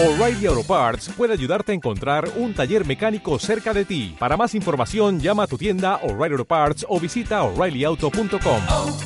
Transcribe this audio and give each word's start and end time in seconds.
O'Reilly 0.00 0.46
Auto 0.46 0.62
Parts 0.62 1.08
puede 1.08 1.32
ayudarte 1.32 1.72
a 1.72 1.74
encontrar 1.74 2.28
un 2.36 2.54
taller 2.54 2.86
mecánico 2.86 3.36
cerca 3.40 3.74
de 3.74 3.84
ti. 3.84 4.14
Para 4.16 4.36
más 4.36 4.54
información, 4.54 5.18
llama 5.18 5.42
a 5.42 5.46
tu 5.48 5.58
tienda 5.58 5.96
O'Reilly 6.04 6.34
Auto 6.34 6.44
Parts 6.44 6.86
o 6.88 7.00
visita 7.00 7.42
oreillyauto.com. 7.42 8.62
oh, 8.68 8.96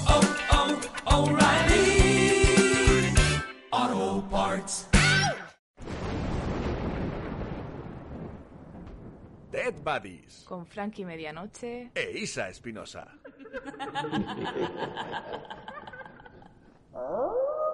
oh, 3.70 4.22
Parts. 4.30 4.86
Dead 9.50 9.74
Buddies 9.82 10.44
Con 10.46 10.66
Frankie 10.66 11.06
Medianoche. 11.06 11.90
e 11.94 12.18
Isa 12.18 12.50
Espinosa. 12.50 13.06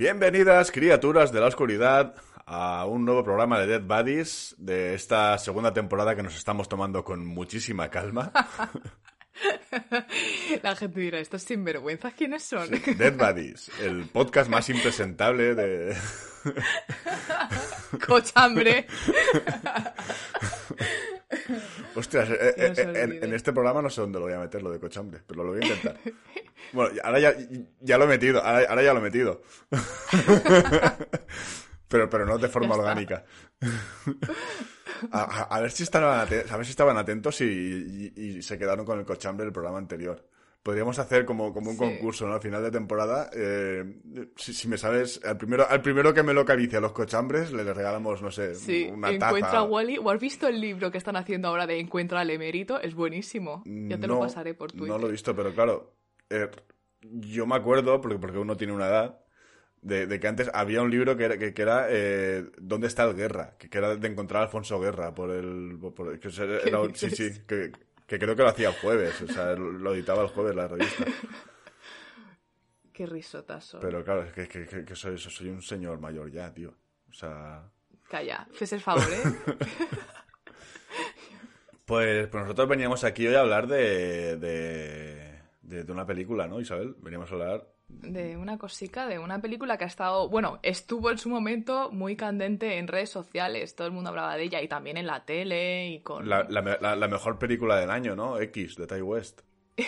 Bienvenidas, 0.00 0.72
criaturas 0.72 1.30
de 1.30 1.40
la 1.40 1.48
oscuridad, 1.48 2.14
a 2.46 2.86
un 2.86 3.04
nuevo 3.04 3.22
programa 3.22 3.60
de 3.60 3.66
Dead 3.66 3.82
Buddies 3.82 4.54
de 4.56 4.94
esta 4.94 5.36
segunda 5.36 5.74
temporada 5.74 6.16
que 6.16 6.22
nos 6.22 6.34
estamos 6.36 6.70
tomando 6.70 7.04
con 7.04 7.26
muchísima 7.26 7.90
calma. 7.90 8.32
La 10.62 10.74
gente 10.74 11.00
dirá, 11.00 11.18
¿estos 11.18 11.42
sinvergüenzas 11.42 12.14
quiénes 12.14 12.44
son? 12.44 12.70
Dead 12.96 13.14
Buddies, 13.14 13.70
el 13.82 14.08
podcast 14.08 14.48
más 14.48 14.70
impresentable 14.70 15.54
de... 15.54 15.94
Cochambre. 18.06 18.86
Ostras, 21.94 22.28
eh, 22.30 22.54
eh, 22.56 22.74
se 22.74 22.82
en, 22.82 23.34
este 23.34 23.52
programa 23.52 23.80
no 23.82 23.90
sé 23.90 24.00
dónde 24.00 24.18
lo 24.18 24.24
voy 24.26 24.34
a 24.34 24.38
meter, 24.40 24.62
lo 24.62 24.70
de 24.70 24.80
cochambre, 24.80 25.20
pero 25.26 25.44
lo 25.44 25.50
voy 25.52 25.60
a 25.62 25.66
intentar. 25.66 25.96
Bueno, 26.72 27.00
ahora 27.02 27.18
ya, 27.18 27.34
ya 27.80 27.96
lo 27.98 28.04
he 28.04 28.08
metido, 28.08 28.44
ahora, 28.44 28.66
ahora 28.68 28.82
ya 28.82 28.92
lo 28.92 29.00
he 29.00 29.02
metido. 29.02 29.42
Pero, 31.88 32.08
pero 32.08 32.24
no 32.24 32.38
de 32.38 32.48
forma 32.48 32.76
orgánica. 32.76 33.24
A, 35.10 35.22
a- 35.22 35.56
a 35.56 35.60
ver 35.60 35.72
si 35.72 35.82
estaban 35.82 36.20
atentos, 36.20 36.52
a 36.52 36.56
ver 36.56 36.66
si 36.66 36.70
estaban 36.70 36.96
atentos 36.96 37.40
y, 37.40 37.44
y- 37.44 38.12
y 38.38 38.42
se 38.42 38.58
quedaron 38.58 38.84
con 38.86 39.00
el 39.00 39.04
cochambre 39.04 39.44
del 39.44 39.52
programa 39.52 39.78
anterior. 39.78 40.24
Podríamos 40.62 40.98
hacer 40.98 41.24
como, 41.24 41.54
como 41.54 41.70
un 41.70 41.76
Sí. 41.76 41.82
concurso, 41.82 42.26
¿no? 42.26 42.34
Al 42.34 42.40
final 42.42 42.62
de 42.62 42.70
temporada. 42.70 43.30
eh, 43.34 43.82
si, 44.36 44.52
si 44.52 44.68
me 44.68 44.76
sabes, 44.76 45.18
al 45.24 45.38
primero, 45.38 45.66
al 45.66 45.80
primero 45.80 46.12
que 46.12 46.22
me 46.22 46.34
localice 46.34 46.76
a 46.76 46.80
los 46.80 46.92
cochambres, 46.92 47.50
le 47.52 47.64
regalamos, 47.72 48.20
no 48.20 48.30
sé, 48.30 48.54
Sí, 48.54 48.86
una 48.92 49.08
encuentra 49.10 49.40
taza. 49.40 49.58
a 49.60 49.62
Wally. 49.64 49.96
¿O 49.98 50.10
has 50.10 50.20
visto 50.20 50.46
el 50.48 50.60
libro 50.60 50.90
que 50.90 50.98
están 50.98 51.16
haciendo 51.16 51.48
ahora 51.48 51.66
de 51.66 51.80
Encuentra 51.80 52.20
al 52.20 52.28
emérito? 52.30 52.78
Es 52.78 52.94
buenísimo. 52.94 53.62
Ya 53.64 53.98
te 53.98 54.06
lo 54.06 54.14
No, 54.16 54.20
pasaré 54.20 54.52
por 54.52 54.70
Twitter. 54.70 54.88
No 54.88 54.98
lo 54.98 55.08
he 55.08 55.12
visto, 55.12 55.34
pero 55.34 55.54
claro, 55.54 55.94
eh, 56.28 56.50
yo 57.00 57.46
me 57.46 57.56
acuerdo, 57.56 57.98
porque, 58.02 58.18
porque 58.18 58.36
uno 58.38 58.56
tiene 58.58 58.74
una 58.74 58.88
edad, 58.88 59.18
de, 59.80 60.06
de 60.06 60.20
que 60.20 60.28
antes 60.28 60.50
había 60.52 60.82
un 60.82 60.90
libro 60.90 61.16
que 61.16 61.24
era, 61.24 61.38
que, 61.38 61.54
que 61.54 61.62
era 61.62 61.86
eh, 61.88 62.44
¿Dónde 62.60 62.86
está 62.86 63.04
el 63.04 63.14
Guerra? 63.16 63.56
Que, 63.58 63.70
que 63.70 63.78
era 63.78 63.96
de 63.96 64.08
encontrar 64.08 64.42
a 64.42 64.44
Alfonso 64.44 64.78
Guerra 64.78 65.14
por 65.14 65.30
el... 65.30 65.78
por- 65.96 66.18
que 66.20 66.28
era- 66.28 66.60
¿Qué 66.62 66.68
era 66.68 66.80
un- 66.82 66.94
sí, 66.94 67.08
sí, 67.10 67.30
que, 67.48 67.72
que 68.10 68.18
creo 68.18 68.34
que 68.34 68.42
lo 68.42 68.48
hacía 68.48 68.70
el 68.70 68.74
jueves, 68.74 69.22
o 69.22 69.26
sea, 69.28 69.52
lo 69.54 69.94
editaba 69.94 70.22
el 70.24 70.28
jueves 70.30 70.56
la 70.56 70.66
revista. 70.66 71.04
Qué 72.92 73.06
risotazo. 73.06 73.78
Pero 73.78 74.02
claro, 74.04 74.24
es 74.24 74.32
que, 74.32 74.48
que, 74.48 74.66
que- 74.66 74.84
que 74.84 74.96
soy, 74.96 75.16
soy 75.16 75.48
un 75.48 75.62
señor 75.62 76.00
mayor 76.00 76.28
ya, 76.30 76.52
tío. 76.52 76.74
O 77.08 77.12
sea... 77.12 77.70
Calla, 78.08 78.48
fes 78.52 78.72
el 78.72 78.80
favor, 78.80 79.04
¿eh? 79.04 79.56
Pues, 81.86 82.28
pues 82.28 82.42
nosotros 82.44 82.68
veníamos 82.68 83.02
aquí 83.04 83.26
hoy 83.26 83.34
a 83.34 83.40
hablar 83.40 83.66
de, 83.66 84.36
de, 84.36 85.40
de, 85.62 85.84
de 85.84 85.92
una 85.92 86.06
película, 86.06 86.46
¿no, 86.46 86.60
Isabel? 86.60 86.94
Veníamos 86.98 87.30
a 87.30 87.34
hablar 87.34 87.66
de 88.02 88.36
una 88.36 88.58
cosica, 88.58 89.06
de 89.06 89.18
una 89.18 89.40
película 89.40 89.76
que 89.76 89.84
ha 89.84 89.86
estado, 89.86 90.28
bueno, 90.28 90.58
estuvo 90.62 91.10
en 91.10 91.18
su 91.18 91.28
momento 91.28 91.90
muy 91.92 92.16
candente 92.16 92.78
en 92.78 92.88
redes 92.88 93.10
sociales, 93.10 93.74
todo 93.74 93.86
el 93.86 93.92
mundo 93.92 94.10
hablaba 94.10 94.36
de 94.36 94.44
ella 94.44 94.62
y 94.62 94.68
también 94.68 94.96
en 94.96 95.06
la 95.06 95.24
tele 95.24 95.88
y 95.88 96.00
con... 96.00 96.28
La, 96.28 96.44
la 96.48 96.62
me- 96.62 96.78
la- 96.80 96.96
la 96.96 97.08
mejor 97.08 97.38
película 97.38 97.76
del 97.78 97.90
año, 97.90 98.16
¿no? 98.16 98.40
X, 98.40 98.76
de 98.76 98.86
Ty 98.86 99.02
West. 99.02 99.40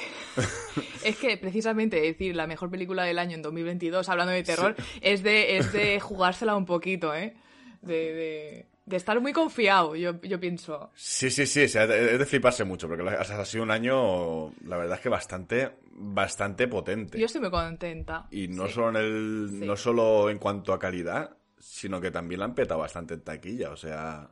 Es 1.04 1.16
que 1.16 1.36
precisamente 1.36 2.00
decir 2.00 2.36
la 2.36 2.46
mejor 2.46 2.70
película 2.70 3.02
del 3.04 3.18
año 3.18 3.34
en 3.34 3.42
2022, 3.42 4.08
hablando 4.08 4.32
de 4.32 4.42
terror, 4.44 4.76
es, 5.00 5.22
de, 5.22 5.56
es 5.56 5.72
de 5.72 5.98
jugársela 6.00 6.54
un 6.56 6.64
poquito, 6.64 7.12
¿eh? 7.14 7.34
De, 7.82 8.12
de, 8.14 8.66
de 8.84 8.96
estar 8.96 9.20
muy 9.20 9.32
confiado, 9.32 9.94
yo, 9.96 10.20
yo 10.22 10.40
pienso. 10.40 10.90
Sí, 10.94 11.30
sí, 11.30 11.46
sí, 11.46 11.62
es 11.62 11.72
de 11.74 12.26
fliparse 12.26 12.64
mucho, 12.64 12.88
porque 12.88 13.08
ha 13.08 13.44
sido 13.44 13.62
un 13.64 13.70
año, 13.70 14.50
la 14.64 14.76
verdad 14.76 14.96
es 14.96 15.02
que 15.02 15.08
bastante, 15.08 15.70
bastante 15.92 16.66
potente. 16.68 17.18
Yo 17.18 17.26
estoy 17.26 17.40
muy 17.42 17.50
contenta. 17.50 18.26
Y 18.30 18.48
no, 18.48 18.66
Sí. 18.66 18.72
solo 18.74 18.88
en 18.90 18.96
el, 18.96 19.48
Sí. 19.50 19.66
no 19.66 19.76
solo 19.76 20.30
en 20.30 20.38
cuanto 20.38 20.72
a 20.72 20.78
calidad, 20.78 21.36
sino 21.58 22.00
que 22.00 22.10
también 22.10 22.40
la 22.40 22.46
han 22.46 22.54
petado 22.54 22.80
bastante 22.80 23.14
en 23.14 23.20
taquilla, 23.22 23.70
o 23.70 23.76
sea... 23.76 24.28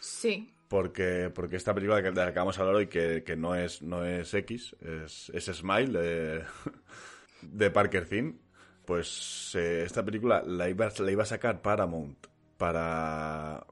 Sí, 0.00 0.50
Porque, 0.68 1.30
porque 1.34 1.56
esta 1.56 1.74
película 1.74 2.00
de 2.00 2.10
la 2.12 2.32
que 2.32 2.38
vamos 2.38 2.58
a 2.58 2.62
hablar 2.62 2.76
hoy, 2.76 2.86
que, 2.88 3.22
que 3.22 3.36
no, 3.36 3.54
es, 3.54 3.82
no 3.82 4.04
es 4.04 4.32
X, 4.34 4.74
es, 4.80 5.30
es 5.34 5.44
Smile 5.44 5.98
de, 5.98 6.44
de 7.42 7.70
Parker 7.70 8.08
Thin, 8.08 8.40
pues 8.86 9.52
eh, 9.54 9.82
esta 9.84 10.02
película 10.04 10.42
la 10.44 10.68
iba, 10.68 10.90
la 10.98 11.10
iba 11.10 11.22
a 11.22 11.26
sacar 11.26 11.60
Paramount 11.62 12.26
para, 12.56 13.64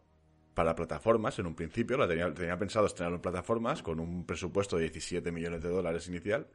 para 0.55 0.75
plataformas 0.75 1.39
en 1.39 1.47
un 1.47 1.55
principio, 1.55 1.97
la 1.97 2.07
tenía, 2.07 2.33
tenía 2.33 2.59
pensado 2.59 2.87
estrenarlo 2.87 3.17
en 3.17 3.23
plataformas 3.23 3.83
con 3.83 4.01
un 4.01 4.27
presupuesto 4.27 4.77
de 4.77 4.83
17 4.83 5.33
millones 5.33 5.63
de 5.63 5.69
dólares 5.69 6.09
inicial 6.09 6.47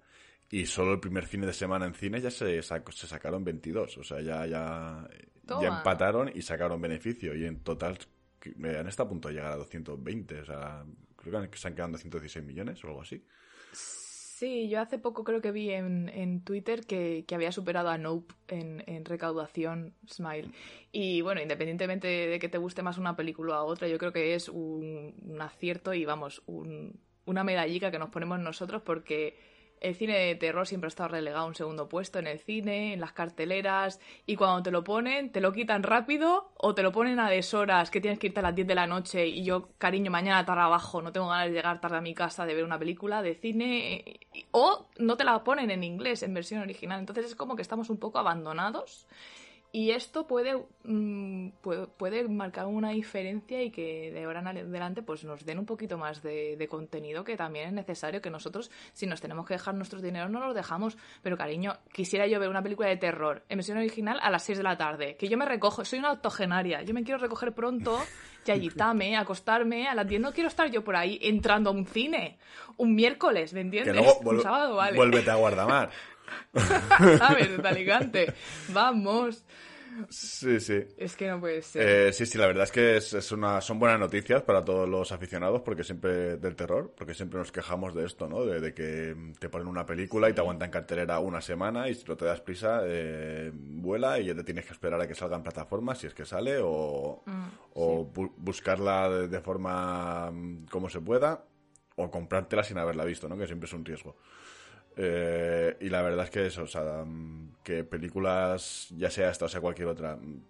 y 0.49 0.65
solo 0.65 0.93
el 0.93 0.99
primer 0.99 1.25
fin 1.25 1.41
de 1.41 1.53
semana 1.53 1.85
en 1.85 1.93
cine 1.93 2.21
ya 2.21 2.31
se, 2.31 2.61
se 2.61 3.07
sacaron 3.07 3.43
22, 3.43 3.97
o 3.97 4.03
sea, 4.03 4.21
ya, 4.21 4.45
ya, 4.45 5.07
ya 5.61 5.67
empataron 5.67 6.31
y 6.33 6.41
sacaron 6.41 6.81
beneficio 6.81 7.35
y 7.35 7.45
en 7.45 7.59
total 7.63 7.97
han 8.45 8.87
estado 8.87 9.07
a 9.07 9.09
punto 9.09 9.27
de 9.27 9.35
llegar 9.35 9.51
a 9.51 9.57
220, 9.57 10.41
o 10.41 10.45
sea, 10.45 10.85
creo 11.15 11.49
que 11.49 11.57
se 11.57 11.67
han 11.67 11.73
quedado 11.73 11.87
en 11.87 11.93
216 11.93 12.45
millones 12.45 12.83
o 12.83 12.87
algo 12.87 13.01
así. 13.01 13.23
Sí, 14.39 14.69
yo 14.69 14.79
hace 14.81 14.99
poco 14.99 15.23
creo 15.23 15.41
que 15.41 15.51
vi 15.51 15.71
en, 15.71 16.09
en 16.09 16.41
Twitter 16.43 16.85
que, 16.85 17.25
que 17.27 17.35
había 17.35 17.51
superado 17.51 17.89
a 17.89 17.97
Nope 17.97 18.33
en, 18.47 18.83
en 18.87 19.05
recaudación 19.05 19.93
Smile. 20.07 20.49
Y 20.91 21.21
bueno, 21.21 21.41
independientemente 21.41 22.07
de 22.07 22.39
que 22.39 22.49
te 22.49 22.57
guste 22.57 22.83
más 22.83 22.97
una 22.97 23.15
película 23.15 23.63
u 23.63 23.67
otra, 23.67 23.87
yo 23.87 23.97
creo 23.97 24.13
que 24.13 24.35
es 24.35 24.49
un, 24.49 25.13
acierto 25.41 25.93
y 25.93 26.05
vamos, 26.05 26.41
un- 26.45 26.99
una 27.25 27.43
medallica 27.43 27.91
que 27.91 27.99
nos 27.99 28.09
ponemos 28.09 28.39
nosotros 28.39 28.81
porque 28.83 29.37
el 29.81 29.95
cine 29.95 30.17
de 30.17 30.35
terror 30.35 30.67
siempre 30.67 30.87
ha 30.87 30.89
estado 30.89 31.09
relegado 31.09 31.43
a 31.43 31.47
un 31.47 31.55
segundo 31.55 31.87
puesto 31.89 32.19
en 32.19 32.27
el 32.27 32.39
cine, 32.39 32.93
en 32.93 32.99
las 32.99 33.13
carteleras, 33.13 33.99
y 34.25 34.35
cuando 34.35 34.63
te 34.63 34.71
lo 34.71 34.83
ponen, 34.83 35.31
te 35.31 35.41
lo 35.41 35.53
quitan 35.53 35.83
rápido 35.83 36.51
o 36.57 36.73
te 36.75 36.83
lo 36.83 36.91
ponen 36.91 37.19
a 37.19 37.29
deshoras, 37.29 37.91
que 37.91 38.01
tienes 38.01 38.19
que 38.19 38.27
irte 38.27 38.39
a 38.39 38.43
las 38.43 38.55
10 38.55 38.67
de 38.67 38.75
la 38.75 38.87
noche 38.87 39.27
y 39.27 39.43
yo, 39.43 39.69
cariño, 39.77 40.11
mañana 40.11 40.45
trabajo, 40.45 41.01
no 41.01 41.11
tengo 41.11 41.27
ganas 41.27 41.47
de 41.47 41.53
llegar 41.53 41.79
tarde 41.81 41.97
a 41.97 42.01
mi 42.01 42.13
casa 42.13 42.45
de 42.45 42.55
ver 42.55 42.63
una 42.63 42.79
película 42.79 43.21
de 43.21 43.35
cine, 43.35 44.19
o 44.51 44.87
no 44.97 45.17
te 45.17 45.23
la 45.23 45.43
ponen 45.43 45.71
en 45.71 45.83
inglés, 45.83 46.23
en 46.23 46.33
versión 46.33 46.61
original. 46.61 46.99
Entonces 46.99 47.25
es 47.25 47.35
como 47.35 47.55
que 47.55 47.61
estamos 47.61 47.89
un 47.89 47.97
poco 47.97 48.19
abandonados. 48.19 49.07
Y 49.77 49.91
esto 49.91 50.25
puede, 50.25 50.55
mm, 50.85 51.49
puede, 51.61 51.85
puede 51.85 52.27
marcar 52.27 52.65
una 52.65 52.89
diferencia 52.89 53.61
y 53.61 53.69
que 53.69 54.09
de 54.11 54.23
ahora 54.23 54.39
en 54.39 54.47
adelante 54.47 55.03
pues 55.03 55.23
nos 55.23 55.45
den 55.45 55.59
un 55.59 55.67
poquito 55.67 55.99
más 55.99 56.23
de, 56.23 56.55
de 56.57 56.67
contenido 56.67 57.23
que 57.23 57.37
también 57.37 57.67
es 57.67 57.73
necesario 57.73 58.19
que 58.19 58.31
nosotros, 58.31 58.71
si 58.93 59.05
nos 59.05 59.21
tenemos 59.21 59.45
que 59.45 59.53
dejar 59.53 59.75
nuestros 59.75 60.01
dineros, 60.01 60.31
no 60.31 60.39
los 60.43 60.55
dejamos. 60.55 60.97
Pero 61.21 61.37
cariño, 61.37 61.77
quisiera 61.93 62.25
yo 62.25 62.39
ver 62.39 62.49
una 62.49 62.63
película 62.63 62.89
de 62.89 62.97
terror 62.97 63.43
en 63.49 63.57
versión 63.57 63.77
original 63.77 64.17
a 64.19 64.31
las 64.31 64.41
6 64.45 64.57
de 64.57 64.63
la 64.63 64.77
tarde. 64.77 65.15
Que 65.15 65.27
yo 65.27 65.37
me 65.37 65.45
recojo, 65.45 65.85
soy 65.85 65.99
una 65.99 66.11
octogenaria, 66.13 66.81
yo 66.81 66.95
me 66.95 67.03
quiero 67.03 67.19
recoger 67.19 67.53
pronto, 67.53 67.99
yayitame, 68.45 69.15
acostarme 69.17 69.87
a 69.87 69.93
las 69.93 70.07
10. 70.07 70.21
No 70.21 70.33
quiero 70.33 70.47
estar 70.49 70.71
yo 70.71 70.83
por 70.83 70.95
ahí 70.95 71.19
entrando 71.21 71.69
a 71.69 71.73
un 71.73 71.85
cine 71.85 72.39
un 72.77 72.95
miércoles, 72.95 73.53
¿me 73.53 73.59
Que 73.59 73.65
entiendes? 73.65 73.95
luego 73.95 74.21
un 74.21 74.41
sábado, 74.41 74.77
vale. 74.77 74.97
vuélvete 74.97 75.29
a 75.29 75.35
Guardamar. 75.35 75.91
¿Sabes? 77.19 77.61
De 77.61 77.67
Alicante. 77.69 78.33
Vamos. 78.69 79.45
Sí, 80.09 80.59
sí. 80.59 80.83
Es 80.97 81.15
que 81.15 81.27
no 81.29 81.39
puede 81.39 81.61
ser. 81.61 82.07
Eh, 82.07 82.13
sí, 82.13 82.25
sí, 82.25 82.37
la 82.37 82.47
verdad 82.47 82.63
es 82.65 82.71
que 82.71 82.97
es, 82.97 83.13
es 83.13 83.31
una, 83.31 83.61
son 83.61 83.79
buenas 83.79 83.99
noticias 83.99 84.41
para 84.43 84.63
todos 84.63 84.87
los 84.87 85.11
aficionados 85.11 85.61
porque 85.61 85.83
siempre 85.83 86.37
del 86.37 86.55
terror, 86.55 86.93
porque 86.97 87.13
siempre 87.13 87.39
nos 87.39 87.51
quejamos 87.51 87.93
de 87.95 88.05
esto, 88.05 88.27
¿no? 88.27 88.45
De, 88.45 88.59
de 88.59 88.73
que 88.73 89.15
te 89.39 89.49
ponen 89.49 89.67
una 89.67 89.85
película 89.85 90.29
y 90.29 90.33
te 90.33 90.41
aguantan 90.41 90.69
cartelera 90.71 91.19
una 91.19 91.41
semana 91.41 91.89
y 91.89 91.95
si 91.95 92.05
no 92.05 92.15
te 92.17 92.25
das 92.25 92.41
prisa, 92.41 92.81
eh, 92.85 93.51
vuela 93.53 94.19
y 94.19 94.25
ya 94.25 94.35
te 94.35 94.43
tienes 94.43 94.65
que 94.65 94.73
esperar 94.73 94.99
a 95.01 95.07
que 95.07 95.15
salga 95.15 95.35
en 95.37 95.43
plataformas 95.43 95.97
si 95.99 96.07
es 96.07 96.13
que 96.13 96.25
sale 96.25 96.57
o, 96.61 97.23
o 97.73 98.13
bu- 98.13 98.33
buscarla 98.37 99.09
de, 99.09 99.27
de 99.27 99.41
forma 99.41 100.31
mm, 100.31 100.65
como 100.67 100.89
se 100.89 101.01
pueda 101.01 101.43
o 101.95 102.11
comprártela 102.11 102.63
sin 102.63 102.77
haberla 102.77 103.05
visto, 103.05 103.27
¿no? 103.27 103.37
Que 103.37 103.47
siempre 103.47 103.65
es 103.67 103.73
un 103.73 103.83
riesgo. 103.83 104.15
Eh, 104.97 105.77
y 105.81 105.89
la 105.89 106.01
verdad 106.01 106.25
es 106.25 106.31
que 106.31 106.45
eso, 106.47 106.63
o 106.63 106.67
sea, 106.67 107.03
mm, 107.05 107.57
que 107.63 107.83
películas, 107.83 108.87
ya 108.97 109.09
sea 109.11 109.29
esta 109.29 109.45
o 109.45 109.49
sea 109.49 109.61
cualquier 109.61 109.87
otra, 109.89 110.15
mm, 110.15 110.41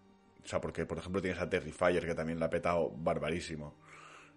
o 0.44 0.48
sea, 0.48 0.62
porque 0.62 0.86
por 0.86 0.98
ejemplo 1.00 1.22
tienes 1.22 1.42
a 1.42 1.50
Terrifier 1.50 2.06
que 2.06 2.16
también 2.16 2.40
la 2.40 2.46
ha 2.48 2.50
petado 2.50 2.92
barbarísimo. 2.96 3.76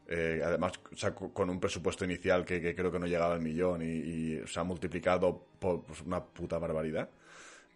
Eh, 0.08 0.42
además, 0.44 0.72
o 0.92 0.96
sea, 0.96 1.14
co- 1.14 1.32
con 1.32 1.48
un 1.50 1.60
presupuesto 1.60 2.04
inicial 2.04 2.44
que, 2.44 2.60
que 2.60 2.74
creo 2.74 2.90
que 2.90 2.98
no 2.98 3.06
llegaba 3.06 3.34
al 3.34 3.40
millón 3.40 3.82
y, 3.82 4.40
se 4.46 4.58
ha 4.60 4.64
multiplicado 4.64 5.46
por 5.60 5.84
pues, 5.84 6.00
una 6.02 6.24
puta 6.24 6.58
barbaridad. 6.58 7.08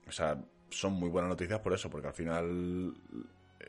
O 0.09 0.13
sea, 0.13 0.39
son 0.71 0.95
muy 0.95 1.09
buenas 1.11 1.29
noticias 1.31 1.61
por 1.61 1.73
eso, 1.75 1.89
porque 1.91 2.09
al 2.09 2.15
final, 2.15 2.95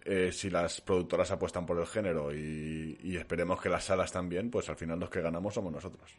eh, 0.05 0.31
si 0.31 0.49
las 0.49 0.81
productoras 0.81 1.31
apuestan 1.31 1.65
por 1.65 1.79
el 1.79 1.85
género 1.87 2.33
y, 2.33 2.97
y 3.03 3.17
esperemos 3.17 3.61
que 3.61 3.69
las 3.69 3.83
salas 3.85 4.11
también, 4.11 4.49
pues 4.51 4.69
al 4.69 4.75
final 4.77 4.99
los 4.99 5.09
que 5.09 5.21
ganamos 5.21 5.53
somos 5.53 5.71
nosotros. 5.71 6.17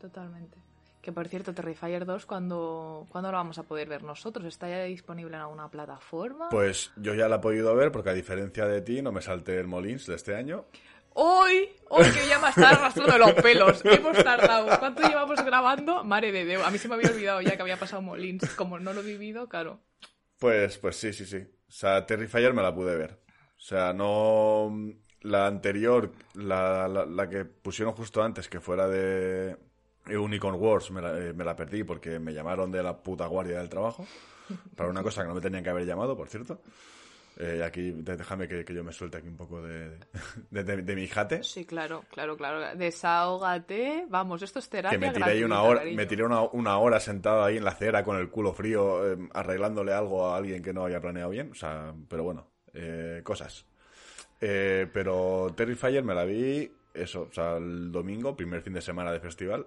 Totalmente. 0.00 0.65
Que 1.06 1.12
por 1.12 1.28
cierto, 1.28 1.54
Terrifier 1.54 2.04
2, 2.04 2.26
¿cuándo, 2.26 3.06
¿cuándo 3.10 3.30
lo 3.30 3.36
vamos 3.36 3.56
a 3.58 3.62
poder 3.62 3.88
ver 3.88 4.02
nosotros? 4.02 4.44
¿Está 4.44 4.68
ya 4.68 4.82
disponible 4.82 5.36
en 5.36 5.42
alguna 5.42 5.70
plataforma? 5.70 6.48
Pues 6.48 6.90
yo 6.96 7.14
ya 7.14 7.28
la 7.28 7.36
he 7.36 7.38
podido 7.38 7.76
ver 7.76 7.92
porque 7.92 8.10
a 8.10 8.12
diferencia 8.12 8.66
de 8.66 8.80
ti 8.80 9.02
no 9.02 9.12
me 9.12 9.22
salté 9.22 9.56
el 9.60 9.68
Molins 9.68 10.08
de 10.08 10.16
este 10.16 10.34
año. 10.34 10.66
Hoy, 11.10 11.68
hoy 11.90 12.10
que 12.10 12.26
ya 12.26 12.40
me 12.40 12.48
está 12.48 12.70
arrastrando 12.70 13.18
los 13.18 13.34
pelos. 13.34 13.80
Hemos 13.84 14.16
tardado. 14.16 14.76
¿Cuánto 14.80 15.08
llevamos 15.08 15.44
grabando? 15.44 16.02
Madre 16.02 16.32
de 16.32 16.44
Dios. 16.44 16.66
A 16.66 16.72
mí 16.72 16.78
se 16.78 16.88
me 16.88 16.96
había 16.96 17.12
olvidado 17.12 17.40
ya 17.40 17.54
que 17.54 17.62
había 17.62 17.78
pasado 17.78 18.02
Molins. 18.02 18.56
Como 18.56 18.80
no 18.80 18.92
lo 18.92 19.02
he 19.02 19.04
vivido, 19.04 19.48
claro. 19.48 19.78
Pues, 20.40 20.76
pues 20.78 20.96
sí, 20.96 21.12
sí, 21.12 21.24
sí. 21.24 21.36
O 21.36 21.70
sea, 21.70 22.04
Terrifier 22.04 22.52
me 22.52 22.62
la 22.62 22.74
pude 22.74 22.96
ver. 22.96 23.20
O 23.56 23.60
sea, 23.60 23.92
no... 23.92 24.76
La 25.20 25.46
anterior, 25.46 26.10
la, 26.34 26.88
la, 26.88 27.06
la 27.06 27.28
que 27.28 27.44
pusieron 27.44 27.94
justo 27.94 28.24
antes, 28.24 28.48
que 28.48 28.60
fuera 28.60 28.88
de 28.88 29.56
Unicorn 30.08 30.56
Wars, 30.60 30.90
me 30.90 31.00
la, 31.02 31.18
eh, 31.18 31.32
me 31.32 31.44
la 31.44 31.54
perdí 31.56 31.84
porque 31.84 32.18
me 32.18 32.32
llamaron 32.32 32.70
de 32.70 32.82
la 32.82 32.96
puta 32.96 33.26
guardia 33.26 33.58
del 33.58 33.68
trabajo. 33.68 34.06
Para 34.76 34.88
una 34.88 35.02
cosa 35.02 35.22
que 35.22 35.28
no 35.28 35.34
me 35.34 35.40
tenían 35.40 35.64
que 35.64 35.70
haber 35.70 35.84
llamado, 35.86 36.16
por 36.16 36.28
cierto. 36.28 36.60
Eh, 37.38 37.62
aquí, 37.62 37.90
déjame 37.92 38.48
que, 38.48 38.64
que 38.64 38.72
yo 38.72 38.82
me 38.82 38.92
suelte 38.92 39.18
aquí 39.18 39.28
un 39.28 39.36
poco 39.36 39.60
de, 39.60 39.98
de, 40.50 40.64
de- 40.64 40.82
de 40.82 40.94
mi 40.96 41.06
jate. 41.06 41.42
Sí, 41.42 41.66
claro, 41.66 42.04
claro, 42.10 42.36
claro. 42.36 42.76
Desahógate. 42.78 44.06
Vamos, 44.08 44.40
esto 44.42 44.58
es 44.58 44.68
terapia 44.70 44.98
que 44.98 45.04
me 45.06 45.12
tiré 45.12 45.24
gratuita, 45.26 45.46
una 45.46 45.62
hora, 45.62 45.82
me 45.92 46.06
tiré 46.06 46.24
una, 46.24 46.40
una 46.42 46.78
hora 46.78 46.98
sentado 47.00 47.44
ahí 47.44 47.56
en 47.58 47.64
la 47.64 47.72
acera 47.72 48.02
con 48.04 48.16
el 48.16 48.30
culo 48.30 48.54
frío, 48.54 49.12
eh, 49.12 49.18
arreglándole 49.34 49.92
algo 49.92 50.26
a 50.26 50.36
alguien 50.36 50.62
que 50.62 50.72
no 50.72 50.84
había 50.84 51.00
planeado 51.00 51.28
bien. 51.30 51.50
O 51.50 51.54
sea, 51.54 51.92
pero 52.08 52.22
bueno, 52.24 52.46
eh, 52.72 53.20
cosas. 53.22 53.66
Eh, 54.40 54.86
pero 54.92 55.52
Terrifier 55.56 56.04
me 56.04 56.14
la 56.14 56.24
vi, 56.24 56.70
eso, 56.94 57.26
o 57.30 57.32
sea, 57.34 57.56
el 57.56 57.90
domingo, 57.92 58.34
primer 58.36 58.62
fin 58.62 58.72
de 58.74 58.80
semana 58.80 59.12
de 59.12 59.20
festival. 59.20 59.66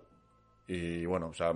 Y 0.69 1.03
bueno, 1.07 1.29
o 1.29 1.33
sea, 1.33 1.51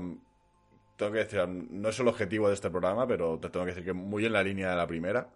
tengo 0.95 1.11
que 1.11 1.19
decir, 1.19 1.47
no 1.47 1.89
es 1.89 1.99
el 1.99 2.07
objetivo 2.07 2.47
de 2.47 2.55
este 2.55 2.71
programa, 2.71 3.05
pero 3.07 3.37
te 3.39 3.49
tengo 3.51 3.63
que 3.63 3.71
decir 3.71 3.85
que 3.85 3.93
muy 3.93 4.25
en 4.25 4.33
la 4.33 4.43
línea 4.43 4.71
de 4.71 4.75
la 4.75 4.87
primera. 4.87 5.29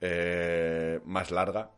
Eh, 0.00 0.98
más 1.04 1.30
larga 1.30 1.70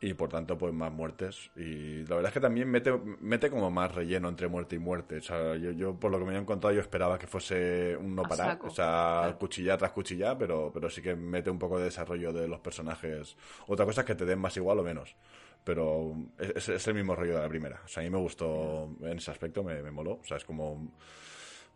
y 0.00 0.12
por 0.12 0.28
tanto 0.28 0.58
pues 0.58 0.74
más 0.74 0.92
muertes 0.92 1.50
y 1.56 2.04
la 2.04 2.16
verdad 2.16 2.28
es 2.28 2.34
que 2.34 2.40
también 2.40 2.68
mete, 2.68 2.92
mete 2.92 3.48
como 3.48 3.70
más 3.70 3.94
relleno 3.94 4.28
entre 4.28 4.48
muerte 4.48 4.76
y 4.76 4.78
muerte 4.78 5.16
o 5.16 5.22
sea 5.22 5.56
yo, 5.56 5.70
yo 5.70 5.98
por 5.98 6.10
lo 6.10 6.18
que 6.18 6.26
me 6.26 6.36
han 6.36 6.44
contado 6.44 6.74
yo 6.74 6.82
esperaba 6.82 7.18
que 7.18 7.26
fuese 7.26 7.96
un 7.96 8.14
no 8.14 8.24
parar 8.24 8.58
o 8.62 8.68
sea 8.68 9.20
claro. 9.22 9.38
cuchilla 9.38 9.78
tras 9.78 9.92
cuchilla 9.92 10.36
pero, 10.36 10.70
pero 10.74 10.90
sí 10.90 11.00
que 11.00 11.16
mete 11.16 11.48
un 11.48 11.58
poco 11.58 11.78
de 11.78 11.84
desarrollo 11.84 12.34
de 12.34 12.46
los 12.46 12.60
personajes 12.60 13.34
otra 13.66 13.86
cosa 13.86 14.02
es 14.02 14.06
que 14.06 14.14
te 14.14 14.26
den 14.26 14.40
más 14.40 14.54
igual 14.58 14.78
o 14.80 14.82
menos 14.82 15.16
pero 15.64 16.14
es, 16.38 16.68
es 16.68 16.86
el 16.88 16.94
mismo 16.94 17.16
rollo 17.16 17.34
de 17.36 17.40
la 17.42 17.48
primera 17.48 17.80
o 17.84 17.88
sea 17.88 18.02
a 18.02 18.04
mí 18.04 18.10
me 18.10 18.18
gustó 18.18 18.90
en 19.00 19.16
ese 19.18 19.30
aspecto 19.30 19.62
me, 19.64 19.82
me 19.82 19.90
moló 19.90 20.12
o 20.22 20.24
sea 20.24 20.36
es 20.36 20.44
como 20.44 20.92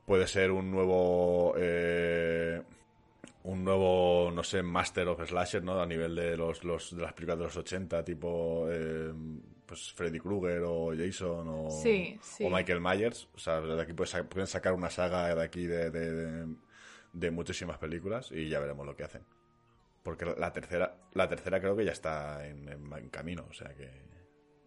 puede 0.05 0.27
ser 0.27 0.51
un 0.51 0.71
nuevo 0.71 1.55
eh, 1.59 2.63
un 3.45 3.65
nuevo, 3.65 4.31
no 4.35 4.43
sé, 4.43 4.63
Master 4.63 5.09
of 5.09 5.27
Slasher, 5.27 5.63
¿no? 5.63 5.81
A 5.81 5.87
nivel 5.87 6.15
de 6.15 6.37
los, 6.37 6.65
los 6.65 6.95
de 6.95 7.01
las 7.03 7.15
películas 7.15 7.39
de 7.39 7.45
los 7.45 7.57
80, 7.57 8.05
tipo 8.05 8.67
eh, 8.69 9.11
pues 9.65 9.93
Freddy 9.95 10.19
Krueger 10.21 10.63
o 10.67 10.93
Jason 10.95 11.47
o, 11.49 11.71
Sí, 11.71 12.19
sí. 12.21 12.45
o 12.45 12.51
Michael 12.51 12.81
Myers. 12.81 13.27
O 13.35 13.39
sea, 13.39 13.61
de 13.61 13.81
aquí 13.81 13.95
pueden 13.95 14.47
sacar 14.47 14.75
una 14.75 14.91
saga 14.91 15.35
de 15.35 15.43
aquí 15.43 15.67
de, 15.67 15.91
de, 15.91 16.13
de- 16.13 16.55
de 17.13 17.31
muchísimas 17.31 17.79
películas 17.79 18.31
y 18.33 18.49
ya 18.51 18.61
veremos 18.61 18.85
lo 18.85 18.95
que 18.95 19.05
hacen. 19.05 19.23
Porque 20.09 20.25
la- 20.25 20.53
tercera, 20.55 20.95
la 21.13 21.29
tercera 21.29 21.61
creo 21.61 21.77
que 21.77 21.85
ya 21.85 21.93
está 21.93 22.47
en, 22.47 22.67
en- 22.67 22.91
en 22.95 23.11
camino, 23.11 23.45
o 23.47 23.53
sea 23.53 23.75
que... 23.75 23.91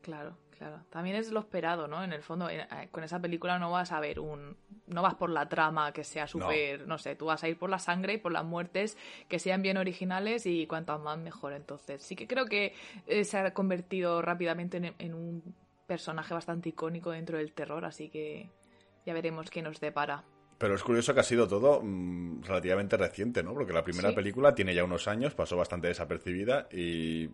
Claro, 0.04 0.38
claro. 0.52 0.84
También 0.92 1.16
es 1.16 1.32
lo 1.32 1.40
esperado, 1.40 1.88
¿no? 1.88 2.04
En 2.04 2.14
el 2.14 2.22
fondo, 2.22 2.48
en- 2.48 2.60
eh, 2.62 2.90
con 2.92 3.04
esa 3.04 3.20
película 3.20 3.58
no 3.58 3.72
vas 3.72 3.92
a 3.92 4.00
ver 4.00 4.20
un... 4.20 4.56
No 4.86 5.02
vas 5.02 5.16
por 5.16 5.32
la 5.32 5.50
trama 5.50 5.94
que 5.94 6.04
sea 6.04 6.28
súper... 6.28 6.88
No. 6.88 7.00
sé, 7.00 7.16
tú 7.16 7.26
vas 7.26 7.44
a 7.44 7.50
ir 7.50 7.58
por 7.58 7.72
la 7.72 7.80
sangre 7.80 8.14
y 8.14 8.18
por 8.20 8.32
las 8.32 8.46
muertes 8.46 9.00
que 9.28 9.40
sean 9.40 9.64
bien 9.64 9.78
originales 9.78 10.46
y 10.46 10.68
cuantas 10.68 11.00
más 11.00 11.18
mejor. 11.18 11.54
Entonces, 11.54 12.04
sí 12.04 12.16
que 12.16 12.28
creo 12.28 12.46
que 12.46 12.76
eh, 13.08 13.24
se 13.24 13.40
ha 13.40 13.52
convertido 13.56 14.22
rápidamente 14.22 14.78
en, 14.78 14.94
en 15.00 15.14
un 15.16 15.56
personaje 15.88 16.36
bastante 16.36 16.70
icónico 16.70 17.10
dentro 17.10 17.40
del 17.40 17.52
terror, 17.54 17.84
así 17.84 18.10
que 18.10 18.52
ya 19.08 19.14
veremos 19.16 19.50
qué 19.50 19.64
nos 19.64 19.80
depara. 19.80 20.24
Pero 20.62 20.76
es 20.76 20.84
curioso 20.84 21.14
que 21.16 21.20
ha 21.22 21.24
sido 21.24 21.48
todo 21.48 21.82
mm, 21.84 22.44
relativamente 22.44 22.96
reciente, 22.96 23.42
¿no? 23.42 23.54
Porque 23.56 23.74
la 23.74 23.84
primera 23.84 24.10
Sí. 24.10 24.16
película 24.16 24.54
tiene 24.54 24.76
ya 24.76 24.84
unos 24.84 25.08
años, 25.08 25.34
pasó 25.34 25.58
bastante 25.58 25.88
desapercibida 25.88 26.68
y 26.72 27.32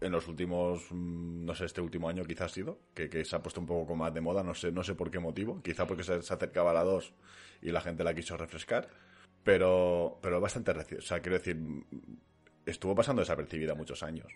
en 0.00 0.10
los 0.12 0.26
últimos, 0.26 0.82
mm, 0.90 1.44
no 1.44 1.54
sé, 1.54 1.64
este 1.66 1.80
último 1.80 2.08
año 2.08 2.24
quizás 2.24 2.50
ha 2.50 2.54
sido, 2.54 2.80
que, 2.92 3.08
que 3.08 3.24
se 3.24 3.36
ha 3.36 3.40
puesto 3.40 3.60
un 3.60 3.66
poco 3.66 3.94
más 3.94 4.12
de 4.12 4.20
moda, 4.20 4.42
no 4.42 4.52
sé, 4.52 4.72
no 4.72 4.82
sé 4.82 4.96
por 4.96 5.12
qué 5.12 5.20
motivo, 5.20 5.62
quizá 5.62 5.86
porque 5.86 6.02
se, 6.02 6.20
se 6.22 6.34
acercaba 6.34 6.72
a 6.72 6.74
la 6.74 6.82
2 6.82 7.14
y 7.62 7.70
la 7.70 7.80
gente 7.80 8.02
la 8.02 8.14
quiso 8.14 8.36
refrescar, 8.36 8.88
pero, 9.44 10.18
pero 10.20 10.40
bastante 10.40 10.72
reciente, 10.72 11.04
o 11.04 11.06
sea, 11.06 11.20
quiero 11.20 11.38
decir, 11.38 11.54
mm, 11.56 11.84
estuvo 12.66 12.96
pasando 12.96 13.22
desapercibida 13.22 13.76
muchos 13.76 14.02
años. 14.02 14.26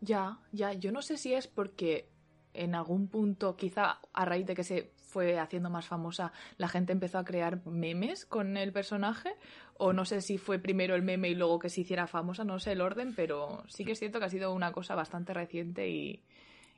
Ya, 0.00 0.38
ya, 0.52 0.74
yo 0.74 0.92
no 0.92 1.00
sé 1.00 1.16
si 1.16 1.32
es 1.32 1.46
porque 1.48 2.10
en 2.52 2.74
algún 2.74 3.08
punto, 3.08 3.56
quizá 3.56 4.00
a 4.12 4.24
raíz 4.26 4.46
de 4.46 4.54
que 4.54 4.64
se 4.64 4.92
fue 5.14 5.38
haciendo 5.38 5.70
más 5.70 5.86
famosa, 5.86 6.32
la 6.58 6.66
gente 6.66 6.92
empezó 6.92 7.18
a 7.18 7.24
crear 7.24 7.64
memes 7.66 8.26
con 8.26 8.56
el 8.56 8.72
personaje, 8.72 9.30
o 9.78 9.92
no 9.92 10.04
sé 10.04 10.20
si 10.20 10.38
fue 10.38 10.58
primero 10.58 10.96
el 10.96 11.02
meme 11.02 11.28
y 11.28 11.36
luego 11.36 11.60
que 11.60 11.68
se 11.70 11.82
hiciera 11.82 12.08
famosa, 12.08 12.42
no 12.44 12.58
sé 12.58 12.72
el 12.72 12.80
orden, 12.80 13.14
pero 13.14 13.62
sí 13.68 13.84
que 13.84 13.92
es 13.92 13.98
cierto 14.00 14.18
que 14.18 14.24
ha 14.26 14.30
sido 14.30 14.52
una 14.52 14.72
cosa 14.72 14.96
bastante 14.96 15.32
reciente 15.32 15.88
y, 15.88 16.20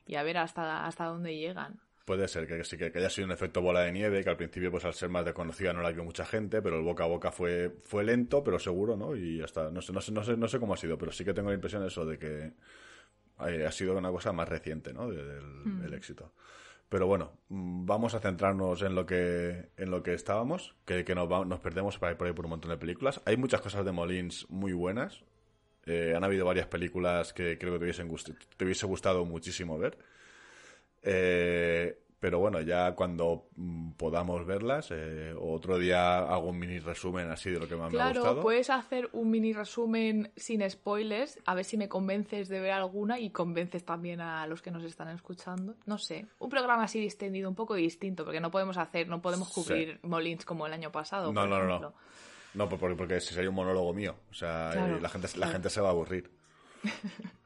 y 0.05 0.15
a 0.15 0.23
ver 0.23 0.37
hasta, 0.37 0.85
hasta 0.85 1.05
dónde 1.05 1.35
llegan. 1.35 1.79
Puede 2.05 2.27
ser 2.27 2.45
que 2.47 2.63
sí 2.63 2.77
que, 2.77 2.91
que 2.91 2.99
haya 2.99 3.09
sido 3.09 3.25
un 3.25 3.33
efecto 3.33 3.61
bola 3.61 3.81
de 3.81 3.91
nieve, 3.91 4.23
que 4.23 4.29
al 4.29 4.37
principio, 4.37 4.69
pues 4.71 4.85
al 4.85 4.93
ser 4.93 5.09
más 5.09 5.25
desconocida, 5.25 5.73
no 5.73 5.81
la 5.81 5.91
vio 5.91 6.03
mucha 6.05 6.25
gente, 6.25 6.61
pero 6.61 6.77
el 6.77 6.83
boca 6.83 7.03
a 7.03 7.07
boca 7.07 7.31
fue, 7.31 7.75
fue 7.83 8.03
lento, 8.03 8.43
pero 8.43 8.59
seguro, 8.59 8.95
¿no? 8.95 9.15
Y 9.15 9.41
hasta, 9.41 9.71
no 9.71 9.81
sé, 9.81 9.91
no 9.93 9.99
sé, 9.99 10.11
no 10.13 10.23
sé, 10.23 10.37
no 10.37 10.47
sé 10.47 10.59
cómo 10.59 10.73
ha 10.75 10.77
sido, 10.77 10.97
pero 10.97 11.11
sí 11.11 11.25
que 11.25 11.33
tengo 11.33 11.49
la 11.49 11.55
impresión 11.55 11.81
de 11.81 11.87
eso, 11.89 12.05
de 12.05 12.17
que 12.17 12.53
eh, 13.47 13.65
ha 13.67 13.71
sido 13.71 13.97
una 13.97 14.09
cosa 14.11 14.31
más 14.31 14.47
reciente, 14.49 14.93
¿no? 14.93 15.09
de- 15.09 15.23
del, 15.23 15.81
del 15.81 15.93
éxito. 15.93 16.31
Pero 16.89 17.07
bueno, 17.07 17.33
mm, 17.49 17.85
vamos 17.85 18.13
a 18.13 18.19
centrarnos 18.19 18.81
en 18.81 18.95
lo 18.95 19.05
que, 19.05 19.69
en 19.77 19.91
lo 19.91 20.03
que 20.03 20.13
estábamos, 20.13 20.75
que, 20.85 21.03
que 21.05 21.15
nos, 21.15 21.29
va- 21.31 21.45
nos 21.45 21.59
perdemos 21.59 21.97
por 21.97 22.09
ahí, 22.09 22.15
por 22.15 22.27
ahí 22.27 22.33
por 22.33 22.45
un 22.45 22.51
montón 22.51 22.71
de 22.71 22.77
películas. 22.77 23.21
Hay 23.25 23.37
muchas 23.37 23.61
cosas 23.61 23.85
de 23.85 23.91
Molins 23.91 24.49
muy 24.49 24.73
buenas. 24.73 25.23
Eh, 25.85 26.13
han 26.15 26.23
habido 26.23 26.45
varias 26.45 26.67
películas 26.67 27.33
que 27.33 27.57
creo 27.57 27.73
que 27.73 27.79
te, 27.79 27.85
hubiesen 27.85 28.09
te 28.57 28.65
hubiese 28.65 28.85
gustado 28.87 29.25
muchísimo 29.25 29.77
ver. 29.79 29.97
Eh, 31.03 31.97
pero 32.19 32.39
bueno, 32.39 32.59
ya 32.61 32.93
cuando 32.95 33.47
mm, 33.55 33.91
podamos 33.91 34.45
verlas, 34.45 34.87
eh, 34.91 35.35
otro 35.39 35.77
día 35.77 36.17
hago 36.19 36.49
un 36.49 36.57
mini 36.57 36.79
resumen 36.79 37.29
así 37.29 37.51
de 37.51 37.59
lo 37.59 37.67
que 37.67 37.75
más 37.75 37.91
me 37.91 37.99
ha 37.99 38.03
Claro, 38.05 38.21
gustado. 38.21 38.41
puedes 38.41 38.69
hacer 38.71 39.09
un 39.13 39.29
mini 39.29 39.53
resumen 39.53 40.31
sin 40.35 40.67
spoilers, 40.69 41.39
a 41.45 41.53
ver 41.53 41.63
si 41.63 41.77
me 41.77 41.87
convences 41.87 42.49
de 42.49 42.59
ver 42.59 42.71
alguna 42.71 43.19
y 43.19 43.29
convences 43.29 43.83
también 43.85 44.19
a 44.21 44.47
los 44.47 44.61
que 44.63 44.71
nos 44.71 44.83
están 44.83 45.09
escuchando. 45.09 45.75
No 45.85 45.97
sé, 45.99 46.25
un 46.39 46.49
programa 46.49 46.83
así 46.85 46.99
distendido, 46.99 47.49
un 47.49 47.55
poco 47.55 47.75
distinto, 47.75 48.23
porque 48.25 48.39
no 48.39 48.49
podemos 48.49 48.77
hacer, 48.77 49.07
no 49.07 49.21
podemos 49.21 49.49
Sí. 49.49 49.53
cubrir 49.63 49.99
Molins 50.03 50.43
como 50.45 50.65
el 50.65 50.73
año 50.73 50.91
pasado. 50.91 51.31
No, 51.31 51.41
por 51.41 51.49
no, 51.49 51.63
no, 51.63 51.93
no. 52.55 52.69
porque, 52.69 52.95
porque 52.95 53.19
sería 53.21 53.49
un 53.49 53.55
monólogo 53.55 53.93
mío. 53.93 54.15
O 54.31 54.33
sea, 54.33 54.71
Claro, 54.73 54.99
la, 54.99 55.09
gente, 55.09 55.27
la 55.27 55.33
claro. 55.33 55.51
gente 55.51 55.69
se 55.69 55.81
va 55.81 55.89
a 55.89 55.91
aburrir. 55.91 56.31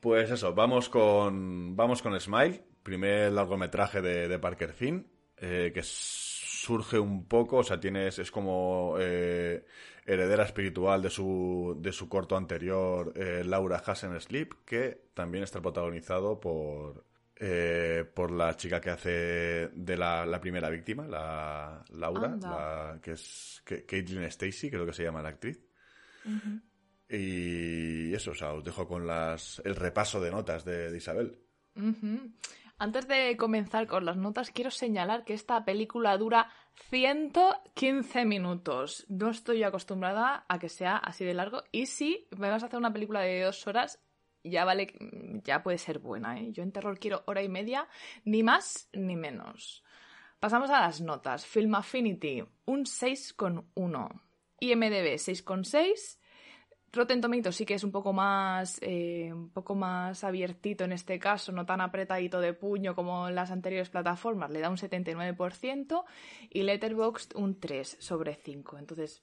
Pues 0.00 0.30
eso, 0.30 0.54
vamos 0.54 0.88
con, 0.90 1.74
vamos 1.76 2.02
con 2.02 2.18
Smile, 2.20 2.62
primer 2.84 3.32
largometraje 3.32 4.00
de, 4.00 4.28
de 4.28 4.38
Parker 4.38 4.72
Finn, 4.72 5.06
eh, 5.38 5.72
que 5.74 5.82
surge 5.82 6.98
un 6.98 7.26
poco, 7.26 7.56
o 7.58 7.64
sea, 7.64 7.80
tienes, 7.80 8.18
es 8.20 8.30
como 8.30 8.94
eh, 9.00 9.64
heredera 10.06 10.44
espiritual 10.44 11.02
de 11.02 11.10
su, 11.10 11.76
de 11.80 11.90
su 11.92 12.08
corto 12.08 12.36
anterior, 12.36 13.12
eh, 13.16 13.42
Laura 13.44 13.82
Hassan 13.84 14.20
Sleep, 14.20 14.52
que 14.64 15.08
también 15.14 15.42
está 15.44 15.60
protagonizado 15.60 16.38
por, 16.38 17.04
eh, 17.36 18.04
por 18.14 18.30
la 18.30 18.54
chica 18.56 18.80
que 18.80 18.90
hace 18.90 19.10
de 19.74 19.96
la, 19.96 20.24
la 20.24 20.40
primera 20.40 20.70
víctima, 20.70 21.06
la 21.08 21.84
Laura, 21.90 22.28
la- 22.48 22.98
que 23.02 23.12
es 23.12 23.60
que, 23.66 23.84
Caitlin 23.84 24.22
Stacy, 24.24 24.70
creo 24.70 24.86
que 24.86 24.92
se 24.92 25.02
llama 25.02 25.20
la 25.22 25.30
actriz. 25.30 25.60
Y 27.08 28.14
eso, 28.14 28.30
o 28.30 28.34
sea, 28.34 28.52
os 28.54 28.64
dejo 28.64 28.86
con 28.88 29.06
las, 29.06 29.60
el 29.64 29.76
repaso 29.76 30.20
de 30.20 30.30
notas 30.30 30.64
de, 30.64 30.90
de 30.90 30.96
Isabel. 30.96 31.38
Antes 32.76 33.06
de 33.06 33.36
comenzar 33.36 33.86
con 33.86 34.04
las 34.04 34.16
notas, 34.16 34.50
quiero 34.50 34.70
señalar 34.70 35.24
que 35.24 35.34
esta 35.34 35.64
película 35.64 36.16
dura 36.18 36.50
115 36.90 38.24
minutos. 38.24 39.06
No 39.08 39.30
estoy 39.30 39.62
acostumbrada 39.62 40.44
a 40.48 40.58
que 40.58 40.68
sea 40.68 40.96
así 40.96 41.24
de 41.24 41.34
largo. 41.34 41.62
Y 41.70 41.86
si 41.86 42.26
me 42.36 42.50
vas 42.50 42.62
a 42.62 42.66
hacer 42.66 42.78
una 42.78 42.92
película 42.92 43.20
de 43.20 43.42
dos 43.42 43.64
horas, 43.68 44.02
ya 44.42 44.64
vale, 44.64 44.92
ya 45.44 45.62
puede 45.62 45.78
ser 45.78 46.00
buena, 46.00 46.38
¿eh? 46.40 46.50
Yo 46.50 46.64
en 46.64 46.72
terror 46.72 46.98
quiero 46.98 47.22
hora 47.26 47.42
y 47.42 47.48
media, 47.48 47.88
ni 48.24 48.42
más 48.42 48.88
ni 48.92 49.14
menos. 49.14 49.84
Pasamos 50.40 50.68
a 50.70 50.80
las 50.80 51.00
notas. 51.00 51.46
Film 51.46 51.76
Affinity, 51.76 52.42
un 52.66 52.84
6,1. 52.84 54.20
IMDB, 54.60 55.14
6,6. 55.16 56.18
Rotten 56.94 57.20
sí 57.52 57.66
que 57.66 57.74
es 57.74 57.84
un 57.84 57.92
poco 57.92 58.12
más 58.12 58.78
eh, 58.82 59.30
un 59.32 59.50
poco 59.50 59.74
más 59.74 60.24
abiertito 60.24 60.84
en 60.84 60.92
este 60.92 61.18
caso, 61.18 61.52
no 61.52 61.66
tan 61.66 61.80
apretadito 61.80 62.40
de 62.40 62.52
puño 62.52 62.94
como 62.94 63.28
en 63.28 63.34
las 63.34 63.50
anteriores 63.50 63.90
plataformas, 63.90 64.50
le 64.50 64.60
da 64.60 64.70
un 64.70 64.76
79% 64.76 66.04
y 66.50 66.62
Letterboxd 66.62 67.36
un 67.36 67.58
3 67.58 67.96
sobre 68.00 68.34
5. 68.36 68.78
Entonces, 68.78 69.22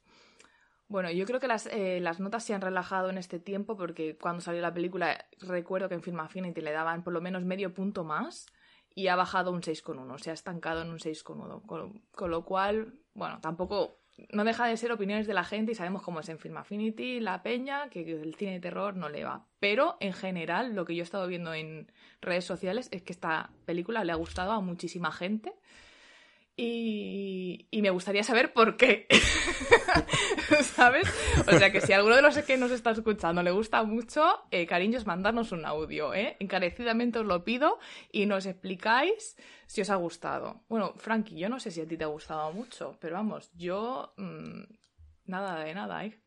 bueno, 0.88 1.10
yo 1.12 1.26
creo 1.26 1.40
que 1.40 1.48
las, 1.48 1.68
eh, 1.68 2.00
las 2.02 2.20
notas 2.20 2.44
se 2.44 2.54
han 2.54 2.62
relajado 2.62 3.10
en 3.10 3.18
este 3.18 3.40
tiempo 3.40 3.78
porque 3.78 4.18
cuando 4.18 4.42
salió 4.42 4.62
la 4.62 4.74
película 4.74 5.26
recuerdo 5.40 5.88
que 5.88 5.96
en 5.96 6.04
Film 6.04 6.20
Affinity 6.20 6.62
le 6.62 6.72
daban 6.72 7.04
por 7.04 7.14
lo 7.14 7.22
menos 7.22 7.44
medio 7.44 7.74
punto 7.74 8.04
más 8.04 8.48
y 8.94 9.08
ha 9.08 9.16
bajado 9.16 9.52
un 9.52 9.62
6,1, 9.62 10.18
se 10.18 10.32
ha 10.32 10.34
estancado 10.34 10.82
en 10.82 10.90
un 10.90 10.98
6,1, 10.98 11.66
con, 11.66 12.02
con 12.12 12.30
lo 12.30 12.44
cual, 12.44 12.94
bueno, 13.14 13.40
tampoco 13.40 14.01
no 14.32 14.44
deja 14.44 14.68
de 14.68 14.78
ser 14.78 14.92
opiniones 14.92 15.28
de 15.28 15.34
la 15.34 15.44
gente 15.44 15.72
y 15.72 15.76
sabemos 15.76 16.02
cómo 16.02 16.20
es 16.20 16.30
en 16.30 16.40
Film 16.40 16.58
Affinity, 16.58 17.20
la 17.20 17.44
peña, 17.44 17.90
que 17.90 18.02
el 18.02 18.36
cine 18.36 18.54
de 18.54 18.60
terror 18.60 18.96
no 18.96 19.10
le 19.10 19.24
va. 19.24 19.46
Pero 19.60 19.98
en 20.00 20.14
general, 20.14 20.76
lo 20.76 20.86
que 20.86 20.96
yo 20.96 21.02
he 21.02 21.04
estado 21.04 21.28
viendo 21.28 21.54
en 21.54 21.92
redes 22.22 22.46
sociales 22.46 22.90
es 22.92 23.02
que 23.02 23.14
esta 23.14 23.52
película 23.66 24.04
le 24.04 24.12
ha 24.12 24.16
gustado 24.16 24.52
a 24.52 24.62
muchísima 24.62 25.12
gente. 25.12 25.54
Y, 26.58 27.68
y 27.72 27.82
me 27.82 27.90
gustaría 27.90 28.24
saber 28.24 28.54
por 28.54 28.78
qué. 28.78 29.08
¿Sabes? 30.62 31.08
O 31.48 31.58
sea 31.58 31.72
que 31.72 31.82
si 31.82 31.94
a 31.94 31.98
alguno 31.98 32.16
de 32.16 32.22
los 32.22 32.38
que 32.40 32.58
nos 32.58 32.72
está 32.72 32.92
escuchando 32.92 33.42
le 33.42 33.52
gusta 33.52 33.84
mucho, 33.84 34.44
eh, 34.52 34.66
cariños, 34.68 35.06
mandarnos 35.06 35.52
un 35.52 35.66
audio, 35.66 36.14
¿eh? 36.14 36.36
Encarecidamente 36.40 37.20
os 37.20 37.26
lo 37.26 37.44
pido 37.44 37.80
y 38.12 38.26
nos 38.26 38.46
explicáis 38.46 39.38
si 39.66 39.82
os 39.82 39.90
ha 39.90 39.96
gustado. 39.96 40.64
Bueno, 40.70 40.94
Frankie, 40.98 41.38
yo 41.38 41.50
no 41.50 41.60
sé 41.60 41.72
si 41.72 41.82
a 41.82 41.88
ti 41.88 41.98
te 41.98 42.04
ha 42.04 42.08
gustado 42.08 42.52
mucho, 42.52 42.98
pero 43.00 43.16
vamos, 43.16 43.52
yo. 43.54 44.14
mmm, 44.18 44.64
nada 45.26 45.64
de 45.64 45.74
nada, 45.74 46.06
¿eh? 46.06 46.22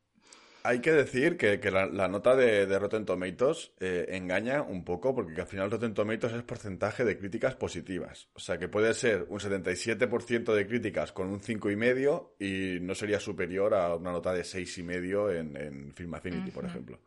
Hay 0.66 0.80
que 0.80 0.92
decir 0.92 1.36
que, 1.36 1.60
que 1.60 1.70
la, 1.70 1.84
la 1.84 2.08
nota 2.08 2.34
de, 2.34 2.64
de 2.64 2.78
Rotten 2.78 3.04
Tomatoes 3.04 3.72
eh, 3.80 4.06
engaña 4.08 4.62
un 4.62 4.82
poco, 4.82 5.14
porque 5.14 5.42
al 5.42 5.46
final 5.46 5.70
Rotten 5.70 5.92
Tomatoes 5.92 6.32
es 6.32 6.42
porcentaje 6.42 7.04
de 7.04 7.18
críticas 7.18 7.54
positivas. 7.54 8.30
O 8.32 8.40
sea 8.40 8.56
que 8.56 8.68
puede 8.68 8.94
ser 8.94 9.26
un 9.28 9.40
77% 9.40 10.54
de 10.54 10.66
críticas 10.66 11.12
con 11.12 11.28
un 11.28 11.40
5,5 11.40 12.30
y 12.40 12.80
no 12.80 12.94
sería 12.94 13.20
superior 13.20 13.74
a 13.74 13.94
una 13.94 14.10
nota 14.10 14.32
de 14.32 14.40
6,5 14.40 15.38
en, 15.38 15.54
en 15.54 15.92
Film 15.92 16.14
Affinity, 16.14 16.50
por 16.50 16.64
ejemplo. 16.64 16.98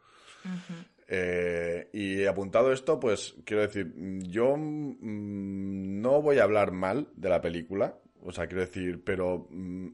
Eh, 1.08 1.90
y 1.94 2.26
apuntado 2.26 2.72
esto, 2.72 3.00
pues 3.00 3.38
quiero 3.44 3.64
decir, 3.64 3.92
yo 4.28 4.56
mm, 4.56 6.00
no 6.00 6.22
voy 6.22 6.38
a 6.38 6.44
hablar 6.44 6.74
mal 6.74 7.08
de 7.16 7.30
la 7.30 7.42
película, 7.42 7.98
o 8.22 8.32
sea, 8.32 8.46
quiero 8.46 8.62
decir, 8.62 9.04
pero 9.04 9.48
mm, 9.50 9.88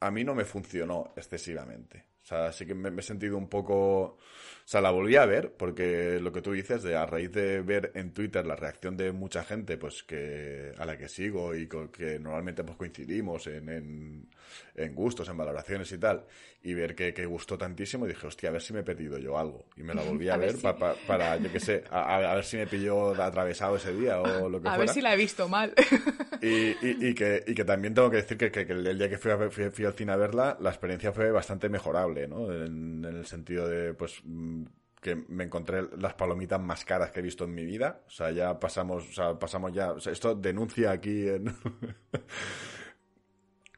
a 0.00 0.10
mí 0.10 0.22
no 0.22 0.34
me 0.34 0.44
funcionó 0.44 1.14
excesivamente. 1.16 2.09
O 2.22 2.26
sea, 2.26 2.52
sí 2.52 2.66
que 2.66 2.74
me, 2.74 2.90
me 2.90 3.00
he 3.00 3.04
sentido 3.04 3.36
un 3.36 3.48
poco... 3.48 4.18
O 4.64 4.68
sea, 4.70 4.80
la 4.80 4.90
volví 4.92 5.16
a 5.16 5.26
ver 5.26 5.52
porque 5.56 6.20
lo 6.20 6.32
que 6.32 6.42
tú 6.42 6.52
dices, 6.52 6.82
de 6.84 6.94
a 6.94 7.04
raíz 7.06 7.32
de 7.32 7.60
ver 7.60 7.90
en 7.94 8.12
Twitter 8.12 8.46
la 8.46 8.54
reacción 8.56 8.96
de 8.96 9.10
mucha 9.12 9.42
gente, 9.44 9.76
pues 9.76 10.02
que 10.04 10.72
a 10.78 10.86
la 10.86 10.96
que 10.96 11.08
sigo 11.08 11.54
y 11.56 11.66
con, 11.66 11.88
que 11.88 12.18
normalmente 12.20 12.62
pues 12.62 12.76
coincidimos 12.76 13.46
en, 13.48 13.68
en, 13.68 14.26
en 14.76 14.94
gustos, 14.94 15.28
en 15.28 15.36
valoraciones 15.36 15.90
y 15.90 15.98
tal, 15.98 16.24
y 16.62 16.74
ver 16.74 16.94
que, 16.94 17.12
que, 17.12 17.26
gustó 17.26 17.58
tantísimo, 17.58 18.06
dije, 18.06 18.26
hostia, 18.26 18.50
a 18.50 18.52
ver 18.52 18.62
si 18.62 18.72
me 18.72 18.80
he 18.80 18.82
perdido 18.84 19.18
yo 19.18 19.38
algo. 19.38 19.64
Y 19.76 19.82
me 19.82 19.92
la 19.94 20.02
volví 20.02 20.28
a, 20.28 20.34
A 20.34 20.36
ver 20.36 20.46
ver 20.48 20.56
si- 20.56 20.62
pa- 20.62 20.76
pa- 20.78 20.94
para, 21.06 21.36
yo 21.38 21.50
qué 21.50 21.58
sé, 21.58 21.82
a, 21.90 22.02
a- 22.16 22.32
a 22.32 22.34
ver 22.36 22.44
si 22.44 22.56
me 22.56 22.66
pilló 22.68 23.20
atravesado 23.20 23.74
ese 23.76 23.92
día 23.92 24.20
o 24.20 24.48
lo 24.48 24.60
que 24.62 24.68
A 24.68 24.72
fuera. 24.72 24.84
ver 24.86 24.94
si 24.94 25.00
la 25.00 25.14
he 25.14 25.16
visto 25.16 25.48
mal. 25.48 25.74
Y, 26.42 26.70
y- 26.70 27.08
y 27.10 27.14
que, 27.14 27.44
y 27.46 27.54
que 27.54 27.66
también 27.66 27.92
tengo 27.92 28.08
que 28.10 28.16
decir 28.16 28.38
que, 28.38 28.50
que- 28.50 28.64
que 28.66 28.72
el 28.72 28.96
día 28.98 29.10
que 29.10 29.18
fui, 29.18 29.30
a 29.30 29.36
fui- 29.50 29.68
fui 29.70 29.84
al 29.84 29.92
cine 29.92 30.12
a 30.12 30.16
verla, 30.16 30.56
la 30.60 30.70
experiencia 30.70 31.12
fue 31.12 31.30
bastante 31.30 31.68
mejorable, 31.68 32.26
¿no? 32.28 32.50
En, 32.50 33.04
en 33.04 33.16
el 33.16 33.26
sentido 33.26 33.68
de, 33.68 33.92
pues, 33.92 34.22
que 35.00 35.16
me 35.28 35.44
encontré 35.44 35.82
las 35.98 36.14
palomitas 36.14 36.60
más 36.60 36.84
caras 36.84 37.10
que 37.10 37.20
he 37.20 37.22
visto 37.22 37.44
en 37.44 37.54
mi 37.54 37.64
vida. 37.64 38.02
O 38.06 38.10
sea, 38.10 38.30
ya 38.30 38.58
pasamos, 38.60 39.08
o 39.08 39.12
sea, 39.12 39.38
pasamos 39.38 39.72
ya, 39.72 39.92
o 39.92 40.00
sea, 40.00 40.12
esto 40.12 40.34
denuncia 40.34 40.90
aquí 40.92 41.28
en... 41.28 41.48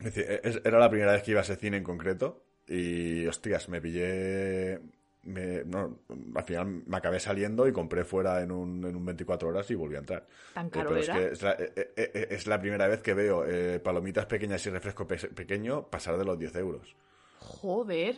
es 0.01 0.15
decir, 0.15 0.41
es- 0.43 0.61
era 0.65 0.79
la 0.79 0.91
primera 0.91 1.13
vez 1.13 1.23
que 1.23 1.31
iba 1.33 1.41
a 1.41 1.45
ese 1.45 1.57
cine 1.57 1.77
en 1.77 1.85
concreto 1.85 2.45
y, 2.67 3.27
hostias, 3.27 3.69
me 3.69 3.81
pillé... 3.81 4.81
Me, 5.25 5.63
no, 5.65 6.01
al 6.35 6.43
final 6.43 6.83
me 6.85 6.97
acabé 6.97 7.21
saliendo 7.21 7.69
y 7.69 7.73
compré 7.73 8.05
fuera 8.05 8.43
en 8.43 8.51
un, 8.51 8.85
en 8.85 8.97
un 8.97 9.05
24 9.07 9.51
horas 9.51 9.71
y 9.71 9.77
volví 9.77 9.95
a 9.95 10.01
entrar. 10.01 10.27
¿Tan 10.53 10.67
Eh, 10.67 10.71
caro 10.71 10.89
pero 10.89 11.01
es 11.01 11.09
era? 11.09 11.17
que 11.17 11.27
es 11.29 11.43
la, 11.43 11.53
eh, 11.53 11.73
eh, 11.77 11.93
eh, 11.97 12.27
es 12.31 12.47
la 12.49 12.61
primera 12.61 12.89
vez 12.89 13.03
que 13.03 13.15
veo 13.15 13.45
eh, 13.47 13.79
palomitas 13.79 14.27
pequeñas 14.27 14.67
y 14.67 14.71
refresco 14.71 15.07
pe- 15.07 15.29
pequeño 15.29 15.87
pasar 15.89 16.19
de 16.19 16.25
los 16.25 16.37
10 16.37 16.57
euros. 16.57 16.97
Joder. 17.39 18.17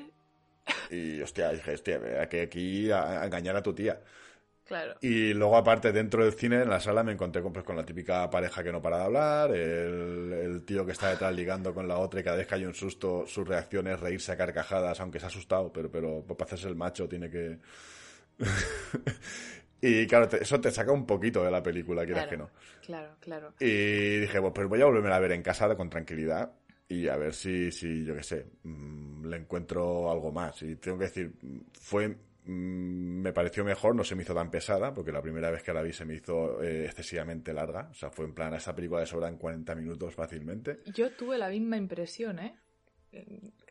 Y 0.91 1.21
hostia, 1.23 1.51
dije, 1.51 1.75
hostia, 1.75 2.01
a 2.23 2.29
que 2.29 2.43
aquí 2.43 2.91
a, 2.91 3.23
a 3.23 3.27
engañar 3.27 3.57
a 3.57 3.63
tu 3.63 3.75
tía. 3.75 4.01
Claro. 4.65 4.95
Y 5.01 5.35
luego, 5.35 5.57
aparte, 5.59 5.93
dentro 5.93 6.25
del 6.25 6.33
cine, 6.33 6.63
en 6.63 6.71
la 6.71 6.81
sala, 6.81 7.03
me 7.03 7.13
encontré 7.13 7.43
con, 7.43 7.53
pues, 7.53 7.65
con 7.65 7.77
la 7.77 7.85
típica 7.85 8.31
pareja 8.31 8.65
que 8.65 8.73
no 8.73 8.81
para 8.81 8.99
de 8.99 9.05
hablar, 9.05 9.51
el, 9.53 10.33
el 10.33 10.65
tío 10.65 10.87
que 10.87 10.93
está 10.93 11.11
detrás 11.11 11.35
ligando 11.35 11.75
con 11.75 11.87
la 11.87 11.99
otra 11.99 12.21
y 12.21 12.25
cada 12.25 12.37
vez 12.39 12.47
que 12.47 12.55
hay 12.55 12.65
un 12.65 12.75
susto, 12.75 13.27
su 13.27 13.45
reacción 13.45 13.87
es 13.89 14.01
reírse 14.01 14.33
a 14.33 14.37
carcajadas, 14.39 15.01
aunque 15.01 15.19
se 15.21 15.27
ha 15.27 15.29
asustado, 15.29 15.71
pero, 15.73 15.91
pero 15.91 16.25
para 16.27 16.45
hacerse 16.47 16.69
el 16.69 16.77
macho 16.77 17.07
tiene 17.09 17.29
que... 17.31 17.59
y 19.81 20.07
claro, 20.07 20.29
te- 20.29 20.43
eso 20.43 20.61
te 20.61 20.71
saca 20.71 20.93
un 20.93 21.07
poquito 21.07 21.45
de 21.45 21.51
la 21.51 21.63
película, 21.63 22.05
quieras 22.07 22.25
Claro, 22.25 22.31
que 22.31 22.37
no. 22.37 22.51
claro, 22.81 23.17
claro. 23.21 23.55
Y 23.59 24.21
dije, 24.21 24.41
pues, 24.41 24.53
pues 24.55 24.69
voy 24.69 24.81
a 24.81 24.87
volverme 24.87 25.13
a 25.13 25.19
ver 25.19 25.33
en 25.33 25.43
casa 25.43 25.75
con 25.77 25.91
tranquilidad 25.91 26.53
y 26.89 27.09
a 27.09 27.17
ver 27.17 27.35
si, 27.35 27.71
si 27.73 28.05
yo 28.05 28.15
qué 28.15 28.23
sé, 28.23 28.47
mm, 28.63 29.27
le 29.27 29.37
encuentro 29.37 30.11
algo 30.11 30.33
más. 30.33 30.63
Y 30.63 30.77
tengo 30.77 30.99
que 30.99 31.05
decir, 31.05 31.33
fue, 31.73 32.09
mm, 32.09 33.23
me 33.23 33.33
pareció 33.33 33.65
mejor, 33.65 33.95
no 33.95 34.05
se 34.05 34.15
me 34.15 34.23
hizo 34.23 34.35
tan 34.35 34.51
pesada, 34.51 34.93
porque 34.93 35.13
la 35.13 35.23
primera 35.23 35.51
vez 35.51 35.63
que 35.63 35.73
la 35.73 35.83
vi 35.83 35.93
se 35.93 36.05
me 36.05 36.15
hizo 36.15 36.63
eh, 36.63 36.85
excesivamente 36.87 37.53
larga. 37.53 37.89
O 37.91 37.95
sea, 37.95 38.11
fue 38.11 38.27
en 38.27 38.35
plan, 38.35 38.53
a 38.53 38.59
esa 38.59 38.75
película 38.75 39.01
de 39.01 39.07
sobran 39.07 39.39
40 39.39 39.75
minutos 39.75 40.15
fácilmente. 40.15 40.81
Yo 40.95 41.11
tuve 41.13 41.39
la 41.39 41.49
misma 41.49 41.77
impresión, 41.77 42.39
¿eh? 42.39 42.55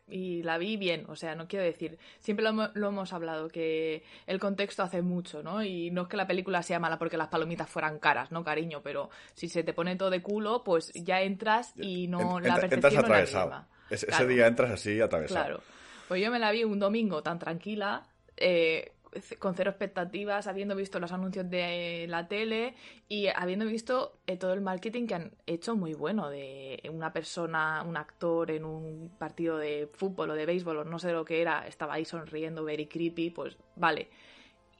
Y 0.06 0.42
la 0.42 0.58
vi 0.58 0.76
bien, 0.76 1.06
o 1.08 1.16
sea, 1.16 1.34
no 1.34 1.48
quiero 1.48 1.64
decir, 1.64 1.98
siempre 2.18 2.44
lo, 2.44 2.70
lo 2.74 2.88
hemos 2.88 3.12
hablado, 3.14 3.48
que 3.48 4.02
el 4.26 4.38
contexto 4.38 4.82
hace 4.82 5.00
mucho, 5.00 5.42
¿no? 5.42 5.64
Y 5.64 5.90
no 5.90 6.02
es 6.02 6.08
que 6.08 6.18
la 6.18 6.26
película 6.26 6.62
sea 6.62 6.78
mala 6.78 6.98
porque 6.98 7.16
las 7.16 7.28
palomitas 7.28 7.70
fueran 7.70 7.98
caras, 7.98 8.30
¿no, 8.30 8.44
cariño? 8.44 8.82
Pero 8.82 9.08
si 9.32 9.48
se 9.48 9.62
te 9.62 9.72
pone 9.72 9.96
todo 9.96 10.10
de 10.10 10.20
culo, 10.20 10.62
pues 10.62 10.92
ya 10.92 11.22
entras 11.22 11.72
y 11.76 12.06
no, 12.06 12.38
la 12.38 12.56
percepción 12.56 12.72
entras 12.74 12.82
no 12.82 12.88
es 12.88 12.94
la 12.94 13.00
atravesado. 13.00 13.46
misma. 13.46 13.68
Ese, 13.88 14.10
ese 14.10 14.26
día 14.26 14.46
entras 14.46 14.72
así 14.72 15.00
atravesado. 15.00 15.44
Claro. 15.44 15.60
Pues 16.08 16.22
yo 16.22 16.30
me 16.30 16.38
la 16.38 16.52
vi 16.52 16.64
un 16.64 16.78
domingo 16.78 17.22
tan 17.22 17.38
tranquila, 17.38 18.06
eh, 18.36 18.92
con 19.38 19.54
cero 19.54 19.70
expectativas, 19.70 20.46
habiendo 20.46 20.76
visto 20.76 21.00
los 21.00 21.12
anuncios 21.12 21.48
de 21.48 22.06
la 22.08 22.28
tele 22.28 22.74
y 23.08 23.28
habiendo 23.28 23.66
visto 23.66 24.18
eh, 24.26 24.36
todo 24.36 24.52
el 24.52 24.60
marketing 24.60 25.06
que 25.06 25.14
han 25.14 25.32
hecho 25.46 25.76
muy 25.76 25.94
bueno 25.94 26.28
de 26.28 26.80
una 26.92 27.12
persona, 27.12 27.82
un 27.86 27.96
actor 27.96 28.50
en 28.50 28.64
un 28.64 29.10
partido 29.18 29.58
de 29.58 29.88
fútbol 29.92 30.30
o 30.30 30.34
de 30.34 30.46
béisbol 30.46 30.78
o 30.78 30.84
no 30.84 30.98
sé 30.98 31.12
lo 31.12 31.24
que 31.24 31.40
era, 31.40 31.66
estaba 31.66 31.94
ahí 31.94 32.04
sonriendo, 32.04 32.64
very 32.64 32.86
creepy, 32.86 33.30
pues 33.30 33.56
vale. 33.76 34.10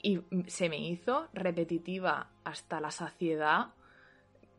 Y 0.02 0.20
se 0.48 0.68
me 0.68 0.78
hizo 0.78 1.28
repetitiva 1.32 2.30
hasta 2.44 2.80
la 2.80 2.90
saciedad 2.90 3.68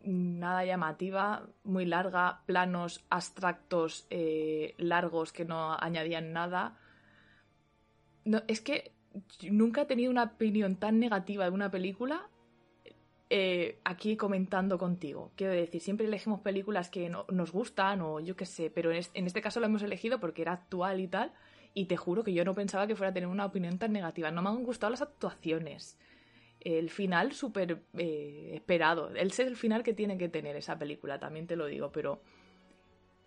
nada 0.06 0.66
llamativa, 0.66 1.48
muy 1.64 1.86
larga, 1.86 2.42
planos 2.46 3.04
abstractos 3.10 4.08
eh, 4.10 4.76
largos 4.78 5.34
que 5.34 5.46
no 5.46 5.78
añadían 5.80 6.32
nada. 6.32 6.78
No, 8.24 8.42
es 8.48 8.62
que 8.62 8.95
nunca 9.52 9.82
he 9.84 9.86
tenido 9.86 10.12
una 10.12 10.24
opinión 10.24 10.76
tan 10.78 11.00
negativa 11.00 11.46
de 11.46 11.52
una 11.52 11.72
película 11.72 12.30
eh, 13.30 13.80
aquí 13.84 14.18
comentando 14.18 14.78
contigo. 14.78 15.32
Quiero 15.36 15.54
decir, 15.54 15.82
siempre 15.82 16.06
elegimos 16.06 16.42
películas 16.42 16.90
que 16.90 17.10
no- 17.10 17.26
nos 17.32 17.52
gustan 17.52 18.02
o 18.02 18.20
yo 18.20 18.36
qué 18.36 18.46
sé, 18.46 18.70
pero 18.70 18.92
en 18.92 18.98
es- 18.98 19.12
en 19.14 19.26
este 19.26 19.42
caso 19.42 19.60
lo 19.60 19.66
hemos 19.66 19.82
elegido 19.84 20.20
porque 20.20 20.44
era 20.44 20.54
actual 20.54 21.00
y 21.00 21.08
tal. 21.08 21.32
Y 21.74 21.86
te 21.86 21.98
juro 21.98 22.24
que 22.24 22.34
yo 22.34 22.46
no 22.46 22.56
pensaba 22.56 22.88
que 22.88 22.96
fuera 22.96 23.10
a 23.10 23.14
tener 23.14 23.28
una 23.28 23.46
opinión 23.46 23.78
tan 23.80 23.92
negativa. 23.94 24.32
No 24.32 24.42
me 24.42 24.50
han 24.50 24.64
gustado 24.64 24.92
las 24.92 25.02
actuaciones 25.02 25.98
el 26.62 26.90
final 26.90 27.34
súper 27.34 27.84
eh, 27.98 28.52
esperado. 28.56 29.10
Él 29.10 29.28
es 29.28 29.40
el 29.40 29.56
final 29.56 29.84
que 29.84 29.94
tiene 29.94 30.18
que 30.18 30.30
tener 30.30 30.56
esa 30.56 30.80
película, 30.80 31.20
también 31.20 31.46
te 31.48 31.56
lo 31.56 31.68
digo, 31.68 31.92
pero 31.92 32.22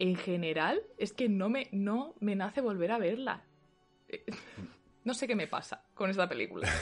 en 0.00 0.16
general 0.16 0.82
es 0.96 1.12
que 1.12 1.28
no 1.28 1.48
me, 1.48 1.68
no 1.72 2.14
me 2.20 2.34
nace 2.36 2.60
volver 2.60 2.90
a 2.92 2.98
verla. 2.98 3.44
No 5.08 5.14
sé 5.14 5.26
qué 5.26 5.34
me 5.34 5.46
pasa 5.46 5.82
con 5.94 6.10
esta 6.10 6.28
película. 6.28 6.68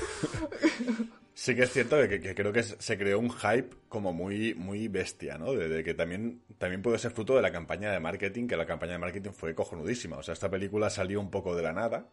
Sí 1.33 1.55
que 1.55 1.65
es 1.65 1.71
cierto 1.71 1.97
que, 2.09 2.35
creo 2.35 2.51
que 2.51 2.63
se 2.63 2.97
creó 2.97 3.19
un 3.19 3.31
hype 3.31 3.69
como 3.91 4.15
muy, 4.15 4.55
muy 4.55 4.89
bestia, 4.89 5.37
¿no? 5.37 5.53
De, 5.53 5.85
que 5.85 5.93
también, 5.93 6.41
también 6.57 6.81
puede 6.81 6.97
ser 6.97 7.11
fruto 7.11 7.37
de 7.37 7.43
la 7.43 7.53
campaña 7.53 7.93
de 7.93 8.01
marketing, 8.01 8.49
que 8.49 8.57
la 8.57 8.65
campaña 8.65 8.93
de 8.93 8.99
marketing 9.01 9.33
fue 9.33 9.55
cojonudísima. 9.55 10.17
O 10.17 10.23
sea, 10.23 10.33
esta 10.33 10.51
película 10.51 10.89
salió 10.89 11.21
un 11.21 11.31
poco 11.31 11.55
de 11.55 11.63
la 11.63 11.75
nada. 11.75 12.09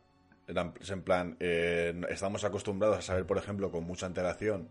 En 0.45 1.01
plan, 1.03 1.37
eh, 1.39 1.99
estamos 2.09 2.43
acostumbrados 2.43 2.97
a 2.97 3.01
saber, 3.01 3.25
por 3.25 3.37
ejemplo, 3.37 3.71
con 3.71 3.85
mucha 3.85 4.07
antelación 4.07 4.67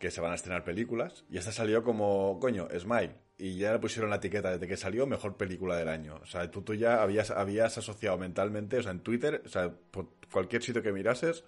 que 0.00 0.10
se 0.10 0.20
van 0.22 0.32
a 0.32 0.34
estrenar 0.34 0.64
películas. 0.64 1.24
Y 1.30 1.36
esta 1.36 1.52
salió 1.52 1.84
como, 1.84 2.40
coño, 2.40 2.66
Smile. 2.76 3.14
Y 3.36 3.58
ya 3.58 3.72
le 3.72 3.78
pusieron 3.78 4.10
la 4.10 4.16
etiqueta 4.16 4.50
desde 4.50 4.66
que 4.66 4.76
salió 4.76 5.06
mejor 5.06 5.36
película 5.36 5.76
del 5.76 5.88
año. 5.88 6.18
O 6.22 6.26
sea, 6.26 6.50
tú, 6.50 6.62
tú 6.62 6.74
ya 6.74 7.02
habías, 7.02 7.30
habías 7.30 7.76
asociado 7.76 8.16
mentalmente, 8.16 8.78
o 8.78 8.82
sea, 8.82 8.92
en 8.92 9.00
Twitter, 9.00 9.42
o 9.44 9.48
sea, 9.48 9.70
por 9.90 10.08
cualquier 10.32 10.62
sitio 10.62 10.82
que 10.82 10.90
mirases, 10.90 11.44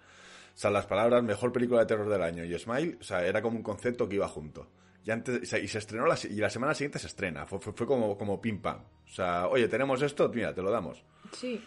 o 0.62 0.70
las 0.70 0.86
palabras 0.86 1.22
mejor 1.22 1.50
película 1.50 1.80
de 1.80 1.86
terror 1.86 2.10
del 2.10 2.22
año 2.22 2.44
y 2.44 2.56
Smile, 2.58 2.98
o 3.00 3.02
sea, 3.02 3.26
era 3.26 3.40
como 3.40 3.56
un 3.56 3.62
concepto 3.62 4.06
que 4.06 4.16
iba 4.16 4.28
junto. 4.28 4.68
Y, 5.04 5.10
antes, 5.10 5.50
y 5.54 5.66
se 5.66 5.78
estrenó 5.78 6.06
la, 6.06 6.18
y 6.22 6.36
la 6.36 6.50
semana 6.50 6.74
siguiente 6.74 6.98
se 6.98 7.06
estrena. 7.06 7.46
Fue, 7.46 7.58
fue, 7.58 7.72
fue 7.72 7.86
como, 7.86 8.16
como 8.18 8.40
pim 8.40 8.60
pam. 8.60 8.82
O 9.06 9.08
sea, 9.08 9.48
oye, 9.48 9.66
tenemos 9.66 10.02
esto, 10.02 10.28
mira, 10.28 10.54
te 10.54 10.62
lo 10.62 10.70
damos. 10.70 11.02
Sí. 11.32 11.60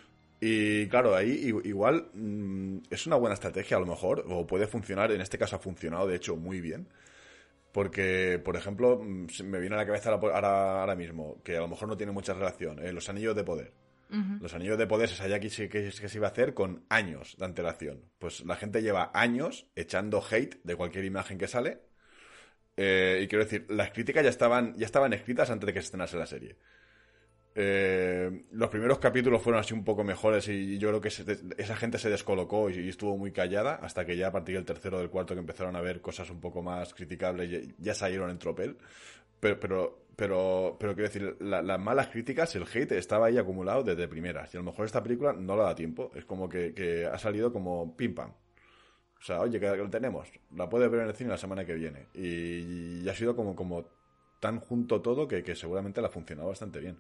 Y 0.48 0.88
claro, 0.90 1.16
ahí 1.16 1.52
igual 1.64 2.10
mm, 2.14 2.78
es 2.92 3.08
una 3.08 3.16
buena 3.16 3.34
estrategia 3.34 3.78
a 3.78 3.80
lo 3.80 3.88
mejor, 3.88 4.24
o 4.30 4.46
puede 4.46 4.68
funcionar, 4.68 5.12
en 5.12 5.22
este 5.22 5.38
caso 5.40 5.56
ha 5.56 5.60
funcionado 5.60 6.06
de 6.08 6.16
hecho 6.18 6.36
muy 6.36 6.62
bien. 6.62 6.88
Porque, 7.72 8.40
por 8.44 8.56
ejemplo, 8.56 9.02
mm, 9.04 9.26
me 9.46 9.60
viene 9.60 9.76
a 9.76 9.80
la 9.80 9.86
cabeza 9.86 10.12
ahora, 10.12 10.82
ahora, 10.82 10.96
mismo, 10.96 11.42
que 11.44 11.58
a 11.58 11.62
lo 11.62 11.68
mejor 11.68 11.88
no 11.88 11.98
tiene 11.98 12.12
mucha 12.12 12.34
relación, 12.34 12.80
eh, 12.80 12.94
los 12.94 13.10
anillos 13.10 13.36
de 13.36 13.44
poder. 13.44 13.72
Los 14.40 14.54
anillos 14.54 14.78
de 14.78 14.86
poder 14.88 15.10
se 15.10 15.16
sabía 15.16 15.40
que, 15.40 15.50
se- 15.50 15.68
que- 15.68 15.90
que 16.00 16.08
se 16.10 16.18
iba 16.18 16.28
a 16.28 16.30
hacer 16.32 16.54
con 16.54 16.86
años 16.90 17.36
de 17.40 17.46
antelación. 17.46 18.02
Pues 18.20 18.46
la 18.46 18.56
gente 18.56 18.82
lleva 18.84 19.10
años 19.16 19.66
echando 19.76 20.24
hate 20.30 20.60
de 20.64 20.76
cualquier 20.76 21.06
imagen 21.06 21.38
que 21.40 21.48
sale. 21.48 21.80
Eh, 22.78 23.22
y 23.24 23.28
quiero 23.28 23.44
decir, 23.46 23.66
las 23.70 23.92
críticas 23.92 24.24
ya 24.24 24.30
estaban, 24.30 24.76
ya 24.78 24.86
estaban 24.86 25.12
escritas 25.14 25.50
antes 25.50 25.66
de 25.66 25.74
que 25.74 25.82
se 25.82 25.86
estrenase 25.86 26.18
la 26.18 26.28
serie. 26.28 26.56
Eh, 27.58 28.44
los 28.52 28.70
primeros 28.70 29.00
capítulos 29.00 29.42
fueron 29.42 29.62
así 29.62 29.74
un 29.74 29.86
poco 29.86 30.04
mejores 30.04 30.48
y 30.50 30.78
yo 30.78 30.90
creo 30.90 31.00
que 31.02 31.10
se- 31.10 31.26
esa 31.58 31.76
gente 31.78 31.98
se 32.00 32.10
descolocó 32.10 32.70
y, 32.70 32.76
y 32.80 32.90
estuvo 32.90 33.18
muy 33.18 33.32
callada 33.32 33.76
hasta 33.76 34.06
que 34.06 34.18
ya 34.18 34.28
a 34.28 34.32
partir 34.34 34.56
del 34.56 34.66
tercero 34.66 34.98
o 34.98 35.00
del 35.00 35.10
cuarto 35.10 35.34
que 35.36 35.40
empezaron 35.40 35.76
a 35.78 35.82
ver 35.82 36.02
cosas 36.02 36.30
un 36.30 36.42
poco 36.42 36.62
más 36.62 36.94
criticables 36.94 37.50
ya, 37.50 37.60
ya 37.80 37.94
salieron 37.94 38.30
en 38.30 38.40
tropel. 38.40 38.78
Pero, 39.40 39.60
pero, 39.60 40.00
pero, 40.16 40.78
pero 40.80 40.94
quiero 40.96 41.08
decir, 41.10 41.38
la- 41.42 41.62
las 41.62 41.80
malas 41.80 42.08
críticas, 42.10 42.56
el 42.56 42.64
hate 42.74 42.94
estaba 42.94 43.28
ahí 43.28 43.38
acumulado 43.38 43.84
desde 43.84 44.08
primeras 44.08 44.54
y 44.54 44.58
a 44.58 44.62
lo 44.62 44.66
mejor 44.66 44.86
esta 44.86 45.04
película 45.04 45.34
no 45.34 45.56
la 45.56 45.64
da 45.66 45.76
tiempo. 45.76 46.12
Es 46.16 46.26
como 46.26 46.50
que, 46.50 46.74
que 46.74 47.06
ha 47.06 47.18
salido 47.20 47.54
como 47.54 47.96
pim 47.96 48.16
pam. 48.16 48.32
O 49.20 49.24
sea, 49.26 49.42
oye, 49.42 49.60
que 49.60 49.68
lo 49.76 49.90
tenemos. 49.90 50.30
La 50.56 50.70
puedes 50.70 50.90
ver 50.92 51.02
en 51.02 51.08
el 51.10 51.16
cine 51.16 51.30
la 51.32 51.38
semana 51.38 51.66
que 51.66 51.74
viene. 51.74 52.08
Y, 52.14 53.02
y 53.04 53.10
ha 53.10 53.16
sido 53.16 53.36
como, 53.36 53.56
como 53.56 53.86
tan 54.40 54.60
junto 54.60 55.02
todo 55.02 55.28
que, 55.28 55.44
que 55.44 55.56
seguramente 55.56 56.02
le 56.02 56.08
ha 56.08 56.12
funcionado 56.12 56.50
bastante 56.50 56.80
bien. 56.80 56.98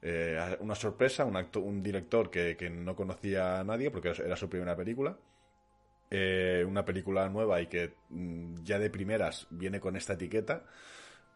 Eh, 0.00 0.56
una 0.60 0.74
sorpresa, 0.74 1.24
un, 1.24 1.36
acto, 1.36 1.60
un 1.60 1.82
director 1.82 2.30
que, 2.30 2.56
que 2.56 2.70
no 2.70 2.94
conocía 2.94 3.60
a 3.60 3.64
nadie 3.64 3.90
porque 3.90 4.10
era 4.10 4.36
su 4.36 4.48
primera 4.48 4.76
película. 4.76 5.16
Eh, 6.10 6.64
una 6.66 6.84
película 6.84 7.28
nueva 7.28 7.60
y 7.60 7.66
que 7.66 7.94
mm, 8.08 8.62
ya 8.62 8.78
de 8.78 8.88
primeras 8.88 9.46
viene 9.50 9.78
con 9.78 9.94
esta 9.96 10.14
etiqueta, 10.14 10.64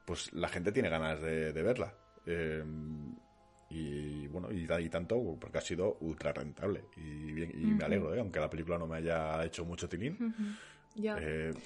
pues 0.05 0.33
la 0.33 0.49
gente 0.49 0.73
tiene 0.73 0.89
ganas 0.89 1.21
de, 1.21 1.53
de 1.53 1.63
verla. 1.63 1.95
Eh, 2.25 2.65
y 3.69 4.27
bueno, 4.29 4.53
y, 4.53 4.67
y 4.71 4.89
tanto 4.89 5.37
porque 5.41 5.59
ha 5.59 5.63
sido 5.63 5.97
ultra 6.01 6.33
rentable. 6.33 6.85
Y, 6.97 7.33
bien, 7.33 7.51
y 7.55 7.67
me 7.67 7.85
alegro, 7.85 8.15
¿eh? 8.15 8.21
aunque 8.21 8.41
la 8.41 8.51
película 8.51 8.79
no 8.79 8.87
me 8.87 8.99
haya 8.99 9.45
hecho 9.45 9.65
mucho 9.65 9.89
tilín. 9.89 10.35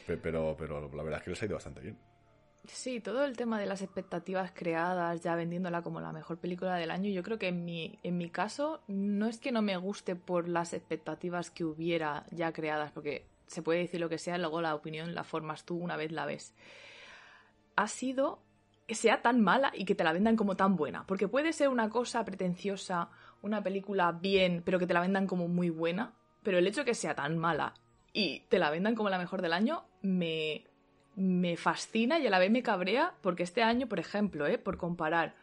Pero, 0.06 0.56
pero 0.56 0.88
la 0.94 1.02
verdad 1.02 1.18
es 1.18 1.24
que 1.24 1.30
les 1.30 1.42
ha 1.42 1.46
ido 1.46 1.54
bastante 1.54 1.80
bien. 1.80 1.98
Sí, 2.68 3.00
todo 3.00 3.24
el 3.24 3.36
tema 3.36 3.60
de 3.60 3.66
las 3.66 3.82
expectativas 3.82 4.50
creadas, 4.52 5.22
ya 5.22 5.34
vendiéndola 5.34 5.82
como 5.82 6.00
la 6.00 6.12
mejor 6.12 6.38
película 6.38 6.74
del 6.76 6.90
año, 6.90 7.10
yo 7.10 7.22
creo 7.22 7.38
que 7.38 7.48
en 7.48 7.64
mi, 7.64 7.98
en 8.02 8.16
mi 8.16 8.30
caso 8.30 8.82
no 8.88 9.26
es 9.26 9.38
que 9.38 9.52
no 9.52 9.62
me 9.62 9.76
guste 9.76 10.16
por 10.16 10.48
las 10.48 10.72
expectativas 10.72 11.50
que 11.50 11.64
hubiera 11.64 12.26
ya 12.30 12.52
creadas, 12.52 12.92
porque 12.92 13.26
se 13.46 13.62
puede 13.62 13.80
decir 13.80 14.00
lo 14.00 14.08
que 14.08 14.18
sea, 14.18 14.38
luego 14.38 14.60
la 14.60 14.74
opinión 14.74 15.14
la 15.14 15.24
formas 15.24 15.64
tú 15.64 15.76
una 15.76 15.96
vez 15.96 16.12
la 16.12 16.26
ves. 16.26 16.54
Ha 17.76 17.88
sido 17.88 18.40
que 18.86 18.94
sea 18.94 19.22
tan 19.22 19.40
mala 19.40 19.72
y 19.74 19.84
que 19.84 19.94
te 19.94 20.04
la 20.04 20.12
vendan 20.12 20.36
como 20.36 20.56
tan 20.56 20.76
buena, 20.76 21.06
porque 21.06 21.28
puede 21.28 21.52
ser 21.52 21.68
una 21.68 21.88
cosa 21.88 22.24
pretenciosa, 22.24 23.10
una 23.42 23.62
película 23.62 24.12
bien, 24.12 24.62
pero 24.64 24.78
que 24.78 24.86
te 24.86 24.94
la 24.94 25.00
vendan 25.00 25.26
como 25.26 25.48
muy 25.48 25.70
buena, 25.70 26.14
pero 26.42 26.58
el 26.58 26.66
hecho 26.66 26.80
de 26.80 26.86
que 26.86 26.94
sea 26.94 27.14
tan 27.14 27.38
mala 27.38 27.74
y 28.12 28.40
te 28.48 28.58
la 28.58 28.70
vendan 28.70 28.94
como 28.94 29.10
la 29.10 29.18
mejor 29.18 29.42
del 29.42 29.52
año 29.52 29.84
me, 30.02 30.64
me 31.16 31.56
fascina 31.56 32.18
y 32.18 32.26
a 32.26 32.30
la 32.30 32.38
vez 32.38 32.50
me 32.50 32.62
cabrea 32.62 33.14
porque 33.22 33.42
este 33.42 33.62
año, 33.62 33.88
por 33.88 33.98
ejemplo, 33.98 34.46
¿eh? 34.46 34.58
por 34.58 34.76
comparar, 34.76 35.34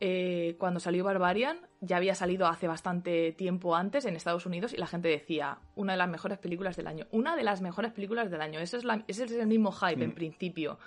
eh, 0.00 0.56
cuando 0.58 0.78
salió 0.78 1.04
Barbarian 1.04 1.58
ya 1.80 1.96
había 1.96 2.14
salido 2.14 2.46
hace 2.48 2.68
bastante 2.68 3.32
tiempo 3.32 3.76
antes 3.76 4.04
en 4.04 4.14
Estados 4.16 4.44
Unidos 4.44 4.74
y 4.74 4.76
la 4.76 4.86
gente 4.86 5.08
decía 5.08 5.58
una 5.74 5.92
de 5.92 5.98
las 5.98 6.08
mejores 6.08 6.38
películas 6.38 6.76
del 6.76 6.86
año, 6.86 7.06
una 7.12 7.34
de 7.36 7.44
las 7.44 7.62
mejores 7.62 7.92
películas 7.92 8.30
del 8.30 8.40
año, 8.42 8.60
ese 8.60 8.76
es, 8.76 8.84
la- 8.84 9.04
ese 9.06 9.24
es 9.24 9.32
el 9.32 9.46
mismo 9.46 9.72
hype 9.72 10.04
en 10.04 10.12
principio. 10.12 10.78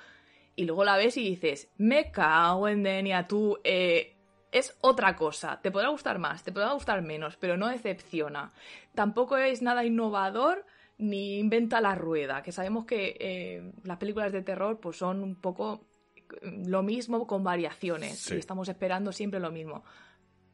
Y 0.55 0.65
luego 0.65 0.83
la 0.83 0.97
ves 0.97 1.15
y 1.17 1.23
dices, 1.23 1.69
me 1.77 2.11
cago 2.11 2.67
en 2.67 2.83
Denia, 2.83 3.27
tú, 3.27 3.57
eh, 3.63 4.15
es 4.51 4.75
otra 4.81 5.15
cosa. 5.15 5.61
Te 5.61 5.71
podrá 5.71 5.87
gustar 5.89 6.19
más, 6.19 6.43
te 6.43 6.51
podrá 6.51 6.73
gustar 6.73 7.01
menos, 7.01 7.37
pero 7.37 7.55
no 7.55 7.67
decepciona. 7.67 8.51
Tampoco 8.93 9.37
es 9.37 9.61
nada 9.61 9.85
innovador 9.85 10.65
ni 10.99 11.39
inventa 11.39 11.81
la 11.81 11.95
rueda, 11.95 12.41
que 12.43 12.51
sabemos 12.51 12.85
que 12.85 13.17
eh, 13.19 13.71
las 13.83 13.97
películas 13.97 14.31
de 14.31 14.41
terror 14.43 14.79
pues 14.79 14.97
son 14.97 15.23
un 15.23 15.35
poco 15.35 15.87
eh, 16.15 16.63
lo 16.67 16.83
mismo 16.83 17.25
con 17.25 17.43
variaciones 17.43 18.19
Sí. 18.19 18.35
y 18.35 18.37
estamos 18.37 18.69
esperando 18.69 19.11
siempre 19.11 19.39
lo 19.39 19.49
mismo. 19.51 19.83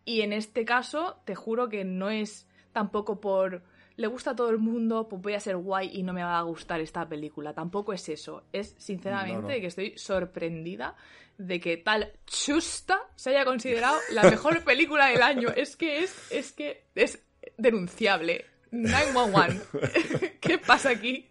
Y 0.06 0.22
en 0.22 0.34
este 0.34 0.64
caso, 0.66 1.18
te 1.26 1.36
juro 1.36 1.68
que 1.68 1.84
no 1.84 2.10
es 2.10 2.48
tampoco 2.72 3.20
por 3.20 3.64
le 3.98 4.08
gusta 4.08 4.32
a 4.32 4.36
todo 4.36 4.50
el 4.50 4.58
mundo, 4.58 5.08
pues 5.08 5.22
voy 5.22 5.34
a 5.36 5.40
ser 5.40 5.56
guay 5.56 5.90
y 5.94 6.04
no 6.04 6.12
me 6.12 6.22
va 6.22 6.38
a 6.38 6.42
gustar 6.42 6.82
esta 6.82 7.08
película. 7.08 7.54
Tampoco 7.54 7.94
es 7.94 8.08
eso. 8.10 8.44
Es 8.52 8.76
sinceramente 8.78 9.36
No, 9.42 9.42
no. 9.44 9.48
que 9.62 9.68
estoy 9.68 9.98
sorprendida 9.98 10.96
de 11.38 11.60
que 11.62 11.78
tal 11.78 12.12
chusta 12.26 13.00
se 13.16 13.30
haya 13.30 13.46
considerado 13.46 13.98
la 14.12 14.24
mejor 14.30 14.64
película 14.66 15.08
del 15.08 15.22
año. 15.24 15.48
Es 15.56 15.78
que 15.78 16.04
es, 16.04 16.30
es 16.32 16.52
que 16.52 16.84
es 16.94 17.24
denunciable. 17.58 18.46
911. 18.84 20.38
¿Qué 20.42 20.58
pasa 20.58 20.90
aquí? 20.90 21.30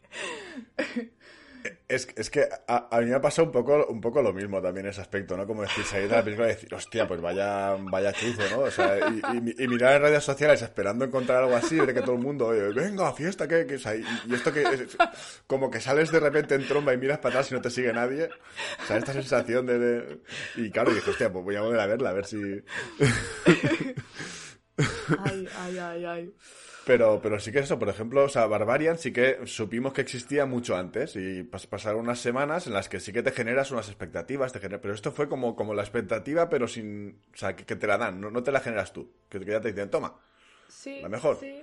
Es, 1.89 2.09
es 2.17 2.29
que 2.29 2.47
a, 2.69 2.89
a 2.95 3.01
mí 3.01 3.07
me 3.07 3.15
ha 3.15 3.21
pasado 3.23 3.47
un 3.47 3.53
poco, 3.53 3.87
un 3.87 3.99
poco 4.01 4.21
lo 4.21 4.35
mismo 4.35 4.61
también 4.61 4.85
ese 4.87 5.01
aspecto, 5.01 5.35
¿no? 5.35 5.47
Como 5.47 5.63
decir, 5.63 5.83
salir 5.85 6.09
de 6.11 6.17
la 6.17 6.23
película 6.23 6.49
y 6.49 6.51
decir, 6.55 6.75
hostia, 6.75 7.09
pues 7.09 7.23
vaya, 7.23 7.75
vaya 7.81 8.13
chuzo, 8.13 8.43
¿no? 8.51 8.59
O 8.61 8.71
sea, 8.71 8.99
y, 8.99 9.23
y- 9.39 9.65
y 9.65 9.69
mirar 9.69 9.97
en 9.97 10.03
redes 10.03 10.25
sociales 10.25 10.61
esperando 10.61 11.07
encontrar 11.07 11.43
algo 11.43 11.57
así, 11.57 11.77
ver 11.77 11.95
que 11.95 12.03
todo 12.03 12.17
el 12.17 12.21
mundo, 12.23 12.49
oye, 12.49 12.69
venga, 12.73 13.11
fiesta, 13.15 13.49
que, 13.49 13.67
que, 13.67 13.77
o 13.77 13.79
sea, 13.79 13.95
y, 13.97 14.05
y 14.27 14.35
esto 14.35 14.53
que 14.53 14.63
es 14.63 14.97
como 15.47 15.71
que 15.71 15.81
sales 15.81 16.13
de 16.13 16.21
repente 16.21 16.55
en 16.55 16.67
tromba 16.67 16.93
y 16.93 16.99
miras 16.99 17.19
para 17.19 17.37
atrás 17.37 17.51
y 17.51 17.55
no 17.55 17.63
te 17.63 17.71
sigue 17.71 17.93
nadie. 17.95 18.29
O 18.83 18.87
sea, 18.87 18.99
esta 18.99 19.15
sensación 19.15 19.65
de... 19.65 19.79
de- 19.79 20.19
Y 20.57 20.71
claro, 20.71 20.93
dije, 20.93 21.09
hostia, 21.11 21.33
pues 21.33 21.45
voy 21.45 21.57
a 21.57 21.63
volver 21.63 21.81
a 21.81 21.87
verla, 21.87 22.11
a 22.11 22.15
ver 22.15 22.27
si... 22.27 22.37
Ay, 25.25 25.49
ay, 25.57 25.79
ay, 25.79 26.05
ay. 26.05 26.35
Pero, 26.87 27.21
pero 27.23 27.41
sí 27.41 27.51
que 27.51 27.61
eso, 27.61 27.79
por 27.79 27.89
ejemplo, 27.89 28.25
o 28.25 28.29
sea, 28.29 28.47
Barbarian 28.47 28.99
sí 28.99 29.11
que 29.13 29.39
supimos 29.47 29.93
que 29.95 30.03
existía 30.03 30.45
mucho 30.45 30.77
antes 30.77 31.17
y 31.17 31.43
pas- 31.45 31.67
pasaron 31.67 32.01
unas 32.03 32.19
semanas 32.19 32.67
en 32.67 32.75
las 32.75 32.91
que 32.91 33.01
sí 33.01 33.11
que 33.13 33.23
te 33.23 33.33
generas 33.33 33.71
unas 33.71 33.89
expectativas, 33.89 34.53
te 34.53 34.61
genera- 34.61 34.81
pero 34.83 34.93
esto 34.93 35.11
fue 35.11 35.27
como, 35.29 35.57
como 35.57 35.73
la 35.73 35.83
expectativa, 35.83 36.49
pero 36.51 36.69
sin, 36.69 37.19
o 37.33 37.37
sea, 37.37 37.57
que, 37.57 37.65
que 37.65 37.77
te 37.77 37.87
la 37.87 37.97
dan, 37.97 38.21
no, 38.21 38.31
no 38.31 38.43
te 38.43 38.53
la 38.53 38.61
generas 38.61 38.93
tú, 38.93 39.11
que, 39.31 39.41
que 39.41 39.51
ya 39.53 39.61
te 39.63 39.73
dicen, 39.73 39.89
toma. 39.91 40.15
Sí, 40.69 40.99
La 41.01 41.09
mejor. 41.09 41.39
sí. 41.41 41.63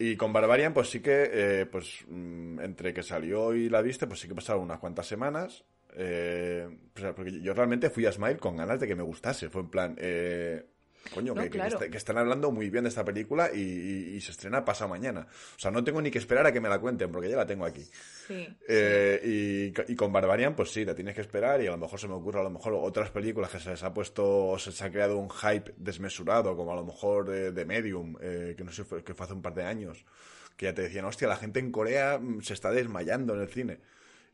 Y 0.00 0.16
con 0.16 0.32
Barbarian, 0.32 0.74
pues 0.74 0.90
sí 0.90 1.00
que, 1.00 1.30
eh, 1.32 1.66
pues 1.66 2.04
mm, 2.06 2.60
entre 2.60 2.92
que 2.94 3.02
salió 3.02 3.54
y 3.54 3.68
la 3.68 3.80
viste, 3.82 4.06
pues 4.06 4.20
sí 4.20 4.28
que 4.28 4.34
pasaron 4.34 4.62
unas 4.62 4.78
cuantas 4.78 5.06
semanas. 5.06 5.64
eh, 5.94 6.68
porque 7.16 7.40
yo 7.40 7.54
realmente 7.54 7.88
fui 7.90 8.04
a 8.06 8.12
Smile 8.12 8.36
con 8.38 8.56
ganas 8.56 8.78
de 8.78 8.86
que 8.86 8.94
me 8.94 9.02
gustase. 9.02 9.48
Fue 9.48 9.62
en 9.62 9.70
plan, 9.70 9.96
eh, 9.98 10.64
coño, 11.14 11.34
No, 11.34 11.42
que, 11.42 11.96
están 11.96 12.18
hablando 12.18 12.50
muy 12.50 12.70
bien 12.70 12.84
de 12.84 12.88
esta 12.90 13.04
película 13.04 13.50
y, 13.52 13.58
y- 13.60 14.16
y 14.16 14.20
se 14.20 14.30
estrena 14.32 14.64
pasado 14.64 14.88
mañana. 14.90 15.26
O 15.56 15.58
sea, 15.58 15.70
no 15.70 15.82
tengo 15.84 16.00
ni 16.02 16.10
que 16.10 16.18
esperar 16.18 16.46
a 16.46 16.52
que 16.52 16.60
me 16.60 16.68
la 16.68 16.78
cuenten, 16.78 17.10
porque 17.10 17.28
ya 17.28 17.36
la 17.36 17.46
tengo 17.46 17.64
aquí. 17.64 17.84
Sí. 18.26 18.48
Eh, 18.68 19.72
y, 19.86 19.92
y 19.92 19.96
con 19.96 20.12
Barbarian, 20.12 20.54
pues 20.54 20.70
sí, 20.70 20.84
la 20.84 20.94
tienes 20.94 21.14
que 21.14 21.20
esperar 21.22 21.60
y 21.62 21.66
a 21.66 21.70
lo 21.70 21.78
mejor 21.78 21.98
se 21.98 22.08
me 22.08 22.14
ocurre 22.14 22.40
a 22.40 22.42
lo 22.44 22.50
mejor 22.50 22.74
otras 22.74 23.10
películas 23.10 23.50
que 23.50 23.58
se 23.60 23.70
les 23.70 23.82
ha 23.82 23.92
puesto, 23.94 24.56
se 24.58 24.70
les 24.70 24.82
ha 24.82 24.90
creado 24.90 25.16
un 25.18 25.30
hype 25.30 25.72
desmesurado, 25.76 26.56
como 26.56 26.72
a 26.72 26.76
lo 26.76 26.84
mejor 26.84 27.28
de, 27.28 27.52
de 27.52 27.64
Medium, 27.64 28.16
eh, 28.20 28.54
que 28.56 28.64
no 28.64 28.72
sé, 28.72 28.84
que 29.04 29.14
fue 29.14 29.24
hace 29.24 29.34
un 29.34 29.42
par 29.42 29.54
de 29.54 29.64
años, 29.64 30.04
que 30.56 30.66
ya 30.66 30.74
te 30.74 30.82
decían, 30.82 31.04
hostia, 31.04 31.28
la 31.28 31.36
gente 31.36 31.60
en 31.60 31.70
Corea 31.72 32.18
mm, 32.18 32.42
se 32.42 32.52
está 32.54 32.70
desmayando 32.70 33.34
en 33.34 33.40
el 33.40 33.48
cine. 33.48 33.78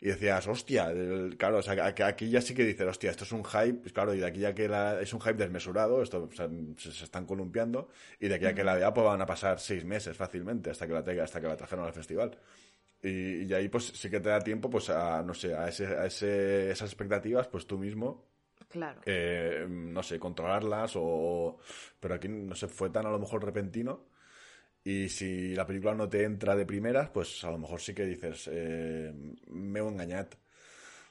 Y 0.05 0.09
decías, 0.09 0.47
hostia, 0.47 0.91
el- 0.91 1.37
claro, 1.39 1.59
o 1.59 1.63
sea, 1.63 1.87
aquí 1.87 2.29
ya 2.29 2.43
sí 2.43 2.55
que 2.55 2.63
dices, 2.65 2.87
hostia, 2.87 3.11
esto 3.11 3.25
es 3.25 3.33
un 3.33 3.43
hype, 3.43 3.75
pues 3.81 3.93
claro, 3.95 4.13
y 4.15 4.19
de 4.21 4.27
aquí 4.27 4.41
ya 4.41 4.55
que 4.55 4.69
la- 4.69 5.01
es 5.01 5.13
un 5.15 5.21
hype 5.23 5.35
desmesurado, 5.35 6.03
esto 6.03 6.29
o 6.31 6.35
sea, 6.37 6.47
se, 6.77 6.93
se 6.93 7.05
están 7.05 7.25
columpiando, 7.25 7.89
y 8.21 8.29
de 8.29 8.35
aquí 8.35 8.45
a 8.45 8.55
que 8.55 8.63
la 8.65 8.75
vea, 8.75 8.93
pues 8.93 9.07
van 9.07 9.23
a 9.23 9.27
pasar 9.27 9.59
seis 9.59 9.85
meses 9.85 10.15
fácilmente 10.17 10.69
hasta 10.71 10.87
que 10.87 10.93
la 10.93 11.03
tenga, 11.03 11.25
hasta 11.25 11.41
que 11.41 11.47
la 11.49 11.57
trajeron 11.57 11.87
al 11.87 11.95
festival. 11.95 12.37
Y, 13.03 13.45
y 13.45 13.55
ahí 13.55 13.69
pues 13.69 13.87
sí 13.87 14.11
que 14.11 14.21
te 14.21 14.29
da 14.29 14.41
tiempo, 14.41 14.69
pues 14.71 14.91
a, 14.91 15.23
no 15.23 15.33
sé, 15.35 15.55
a, 15.55 15.69
ese, 15.69 15.87
a 15.87 16.05
ese, 16.07 16.71
esas 16.71 16.91
expectativas, 16.91 17.49
pues 17.49 17.67
tú 17.67 17.79
mismo 17.79 18.27
Claro. 18.69 19.01
eh, 19.07 19.67
no 19.69 20.03
sé, 20.03 20.19
controlarlas 20.19 20.93
o... 20.97 21.59
Pero 22.01 22.15
aquí, 22.15 22.29
no 22.29 22.55
sé, 22.55 22.69
fue 22.69 22.91
tan 22.91 23.07
a 23.07 23.11
lo 23.11 23.19
mejor 23.19 23.43
repentino 23.45 24.07
y 24.85 25.09
si 25.09 25.55
la 25.55 25.67
película 25.67 25.95
no 25.95 26.09
te 26.09 26.25
entra 26.25 26.55
de 26.55 26.67
primeras, 26.67 27.09
pues 27.11 27.43
a 27.45 27.51
lo 27.51 27.59
mejor 27.59 27.81
sí 27.81 27.95
que 27.95 28.05
dices, 28.05 28.49
eh, 28.53 29.13
me 29.49 29.81
he 29.81 29.83
engañado. 29.83 30.29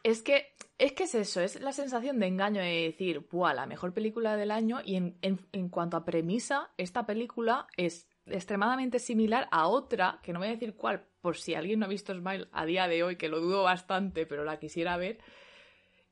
Es 0.04 0.22
que, 0.22 0.48
es 0.78 0.92
que 0.94 1.04
es 1.04 1.16
eso, 1.16 1.42
es 1.42 1.60
la 1.62 1.72
sensación 1.72 2.20
de 2.20 2.28
engaño 2.28 2.62
de 2.62 2.84
decir, 2.92 3.26
¡buah! 3.32 3.54
La 3.54 3.66
mejor 3.66 3.94
película 3.94 4.36
del 4.36 4.52
año. 4.52 4.80
Y 4.84 4.96
en, 4.98 5.18
en- 5.22 5.40
en 5.54 5.70
cuanto 5.70 5.96
a 5.98 6.06
premisa, 6.06 6.72
esta 6.78 7.06
película 7.06 7.68
es 7.78 8.10
extremadamente 8.26 9.00
similar 9.00 9.48
a 9.52 9.68
otra, 9.68 10.20
que 10.22 10.34
no 10.34 10.40
voy 10.40 10.50
a 10.50 10.52
decir 10.52 10.76
cuál, 10.76 11.06
por 11.22 11.38
si 11.38 11.56
alguien 11.56 11.80
no 11.80 11.86
ha 11.86 11.90
visto 11.90 12.14
Smile 12.14 12.48
a 12.52 12.66
día 12.66 12.88
de 12.88 13.02
hoy, 13.04 13.16
que 13.16 13.30
lo 13.30 13.40
dudo 13.40 13.64
bastante, 13.64 14.26
pero 14.26 14.44
la 14.44 14.60
quisiera 14.60 14.98
ver. 14.98 15.20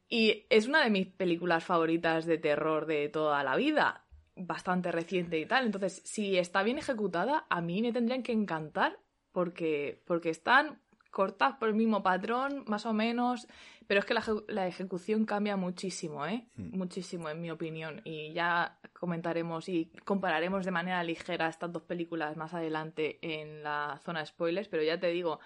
Y 0.10 0.46
es 0.50 0.68
una 0.68 0.84
de 0.84 0.90
mis 0.90 1.08
películas 1.08 1.64
favoritas 1.64 2.26
de 2.26 2.38
terror 2.38 2.86
de 2.86 3.08
toda 3.10 3.44
la 3.44 3.56
vida, 3.56 4.01
bastante 4.36 4.92
reciente 4.92 5.40
y 5.40 5.46
tal. 5.46 5.66
Entonces, 5.66 6.02
si 6.06 6.38
está 6.38 6.64
bien 6.64 6.78
ejecutada, 6.78 7.46
a 7.50 7.62
mí 7.62 7.82
me 7.82 7.92
tendrían 7.92 8.24
que 8.24 8.32
encantar 8.32 9.00
porque, 9.32 10.02
porque 10.06 10.30
están 10.30 10.82
cortas 11.12 11.58
por 11.58 11.68
el 11.68 11.76
mismo 11.76 12.02
patrón, 12.04 12.64
más 12.68 12.86
o 12.86 12.94
menos, 12.94 13.46
pero 13.86 14.00
es 14.00 14.06
que 14.06 14.14
la, 14.14 14.22
eje- 14.22 14.46
la 14.48 14.68
ejecución 14.68 15.26
cambia 15.26 15.58
muchísimo, 15.58 16.26
¿eh? 16.26 16.48
Muchísimo, 16.56 17.30
en 17.30 17.42
mi 17.42 17.52
opinión. 17.52 18.02
Y 18.06 18.32
ya 18.32 18.80
comentaremos 18.94 19.68
y 19.68 19.92
compararemos 20.06 20.64
de 20.64 20.72
manera 20.72 21.04
ligera 21.04 21.50
estas 21.50 21.72
dos 21.74 21.82
películas 21.84 22.38
más 22.38 22.54
adelante 22.54 23.20
en 23.22 23.62
la 23.62 24.00
zona 24.06 24.22
de 24.22 24.28
spoilers, 24.28 24.70
pero 24.70 24.84
ya 24.84 24.98
te 25.00 25.08
digo, 25.08 25.42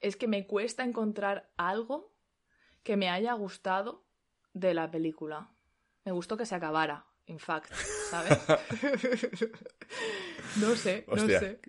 es 0.00 0.16
que 0.16 0.28
me 0.28 0.46
cuesta 0.46 0.84
encontrar 0.84 1.50
algo 1.56 2.12
que 2.84 2.96
me 2.96 3.08
haya 3.08 3.32
gustado 3.32 4.04
de 4.52 4.72
la 4.72 4.88
película. 4.88 5.50
Me 6.04 6.12
gustó 6.12 6.36
que 6.36 6.46
se 6.46 6.54
acabara, 6.54 7.06
in 7.26 7.38
fact, 7.38 7.72
¿sabes? 8.10 8.38
no 10.60 10.74
sé, 10.76 11.04
no 11.08 11.26
sé. 11.40 11.60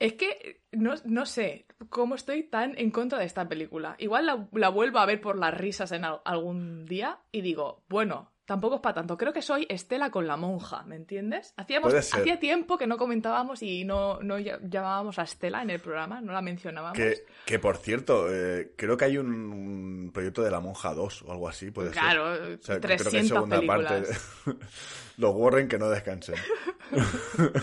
Es 0.00 0.14
que 0.14 0.62
no, 0.72 0.94
no 1.04 1.26
sé 1.26 1.66
cómo 1.90 2.14
estoy 2.16 2.42
tan 2.42 2.76
en 2.78 2.90
contra 2.90 3.18
de 3.18 3.24
esta 3.24 3.48
película. 3.48 3.94
Igual 3.98 4.26
la, 4.26 4.48
la 4.52 4.68
vuelvo 4.68 4.98
a 4.98 5.06
ver 5.06 5.20
por 5.20 5.38
las 5.38 5.54
risas 5.56 5.92
en 5.92 6.04
al- 6.04 6.20
algún 6.24 6.86
día 6.86 7.20
y 7.30 7.40
digo, 7.42 7.84
bueno, 7.88 8.32
tampoco 8.50 8.74
es 8.74 8.80
para 8.80 8.96
tanto. 8.96 9.16
Creo 9.16 9.32
que 9.32 9.42
soy 9.42 9.64
Estela 9.68 10.10
con 10.10 10.26
la 10.26 10.36
monja, 10.36 10.82
¿me 10.82 10.96
entiendes? 10.96 11.54
Hacíamos, 11.56 11.94
hacía 11.94 12.40
tiempo 12.40 12.76
que 12.76 12.88
no 12.88 12.96
comentábamos 12.96 13.62
y 13.62 13.84
no, 13.84 14.18
no 14.22 14.40
ll- 14.40 14.58
llamábamos 14.68 15.20
a 15.20 15.22
Estela 15.22 15.62
en 15.62 15.70
el 15.70 15.78
programa, 15.78 16.20
no 16.20 16.32
la 16.32 16.42
mencionábamos. 16.42 16.96
Que, 16.98 17.24
que 17.46 17.60
por 17.60 17.76
cierto, 17.76 18.26
eh, 18.28 18.72
creo 18.76 18.96
que 18.96 19.04
hay 19.04 19.18
un, 19.18 19.28
un 19.32 20.10
proyecto 20.12 20.42
de 20.42 20.50
La 20.50 20.58
Monja 20.58 20.92
2 20.94 21.22
o 21.22 21.30
algo 21.30 21.48
así, 21.48 21.70
puede 21.70 21.90
ser. 21.90 21.98
Claro, 22.02 22.34
sea, 22.58 22.74
que 22.80 22.80
creo 22.80 22.80
que 22.80 22.92
hay 22.92 22.98
300 22.98 23.28
segunda 23.28 23.56
películas. 23.60 24.20
parte. 24.44 24.58
Los 25.16 25.34
Warren 25.36 25.68
que 25.68 25.78
no 25.78 25.88
descansen. 25.88 26.34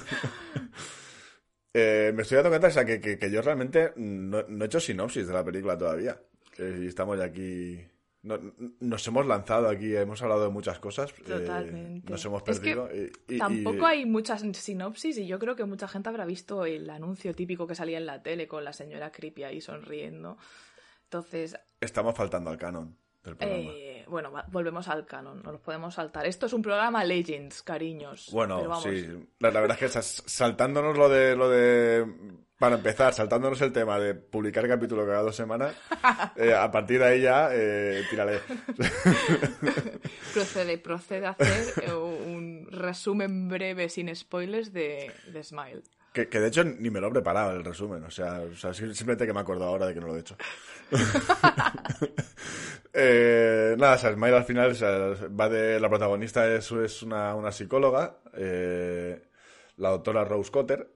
Eh, 1.80 2.12
me 2.16 2.24
estoy 2.24 2.38
dando 2.38 2.50
cuenta 2.50 2.68
o 2.70 2.72
sea, 2.72 2.86
que, 2.86 3.00
que- 3.00 3.20
que 3.20 3.30
yo 3.30 3.42
realmente 3.42 3.92
no, 3.98 4.42
no 4.48 4.64
he 4.64 4.68
hecho 4.68 4.80
sinopsis 4.80 5.28
de 5.28 5.34
la 5.34 5.44
película 5.44 5.78
todavía. 5.78 6.20
Eh, 6.58 6.80
y 6.84 6.88
estamos 6.88 7.20
ya 7.20 7.26
aquí. 7.26 7.86
No- 8.24 8.40
nos 8.80 9.08
hemos 9.08 9.26
lanzado 9.26 9.70
aquí, 9.70 9.96
hemos 9.96 10.22
hablado 10.22 10.44
de 10.44 10.50
muchas 10.50 10.80
cosas. 10.80 11.12
eh, 11.12 11.24
Totalmente. 11.26 12.10
nos 12.12 12.24
hemos 12.26 12.44
Es 12.48 12.60
que 12.60 12.76
perdido. 12.76 12.90
y- 12.94 13.12
y- 13.32 13.36
y- 13.36 13.38
Tampoco 13.40 13.86
hay 13.86 14.06
muchas 14.06 14.42
sinopsis 14.58 15.18
y 15.18 15.28
yo 15.28 15.40
creo 15.40 15.56
que 15.56 15.66
mucha 15.66 15.88
gente 15.88 16.10
habrá 16.10 16.26
visto 16.26 16.66
el 16.66 16.90
anuncio 16.90 17.34
típico 17.36 17.68
que 17.68 17.76
salía 17.76 17.98
en 17.98 18.06
la 18.06 18.22
tele 18.24 18.48
con 18.48 18.64
la 18.64 18.74
señora 18.74 19.12
creepy 19.12 19.44
ahí 19.44 19.62
sonriendo. 19.62 20.38
Entonces, 21.04 21.58
Estamos 21.80 22.16
faltando 22.16 22.50
al 22.50 22.58
canon 22.58 22.98
del 23.24 23.38
programa. 23.38 23.72
eh, 23.74 24.06
bueno, 24.10 24.32
volvemos 24.52 24.88
al 24.88 25.06
canon, 25.06 25.42
no 25.44 25.52
los 25.52 25.62
podemos 25.62 25.94
saltar. 25.96 26.26
Esto 26.26 26.46
es 26.48 26.54
un 26.54 26.62
programa 26.62 27.04
Legends, 27.04 27.62
cariños. 27.62 28.30
Bueno, 28.32 28.82
sí. 28.82 29.06
La, 29.40 29.52
la 29.52 29.62
verdad 29.62 29.78
es 29.82 29.94
que 29.96 30.02
saltándonos 30.02 30.98
lo 30.98 31.08
de 31.10 31.36
lo 31.36 31.50
de 31.50 32.06
para 32.60 32.76
empezar, 32.76 33.14
saltándonos 33.14 33.62
el 33.62 33.72
tema 33.72 34.00
de 34.00 34.16
publicar 34.16 34.68
capítulo 34.68 35.06
cada 35.06 35.22
dos 35.22 35.36
semanas, 35.36 35.76
eh, 36.36 36.54
a 36.54 36.70
partir 36.72 37.00
de 37.00 37.06
ahí 37.06 37.22
ya 37.22 37.50
eh, 37.54 38.04
tírale. 38.10 38.40
Procede, 40.34 40.78
procede 40.78 41.26
a 41.26 41.30
hacer 41.32 41.84
eh, 41.84 41.94
un 41.94 42.68
resumen 42.72 43.48
breve 43.50 43.90
sin 43.90 44.14
spoilers 44.16 44.72
de, 44.72 45.12
de 45.32 45.44
Smile. 45.44 45.82
Que, 46.14 46.30
que 46.30 46.40
de 46.40 46.48
hecho 46.48 46.64
ni 46.64 46.90
me 46.90 47.00
lo 47.00 47.08
he 47.08 47.12
preparado 47.12 47.52
el 47.52 47.64
resumen, 47.64 48.04
o 48.04 48.12
sea, 48.12 48.42
o 48.42 48.56
sea, 48.56 48.72
sim- 48.74 48.94
simplemente 48.94 49.26
que 49.26 49.34
me 49.34 49.40
acuerdo 49.40 49.66
ahora 49.66 49.88
de 49.88 49.94
que 49.94 50.00
no 50.00 50.08
lo 50.08 50.16
he 50.16 50.20
hecho. 50.20 50.36
Eh, 53.00 53.76
nada, 53.78 53.96
o 53.96 53.98
sea, 54.00 54.12
Smile 54.14 54.36
al 54.38 54.44
final 54.46 54.72
o 54.72 54.74
sea, 54.74 54.90
va 55.30 55.50
de. 55.50 55.80
La 55.80 55.88
protagonista 55.88 56.48
es, 56.52 56.72
es 56.72 57.04
una, 57.04 57.36
una 57.36 57.52
psicóloga, 57.52 58.18
eh, 58.34 59.22
la 59.76 59.90
doctora 59.90 60.24
Rose 60.26 60.50
Cotter, 60.52 60.88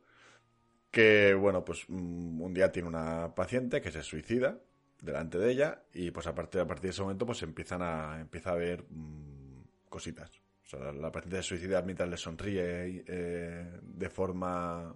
que, 0.91 1.33
bueno, 1.33 1.63
pues 1.63 1.85
mm, 1.87 2.41
un 2.41 2.53
día 2.53 2.71
tiene 2.71 2.89
una 2.89 3.33
paciente 3.33 3.81
que 3.81 3.91
se 3.91 4.03
suicida 4.03 4.59
delante 5.01 5.39
de 5.39 5.51
ella 5.51 5.83
y, 5.93 6.11
pues, 6.11 6.27
a 6.27 6.35
partir, 6.35 6.61
a 6.61 6.67
partir 6.67 6.83
de 6.83 6.89
ese 6.89 7.01
momento, 7.01 7.25
pues 7.25 7.41
empiezan 7.43 7.81
a, 7.81 8.19
empieza 8.19 8.51
a 8.51 8.55
ver 8.55 8.83
mm, 8.89 9.63
cositas. 9.89 10.29
O 10.65 10.67
sea, 10.67 10.79
la, 10.79 10.91
la 10.91 11.11
paciente 11.11 11.37
se 11.37 11.43
suicida 11.43 11.81
mientras 11.81 12.09
le 12.09 12.17
sonríe 12.17 13.03
eh, 13.07 13.79
de 13.81 14.09
forma 14.09 14.95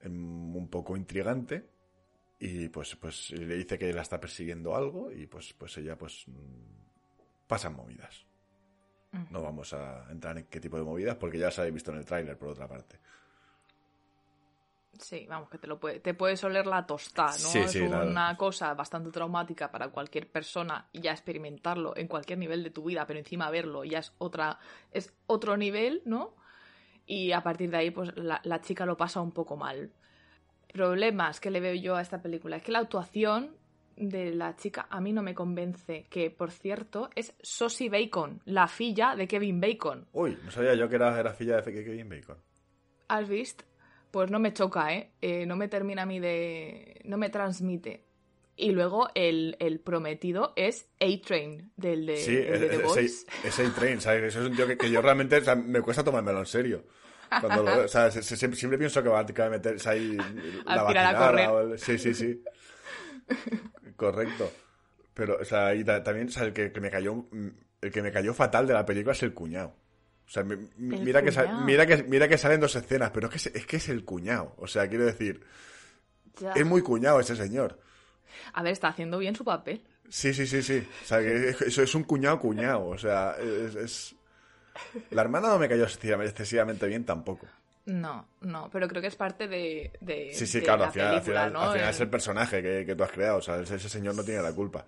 em, 0.00 0.54
un 0.54 0.68
poco 0.68 0.96
intrigante 0.96 1.66
y 2.38 2.68
pues 2.68 2.96
pues 2.96 3.30
le 3.30 3.56
dice 3.56 3.78
que 3.78 3.92
la 3.92 4.02
está 4.02 4.20
persiguiendo 4.20 4.74
algo 4.74 5.10
y 5.10 5.26
pues 5.26 5.52
pues 5.54 5.76
ella 5.78 5.96
pues 5.96 6.24
mm, 6.28 7.46
pasan 7.46 7.74
movidas. 7.74 8.26
No 9.30 9.42
vamos 9.42 9.72
a 9.72 10.10
entrar 10.10 10.36
en 10.36 10.46
qué 10.46 10.58
tipo 10.58 10.76
de 10.76 10.82
movidas 10.82 11.14
porque 11.16 11.38
ya 11.38 11.48
se 11.50 11.60
habéis 11.60 11.74
visto 11.74 11.92
en 11.92 11.98
el 11.98 12.04
tráiler 12.04 12.36
por 12.36 12.48
otra 12.48 12.66
parte 12.66 12.98
Sí, 15.04 15.26
vamos, 15.28 15.50
que 15.50 15.58
te 15.58 15.66
lo 15.66 15.78
puede, 15.78 16.00
te 16.00 16.14
puedes 16.14 16.42
oler 16.44 16.66
la 16.66 16.86
tostada, 16.86 17.32
¿no? 17.32 17.36
Sí, 17.36 17.58
es 17.58 17.72
sí, 17.72 17.82
una 17.82 18.34
cosa 18.38 18.72
bastante 18.72 19.10
traumática 19.10 19.70
para 19.70 19.88
cualquier 19.88 20.30
persona 20.30 20.88
ya 20.94 21.12
experimentarlo 21.12 21.94
en 21.94 22.08
cualquier 22.08 22.38
nivel 22.38 22.62
de 22.62 22.70
tu 22.70 22.84
vida, 22.84 23.06
pero 23.06 23.18
encima 23.18 23.50
verlo 23.50 23.84
ya 23.84 23.98
es 23.98 24.14
otra, 24.16 24.58
es 24.92 25.12
otro 25.26 25.58
nivel, 25.58 26.00
¿no? 26.06 26.34
Y 27.04 27.32
a 27.32 27.42
partir 27.42 27.70
de 27.70 27.76
ahí, 27.76 27.90
pues 27.90 28.16
la, 28.16 28.40
la 28.44 28.62
chica 28.62 28.86
lo 28.86 28.96
pasa 28.96 29.20
un 29.20 29.32
poco 29.32 29.58
mal. 29.58 29.92
Problemas 30.72 31.38
que 31.38 31.50
le 31.50 31.60
veo 31.60 31.74
yo 31.74 31.96
a 31.96 32.00
esta 32.00 32.22
película 32.22 32.56
es 32.56 32.62
que 32.62 32.72
la 32.72 32.78
actuación 32.78 33.54
de 33.96 34.32
la 34.32 34.56
chica 34.56 34.86
a 34.88 35.02
mí 35.02 35.12
no 35.12 35.20
me 35.20 35.34
convence, 35.34 36.06
que 36.08 36.30
por 36.30 36.50
cierto 36.50 37.10
es 37.14 37.34
Sosie 37.42 37.90
Bacon, 37.90 38.40
la 38.46 38.68
filla 38.68 39.16
de 39.16 39.28
Kevin 39.28 39.60
Bacon. 39.60 40.06
uy 40.12 40.38
no 40.42 40.50
sabía 40.50 40.74
yo 40.74 40.88
que 40.88 40.96
era, 40.96 41.20
era 41.20 41.34
filla 41.34 41.60
de 41.60 41.84
Kevin 41.84 42.08
Bacon 42.08 42.38
¿Has 43.06 43.28
visto? 43.28 43.64
Pues 44.14 44.30
no 44.30 44.38
me 44.38 44.52
choca, 44.52 44.94
¿eh? 44.94 45.10
Eh, 45.20 45.44
No 45.44 45.56
me 45.56 45.66
termina 45.66 46.02
a 46.02 46.06
mí 46.06 46.20
de... 46.20 47.00
No 47.04 47.16
me 47.18 47.30
transmite. 47.30 48.04
Y 48.56 48.70
luego 48.70 49.08
el, 49.16 49.56
el 49.58 49.80
prometido 49.80 50.52
es 50.54 50.86
A-Train, 51.00 51.72
del 51.76 52.06
de, 52.06 52.16
sí 52.16 52.36
el 52.36 52.60
de 52.60 52.68
The 52.68 52.76
es, 53.42 53.58
A-Train 53.58 54.00
¿sabes? 54.00 54.22
eso 54.22 54.42
es 54.42 54.48
un 54.50 54.54
tío 54.54 54.68
que, 54.68 54.76
que 54.78 54.88
yo 54.88 55.02
realmente 55.02 55.36
o 55.38 55.40
sea, 55.42 55.56
me 55.56 55.80
cuesta 55.80 56.04
tomármelo 56.04 56.38
en 56.38 56.46
serio 56.46 56.84
cuando 57.40 57.64
lo 57.64 57.76
veo, 57.76 57.84
o 57.86 57.88
sea, 57.88 58.12
se- 58.12 58.22
se- 58.22 58.36
siempre, 58.36 58.56
siempre 58.56 58.78
pienso 58.78 59.02
que 59.02 59.08
va, 59.08 59.18
a 59.18 59.48
meterse 59.50 59.88
ahí 59.90 60.16
la 60.66 60.82
A 60.82 60.86
tirar 60.86 61.16
a 61.16 61.18
correr. 61.18 61.48
o 61.48 61.60
el- 61.72 61.78
sí, 61.80 61.98
sí, 61.98 62.14
sí. 62.14 62.40
Correcto. 63.96 64.50
Pero, 65.14 65.38
o 65.40 65.44
sea, 65.44 65.74
y 65.74 65.82
ta- 65.84 66.02
también, 66.04 66.28
o 66.28 66.30
sea, 66.30 66.44
el 66.44 66.52
que, 66.52 66.70
que 66.72 66.80
me 66.80 66.90
cayó, 66.90 67.24
el 67.80 67.90
que 67.92 68.02
me 68.02 68.12
cayó 68.12 68.34
fatal 68.34 68.66
de 68.66 68.74
la 68.74 68.86
película 68.86 69.12
es 69.12 69.22
el 69.24 69.34
cuñado. 69.34 69.74
O 70.26 70.30
sea, 70.30 70.42
mi- 70.42 70.56
mira 70.78 71.22
que, 71.22 71.30
mira 71.64 71.86
que 71.86 72.02
mira 72.04 72.28
que 72.28 72.38
salen 72.38 72.60
dos 72.60 72.74
escenas, 72.76 73.10
pero 73.10 73.28
es 73.28 73.42
que 73.50 73.58
es, 73.58 73.66
que 73.66 73.76
es 73.76 73.88
el 73.88 74.04
cuñado. 74.04 74.54
O 74.58 74.66
sea, 74.66 74.88
quiero 74.88 75.04
decir, 75.04 75.42
Ya. 76.40 76.52
es 76.52 76.64
muy 76.66 76.82
cuñado 76.82 77.20
ese 77.20 77.36
señor. 77.36 77.78
A 78.52 78.62
ver, 78.62 78.72
está 78.72 78.88
haciendo 78.88 79.18
bien 79.18 79.36
su 79.36 79.44
papel. 79.44 79.82
Sí, 80.08 80.34
sí, 80.34 80.46
sí, 80.46 80.62
sí. 80.62 80.86
O 81.02 81.06
sea, 81.06 81.18
que 81.20 81.50
es- 81.50 81.60
eso 81.62 81.82
es 81.82 81.94
un 81.94 82.04
cuñado 82.04 82.38
cuñado. 82.38 82.86
O 82.86 82.98
sea, 82.98 83.36
es, 83.40 83.74
es- 83.76 84.14
La 85.10 85.22
hermana 85.22 85.48
no 85.48 85.58
me 85.58 85.68
cayó 85.68 85.84
excesivamente 85.84 86.86
bien 86.88 87.04
tampoco. 87.04 87.46
No, 87.86 88.26
no, 88.40 88.70
pero 88.72 88.88
creo 88.88 89.02
que 89.02 89.08
es 89.08 89.14
parte 89.16 89.46
de, 89.46 89.92
de, 90.00 90.30
Sí, 90.32 90.46
sí, 90.46 90.58
de 90.58 90.64
claro, 90.64 90.80
la 90.80 90.86
al 90.86 90.92
final, 90.92 91.14
al 91.16 91.22
final, 91.22 91.52
¿no? 91.52 91.60
al 91.60 91.72
final 91.74 91.88
El- 91.88 91.94
es 91.94 92.00
el 92.00 92.08
personaje 92.08 92.62
que, 92.62 92.84
que 92.86 92.94
tú 92.96 93.04
has 93.04 93.12
creado. 93.12 93.36
O 93.38 93.42
sea, 93.42 93.60
ese 93.60 93.78
señor 93.88 94.14
no 94.16 94.24
tiene 94.24 94.40
la 94.42 94.52
culpa 94.52 94.84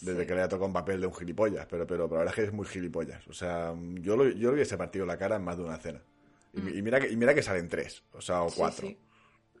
desde 0.00 0.20
Sí. 0.22 0.26
que 0.26 0.34
le 0.34 0.40
haya 0.40 0.48
tocado 0.48 0.66
un 0.66 0.72
papel 0.72 1.00
de 1.00 1.06
un 1.06 1.14
gilipollas. 1.14 1.66
Pero, 1.66 1.86
pero, 1.86 2.08
pero 2.08 2.16
la 2.16 2.24
verdad 2.24 2.32
es 2.32 2.36
que 2.36 2.44
es 2.48 2.52
muy 2.52 2.66
gilipollas. 2.66 3.26
O 3.28 3.32
sea, 3.32 3.74
yo 4.00 4.16
lo, 4.16 4.28
yo 4.28 4.48
le 4.50 4.54
hubiese 4.56 4.76
partido 4.76 5.06
la 5.06 5.16
cara 5.18 5.36
en 5.36 5.44
más 5.44 5.56
de 5.56 5.64
una 5.64 5.76
cena. 5.78 6.02
Y, 6.52 6.78
y 6.78 6.82
mira 6.82 6.98
que, 7.00 7.08
y 7.10 7.16
mira 7.16 7.34
que 7.34 7.42
salen 7.42 7.68
tres, 7.68 8.02
o 8.12 8.20
sea, 8.20 8.42
o 8.42 8.46
Mm. 8.46 8.50
Sí, 8.50 8.56
cuatro. 8.56 8.86
sí. 8.88 8.98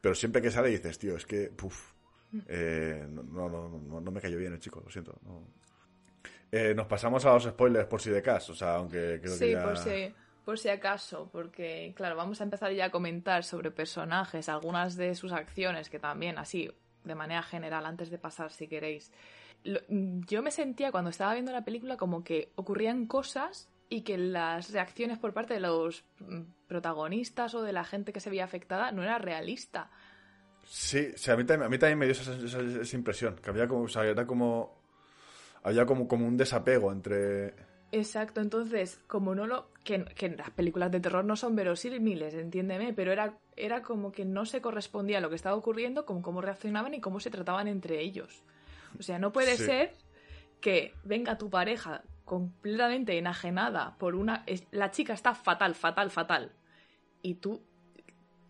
Pero 0.00 0.14
siempre 0.14 0.40
que 0.42 0.50
sale 0.50 0.68
dices, 0.68 0.98
tío, 0.98 1.16
es 1.16 1.26
que, 1.26 1.48
puf. 1.50 1.92
Eh, 2.48 3.06
no, 3.08 3.22
no, 3.22 3.48
no, 3.48 3.68
no- 3.78 4.00
no 4.00 4.10
me 4.10 4.20
cayó 4.20 4.36
bien 4.38 4.52
el 4.52 4.58
chico, 4.60 4.80
lo 4.84 4.90
siento. 4.90 5.18
Eh, 6.52 6.74
nos 6.74 6.86
pasamos 6.86 7.24
a 7.24 7.32
los 7.34 7.44
spoilers 7.44 7.86
por 7.86 8.00
si 8.00 8.10
de 8.10 8.22
caso, 8.22 8.52
o 8.52 8.54
sea, 8.54 8.76
aunque 8.76 9.18
creo 9.20 9.20
que 9.20 9.28
Sí, 9.28 9.50
ya... 9.52 9.62
por 9.64 9.76
si, 9.76 10.14
por 10.44 10.58
si 10.58 10.68
acaso, 10.68 11.28
porque 11.32 11.92
claro, 11.96 12.14
vamos 12.16 12.40
a 12.40 12.44
empezar 12.44 12.72
ya 12.72 12.86
a 12.86 12.90
comentar 12.90 13.42
sobre 13.44 13.70
personajes, 13.70 14.48
algunas 14.48 14.96
de 14.96 15.14
sus 15.14 15.32
acciones, 15.32 15.90
que 15.90 15.98
también 15.98 16.38
así, 16.38 16.70
de 17.04 17.14
manera 17.14 17.42
general, 17.42 17.84
antes 17.84 18.10
de 18.10 18.18
pasar, 18.18 18.52
si 18.52 18.68
queréis. 18.68 19.12
Lo- 19.64 19.80
yo 19.88 20.42
me 20.42 20.50
sentía 20.50 20.92
cuando 20.92 21.10
estaba 21.10 21.32
viendo 21.34 21.52
la 21.52 21.64
película 21.64 21.96
como 21.96 22.22
que 22.24 22.52
ocurrían 22.56 23.06
cosas 23.06 23.68
y 23.88 24.02
que 24.02 24.18
las 24.18 24.72
reacciones 24.72 25.18
por 25.18 25.32
parte 25.32 25.54
de 25.54 25.60
los 25.60 26.04
mm, 26.20 26.40
protagonistas 26.66 27.54
o 27.54 27.62
de 27.62 27.72
la 27.72 27.84
gente 27.84 28.12
que 28.12 28.20
se 28.20 28.30
veía 28.30 28.44
afectada 28.44 28.92
no 28.92 29.02
era 29.02 29.18
realista. 29.18 29.90
Sí, 30.64 31.12
sí, 31.16 31.30
a, 31.30 31.36
mí 31.36 31.44
también, 31.44 31.66
a 31.66 31.68
mí 31.68 31.78
también 31.78 31.98
me 31.98 32.06
dio 32.06 32.12
esa, 32.12 32.34
esa- 32.34 32.60
esa 32.82 32.96
impresión, 32.96 33.36
que 33.36 33.50
había 33.50 33.68
como, 33.68 33.82
o 33.82 33.88
sea, 33.88 34.04
era 34.04 34.26
como... 34.26 34.84
Había 35.62 35.84
como, 35.86 36.06
como 36.06 36.26
un 36.26 36.36
desapego 36.36 36.92
entre... 36.92 37.54
Exacto, 37.92 38.40
entonces, 38.40 38.98
como 39.06 39.34
no 39.36 39.46
lo. 39.46 39.70
Que, 39.84 40.04
que 40.04 40.28
las 40.30 40.50
películas 40.50 40.90
de 40.90 40.98
terror 41.00 41.24
no 41.24 41.36
son 41.36 41.54
verosímiles, 41.54 42.34
entiéndeme, 42.34 42.92
pero 42.92 43.12
era, 43.12 43.38
era 43.54 43.82
como 43.82 44.10
que 44.10 44.24
no 44.24 44.44
se 44.44 44.60
correspondía 44.60 45.18
a 45.18 45.20
lo 45.20 45.28
que 45.30 45.36
estaba 45.36 45.54
ocurriendo 45.56 46.04
con 46.04 46.20
cómo 46.20 46.40
reaccionaban 46.40 46.94
y 46.94 47.00
cómo 47.00 47.20
se 47.20 47.30
trataban 47.30 47.68
entre 47.68 48.00
ellos. 48.00 48.42
O 48.98 49.02
sea, 49.02 49.18
no 49.18 49.32
puede 49.32 49.56
Sí. 49.56 49.64
ser 49.64 49.94
que 50.60 50.94
venga 51.04 51.38
tu 51.38 51.50
pareja 51.50 52.02
completamente 52.24 53.16
enajenada 53.18 53.96
por 53.98 54.14
una. 54.16 54.44
la 54.70 54.90
chica 54.90 55.12
está 55.12 55.34
fatal, 55.34 55.74
fatal, 55.74 56.10
fatal. 56.10 56.52
Y 57.22 57.34
tú. 57.36 57.62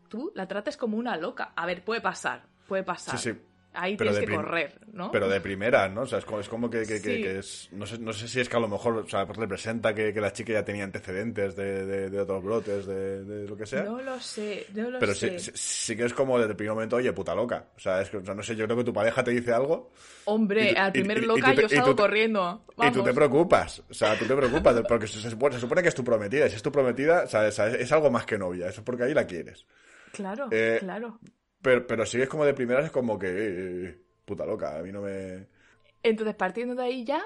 Tú 0.08 0.30
la 0.36 0.46
trates 0.46 0.76
como 0.76 0.96
una 0.96 1.16
loca. 1.16 1.52
A 1.56 1.66
ver, 1.66 1.84
puede 1.84 2.00
pasar, 2.00 2.46
puede 2.68 2.84
pasar. 2.84 3.18
Sí, 3.18 3.32
sí, 3.32 3.40
Ahí 3.76 3.96
pero 3.96 4.10
tienes 4.12 4.28
que 4.30 4.34
correr, 4.36 4.80
¿no? 4.92 5.10
pero 5.10 5.28
de 5.28 5.40
primera, 5.40 5.88
¿no? 5.88 6.02
O 6.02 6.06
sea, 6.06 6.18
es 6.18 6.24
como, 6.24 6.40
es 6.40 6.48
como 6.48 6.70
que, 6.70 6.80
que- 6.86 7.00
que- 7.02 7.16
Sí. 7.16 7.22
que 7.22 7.38
es... 7.38 7.68
No 7.72 7.84
sé, 7.86 7.98
no 7.98 8.12
sé 8.12 8.26
si 8.26 8.40
es 8.40 8.48
que 8.48 8.56
a 8.56 8.60
lo 8.60 8.68
mejor, 8.68 8.96
o 8.96 9.08
sea, 9.08 9.26
pues 9.26 9.38
representa 9.38 9.94
que, 9.94 10.12
la 10.12 10.32
chica 10.32 10.54
ya 10.54 10.64
tenía 10.64 10.84
antecedentes 10.84 11.54
de, 11.54 11.84
de- 11.84 12.10
de 12.10 12.20
otros 12.20 12.42
brotes, 12.42 12.86
de, 12.86 13.22
de 13.24 13.48
lo 13.48 13.56
que 13.56 13.66
sea. 13.66 13.82
No 13.84 14.00
lo 14.00 14.18
sé, 14.18 14.66
no 14.74 14.90
lo 14.90 14.98
Pero 14.98 15.14
sé. 15.14 15.38
sí, 15.38 15.50
sí, 15.52 15.52
sí 15.54 15.96
que 15.96 16.04
es 16.06 16.14
como 16.14 16.38
desde 16.38 16.52
el 16.52 16.56
primer 16.56 16.74
momento, 16.74 16.96
oye, 16.96 17.12
puta 17.12 17.34
loca. 17.34 17.66
O 17.76 17.80
sea, 17.80 18.00
es 18.00 18.08
que, 18.10 18.16
o 18.16 18.24
sea, 18.24 18.34
no 18.34 18.42
sé, 18.42 18.56
yo 18.56 18.64
creo 18.64 18.78
que 18.78 18.84
tu 18.84 18.92
pareja 18.92 19.22
te 19.22 19.30
dice 19.32 19.52
algo 19.52 19.90
Hombre, 20.24 20.72
tú- 20.74 20.80
al 20.80 20.92
primer 20.92 21.18
y- 21.18 21.26
loca 21.26 21.54
te- 21.54 21.62
yo 21.62 21.68
tú 21.68 21.74
salgo 21.74 21.94
te- 21.94 22.02
corriendo. 22.02 22.64
y 22.78 22.90
tú 22.90 23.02
te 23.02 23.12
preocupas. 23.12 23.82
O 23.90 23.94
sea, 23.94 24.18
tú 24.18 24.24
te 24.24 24.34
preocupas 24.34 24.80
porque 24.88 25.06
se, 25.06 25.20
se 25.20 25.30
supone, 25.30 25.54
se 25.54 25.60
supone 25.60 25.82
que 25.82 25.88
es 25.88 25.94
tu 25.94 26.02
prometida. 26.02 26.46
Y 26.46 26.50
si 26.50 26.56
es 26.56 26.62
tu 26.62 26.72
prometida, 26.72 27.24
o 27.24 27.28
sea, 27.28 27.46
es, 27.46 27.58
es 27.58 27.92
algo 27.92 28.10
más 28.10 28.24
que 28.24 28.38
novia. 28.38 28.68
Eso 28.68 28.80
es 28.80 28.84
porque 28.84 29.04
ahí 29.04 29.12
la 29.14 29.26
quieres. 29.26 29.66
Claro, 30.12 30.48
Eh, 30.50 30.78
claro. 30.80 31.18
Pero, 31.62 31.86
pero 31.86 32.06
si 32.06 32.20
es 32.20 32.28
como 32.28 32.44
de 32.44 32.54
primeras, 32.54 32.84
es 32.86 32.90
como 32.90 33.18
que... 33.18 33.26
eh, 33.28 33.84
eh, 33.88 33.98
puta 34.24 34.44
loca, 34.46 34.78
a 34.78 34.82
mí 34.82 34.92
no 34.92 35.02
me... 35.02 35.46
Entonces, 36.02 36.34
partiendo 36.36 36.74
de 36.74 36.84
ahí 36.84 37.04
ya, 37.04 37.22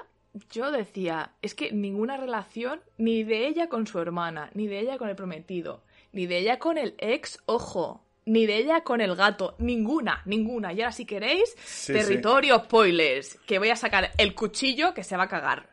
yo 0.51 0.71
decía, 0.71 1.33
es 1.41 1.53
que 1.55 1.71
ninguna 1.71 2.17
relación, 2.17 2.81
ni 2.97 3.23
de 3.23 3.47
ella 3.47 3.69
con 3.69 3.85
su 3.85 3.99
hermana, 3.99 4.49
ni 4.53 4.67
de 4.67 4.79
ella 4.79 4.97
con 4.97 5.09
el 5.09 5.15
prometido, 5.15 5.83
ni 6.13 6.25
de 6.25 6.37
ella 6.39 6.57
con 6.59 6.77
el 6.77 6.95
ex, 6.97 7.39
ojo, 7.45 8.03
ni 8.25 8.45
de 8.47 8.57
ella 8.57 8.81
con 8.83 9.01
el 9.01 9.15
gato, 9.15 9.55
ninguna, 9.59 10.21
ninguna. 10.25 10.73
Y 10.73 10.81
ahora 10.81 10.91
si 10.91 11.05
queréis, 11.05 11.55
Sí, 11.63 11.93
territorio 11.93 12.59
spoilers, 12.59 13.37
que 13.45 13.59
voy 13.59 13.69
a 13.69 13.75
sacar 13.75 14.11
el 14.17 14.33
cuchillo 14.33 14.93
que 14.93 15.03
se 15.03 15.17
va 15.17 15.23
a 15.23 15.27
cagar. 15.29 15.69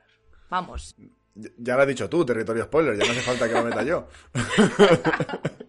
Vamos. 0.51 0.94
Ya- 1.35 1.51
Ya 1.57 1.77
lo 1.77 1.83
has 1.83 1.88
dicho 1.88 2.09
tú, 2.11 2.25
territorio 2.27 2.64
spoiler, 2.64 2.97
ya 2.99 3.05
no 3.07 3.12
hace 3.12 3.21
falta 3.23 3.49
que 3.49 3.55
lo 3.55 3.62
meta 3.64 3.83
yo. 3.85 4.09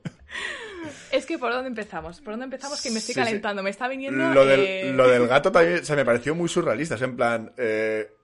Que 1.29 1.37
por 1.37 1.51
dónde 1.53 1.67
empezamos, 1.69 2.19
por 2.21 2.33
dónde 2.33 2.45
empezamos 2.45 2.81
que 2.81 2.89
me 2.89 2.97
estoy 2.97 3.13
Sí, 3.13 3.19
sí. 3.21 3.25
calentando, 3.25 3.61
me 3.61 3.69
está 3.69 3.87
viniendo... 3.87 4.33
Lo 4.33 4.45
del, 4.45 4.59
eh, 4.61 4.91
lo 4.93 5.07
del 5.07 5.27
gato 5.27 5.51
también 5.51 5.85
se 5.85 5.95
me 5.95 6.03
pareció 6.03 6.33
muy 6.33 6.49
surrealista. 6.49 6.95
Es 6.95 7.01
en 7.03 7.15
plan... 7.15 7.53
eh, 7.57 8.15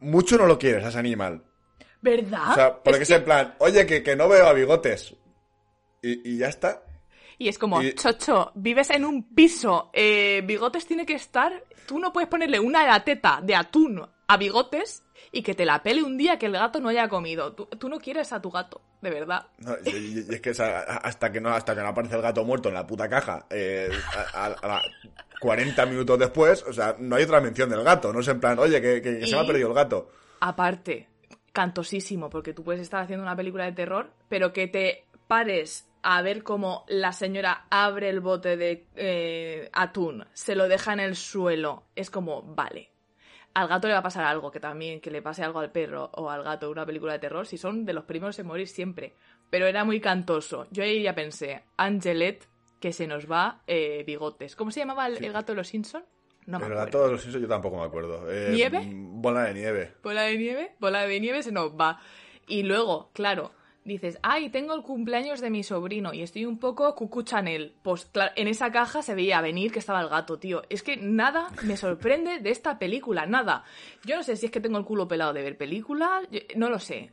mucho 0.00 0.36
no 0.36 0.46
lo 0.46 0.58
quieres 0.58 0.84
a 0.84 0.88
ese 0.88 0.98
animal. 0.98 1.42
¿Verdad? 2.00 2.50
O 2.50 2.54
sea, 2.54 2.82
porque 2.82 3.02
Es 3.04 3.10
en 3.10 3.24
plan, 3.24 3.54
oye, 3.58 3.86
que, 3.86 4.02
que 4.02 4.16
no 4.16 4.28
veo 4.28 4.46
a 4.48 4.52
bigotes. 4.52 5.14
Y, 6.02 6.28
y 6.34 6.38
ya 6.38 6.48
está. 6.48 6.82
Y 7.38 7.48
es 7.48 7.56
como, 7.58 7.80
Y- 7.82 7.94
chocho, 7.94 8.50
vives 8.56 8.90
en 8.90 9.04
un 9.04 9.32
piso, 9.34 9.90
eh, 9.92 10.42
Bigotes 10.44 10.86
tiene 10.86 11.06
que 11.06 11.14
estar, 11.14 11.52
tú 11.86 12.00
no 12.00 12.12
puedes 12.12 12.28
ponerle 12.28 12.58
una 12.58 12.80
de 12.82 12.88
la 12.88 13.04
teta 13.04 13.40
de 13.42 13.54
atún 13.54 14.04
a 14.26 14.36
Bigotes 14.36 15.04
y 15.32 15.42
que 15.42 15.54
te 15.54 15.64
la 15.64 15.82
pele 15.82 16.02
un 16.02 16.16
día 16.16 16.38
que 16.38 16.46
el 16.46 16.52
gato 16.52 16.80
no 16.80 16.88
haya 16.88 17.08
comido. 17.08 17.52
Tú, 17.52 17.66
tú 17.66 17.88
no 17.88 17.98
quieres 17.98 18.32
a 18.32 18.40
tu 18.42 18.50
gato, 18.50 18.80
de 19.02 19.10
verdad. 19.10 19.46
No, 19.58 19.74
y, 19.84 19.90
y- 19.90 20.26
y 20.30 20.34
es 20.34 20.40
que 20.40 20.50
hasta 20.50 21.30
que 21.32 21.40
no 21.40 21.50
hasta 21.50 21.74
que 21.74 21.80
no 21.82 21.88
aparece 21.88 22.16
el 22.16 22.22
gato 22.22 22.44
muerto 22.44 22.68
en 22.68 22.74
la 22.74 22.86
puta 22.86 23.08
caja, 23.08 23.46
eh, 23.50 23.90
a, 24.34 24.44
a- 24.44 24.52
a 24.52 24.66
la- 24.68 24.82
40 25.40 25.86
minutos 25.86 26.18
después, 26.18 26.64
o 26.64 26.72
sea, 26.72 26.96
no 26.98 27.14
hay 27.16 27.22
otra 27.24 27.40
mención 27.40 27.70
del 27.70 27.84
gato. 27.84 28.12
No 28.12 28.20
es 28.20 28.28
en 28.28 28.40
plan, 28.40 28.58
oye, 28.58 28.80
que, 28.82 29.00
que- 29.00 29.18
que 29.20 29.26
se 29.26 29.36
me 29.36 29.42
ha 29.42 29.46
perdido 29.46 29.68
el 29.68 29.74
gato. 29.74 30.10
Aparte, 30.40 31.08
cantosísimo, 31.52 32.30
porque 32.30 32.52
tú 32.54 32.64
puedes 32.64 32.80
estar 32.82 33.02
haciendo 33.02 33.22
una 33.24 33.36
película 33.36 33.64
de 33.64 33.72
terror, 33.72 34.10
pero 34.28 34.52
que 34.52 34.66
te 34.68 35.04
pares 35.26 35.86
a 36.02 36.22
ver 36.22 36.42
cómo 36.44 36.84
la 36.88 37.12
señora 37.12 37.66
abre 37.70 38.08
el 38.08 38.20
bote 38.20 38.56
de 38.56 38.86
eh, 38.96 39.68
atún, 39.72 40.24
se 40.32 40.54
lo 40.54 40.68
deja 40.68 40.92
en 40.92 41.00
el 41.00 41.16
suelo, 41.16 41.84
es 41.96 42.10
como, 42.10 42.42
vale. 42.42 42.90
Al 43.58 43.66
gato 43.68 43.88
le 43.88 43.94
va 43.94 43.98
a 44.00 44.02
pasar 44.04 44.24
algo, 44.24 44.50
que 44.52 44.60
también 44.60 45.00
que 45.00 45.10
le 45.10 45.20
pase 45.20 45.42
algo 45.42 45.58
al 45.58 45.72
perro 45.72 46.10
o 46.14 46.30
al 46.30 46.44
gato 46.44 46.70
una 46.70 46.86
película 46.86 47.14
de 47.14 47.18
terror, 47.18 47.44
si 47.46 47.58
son 47.58 47.84
de 47.84 47.92
los 47.92 48.04
primeros 48.04 48.38
en 48.38 48.46
morir 48.46 48.68
siempre. 48.68 49.14
Pero 49.50 49.66
era 49.66 49.84
muy 49.84 50.00
cantoso. 50.00 50.66
Yo 50.70 50.84
ahí 50.84 51.02
ya 51.02 51.14
pensé, 51.14 51.64
Angelet, 51.76 52.46
que 52.78 52.92
se 52.92 53.06
nos 53.08 53.28
va 53.30 53.62
eh, 53.66 54.04
bigotes. 54.06 54.54
¿Cómo 54.54 54.70
se 54.70 54.78
llamaba 54.80 55.08
el, 55.08 55.24
el 55.24 55.32
gato 55.32 55.52
de 55.52 55.56
los 55.56 55.66
Simpson? 55.68 56.04
No 56.46 56.60
me 56.60 56.66
el 56.66 56.72
acuerdo. 56.72 56.84
gato 56.86 57.04
de 57.06 57.12
los 57.12 57.20
Simpsons 57.22 57.42
yo 57.42 57.48
tampoco 57.48 57.78
me 57.78 57.84
acuerdo. 57.84 58.30
Eh, 58.30 58.50
¿Nieve? 58.52 58.86
Bola 58.92 59.42
de 59.44 59.54
nieve. 59.54 59.94
bola 60.04 60.22
de 60.22 60.38
nieve, 60.38 60.72
bola 60.78 61.02
de 61.06 61.18
nieve 61.20 61.42
se 61.42 61.50
nos 61.50 61.72
va. 61.72 62.00
Y 62.46 62.62
luego, 62.62 63.10
claro, 63.12 63.50
dices, 63.84 64.18
ay, 64.22 64.50
tengo 64.50 64.74
el 64.74 64.82
cumpleaños 64.82 65.40
de 65.40 65.50
mi 65.50 65.62
sobrino 65.62 66.12
y 66.12 66.22
estoy 66.22 66.44
un 66.44 66.58
poco 66.58 66.94
cucu 66.94 67.22
Chanel. 67.22 67.74
Pues 67.82 68.04
claro, 68.06 68.32
en 68.36 68.48
esa 68.48 68.70
caja 68.70 69.02
se 69.02 69.14
veía 69.14 69.40
venir 69.40 69.72
que 69.72 69.78
estaba 69.78 70.00
el 70.00 70.08
gato, 70.08 70.38
tío. 70.38 70.62
Es 70.68 70.82
que 70.82 70.96
nada 70.96 71.48
me 71.62 71.76
sorprende 71.76 72.38
de 72.38 72.50
esta 72.50 72.78
película, 72.78 73.26
nada. 73.26 73.64
Yo 74.04 74.16
no 74.16 74.22
sé 74.22 74.36
si 74.36 74.46
es 74.46 74.52
que 74.52 74.60
tengo 74.60 74.78
el 74.78 74.84
culo 74.84 75.08
pelado 75.08 75.32
de 75.32 75.42
ver 75.42 75.56
películas, 75.56 76.28
no 76.56 76.68
lo 76.68 76.78
sé. 76.78 77.12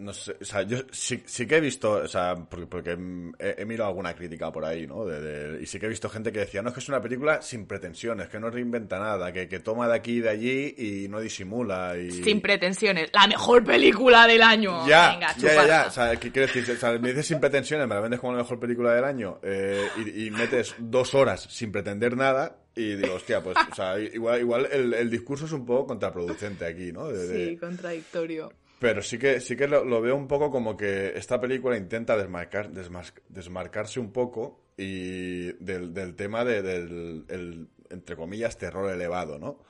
No 0.00 0.12
sé, 0.12 0.36
o 0.40 0.44
sea, 0.44 0.62
yo 0.62 0.78
sí, 0.90 1.22
sí 1.26 1.46
que 1.46 1.56
he 1.56 1.60
visto, 1.60 1.92
o 1.92 2.08
sea, 2.08 2.34
porque, 2.34 2.66
porque 2.66 2.96
he, 3.38 3.54
he 3.62 3.64
mirado 3.66 3.90
alguna 3.90 4.14
crítica 4.14 4.50
por 4.50 4.64
ahí, 4.64 4.86
¿no? 4.86 5.04
De- 5.04 5.20
de- 5.20 5.62
y 5.62 5.66
sí 5.66 5.78
que 5.78 5.86
he 5.86 5.88
visto 5.88 6.08
gente 6.08 6.32
que 6.32 6.40
decía, 6.40 6.62
no, 6.62 6.68
es 6.70 6.74
que 6.74 6.80
es 6.80 6.88
una 6.88 7.00
película 7.00 7.42
sin 7.42 7.66
pretensiones, 7.66 8.28
que 8.28 8.40
no 8.40 8.50
reinventa 8.50 8.98
nada, 8.98 9.32
que, 9.32 9.46
que 9.48 9.60
toma 9.60 9.86
de 9.88 9.94
aquí 9.96 10.12
y 10.16 10.20
de 10.20 10.28
allí 10.30 10.74
y 10.78 11.08
no 11.08 11.20
disimula. 11.20 11.96
Y... 11.98 12.10
Sin 12.10 12.40
pretensiones, 12.40 13.10
la 13.12 13.26
mejor 13.26 13.62
película 13.64 14.26
del 14.26 14.42
año. 14.42 14.86
Ya, 14.88 15.12
Venga, 15.12 15.36
ya, 15.36 15.54
ya, 15.54 15.66
ya. 15.66 15.86
O 15.86 15.90
sea, 15.90 16.16
¿qué 16.16 16.32
quiero 16.32 16.46
decir? 16.52 16.74
O 16.74 16.78
sea, 16.78 16.98
me 16.98 17.08
dices 17.10 17.26
sin 17.26 17.40
pretensiones, 17.40 17.86
me 17.86 17.94
la 17.94 18.00
vendes 18.00 18.18
como 18.20 18.32
la 18.32 18.38
mejor 18.38 18.58
película 18.58 18.94
del 18.94 19.04
año 19.04 19.38
eh, 19.42 19.86
y, 20.04 20.26
y 20.26 20.30
metes 20.30 20.74
dos 20.78 21.14
horas 21.14 21.42
sin 21.50 21.70
pretender 21.70 22.16
nada 22.16 22.56
y 22.74 22.94
digo, 22.94 23.14
hostia, 23.14 23.42
pues, 23.42 23.56
o 23.70 23.74
sea, 23.74 23.98
igual, 23.98 24.40
igual 24.40 24.68
el, 24.70 24.94
el 24.94 25.10
discurso 25.10 25.44
es 25.44 25.52
un 25.52 25.66
poco 25.66 25.88
contraproducente 25.88 26.64
aquí, 26.64 26.92
¿no? 26.92 27.08
De- 27.08 27.26
de- 27.26 27.46
Sí, 27.50 27.56
contradictorio. 27.56 28.52
Pero 28.80 29.02
sí 29.02 29.18
que, 29.18 29.40
sí 29.40 29.56
que 29.56 29.68
lo, 29.68 30.00
veo 30.00 30.16
un 30.16 30.26
poco 30.26 30.50
como 30.50 30.76
que 30.76 31.12
esta 31.16 31.40
película 31.40 31.76
intenta 31.76 32.16
desmarcar, 32.16 32.72
desmas- 32.72 33.12
desmarcarse 33.28 34.00
un 34.00 34.10
poco 34.12 34.62
y 34.76 35.52
del, 35.62 35.92
del 35.94 36.16
tema 36.16 36.44
de- 36.44 36.62
del, 36.62 37.26
el, 37.28 37.68
entre 37.90 38.16
comillas, 38.16 38.56
terror 38.58 38.90
elevado, 38.90 39.38
¿no? 39.38 39.48
O 39.50 39.64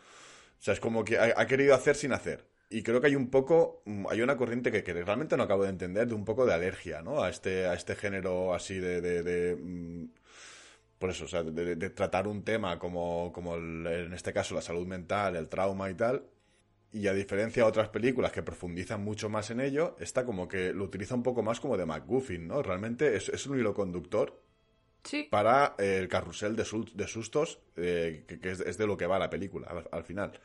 sea, 0.60 0.74
es 0.74 0.80
como 0.80 1.04
que 1.04 1.18
ha, 1.18 1.46
querido 1.46 1.74
hacer 1.74 1.96
sin 1.96 2.12
hacer. 2.12 2.46
Y 2.70 2.82
creo 2.84 3.00
que 3.00 3.08
hay 3.08 3.16
un 3.16 3.30
poco, 3.30 3.82
mm, 3.86 4.06
hay 4.10 4.22
una 4.22 4.36
corriente 4.36 4.72
que, 4.72 4.84
que 4.84 4.92
realmente 4.94 5.36
no 5.36 5.44
acabo 5.44 5.64
de 5.64 5.70
entender, 5.70 6.08
de 6.08 6.14
un 6.14 6.24
poco 6.24 6.46
de 6.46 6.54
alergia, 6.54 7.02
¿no? 7.02 7.22
A 7.22 7.30
este, 7.30 7.66
a 7.66 7.74
este 7.74 7.96
género 7.96 8.54
así 8.54 8.78
de... 8.78 9.00
de- 9.00 9.22
de, 9.24 9.56
mm, 9.56 10.04
por 10.98 11.10
eso, 11.10 11.24
o 11.24 11.28
sea, 11.28 11.42
de 11.42 11.90
tratar 11.90 12.28
un 12.28 12.44
tema 12.44 12.78
como, 12.78 13.32
como 13.32 13.56
el- 13.56 13.86
en 13.86 14.12
este 14.14 14.32
caso 14.32 14.54
la 14.54 14.62
salud 14.62 14.86
mental, 14.86 15.36
el 15.36 15.48
trauma 15.48 15.90
y 15.90 15.94
tal, 15.94 16.24
y 16.92 17.06
a 17.06 17.12
diferencia 17.12 17.62
de 17.62 17.68
otras 17.68 17.88
películas 17.88 18.32
que 18.32 18.42
profundizan 18.42 19.02
mucho 19.04 19.28
más 19.28 19.50
en 19.50 19.60
ello, 19.60 19.96
esta 20.00 20.24
como 20.24 20.48
que 20.48 20.72
lo 20.72 20.84
utiliza 20.84 21.14
un 21.14 21.22
poco 21.22 21.42
más 21.42 21.60
como 21.60 21.76
de 21.76 21.86
MacGuffin, 21.86 22.48
¿no? 22.48 22.62
Realmente 22.62 23.16
es, 23.16 23.28
es 23.28 23.46
un 23.46 23.58
hilo 23.58 23.74
conductor 23.74 24.42
Sí. 25.02 25.26
para 25.30 25.76
eh, 25.78 25.96
el 25.98 26.08
carrusel 26.08 26.56
de, 26.56 26.66
de 26.94 27.06
sustos 27.06 27.58
eh, 27.76 28.24
que, 28.28 28.38
que 28.38 28.50
es, 28.50 28.60
es 28.60 28.76
de 28.76 28.86
lo 28.86 28.98
que 28.98 29.06
va 29.06 29.18
la 29.18 29.30
película 29.30 29.66
al, 29.68 29.88
al 29.92 30.04
final. 30.04 30.38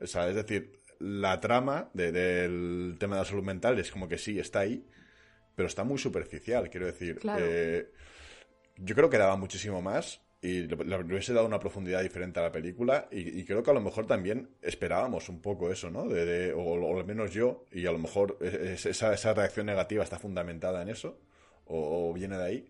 O 0.00 0.06
sea, 0.08 0.28
es 0.28 0.34
decir, 0.34 0.80
la 0.98 1.38
trama 1.40 1.90
de- 1.94 2.10
del 2.10 2.96
tema 2.98 3.14
de 3.16 3.22
la 3.22 3.24
salud 3.28 3.44
mental 3.44 3.78
es 3.78 3.92
como 3.92 4.08
que 4.08 4.18
sí, 4.18 4.38
está 4.40 4.60
ahí, 4.60 4.84
pero 5.54 5.68
está 5.68 5.84
muy 5.84 5.98
superficial, 5.98 6.68
quiero 6.70 6.86
decir. 6.86 7.18
Claro. 7.20 7.44
Eh, 7.46 7.92
yo 8.78 8.96
creo 8.96 9.08
que 9.08 9.18
daba 9.18 9.36
muchísimo 9.36 9.80
más 9.80 10.20
y 10.46 10.62
le, 10.66 10.74
hubiese 10.76 11.32
dado 11.32 11.46
una 11.46 11.58
profundidad 11.60 12.02
diferente 12.02 12.40
a 12.40 12.42
la 12.44 12.52
película 12.52 13.08
y, 13.10 13.40
y 13.40 13.44
creo 13.44 13.62
que 13.62 13.70
a 13.70 13.74
lo 13.74 13.80
mejor 13.80 14.06
también 14.06 14.50
esperábamos 14.62 15.28
un 15.28 15.40
poco 15.40 15.70
eso, 15.72 15.90
¿no? 15.90 16.06
De, 16.08 16.24
de- 16.26 16.52
o, 16.52 16.60
o 16.62 16.98
al 17.00 17.06
menos 17.06 17.32
yo, 17.32 17.64
y 17.72 17.86
a 17.86 17.92
lo 17.92 17.98
mejor 17.98 18.38
es- 18.40 18.86
esa, 18.86 19.12
esa 19.14 19.34
reacción 19.34 19.66
negativa 19.66 20.04
está 20.04 20.18
fundamentada 20.18 20.82
en 20.82 20.88
eso 20.90 21.18
o- 21.66 22.10
o 22.10 22.12
viene 22.14 22.36
de 22.38 22.44
ahí 22.44 22.68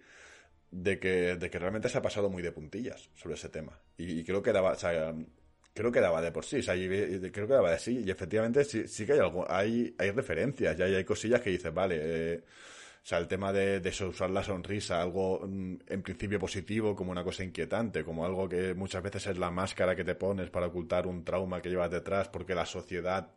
de 0.70 0.98
que, 0.98 1.36
de 1.36 1.50
que 1.50 1.58
realmente 1.58 1.88
se 1.88 1.98
ha 1.98 2.02
pasado 2.02 2.30
muy 2.30 2.42
de 2.42 2.52
puntillas 2.52 3.10
sobre 3.14 3.34
ese 3.36 3.48
tema. 3.48 3.80
Y, 3.96 4.20
y 4.20 4.24
creo 4.24 4.42
que 4.42 4.52
daba, 4.52 4.72
o 4.72 4.76
sea, 4.76 5.14
creo 5.72 5.92
que 5.92 6.00
daba 6.00 6.20
de 6.22 6.32
por 6.32 6.44
sí, 6.44 6.58
o 6.58 6.62
sea, 6.62 6.76
y- 6.76 6.84
y 6.84 7.30
creo 7.30 7.46
que 7.46 7.54
daba 7.54 7.70
de 7.72 7.78
sí. 7.78 8.02
Y 8.04 8.10
efectivamente 8.10 8.64
sí, 8.64 8.88
sí 8.88 9.06
que 9.06 9.12
hay 9.14 9.18
algo, 9.20 9.46
hay, 9.50 9.94
hay 9.98 10.10
referencias, 10.10 10.76
ya 10.76 10.86
hay, 10.86 10.94
hay 10.96 11.04
cosillas 11.04 11.40
que 11.40 11.50
dices, 11.50 11.72
vale, 11.72 11.98
eh, 12.00 12.44
o 13.04 13.06
sea, 13.06 13.18
el 13.18 13.28
tema 13.28 13.52
de, 13.52 13.80
de 13.80 13.90
usar 14.06 14.30
la 14.30 14.42
sonrisa, 14.42 15.02
algo 15.02 15.40
mm, 15.46 15.74
en 15.88 16.02
principio 16.02 16.38
positivo, 16.40 16.96
como 16.96 17.12
una 17.12 17.22
cosa 17.24 17.44
inquietante, 17.44 18.04
como 18.04 18.24
algo 18.24 18.48
que 18.48 18.74
muchas 18.74 19.02
veces 19.02 19.26
es 19.26 19.38
la 19.38 19.50
máscara 19.50 19.94
que 19.94 20.04
te 20.04 20.14
pones 20.14 20.50
para 20.50 20.66
ocultar 20.68 21.06
un 21.06 21.24
trauma 21.24 21.60
que 21.62 21.68
llevas 21.70 21.90
detrás, 21.90 22.28
porque 22.28 22.54
la 22.54 22.66
sociedad 22.66 23.30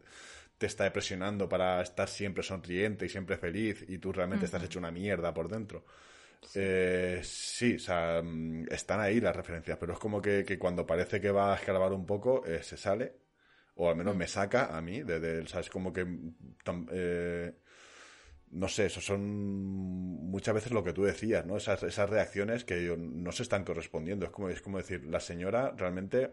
te 0.58 0.68
está 0.68 0.92
presionando 0.94 1.50
para 1.50 1.82
estar 1.82 2.08
siempre 2.10 2.44
sonriente 2.44 3.06
y 3.06 3.10
siempre 3.10 3.38
feliz, 3.38 3.86
y 3.90 4.00
tú 4.00 4.14
realmente 4.14 4.46
estás 4.46 4.64
hecho 4.64 4.80
una 4.80 4.92
mierda 4.92 5.34
por 5.34 5.50
dentro. 5.50 5.86
Eh, 6.54 7.22
sí, 7.24 7.76
o 7.76 7.80
sea, 7.80 8.22
mm, 8.24 8.66
están 8.72 9.00
ahí 9.02 9.20
las 9.22 9.36
referencias, 9.36 9.78
pero 9.80 9.94
es 9.94 10.00
como 10.00 10.22
que, 10.22 10.44
que 10.46 10.58
cuando 10.58 10.86
parece 10.88 11.22
que 11.22 11.32
va 11.32 11.54
a 11.54 11.56
escarbar 11.58 11.94
un 11.94 12.06
poco, 12.06 12.46
eh, 12.46 12.64
se 12.64 12.78
sale, 12.78 13.14
o 13.76 13.90
al 13.90 13.96
menos 13.96 14.16
me 14.16 14.28
saca 14.28 14.76
a 14.78 14.82
mí, 14.82 15.04
de, 15.04 15.20
de- 15.20 15.42
o 15.42 15.48
sea, 15.48 15.62
es 15.62 15.70
como 15.70 15.94
que, 15.94 16.06
mm, 16.06 16.36
tam- 16.66 16.88
eh, 16.92 17.54
no 18.52 18.68
sé, 18.68 18.86
eso 18.88 19.02
son 19.02 19.22
muchas 20.32 20.56
veces 20.56 20.72
lo 20.72 20.84
que 20.84 20.94
tú 20.94 21.04
decías, 21.04 21.46
¿no? 21.46 21.58
Esas, 21.58 21.84
esas 21.84 22.10
reacciones 22.10 22.64
que 22.66 22.96
no 22.98 23.32
se 23.32 23.44
están 23.44 23.64
correspondiendo, 23.66 24.26
es 24.26 24.32
como, 24.32 24.50
es 24.50 24.62
como 24.62 24.78
decir, 24.78 25.06
la 25.06 25.20
señora 25.20 25.74
realmente 25.78 26.32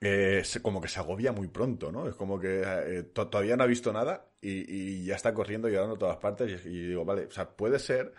eh, 0.00 0.42
se- 0.44 0.62
como 0.62 0.80
que 0.80 0.88
se 0.88 1.00
agobia 1.00 1.32
muy 1.32 1.48
pronto, 1.48 1.92
¿no? 1.92 2.08
Es 2.08 2.14
como 2.14 2.38
que 2.40 2.62
eh, 2.64 3.02
to- 3.04 3.28
todavía 3.28 3.56
no 3.56 3.64
ha 3.64 3.66
visto 3.66 3.92
nada 3.92 4.28
y, 4.40 5.00
y 5.02 5.04
ya 5.06 5.16
está 5.16 5.34
corriendo 5.34 5.68
y 5.68 5.72
llorando 5.72 5.96
a 5.96 5.98
todas 5.98 6.16
partes 6.18 6.64
y, 6.66 6.68
y 6.68 6.88
digo, 6.88 7.04
vale, 7.04 7.26
o 7.26 7.30
sea, 7.30 7.50
puede 7.56 7.78
ser, 7.78 8.12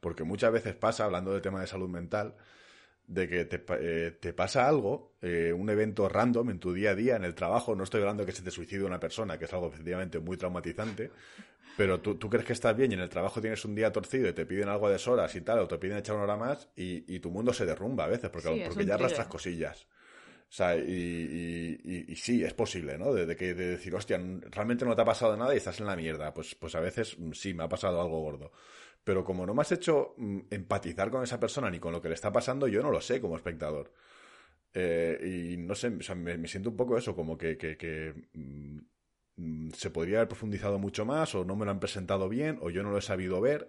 porque 0.00 0.24
muchas 0.24 0.52
veces 0.52 0.74
pasa, 0.74 1.04
hablando 1.04 1.32
del 1.32 1.42
tema 1.42 1.60
de 1.60 1.66
salud 1.66 1.88
mental, 1.88 2.36
de 3.08 3.28
que 3.28 3.44
te, 3.46 3.64
eh, 3.80 4.12
te 4.12 4.32
pasa 4.34 4.68
algo, 4.68 5.16
eh, 5.22 5.52
un 5.52 5.70
evento 5.70 6.08
random 6.08 6.50
en 6.50 6.60
tu 6.60 6.72
día 6.74 6.92
a 6.92 6.94
día, 6.94 7.16
en 7.16 7.24
el 7.24 7.34
trabajo, 7.34 7.74
no 7.74 7.84
estoy 7.84 8.00
hablando 8.02 8.22
de 8.24 8.26
que 8.28 8.36
se 8.36 8.44
te 8.44 8.52
suicide 8.52 8.84
una 8.84 9.00
persona, 9.00 9.38
que 9.38 9.46
es 9.46 9.52
algo 9.54 9.68
efectivamente 9.68 10.20
muy 10.20 10.36
traumatizante, 10.36 11.12
pero 11.76 12.00
tú, 12.00 12.16
tú 12.18 12.28
crees 12.30 12.46
que 12.46 12.52
estás 12.54 12.76
bien 12.76 12.92
y 12.92 12.94
en 12.94 13.00
el 13.00 13.08
trabajo 13.08 13.40
tienes 13.40 13.64
un 13.64 13.74
día 13.74 13.92
torcido 13.92 14.28
y 14.28 14.32
te 14.34 14.46
piden 14.46 14.68
algo 14.68 14.88
a 14.88 14.90
deshoras 14.92 15.34
y 15.36 15.42
tal, 15.42 15.60
o 15.60 15.68
te 15.68 15.78
piden 15.78 15.98
echar 15.98 16.16
una 16.16 16.24
hora 16.24 16.36
más 16.36 16.70
y, 16.76 17.14
y 17.14 17.20
tu 17.20 17.30
mundo 17.30 17.52
se 17.52 17.66
derrumba 17.66 18.04
a 18.04 18.08
veces, 18.08 18.30
porque, 18.30 18.50
Sí, 18.50 18.62
porque 18.64 18.84
ya 18.86 18.94
arrastras 18.94 19.28
cosillas. 19.28 19.86
O 20.50 20.52
sea, 20.52 20.76
y, 20.76 21.78
y- 21.84 22.16
sí, 22.16 22.42
es 22.42 22.54
posible, 22.54 22.96
¿no? 22.98 23.12
De, 23.12 23.26
de 23.26 23.36
que, 23.36 23.54
de 23.54 23.66
decir, 23.72 23.94
hostia, 23.94 24.18
realmente 24.50 24.84
no 24.86 24.96
te 24.96 25.02
ha 25.02 25.04
pasado 25.04 25.36
nada 25.36 25.52
y 25.54 25.58
estás 25.58 25.78
en 25.80 25.86
la 25.86 25.96
mierda. 25.96 26.32
Pues, 26.32 26.54
pues 26.54 26.74
a 26.74 26.80
veces 26.80 27.18
mm, 27.18 27.32
sí, 27.32 27.52
me 27.54 27.64
ha 27.64 27.68
pasado 27.68 28.00
algo 28.00 28.20
gordo. 28.22 28.52
Pero 29.08 29.24
como 29.24 29.46
no 29.46 29.54
me 29.54 29.62
has 29.62 29.72
hecho 29.72 30.12
mm, 30.18 30.38
empatizar 30.50 31.10
con 31.10 31.22
esa 31.22 31.40
persona 31.40 31.70
ni 31.70 31.80
con 31.80 31.92
lo 31.94 32.02
que 32.02 32.08
le 32.08 32.14
está 32.14 32.30
pasando, 32.30 32.68
yo 32.68 32.82
no 32.82 32.90
lo 32.90 33.00
sé 33.00 33.22
como 33.22 33.36
espectador. 33.36 33.90
Eh, 34.74 35.52
y 35.54 35.56
no 35.56 35.74
sé, 35.74 35.88
o 35.88 36.02
sea, 36.02 36.14
me, 36.14 36.36
me 36.36 36.46
siento 36.46 36.68
un 36.68 36.76
poco 36.76 36.98
eso, 36.98 37.16
como 37.16 37.38
que, 37.38 37.56
que- 37.56 38.28
mm, 38.34 39.70
se 39.72 39.88
podría 39.90 40.18
haber 40.18 40.28
profundizado 40.28 40.78
mucho 40.78 41.06
más, 41.06 41.34
o 41.34 41.42
no 41.46 41.56
me 41.56 41.64
lo 41.64 41.70
han 41.70 41.80
presentado 41.80 42.28
bien, 42.28 42.58
o 42.60 42.68
yo 42.68 42.82
no 42.82 42.90
lo 42.90 42.98
he 42.98 43.00
sabido 43.00 43.40
ver, 43.40 43.66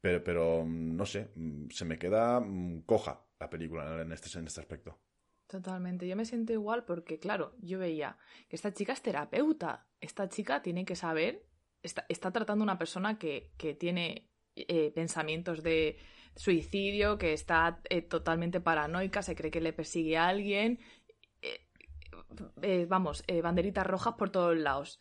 pero, 0.00 0.22
pero 0.22 0.64
mm, 0.64 0.94
no 0.96 1.04
sé, 1.04 1.32
se 1.70 1.84
me 1.84 1.98
queda 1.98 2.40
coja 2.86 3.24
la 3.40 3.50
película 3.50 4.02
en 4.02 4.12
este, 4.12 4.38
en 4.38 4.46
este 4.46 4.60
aspecto. 4.60 5.00
Totalmente. 5.48 6.06
Yo 6.06 6.14
me 6.14 6.24
siento 6.26 6.52
igual 6.52 6.84
porque, 6.84 7.18
claro, 7.18 7.56
yo 7.60 7.80
veía 7.80 8.18
que 8.48 8.54
esta 8.54 8.72
chica 8.72 8.92
es 8.92 9.02
terapeuta. 9.02 9.88
Esta 10.00 10.28
chica 10.28 10.62
tiene 10.62 10.84
que 10.84 10.94
saber, 10.94 11.44
está, 11.82 12.06
está 12.08 12.30
tratando 12.30 12.62
a 12.62 12.66
una 12.66 12.78
persona 12.78 13.18
que, 13.18 13.50
que 13.56 13.74
tiene 13.74 14.29
eh, 14.56 14.90
pensamientos 14.94 15.62
de 15.62 15.98
suicidio, 16.36 17.18
que 17.18 17.32
está 17.32 17.80
eh, 17.90 18.02
totalmente 18.02 18.60
paranoica, 18.60 19.22
se 19.22 19.34
cree 19.34 19.50
que 19.50 19.60
le 19.60 19.72
persigue 19.72 20.16
a 20.16 20.28
alguien. 20.28 20.78
eh, 22.62 22.86
vamos, 22.88 23.24
banderitas 23.42 23.86
rojas 23.86 24.14
por 24.14 24.30
todos 24.30 24.56
lados. 24.56 25.00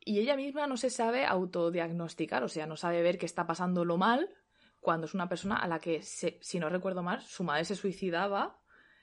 Y 0.00 0.20
ella 0.20 0.36
misma 0.36 0.66
no 0.66 0.78
se 0.78 0.88
sabe 0.88 1.26
autodiagnosticar, 1.26 2.42
o 2.42 2.48
sea, 2.48 2.66
no 2.66 2.76
sabe 2.78 3.02
ver 3.02 3.18
que 3.18 3.26
está 3.26 3.46
pasando 3.46 3.84
lo 3.84 3.98
mal 3.98 4.34
cuando 4.80 5.06
es 5.06 5.12
una 5.12 5.28
persona 5.28 5.56
a 5.56 5.68
la 5.68 5.80
que, 5.80 6.02
se- 6.02 6.38
si 6.40 6.58
no 6.58 6.70
recuerdo 6.70 7.02
mal, 7.02 7.20
su 7.20 7.44
madre 7.44 7.66
se 7.66 7.74
suicidaba 7.76 8.58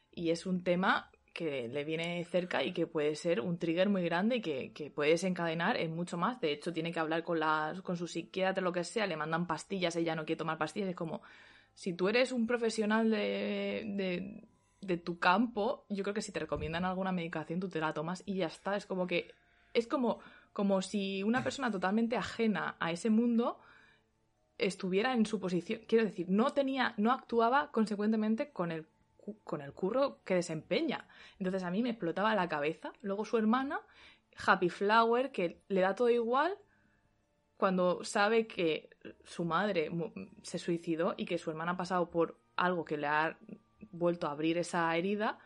y 0.09 0.31
es 0.31 0.47
un 0.47 0.63
tema 0.63 1.11
que 1.35 1.67
le 1.67 1.83
viene 1.83 2.23
cerca 2.23 2.63
y 2.63 2.71
que 2.71 2.87
puede 2.87 3.13
ser 3.15 3.41
un 3.41 3.57
trigger 3.57 3.89
muy 3.89 4.05
grande 4.05 4.37
y 4.37 4.41
que, 4.41 4.71
que 4.71 4.89
puede 4.89 5.11
desencadenar 5.11 5.75
en 5.75 5.93
mucho 5.93 6.17
más. 6.17 6.39
De 6.39 6.53
hecho, 6.53 6.71
tiene 6.71 6.93
que 6.93 6.99
hablar 7.01 7.23
con, 7.23 7.41
la, 7.41 7.75
con 7.83 7.97
su 7.97 8.07
psiquiatra, 8.07 8.63
lo 8.63 8.71
que 8.71 8.85
sea, 8.85 9.05
le 9.05 9.17
mandan 9.17 9.45
pastillas, 9.45 9.97
ella 9.97 10.15
no 10.15 10.25
quiere 10.25 10.39
tomar 10.39 10.57
pastillas. 10.57 10.89
Es 10.89 10.95
como, 10.95 11.21
si 11.73 11.91
tú 11.91 12.07
eres 12.07 12.31
un 12.31 12.47
profesional 12.47 13.11
de, 13.11 13.83
de, 13.85 14.47
de 14.79 14.97
tu 14.97 15.19
campo, 15.19 15.85
yo 15.89 16.03
creo 16.03 16.13
que 16.13 16.21
si 16.21 16.31
te 16.31 16.39
recomiendan 16.39 16.85
alguna 16.85 17.11
medicación, 17.11 17.59
tú 17.59 17.67
te 17.67 17.81
la 17.81 17.93
tomas 17.93 18.23
y 18.25 18.37
ya 18.37 18.47
está. 18.47 18.77
Es 18.77 18.85
como 18.85 19.05
que, 19.05 19.33
es 19.73 19.87
como, 19.87 20.19
como 20.53 20.81
si 20.81 21.21
una 21.21 21.43
persona 21.43 21.69
totalmente 21.69 22.15
ajena 22.15 22.77
a 22.79 22.93
ese 22.93 23.09
mundo 23.09 23.59
estuviera 24.57 25.11
en 25.11 25.25
su 25.25 25.41
posición. 25.41 25.81
Quiero 25.85 26.05
decir, 26.05 26.27
no 26.29 26.53
tenía, 26.53 26.93
no 26.95 27.11
actuaba 27.11 27.71
consecuentemente 27.73 28.51
con 28.51 28.71
el 28.71 28.87
con 29.43 29.61
el 29.61 29.73
curro 29.73 30.19
que 30.23 30.35
desempeña. 30.35 31.07
Entonces 31.39 31.63
a 31.63 31.71
mí 31.71 31.81
me 31.81 31.89
explotaba 31.89 32.35
la 32.35 32.49
cabeza. 32.49 32.93
Luego 33.01 33.25
su 33.25 33.37
hermana, 33.37 33.79
Happy 34.45 34.69
Flower, 34.69 35.31
que 35.31 35.61
le 35.67 35.81
da 35.81 35.95
todo 35.95 36.09
igual 36.09 36.57
cuando 37.57 38.03
sabe 38.03 38.47
que 38.47 38.89
su 39.23 39.45
madre 39.45 39.89
se 40.43 40.59
suicidó 40.59 41.13
y 41.17 41.25
que 41.25 41.37
su 41.37 41.49
hermana 41.49 41.73
ha 41.73 41.77
pasado 41.77 42.09
por 42.09 42.37
algo 42.55 42.83
que 42.85 42.97
le 42.97 43.07
ha 43.07 43.37
vuelto 43.91 44.27
a 44.27 44.31
abrir 44.31 44.57
esa 44.57 44.95
herida 44.95 45.39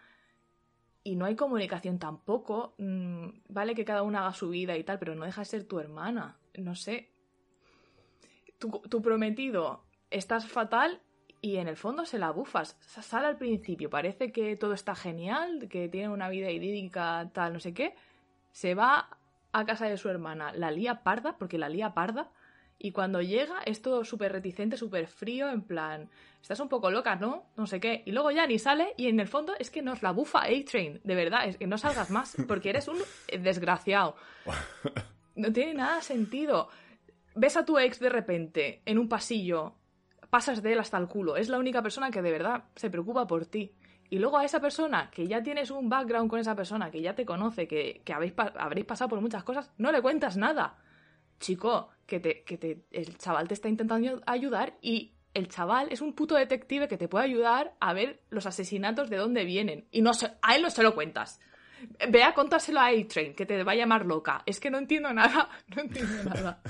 y 1.03 1.15
no 1.15 1.25
hay 1.25 1.35
comunicación 1.35 1.99
tampoco. 1.99 2.75
Mm, 2.77 3.29
Vale 3.47 3.75
que 3.75 3.85
cada 3.85 4.03
una 4.03 4.21
haga 4.21 4.33
su 4.33 4.49
vida 4.49 4.77
y 4.77 4.83
tal, 4.83 4.99
pero 4.99 5.15
no 5.15 5.25
deja 5.25 5.41
de 5.41 5.45
ser 5.45 5.63
tu 5.65 5.79
hermana. 5.79 6.37
No 6.57 6.75
sé. 6.75 7.11
Tu 8.57 9.01
prometido 9.01 9.85
estás 10.09 10.45
fatal 10.45 11.01
y 11.41 11.57
en 11.57 11.67
el 11.67 11.77
fondo 11.77 12.05
se 12.05 12.19
la 12.19 12.31
bufas. 12.31 12.77
Sale 12.81 13.27
al 13.27 13.37
principio, 13.37 13.89
parece 13.89 14.31
que 14.31 14.55
todo 14.55 14.73
está 14.73 14.95
genial, 14.95 15.67
que 15.69 15.87
tiene 15.87 16.09
una 16.09 16.29
vida 16.29 16.49
idílica, 16.51 17.29
tal, 17.33 17.53
no 17.53 17.59
sé 17.59 17.73
qué. 17.73 17.95
Se 18.51 18.75
va 18.75 19.09
a 19.51 19.65
casa 19.65 19.87
de 19.87 19.97
su 19.97 20.09
hermana, 20.09 20.51
la 20.53 20.71
lía 20.71 21.03
parda, 21.03 21.37
porque 21.37 21.57
la 21.57 21.69
lía 21.69 21.93
parda. 21.93 22.29
Y 22.77 22.91
cuando 22.91 23.21
llega 23.21 23.59
es 23.65 23.81
todo 23.81 24.05
súper 24.05 24.31
reticente, 24.31 24.77
súper 24.77 25.07
frío, 25.07 25.49
en 25.49 25.61
plan, 25.61 26.09
estás 26.41 26.59
un 26.61 26.69
poco 26.69 26.89
loca, 26.91 27.15
¿no? 27.15 27.45
No 27.57 27.67
sé 27.67 27.79
qué. 27.81 28.03
Y 28.05 28.13
luego 28.13 28.31
ya 28.31 28.47
ni 28.47 28.57
sale 28.57 28.93
y 28.95 29.07
en 29.07 29.19
el 29.19 29.27
fondo 29.27 29.53
es 29.59 29.69
que 29.69 29.81
nos 29.81 30.01
la 30.01 30.11
bufa 30.11 30.43
A-Train, 30.43 31.01
de 31.03 31.15
verdad, 31.15 31.45
es 31.45 31.57
que 31.57 31.67
no 31.67 31.77
salgas 31.77 32.09
más, 32.09 32.37
porque 32.47 32.69
eres 32.69 32.87
un 32.87 32.97
desgraciado. 33.41 34.15
No 35.35 35.53
tiene 35.53 35.75
nada 35.75 36.01
sentido. 36.01 36.67
Ves 37.33 37.55
a 37.55 37.63
tu 37.63 37.79
ex 37.79 37.97
de 38.01 38.09
repente 38.09 38.81
en 38.85 38.99
un 38.99 39.07
pasillo, 39.07 39.78
pasas 40.29 40.61
de 40.61 40.73
él 40.73 40.79
hasta 40.79 40.97
el 40.97 41.07
culo. 41.07 41.37
Es 41.37 41.49
la 41.49 41.59
única 41.59 41.81
persona 41.81 42.11
que 42.11 42.21
de 42.21 42.31
verdad 42.31 42.65
se 42.75 42.89
preocupa 42.89 43.27
por 43.27 43.45
ti. 43.45 43.73
Y 44.09 44.17
luego 44.17 44.37
a 44.37 44.45
esa 44.45 44.59
persona, 44.59 45.11
que 45.11 45.27
ya 45.27 45.43
tienes 45.43 45.69
un 45.69 45.87
background 45.87 46.29
con 46.29 46.39
esa 46.39 46.55
persona, 46.55 46.89
que 46.89 47.01
ya 47.01 47.13
te 47.13 47.25
conoce, 47.25 47.67
que, 47.67 48.01
que 48.03 48.13
habéis, 48.13 48.33
habréis 48.57 48.85
pasado 48.85 49.09
por 49.09 49.21
muchas 49.21 49.43
cosas, 49.43 49.71
no 49.77 49.91
le 49.91 50.01
cuentas 50.01 50.35
nada. 50.35 50.77
Chico, 51.39 51.89
que, 52.05 52.19
te, 52.19 52.43
que 52.43 52.57
te, 52.57 52.85
el 52.91 53.17
chaval 53.17 53.47
te 53.47 53.53
está 53.53 53.69
intentando 53.69 54.21
ayudar 54.25 54.77
y 54.81 55.13
el 55.33 55.47
chaval 55.47 55.89
es 55.91 56.01
un 56.01 56.13
puto 56.13 56.35
detective 56.35 56.87
que 56.87 56.97
te 56.97 57.07
puede 57.07 57.25
ayudar 57.25 57.75
a 57.79 57.93
ver 57.93 58.21
los 58.29 58.45
asesinatos 58.45 59.09
de 59.09 59.17
dónde 59.17 59.45
vienen. 59.45 59.87
Y 59.91 60.01
no 60.01 60.11
a 60.41 60.55
él 60.55 60.63
no 60.63 60.69
se 60.69 60.83
lo 60.83 60.95
cuentas. 60.95 61.39
Ve 62.09 62.23
a 62.23 62.33
contárselo 62.33 62.79
a 62.79 62.87
A-Train, 62.87 63.35
que 63.35 63.45
te 63.45 63.63
va 63.63 63.71
a 63.71 63.75
llamar 63.75 64.05
loca. 64.05 64.41
Es 64.45 64.59
que 64.59 64.69
no 64.69 64.79
entiendo 64.79 65.13
nada, 65.13 65.49
no 65.75 65.81
entiendo 65.83 66.23
nada. 66.23 66.61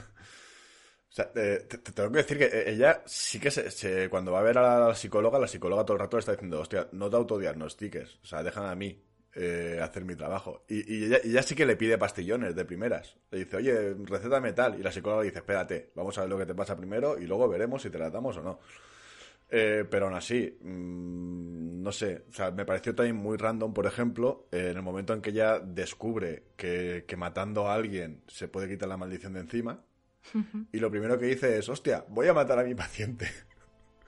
Eh, 1.35 1.65
te, 1.67 1.77
te 1.77 1.91
tengo 1.91 2.11
que 2.11 2.17
decir 2.17 2.37
que 2.37 2.45
eh, 2.45 2.71
ella 2.71 3.01
sí 3.05 3.39
que 3.39 3.51
se, 3.51 4.09
cuando 4.09 4.31
va 4.31 4.39
a 4.39 4.43
ver 4.43 4.57
a 4.57 4.87
la 4.87 4.95
psicóloga, 4.95 5.39
la 5.39 5.47
psicóloga 5.47 5.85
todo 5.85 5.95
el 5.95 6.01
rato 6.01 6.17
le 6.17 6.19
está 6.19 6.31
diciendo, 6.33 6.59
hostia, 6.59 6.87
no 6.91 7.09
te 7.09 7.15
autodiagnostiques, 7.15 8.19
o 8.23 8.25
sea, 8.25 8.43
déjame 8.43 8.69
a 8.69 8.75
mí 8.75 9.03
eh, 9.35 9.79
hacer 9.81 10.05
mi 10.05 10.15
trabajo. 10.15 10.65
Y, 10.67 11.13
ella, 11.13 11.43
sí 11.43 11.55
que 11.55 11.65
le 11.65 11.75
pide 11.75 11.97
pastillones 11.97 12.55
de 12.55 12.65
primeras. 12.65 13.15
Le 13.31 13.39
dice, 13.39 13.57
oye, 13.57 13.93
recétame 14.05 14.53
tal. 14.53 14.79
Y 14.79 14.83
la 14.83 14.91
psicóloga 14.91 15.21
le 15.21 15.29
dice, 15.29 15.39
espérate, 15.39 15.91
vamos 15.95 16.17
a 16.17 16.21
ver 16.21 16.29
lo 16.29 16.37
que 16.37 16.45
te 16.45 16.55
pasa 16.55 16.75
primero 16.75 17.17
y 17.19 17.27
luego 17.27 17.47
veremos 17.47 17.81
si 17.81 17.89
te 17.89 17.99
la 17.99 18.09
damos 18.09 18.37
o 18.37 18.41
no. 18.41 18.59
Eh, 19.51 19.85
pero 19.89 20.07
aún 20.07 20.15
así, 20.15 20.57
mm, 20.61 21.81
no 21.81 21.91
sé, 21.91 22.25
o 22.29 22.33
sea, 22.33 22.51
me 22.51 22.65
pareció 22.65 22.93
también 22.95 23.15
muy 23.15 23.37
random, 23.37 23.73
por 23.73 23.85
ejemplo, 23.87 24.47
en 24.51 24.77
el 24.77 24.81
momento 24.83 25.13
en 25.13 25.21
que 25.21 25.31
ella 25.31 25.59
descubre 25.59 26.43
que 26.55 27.15
matando 27.17 27.67
a 27.67 27.73
alguien 27.75 28.21
se 28.27 28.47
puede 28.47 28.67
quitar 28.67 28.89
la 28.89 28.97
maldición 28.97 29.33
de 29.33 29.39
encima, 29.41 29.83
y 30.71 30.79
lo 30.79 30.89
primero 30.91 31.17
que 31.17 31.25
dice 31.27 31.57
es, 31.57 31.67
hostia, 31.69 32.05
voy 32.09 32.27
a 32.27 32.33
matar 32.33 32.59
a 32.59 32.63
mi 32.63 32.75
paciente. 32.75 33.29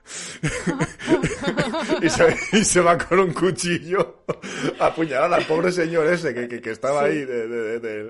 y, 2.01 2.09
se, 2.09 2.35
y 2.53 2.63
se 2.63 2.81
va 2.81 2.97
con 2.97 3.19
un 3.19 3.33
cuchillo 3.33 4.23
a 4.79 4.87
apuñalar 4.87 5.33
al 5.33 5.45
pobre 5.45 5.71
señor 5.71 6.07
ese 6.07 6.33
que, 6.33 6.47
que- 6.47 6.61
que 6.61 6.71
estaba 6.71 7.01
Sí. 7.03 7.09
ahí 7.11 7.25
de, 7.25 7.47
de- 7.47 7.61
de- 7.61 7.79
de- 7.79 8.03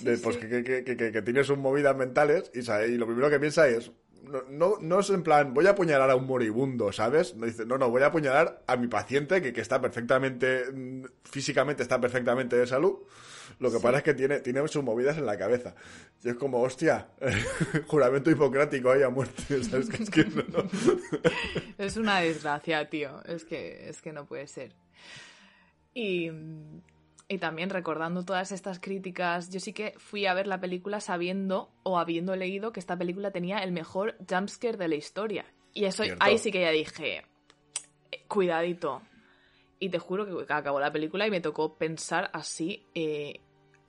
de- 0.00 0.16
Sí, 0.16 0.22
pues 0.22 0.36
sí. 0.36 0.40
que, 0.48 0.64
que- 1.12 1.22
tiene 1.22 1.44
sus 1.44 1.58
movidas 1.58 1.94
mentales 1.96 2.50
y, 2.54 2.62
sabe- 2.62 2.88
y 2.88 2.96
lo 2.96 3.06
primero 3.06 3.28
que 3.28 3.38
piensa 3.38 3.68
es 3.68 3.92
no, 4.22 4.42
no, 4.48 4.74
no 4.80 5.00
es 5.00 5.10
en 5.10 5.22
plan, 5.22 5.52
voy 5.54 5.66
a 5.66 5.70
apuñalar 5.70 6.10
a 6.10 6.14
un 6.16 6.26
moribundo, 6.26 6.92
¿sabes? 6.92 7.34
No 7.36 7.46
dice, 7.46 7.64
no, 7.66 7.78
no, 7.78 7.90
voy 7.90 8.02
a 8.02 8.06
apuñalar 8.06 8.62
a 8.66 8.76
mi 8.76 8.86
paciente 8.86 9.40
que, 9.42 9.52
que 9.52 9.60
está 9.60 9.80
perfectamente, 9.80 10.64
mm, 10.72 11.04
físicamente 11.24 11.82
está 11.82 12.00
perfectamente 12.00 12.56
de 12.56 12.66
salud. 12.66 12.98
Lo 13.60 13.70
que 13.70 13.78
pasa 13.78 13.98
es 13.98 14.02
que 14.04 14.14
tiene, 14.14 14.40
tiene 14.40 14.66
sus 14.68 14.82
movidas 14.82 15.18
en 15.18 15.26
la 15.26 15.36
cabeza. 15.38 15.74
Y 16.24 16.30
es 16.30 16.34
como, 16.36 16.60
hostia, 16.62 17.08
juramento 17.86 18.30
hipocrático 18.30 18.90
ahí 18.90 19.02
a 19.02 19.10
muerte. 19.10 19.42
¿sabes? 19.64 19.88
Es, 19.90 20.10
que 20.10 20.24
no, 20.24 20.42
no. 20.48 20.68
Es 21.78 21.96
una 21.98 22.20
desgracia, 22.20 22.88
tío. 22.88 23.22
Es 23.24 23.44
que, 23.44 23.88
es 23.88 24.00
que 24.00 24.12
no 24.12 24.24
puede 24.24 24.46
ser. 24.46 24.72
Y, 25.92 26.30
y 27.28 27.38
también 27.38 27.68
recordando 27.68 28.24
todas 28.24 28.50
estas 28.50 28.80
críticas, 28.80 29.50
yo 29.50 29.60
sí 29.60 29.72
que 29.74 29.92
fui 29.98 30.24
a 30.24 30.34
ver 30.34 30.46
la 30.46 30.58
película 30.60 31.00
sabiendo 31.00 31.70
o 31.82 31.98
habiendo 31.98 32.34
leído 32.36 32.72
que 32.72 32.80
esta 32.80 32.96
película 32.96 33.30
tenía 33.30 33.58
el 33.58 33.72
mejor 33.72 34.16
jumpscare 34.28 34.78
de 34.78 34.88
la 34.88 34.94
historia. 34.94 35.44
Y 35.74 35.84
eso 35.84 36.02
Cierto. 36.04 36.24
ahí 36.24 36.38
sí 36.38 36.50
que 36.50 36.62
ya 36.62 36.70
dije, 36.70 37.24
"Eh, 38.10 38.24
cuidadito. 38.26 39.02
Y 39.78 39.90
te 39.90 39.98
juro 39.98 40.26
que 40.46 40.52
acabó 40.52 40.80
la 40.80 40.92
película 40.92 41.26
y 41.26 41.30
me 41.30 41.40
tocó 41.40 41.76
pensar 41.76 42.30
así, 42.32 42.84
eh, 42.94 43.40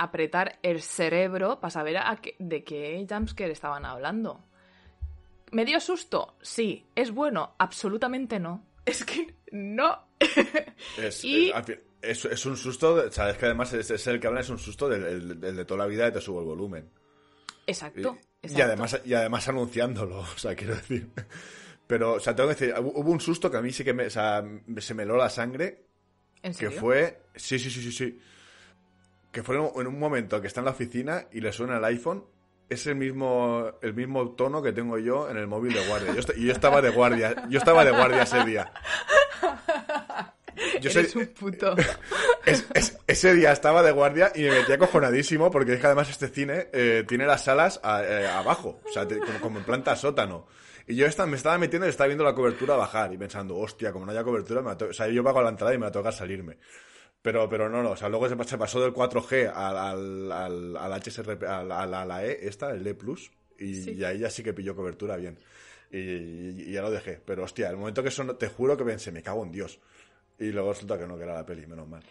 apretar 0.03 0.59
el 0.63 0.81
cerebro 0.81 1.59
para 1.59 1.71
saber 1.71 1.97
a 1.97 2.15
qué- 2.21 2.35
de 2.39 2.63
qué 2.63 3.05
jumpscare 3.09 3.51
estaban 3.51 3.85
hablando. 3.85 4.43
¿Me 5.51 5.65
dio 5.65 5.79
susto? 5.79 6.35
Sí. 6.41 6.85
¿Es 6.95 7.11
bueno? 7.11 7.55
Absolutamente 7.59 8.39
no. 8.39 8.65
Es 8.85 9.03
que 9.05 9.35
no. 9.51 10.07
Es, 10.97 11.23
Y- 11.23 11.51
es, 12.01 12.45
un 12.45 12.57
susto, 12.57 12.95
de- 12.95 13.11
sabes 13.11 13.37
que 13.37 13.45
además 13.45 13.71
es, 13.73 13.91
es 13.91 14.07
el 14.07 14.19
que 14.19 14.25
habla, 14.27 14.39
es 14.41 14.49
un 14.49 14.57
susto 14.57 14.89
del, 14.89 15.39
de 15.39 15.65
toda 15.65 15.79
la 15.79 15.85
vida 15.85 16.07
y 16.07 16.11
te 16.11 16.19
subo 16.21 16.39
el 16.39 16.45
volumen. 16.47 16.89
Exacto. 17.67 18.17
y 18.41 18.59
además, 18.59 18.99
y 19.05 19.13
además 19.13 19.47
anunciándolo, 19.47 20.19
o 20.35 20.37
sea, 20.37 20.55
quiero 20.55 20.75
decir. 20.75 21.09
Pero, 21.85 22.13
o 22.13 22.19
sea, 22.19 22.35
tengo 22.35 22.49
que 22.49 22.55
decir, 22.55 22.73
hubo 22.79 23.11
un 23.11 23.19
susto 23.19 23.51
que 23.51 23.57
a 23.57 23.61
mí 23.61 23.71
sí 23.71 23.83
que 23.83 23.93
me, 23.93 24.07
o 24.07 24.09
sea, 24.09 24.43
se 24.79 24.93
me 24.95 25.03
heló 25.03 25.15
la 25.17 25.29
sangre, 25.29 25.85
¿En 26.41 26.55
que 26.55 26.71
fue, 26.71 27.21
sí, 27.35 27.59
sí, 27.59 27.69
sí, 27.69 27.81
sí, 27.83 27.91
sí, 27.91 28.19
que 29.31 29.43
fue 29.43 29.55
en 29.55 29.61
un- 29.61 29.71
en 29.81 29.87
un 29.87 29.99
momento 29.99 30.41
que 30.41 30.47
está 30.47 30.59
en 30.61 30.65
la 30.65 30.71
oficina 30.71 31.25
y 31.31 31.41
le 31.41 31.51
suena 31.51 31.77
el 31.77 31.83
iPhone, 31.85 32.25
es 32.69 32.87
el 32.87 32.95
mismo, 32.95 33.69
el 33.81 33.93
mismo 33.93 34.31
tono 34.31 34.61
que 34.61 34.71
tengo 34.71 34.97
yo 34.97 35.29
en 35.29 35.37
el 35.37 35.47
móvil 35.47 35.73
de 35.73 35.85
guardia. 35.87 36.13
Yo 36.13 36.21
y 36.37 36.45
yo 36.47 36.51
estaba 36.53 36.81
de 36.81 36.89
guardia, 36.89 37.47
yo 37.49 37.57
estaba 37.59 37.83
de 37.83 37.91
guardia 37.91 38.23
ese 38.23 38.43
día. 38.45 38.71
Yo 40.81 40.89
Eres 40.91 41.11
soy- 41.11 41.21
un 41.23 41.27
puto. 41.29 41.75
es- 42.45 42.65
es- 42.73 42.97
ese 43.07 43.33
día 43.33 43.51
estaba 43.51 43.81
de 43.83 43.91
guardia 43.91 44.31
y 44.35 44.41
me 44.43 44.51
metí 44.51 44.71
acojonadísimo 44.71 45.49
porque 45.49 45.73
es 45.73 45.79
que 45.79 45.85
además 45.87 46.09
este 46.09 46.27
cine 46.27 46.67
eh, 46.73 47.03
tiene 47.07 47.25
las 47.25 47.43
salas 47.43 47.79
a- 47.83 48.03
eh, 48.03 48.27
abajo, 48.27 48.79
o 48.87 48.91
sea, 48.91 49.07
te- 49.07 49.19
como, 49.19 49.39
como 49.41 49.59
en 49.59 49.65
planta 49.65 49.95
sótano. 49.95 50.47
Y 50.87 50.95
yo 50.95 51.05
esta- 51.05 51.25
me 51.25 51.37
estaba 51.37 51.57
metiendo 51.57 51.87
y 51.87 51.89
estaba 51.89 52.07
viendo 52.07 52.23
la 52.23 52.33
cobertura 52.35 52.75
bajar 52.75 53.13
y 53.13 53.17
pensando, 53.17 53.55
hostia, 53.57 53.91
como 53.91 54.05
no 54.05 54.11
haya 54.11 54.23
cobertura, 54.23 54.61
me 54.61 54.71
o 54.71 54.93
sea, 54.93 55.07
yo 55.07 55.23
pago 55.23 55.41
la 55.41 55.49
entrada 55.49 55.73
y 55.73 55.77
me 55.77 55.83
va 55.83 55.89
a 55.89 55.91
tocar 55.93 56.13
salirme. 56.13 56.57
Pero, 57.21 57.47
pero 57.49 57.69
no, 57.69 57.83
no, 57.83 57.91
o 57.91 57.95
sea, 57.95 58.09
luego 58.09 58.27
se, 58.27 58.35
pa- 58.35 58.43
se 58.45 58.57
pasó 58.57 58.81
del 58.81 58.93
4G 58.93 59.51
al, 59.53 59.77
al, 59.77 60.31
al, 60.31 60.77
al 60.77 60.93
HSRP, 61.01 61.43
al- 61.43 61.71
a 61.71 62.05
la, 62.05 62.25
E, 62.25 62.47
esta, 62.47 62.71
el 62.71 62.85
E 62.87 62.95
Plus, 62.95 63.31
y, 63.59 63.75
Sí. 63.75 63.91
y 63.93 64.03
ahí 64.03 64.19
ya 64.19 64.29
sí 64.29 64.41
que 64.43 64.53
pilló 64.53 64.75
cobertura 64.75 65.17
bien. 65.17 65.37
Y, 65.91 65.97
y- 65.99 66.63
y 66.67 66.71
ya 66.71 66.81
lo 66.81 66.89
dejé. 66.89 67.21
Pero 67.23 67.43
hostia, 67.43 67.69
el 67.69 67.77
momento 67.77 68.01
que 68.01 68.09
sonó, 68.11 68.35
te 68.35 68.47
juro 68.47 68.75
que 68.75 68.83
pensé, 68.85 69.11
me 69.11 69.21
cago 69.21 69.43
en 69.43 69.51
Dios. 69.51 69.79
Y 70.39 70.51
luego 70.51 70.73
resulta 70.73 70.97
que 70.97 71.05
no, 71.05 71.15
que 71.17 71.23
era 71.23 71.35
la 71.35 71.45
peli, 71.45 71.67
menos 71.67 71.87
mal. 71.87 72.01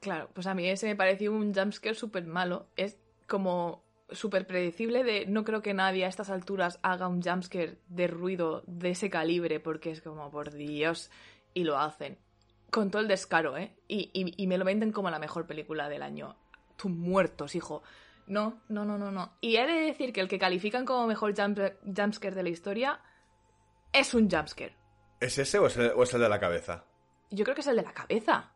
Claro, 0.00 0.28
pues 0.32 0.46
a 0.46 0.54
mí 0.54 0.68
ese 0.68 0.86
me 0.86 0.94
pareció 0.96 1.32
un 1.32 1.52
jumpscare 1.54 1.94
súper 1.96 2.24
malo. 2.26 2.66
Es 2.76 2.96
como 3.26 3.82
súper 4.10 4.46
predecible 4.46 5.02
de 5.04 5.26
no 5.26 5.42
creo 5.44 5.62
que 5.62 5.74
nadie 5.74 6.04
a 6.04 6.08
estas 6.08 6.28
alturas 6.30 6.78
haga 6.82 7.08
un 7.08 7.22
jumpscare 7.22 7.78
de 7.88 8.06
ruido 8.06 8.62
de 8.66 8.90
ese 8.90 9.10
calibre 9.10 9.58
porque 9.58 9.90
es 9.90 10.02
como, 10.02 10.30
por 10.30 10.52
Dios, 10.52 11.10
y 11.54 11.64
lo 11.64 11.78
hacen. 11.78 12.18
Con 12.72 12.90
todo 12.90 13.00
el 13.02 13.06
descaro, 13.08 13.56
¿eh? 13.56 13.76
Y, 13.86 14.10
y- 14.12 14.34
y 14.42 14.46
me 14.48 14.58
lo 14.58 14.64
venden 14.64 14.90
como 14.90 15.10
la 15.10 15.18
mejor 15.20 15.46
película 15.46 15.88
del 15.88 16.02
año. 16.02 16.34
Tú 16.76 16.88
muertos, 16.88 17.54
hijo. 17.54 17.82
No, 18.26 18.62
no, 18.68 18.84
no, 18.84 18.98
no, 18.98 19.12
no. 19.12 19.34
Y 19.40 19.56
he 19.56 19.66
de 19.66 19.80
decir 19.82 20.12
que 20.12 20.20
el 20.20 20.28
que 20.28 20.38
califican 20.38 20.84
como 20.84 21.06
mejor 21.06 21.34
jump- 21.34 21.76
jumpscare 21.84 22.34
de 22.34 22.42
la 22.42 22.48
historia 22.48 23.00
es 23.92 24.14
un 24.14 24.28
jumpscare. 24.30 24.74
¿Es 25.20 25.38
ese 25.38 25.58
o 25.58 25.66
es 25.66 25.76
el, 25.76 25.92
o 25.94 26.02
es 26.02 26.12
el 26.14 26.20
de 26.22 26.28
la 26.28 26.40
cabeza? 26.40 26.84
Yo 27.30 27.44
creo 27.44 27.54
que 27.54 27.60
es 27.60 27.66
el 27.68 27.76
de 27.76 27.82
la 27.82 27.92
cabeza. 27.92 28.52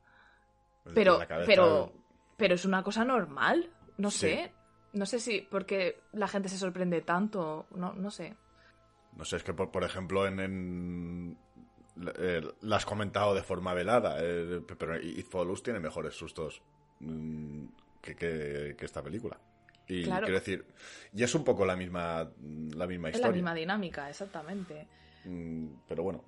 El 0.87 0.95
de 0.95 0.95
Pero, 0.95 1.19
la 1.19 1.27
cabeza- 1.27 1.47
pero, 1.47 1.93
pero 2.37 2.55
es 2.55 2.65
una 2.65 2.83
cosa 2.83 3.05
normal. 3.05 3.71
No 3.99 4.11
Sí. 4.11 4.19
sé. 4.21 4.53
No 4.95 5.05
sé 5.05 5.19
si 5.21 5.43
porque 5.43 6.01
la 6.13 6.27
gente 6.27 6.49
se 6.49 6.57
sorprende 6.59 7.03
tanto. 7.03 7.67
No, 7.73 7.93
no 7.93 8.11
sé. 8.11 8.35
No 9.15 9.25
sé, 9.27 9.37
es 9.37 9.43
que 9.45 9.53
por, 9.53 9.71
por 9.71 9.85
ejemplo 9.85 10.27
en... 10.27 10.41
en 10.41 11.39
eh, 12.19 12.43
la 12.63 12.77
has 12.77 12.85
comentado 12.87 13.35
de 13.35 13.43
forma 13.43 13.73
velada, 13.75 14.17
eh, 14.21 14.61
pero 14.79 15.01
It 15.01 15.27
Follows 15.27 15.63
tiene 15.63 15.81
mejores 15.81 16.15
sustos 16.15 16.63
mm, 17.01 17.65
que, 18.01 18.15
que- 18.15 18.75
que 18.79 18.85
esta 18.85 19.03
película. 19.03 19.39
Y 19.89 20.05
Claro. 20.05 20.25
quiero 20.27 20.39
decir, 20.41 20.65
y 21.15 21.23
es 21.23 21.35
un 21.35 21.45
poco 21.45 21.65
la 21.65 21.77
misma, 21.77 22.29
la 22.75 22.87
misma 22.87 23.09
Es 23.11 23.15
historia. 23.17 23.29
la 23.31 23.35
misma 23.35 23.55
dinámica, 23.55 24.09
exactamente. 24.11 24.87
Mm, 25.25 25.67
pero 25.89 26.03
bueno, 26.03 26.25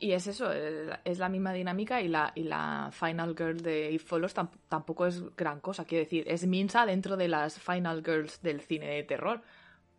Y 0.00 0.12
es 0.12 0.28
eso, 0.28 0.52
el- 0.52 0.96
es 1.04 1.18
la 1.18 1.28
misma 1.28 1.52
dinámica 1.52 2.00
y 2.00 2.06
la, 2.06 2.30
y 2.36 2.44
la 2.44 2.90
Final 2.92 3.34
Girl 3.36 3.60
de 3.60 3.90
It 3.90 4.00
Follows 4.00 4.32
tam- 4.36 4.50
tampoco 4.68 5.06
es 5.06 5.34
gran 5.34 5.58
cosa. 5.60 5.84
Quiero 5.86 6.04
decir, 6.04 6.22
es 6.28 6.46
Minsa 6.46 6.86
dentro 6.86 7.16
de 7.16 7.26
las 7.26 7.58
Final 7.58 8.04
Girls 8.04 8.40
del 8.40 8.60
cine 8.60 8.86
de 8.94 9.02
terror. 9.02 9.42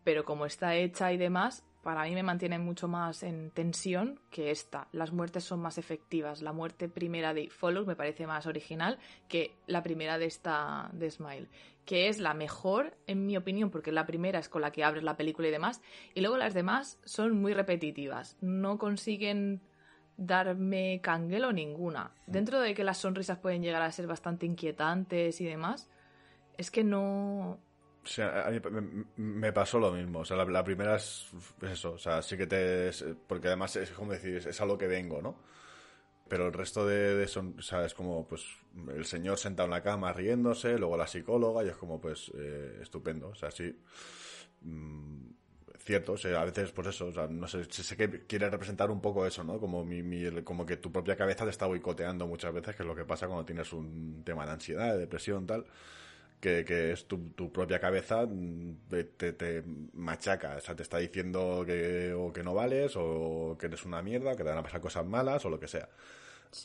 Pero 0.02 0.24
como 0.24 0.46
está 0.46 0.74
hecha 0.74 1.12
y 1.12 1.18
demás, 1.18 1.66
para 1.82 2.04
mí 2.04 2.14
me 2.14 2.22
mantiene 2.22 2.58
mucho 2.58 2.88
más 2.88 3.22
en 3.22 3.50
tensión 3.50 4.20
que 4.30 4.50
esta. 4.50 4.88
Las 4.92 5.12
muertes 5.12 5.44
son 5.44 5.60
más 5.60 5.78
efectivas. 5.78 6.42
La 6.42 6.52
muerte 6.52 6.88
primera 6.88 7.32
de 7.32 7.48
Follows 7.48 7.86
me 7.86 7.96
parece 7.96 8.26
más 8.26 8.46
original 8.46 8.98
que 9.28 9.54
la 9.66 9.82
primera 9.82 10.18
de 10.18 10.26
esta 10.26 10.90
de 10.92 11.10
Smile. 11.10 11.48
Que 11.86 12.08
es 12.08 12.18
la 12.18 12.34
mejor, 12.34 12.96
en 13.06 13.24
mi 13.26 13.36
opinión, 13.36 13.70
porque 13.70 13.92
la 13.92 14.06
primera 14.06 14.38
es 14.38 14.48
con 14.48 14.60
la 14.60 14.72
que 14.72 14.84
abres 14.84 15.02
la 15.02 15.16
película 15.16 15.48
y 15.48 15.52
demás. 15.52 15.80
Y 16.14 16.20
luego 16.20 16.36
las 16.36 16.52
demás 16.52 16.98
son 17.04 17.40
muy 17.40 17.54
repetitivas. 17.54 18.36
No 18.42 18.76
consiguen 18.76 19.62
darme 20.18 21.00
canguelo 21.02 21.50
ninguna. 21.50 22.12
Dentro 22.26 22.60
de 22.60 22.74
que 22.74 22.84
las 22.84 22.98
sonrisas 22.98 23.38
pueden 23.38 23.62
llegar 23.62 23.80
a 23.80 23.90
ser 23.90 24.06
bastante 24.06 24.44
inquietantes 24.44 25.40
y 25.40 25.46
demás, 25.46 25.88
es 26.58 26.70
que 26.70 26.84
no... 26.84 27.58
a 28.22 28.50
mí 28.50 28.60
me, 29.16 29.52
pasó 29.52 29.78
lo 29.78 29.92
mismo. 29.92 30.20
O 30.20 30.24
sea, 30.24 30.36
la, 30.44 30.64
primera 30.64 30.96
es, 30.96 31.26
es 31.62 31.70
eso. 31.70 31.92
O 31.92 31.98
sea, 31.98 32.22
sí 32.22 32.36
que 32.36 32.46
te. 32.46 32.90
porque 33.26 33.48
además 33.48 33.76
es 33.76 33.90
como 33.90 34.12
decir, 34.12 34.36
es, 34.46 34.60
a 34.60 34.64
lo 34.66 34.78
que 34.78 34.86
vengo, 34.86 35.20
¿no? 35.22 35.36
Pero 36.28 36.46
el 36.46 36.52
resto 36.52 36.86
de, 36.86 37.16
de 37.16 37.28
son, 37.28 37.56
o 37.58 37.62
sea, 37.62 37.84
es 37.84 37.94
como, 37.94 38.26
pues, 38.28 38.44
el 38.96 39.04
señor 39.04 39.38
sentado 39.38 39.66
en 39.66 39.72
la 39.72 39.82
cama 39.82 40.12
riéndose, 40.12 40.78
luego 40.78 40.96
la 40.96 41.06
psicóloga, 41.08 41.64
y 41.64 41.68
es 41.68 41.76
como, 41.76 42.00
pues, 42.00 42.30
eh, 42.36 42.78
estupendo. 42.82 43.28
O 43.30 43.34
sea, 43.34 43.50
sí. 43.50 43.76
mm, 44.62 45.30
cierto, 45.78 46.12
o 46.12 46.16
sea, 46.18 46.42
a 46.42 46.44
veces, 46.44 46.72
pues 46.72 46.88
eso, 46.88 47.06
o 47.08 47.12
sea, 47.12 47.26
no 47.28 47.48
sé, 47.48 47.64
sé 47.70 47.96
que 47.96 48.26
quiere 48.26 48.48
representar 48.50 48.90
un 48.90 49.00
poco 49.00 49.26
eso, 49.26 49.42
¿no? 49.44 49.58
Como, 49.58 49.84
mi, 49.84 50.02
mi- 50.02 50.42
como 50.42 50.66
que 50.66 50.76
tu 50.76 50.92
propia 50.92 51.16
cabeza 51.16 51.44
te 51.44 51.50
está 51.50 51.66
boicoteando 51.66 52.26
muchas 52.26 52.52
veces, 52.52 52.76
que 52.76 52.82
es 52.82 52.86
lo 52.86 52.94
que 52.94 53.04
pasa 53.04 53.26
cuando 53.26 53.44
tienes 53.44 53.72
un 53.72 54.22
tema 54.24 54.44
de 54.46 54.52
ansiedad, 54.52 54.92
de 54.92 54.98
depresión, 54.98 55.46
tal 55.46 55.64
que, 56.40 56.64
que 56.64 56.92
es 56.92 57.06
tu, 57.06 57.30
tu 57.30 57.52
propia 57.52 57.80
cabeza 57.80 58.26
mm, 58.26 58.76
te, 58.88 59.04
te- 59.32 59.62
machaca, 59.94 60.56
o 60.56 60.60
sea, 60.60 60.74
te 60.76 60.82
está 60.82 60.98
diciendo 60.98 61.62
que, 61.66 62.12
o 62.14 62.32
que 62.32 62.42
no 62.42 62.54
vales, 62.54 62.94
o 62.96 63.56
que 63.58 63.66
eres 63.66 63.84
una 63.84 64.02
mierda, 64.02 64.32
que 64.36 64.44
te 64.44 64.48
van 64.50 64.58
a 64.58 64.62
pasar 64.62 64.80
cosas 64.80 65.06
malas, 65.06 65.44
o 65.44 65.50
lo 65.50 65.60
que 65.60 65.68
sea. 65.68 65.88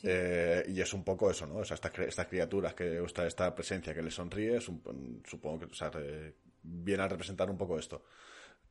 Eh, 0.02 0.64
y 0.68 0.80
es 0.80 0.92
un 0.94 1.04
poco 1.04 1.30
eso, 1.30 1.46
¿no? 1.46 1.56
O 1.58 1.64
sea, 1.64 1.74
estas, 1.76 1.98
estas 2.00 2.26
criaturas, 2.28 2.74
que 2.74 3.02
esta, 3.04 3.26
esta 3.26 3.54
presencia 3.54 3.94
que 3.94 4.02
le 4.02 4.10
sonríe, 4.10 4.56
es 4.56 4.68
un- 4.68 5.22
supongo 5.26 5.60
que 5.60 5.64
o 5.66 5.74
sea, 5.74 5.90
viene 6.62 7.02
a 7.02 7.08
representar 7.08 7.50
un 7.50 7.58
poco 7.58 7.78
esto. 7.78 8.02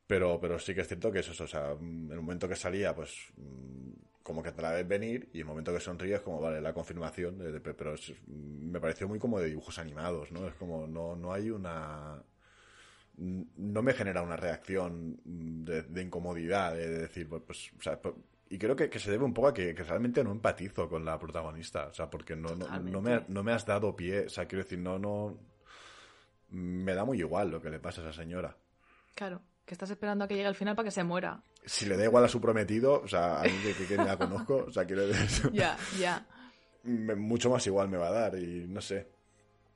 Pero, 0.06 0.40
pero 0.40 0.58
sí 0.58 0.74
que 0.74 0.82
es 0.82 0.88
cierto 0.88 1.12
que 1.12 1.20
es 1.20 1.28
eso, 1.28 1.44
o 1.44 1.48
sea, 1.48 1.74
mm, 1.78 2.06
en 2.06 2.12
el 2.12 2.20
momento 2.22 2.48
que 2.48 2.56
salía, 2.56 2.94
pues 2.94 3.12
mm, 3.36 3.92
como 4.26 4.42
que 4.42 4.50
te 4.50 4.60
la 4.60 4.72
ves 4.72 4.88
venir 4.88 5.28
y 5.32 5.38
el 5.38 5.44
momento 5.44 5.72
que 5.72 5.78
sonríes 5.78 6.20
como, 6.20 6.40
vale, 6.40 6.60
la 6.60 6.74
confirmación, 6.74 7.38
de- 7.38 7.52
de- 7.52 7.60
pero 7.60 7.94
es- 7.94 8.12
me 8.26 8.80
pareció 8.80 9.06
muy 9.06 9.20
como 9.20 9.38
de 9.38 9.46
dibujos 9.46 9.78
animados, 9.78 10.32
¿no? 10.32 10.48
Es 10.48 10.54
como, 10.54 10.88
no, 10.88 11.14
no 11.14 11.32
hay 11.32 11.50
una... 11.50 12.22
No 13.18 13.82
me 13.82 13.94
genera 13.94 14.22
una 14.22 14.36
reacción 14.36 15.20
de, 15.24 15.82
de 15.82 16.02
incomodidad, 16.02 16.74
de 16.74 16.88
decir, 16.88 17.28
pues, 17.28 17.42
pues, 17.46 17.70
o 17.78 17.82
sea, 17.82 17.98
y 18.50 18.58
creo 18.58 18.74
que, 18.76 18.90
que 18.90 18.98
se 18.98 19.10
debe 19.12 19.24
un 19.24 19.32
poco 19.32 19.48
a 19.48 19.54
que, 19.54 19.74
que 19.74 19.84
realmente 19.84 20.22
no 20.24 20.32
empatizo 20.32 20.88
con 20.88 21.04
la 21.04 21.18
protagonista, 21.18 21.86
o 21.86 21.94
sea, 21.94 22.10
porque 22.10 22.34
no, 22.36 22.48
no, 22.56 22.66
no 22.90 23.00
me, 23.00 23.24
no 23.28 23.42
me 23.44 23.52
has 23.52 23.64
dado 23.64 23.94
pie, 23.96 24.26
o 24.26 24.28
sea, 24.28 24.46
quiero 24.46 24.64
decir, 24.64 24.78
no, 24.80 24.98
no... 24.98 25.38
Me 26.50 26.94
da 26.94 27.04
muy 27.04 27.18
igual 27.18 27.50
lo 27.50 27.60
que 27.62 27.70
le 27.70 27.78
pasa 27.80 28.00
a 28.02 28.04
esa 28.10 28.20
señora 28.20 28.56
Claro, 29.14 29.40
que 29.64 29.72
estás 29.74 29.90
esperando 29.90 30.24
a 30.24 30.28
que 30.28 30.34
llegue 30.34 30.46
al 30.46 30.54
final 30.54 30.76
para 30.76 30.84
que 30.86 30.90
se 30.92 31.02
muera. 31.02 31.42
Si 31.66 31.84
le 31.84 31.96
da 31.96 32.04
igual 32.04 32.24
a 32.24 32.28
su 32.28 32.40
prometido, 32.40 33.02
o 33.02 33.08
sea, 33.08 33.40
a 33.40 33.42
mí 33.42 33.50
que, 33.62 33.86
que, 33.86 33.96
la 33.96 34.16
conozco, 34.16 34.66
o 34.68 34.72
sea, 34.72 34.86
quiero 34.86 35.06
decir, 35.06 35.50
Ya, 35.52 35.76
ya. 35.98 36.24
mucho 36.84 37.50
más 37.50 37.66
igual 37.66 37.88
me 37.88 37.98
va 37.98 38.08
a 38.08 38.12
dar 38.12 38.38
y 38.38 38.66
no 38.68 38.80
sé. 38.80 39.08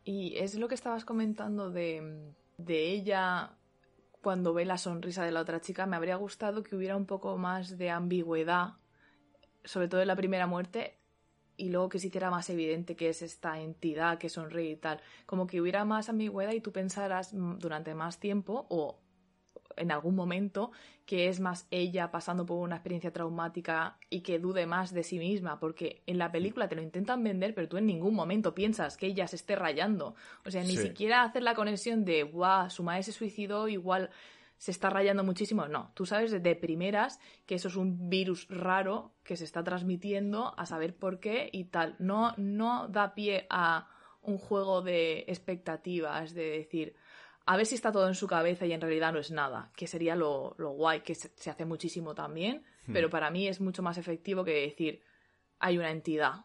Y 0.05 0.37
es 0.37 0.55
lo 0.55 0.69
que 0.69 0.77
estabas 0.77 1.05
comentando 1.05 1.71
de, 1.71 2.33
de 2.57 2.89
ella 2.91 3.57
cuando 4.23 4.55
ve 4.55 4.65
la 4.65 4.79
sonrisa 4.79 5.25
de 5.25 5.33
la 5.33 5.41
otra 5.41 5.61
chica, 5.61 5.87
me 5.87 5.97
habría 5.97 6.17
gustado 6.17 6.63
que 6.63 6.77
hubiera 6.77 6.97
un 6.97 7.07
poco 7.07 7.37
más 7.37 7.77
de 7.77 7.91
ambigüedad, 7.91 8.75
sobre 9.65 9.89
todo 9.89 10.01
en 10.01 10.09
la 10.09 10.17
primera 10.17 10.47
muerte, 10.47 10.99
y 11.57 11.69
luego 11.69 11.89
que 11.89 11.99
se 11.99 12.07
hiciera 12.07 12.31
más 12.31 12.49
evidente 12.49 12.97
que 12.97 13.09
es 13.11 13.23
esta 13.23 13.61
entidad 13.61 14.19
que 14.19 14.29
sonríe 14.29 14.71
y 14.71 14.77
tal. 14.77 15.01
Como 15.27 15.47
que 15.47 15.61
hubiera 15.61 15.85
más 15.85 16.09
ambigüedad 16.09 16.53
y 16.53 16.61
tú 16.61 16.73
pensaras 16.73 17.35
mm, 17.35 17.59
durante 17.59 17.95
más 17.95 18.19
tiempo 18.19 18.67
o 18.71 19.00
en 19.81 19.91
algún 19.91 20.15
momento 20.15 20.71
que 21.07 21.29
es 21.29 21.41
más 21.41 21.67
ella 21.73 22.13
pasando 22.13 22.47
por 22.47 22.59
una 22.59 22.77
experiencia 22.77 23.13
traumática 23.13 23.99
y 24.11 24.21
que 24.21 24.39
dude 24.39 24.67
más 24.67 24.95
de 24.95 25.03
sí 25.03 25.19
misma, 25.19 25.59
porque 25.59 26.03
en 26.07 26.19
la 26.19 26.31
película 26.31 26.69
te 26.69 26.77
lo 26.77 26.83
intentan 26.83 27.25
vender, 27.25 27.55
pero 27.55 27.69
tú 27.69 27.77
en 27.79 27.87
ningún 27.87 28.15
momento 28.15 28.55
piensas 28.55 28.97
que 28.97 29.07
ella 29.07 29.27
se 29.27 29.37
esté 29.37 29.57
rayando. 29.57 30.15
O 30.47 30.51
sea, 30.51 30.63
ni 30.63 30.77
Sí. 30.77 30.83
siquiera 30.89 31.23
hacer 31.25 31.43
la 31.43 31.55
conexión 31.55 32.05
de, 32.05 32.23
guau, 32.23 32.71
su 32.71 32.85
madre 32.85 33.03
se 33.03 33.13
suicidó, 33.13 33.67
igual 33.67 34.11
se 34.57 34.71
está 34.71 34.91
rayando 34.91 35.25
muchísimo. 35.25 35.67
No, 35.69 35.91
tú 35.95 36.05
sabes 36.07 36.31
de 36.31 36.55
primeras 36.55 37.19
que 37.47 37.55
eso 37.55 37.69
es 37.69 37.77
un 37.77 38.11
virus 38.11 38.47
raro 38.51 39.15
que 39.25 39.35
se 39.37 39.45
está 39.45 39.65
transmitiendo, 39.65 40.55
a 40.59 40.67
saber 40.67 40.95
por 40.95 41.19
qué 41.19 41.49
y 41.51 41.65
tal. 41.65 41.97
No, 41.99 42.35
no 42.37 42.87
da 42.89 43.15
pie 43.15 43.47
a 43.49 43.89
un 44.23 44.37
juego 44.37 44.83
de 44.83 45.25
expectativas, 45.29 46.35
de 46.35 46.51
decir, 46.51 46.95
a 47.53 47.57
ver 47.57 47.67
si 47.67 47.75
está 47.75 47.91
todo 47.91 48.07
en 48.07 48.15
su 48.15 48.27
cabeza 48.29 48.65
y 48.67 48.73
en 48.73 48.81
realidad 48.81 49.13
no 49.13 49.19
es 49.19 49.31
nada, 49.31 49.73
que 49.77 49.87
sería 49.87 50.15
lo, 50.15 50.55
lo 50.59 50.71
guay, 50.71 51.01
que 51.01 51.15
se, 51.15 51.31
se 51.37 51.51
hace 51.51 51.65
muchísimo 51.65 52.15
también, 52.15 52.63
pero 52.93 53.11
para 53.11 53.31
mí 53.31 53.49
es 53.49 53.61
mucho 53.61 53.83
más 53.83 53.99
efectivo 53.99 54.45
que 54.45 54.53
decir, 54.53 55.03
hay 55.59 55.77
una 55.79 55.91
entidad 55.91 56.45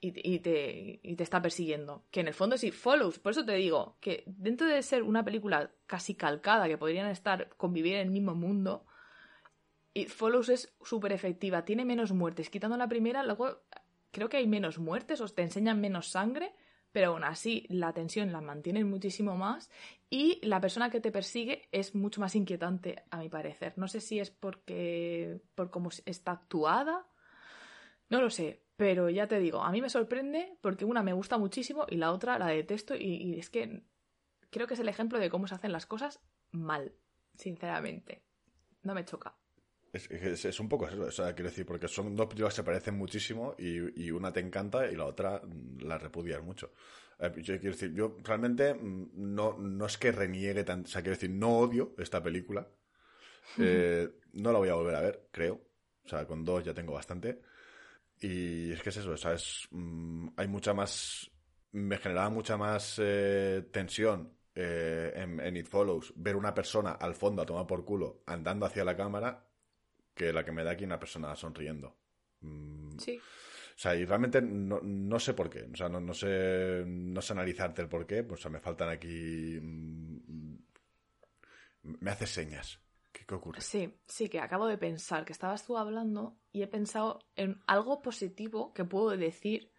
y, 0.00 0.12
te- 0.12 0.20
y 0.28 0.38
te, 0.40 1.00
y 1.02 1.16
te 1.16 1.22
está 1.22 1.40
persiguiendo. 1.40 2.04
Que 2.10 2.20
en 2.20 2.28
el 2.28 2.34
fondo 2.34 2.56
sí, 2.58 2.70
follows. 2.72 3.18
Por 3.18 3.32
eso 3.32 3.44
te 3.44 3.54
digo 3.54 3.96
que 4.00 4.24
dentro 4.26 4.66
de 4.66 4.82
ser 4.82 5.02
una 5.02 5.24
película 5.24 5.70
casi 5.86 6.14
calcada, 6.14 6.66
que 6.68 6.78
podrían 6.78 7.08
estar, 7.10 7.48
convivir 7.56 7.94
en 7.94 8.00
el 8.06 8.10
mismo 8.10 8.34
mundo, 8.34 8.84
y 9.96 10.06
Follows 10.06 10.48
es 10.48 10.74
súper 10.82 11.12
efectiva. 11.12 11.64
Tiene 11.64 11.84
menos 11.84 12.10
muertes. 12.12 12.50
Quitando 12.50 12.76
la 12.76 12.88
primera, 12.88 13.22
luego 13.22 13.62
creo 14.10 14.28
que 14.28 14.38
hay 14.38 14.46
menos 14.48 14.78
muertes, 14.78 15.20
o 15.20 15.28
te 15.28 15.42
enseñan 15.42 15.80
menos 15.80 16.08
sangre, 16.08 16.52
pero 16.94 17.08
aún 17.08 17.24
así 17.24 17.66
la 17.70 17.92
tensión 17.92 18.30
la 18.30 18.40
mantienen 18.40 18.88
muchísimo 18.88 19.36
más 19.36 19.68
y 20.08 20.38
la 20.46 20.60
persona 20.60 20.90
que 20.90 21.00
te 21.00 21.10
persigue 21.10 21.68
es 21.72 21.96
mucho 21.96 22.20
más 22.20 22.36
inquietante, 22.36 23.02
a 23.10 23.18
mi 23.18 23.28
parecer. 23.28 23.72
No 23.76 23.88
sé 23.88 24.00
si 24.00 24.20
es 24.20 24.30
porque 24.30 25.40
por 25.56 25.72
cómo 25.72 25.90
está 26.06 26.30
actuada, 26.30 27.04
no 28.08 28.20
lo 28.20 28.30
sé, 28.30 28.62
pero 28.76 29.10
ya 29.10 29.26
te 29.26 29.40
digo, 29.40 29.64
a 29.64 29.72
mí 29.72 29.82
me 29.82 29.90
sorprende 29.90 30.56
porque 30.60 30.84
una 30.84 31.02
me 31.02 31.12
gusta 31.12 31.36
muchísimo 31.36 31.84
y 31.90 31.96
la 31.96 32.12
otra 32.12 32.38
la 32.38 32.46
detesto 32.46 32.94
y 32.94 33.40
es 33.40 33.50
que 33.50 33.82
creo 34.50 34.68
que 34.68 34.74
es 34.74 34.80
el 34.80 34.88
ejemplo 34.88 35.18
de 35.18 35.30
cómo 35.30 35.48
se 35.48 35.56
hacen 35.56 35.72
las 35.72 35.86
cosas 35.86 36.20
mal, 36.52 36.94
sinceramente. 37.34 38.22
No 38.84 38.94
me 38.94 39.04
choca. 39.04 39.36
Es, 39.94 40.10
es- 40.10 40.44
es 40.44 40.60
un 40.60 40.68
poco 40.68 40.88
eso, 40.88 41.02
o 41.02 41.10
sea, 41.10 41.34
quiero 41.34 41.50
decir, 41.50 41.64
porque 41.66 41.86
son 41.88 42.16
dos 42.16 42.26
películas 42.26 42.54
que 42.54 42.56
se 42.56 42.64
parecen 42.64 42.96
muchísimo 42.98 43.54
y, 43.58 44.04
y 44.06 44.10
una 44.10 44.32
te 44.32 44.40
encanta 44.40 44.90
y 44.90 44.96
la 44.96 45.04
otra 45.06 45.40
mm, 45.44 45.78
la 45.82 45.98
repudias 45.98 46.42
mucho. 46.42 46.72
Eh, 47.20 47.30
yo 47.42 47.58
quiero 47.60 47.72
decir, 47.76 47.94
yo 47.94 48.16
realmente 48.24 48.74
mm, 48.74 49.10
no, 49.14 49.56
no 49.58 49.86
es 49.86 49.96
que 49.98 50.10
reniegue 50.12 50.64
tanto, 50.64 50.88
o 50.88 50.90
sea, 50.92 51.02
quiero 51.02 51.16
decir, 51.16 51.30
no 51.30 51.58
odio 51.58 51.94
esta 51.98 52.22
película. 52.22 52.68
Eh, 53.58 54.08
no 54.34 54.52
la 54.52 54.58
voy 54.58 54.68
a 54.70 54.74
volver 54.74 54.94
a 54.96 55.00
ver, 55.02 55.28
creo. 55.32 55.60
O 56.04 56.08
sea, 56.08 56.26
con 56.26 56.44
dos 56.44 56.64
ya 56.64 56.74
tengo 56.74 56.94
bastante. 56.94 57.40
Y 58.20 58.72
es 58.72 58.82
que 58.82 58.90
es 58.90 58.96
eso, 58.98 59.12
o 59.12 59.16
sea, 59.16 59.34
es, 59.34 59.68
mm, 59.70 60.28
hay 60.36 60.48
mucha 60.48 60.74
más. 60.74 61.30
Me 61.72 61.98
generaba 61.98 62.30
mucha 62.30 62.56
más 62.56 62.96
eh, 63.02 63.68
tensión 63.72 64.32
en, 64.54 65.40
en 65.40 65.56
It 65.56 65.66
Follows 65.68 66.12
ver 66.16 66.36
una 66.36 66.54
persona 66.54 66.92
al 66.92 67.14
fondo 67.14 67.42
a 67.42 67.46
tomar 67.46 67.66
por 67.66 67.84
culo 67.84 68.22
andando 68.26 68.66
hacia 68.66 68.84
la 68.84 68.96
cámara 68.96 69.44
que 70.14 70.32
la 70.32 70.44
que 70.44 70.52
me 70.52 70.64
da 70.64 70.72
aquí 70.72 70.84
una 70.84 70.98
persona 70.98 71.34
sonriendo. 71.36 71.96
Mm, 72.40 72.98
Sí. 72.98 73.18
o 73.18 73.76
sea, 73.78 73.94
y 73.96 74.04
realmente 74.04 74.40
no, 74.40 74.80
no 74.82 75.18
sé 75.18 75.34
por 75.34 75.50
qué. 75.50 75.62
O 75.72 75.76
sea, 75.76 75.88
no, 75.88 76.00
no 76.00 76.14
sé 76.14 76.84
no 76.86 77.20
sé 77.20 77.32
analizarte 77.32 77.82
el 77.82 77.88
por 77.88 78.06
qué. 78.06 78.22
Pues 78.22 78.40
o 78.40 78.42
sea, 78.42 78.50
me 78.50 78.60
faltan 78.60 78.88
aquí. 78.88 79.58
mm, 79.60 80.54
me 81.82 82.10
haces 82.10 82.30
señas. 82.30 82.80
¿Qué, 83.12 83.24
qué 83.26 83.34
ocurre? 83.34 83.60
Sí, 83.60 83.94
sí, 84.06 84.28
que 84.28 84.40
acabo 84.40 84.66
de 84.66 84.78
pensar 84.78 85.24
que 85.24 85.32
estabas 85.32 85.64
tú 85.64 85.76
hablando 85.78 86.36
y 86.52 86.62
he 86.62 86.66
pensado 86.66 87.20
en 87.36 87.62
algo 87.66 88.02
positivo 88.02 88.72
que 88.72 88.84
puedo 88.84 89.16
decir 89.16 89.70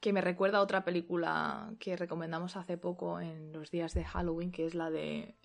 que 0.00 0.12
me 0.12 0.20
recuerda 0.20 0.58
a 0.58 0.62
otra 0.62 0.84
película 0.84 1.72
que 1.78 1.96
recomendamos 1.96 2.56
hace 2.56 2.76
poco 2.76 3.20
en 3.20 3.52
los 3.52 3.70
días 3.70 3.94
de 3.94 4.04
Halloween, 4.04 4.50
que 4.52 4.66
es 4.66 4.74
la 4.74 4.90
de 4.90 5.36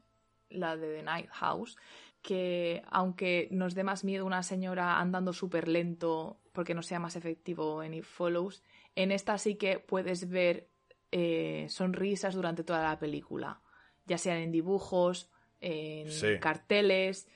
la 0.49 0.76
de 0.76 0.95
The 0.97 1.03
Night 1.03 1.30
House, 1.30 1.78
que 2.22 2.84
aunque 2.89 3.47
nos 3.51 3.74
dé 3.76 3.84
más 3.84 4.03
miedo 4.03 4.26
una 4.26 4.43
señora 4.43 4.99
andando 4.99 5.34
súper 5.34 5.67
lento 5.67 6.39
porque 6.53 6.74
no 6.76 6.82
sea 6.84 6.99
más 6.99 7.15
efectivo 7.15 7.82
en 7.84 7.93
It 7.93 8.03
Follows, 8.03 8.63
en 8.95 9.11
esta 9.11 9.38
sí 9.38 9.55
que 9.55 9.80
puedes 9.80 10.30
ver 10.30 10.69
eh, 11.11 11.65
sonrisas 11.69 12.36
durante 12.36 12.63
toda 12.63 12.84
la 12.84 12.99
película, 12.99 13.61
ya 14.05 14.17
sean 14.17 14.38
en 14.38 14.51
dibujos, 14.51 15.30
en 15.59 16.09
Sí. 16.09 16.38
carteles. 16.39 17.28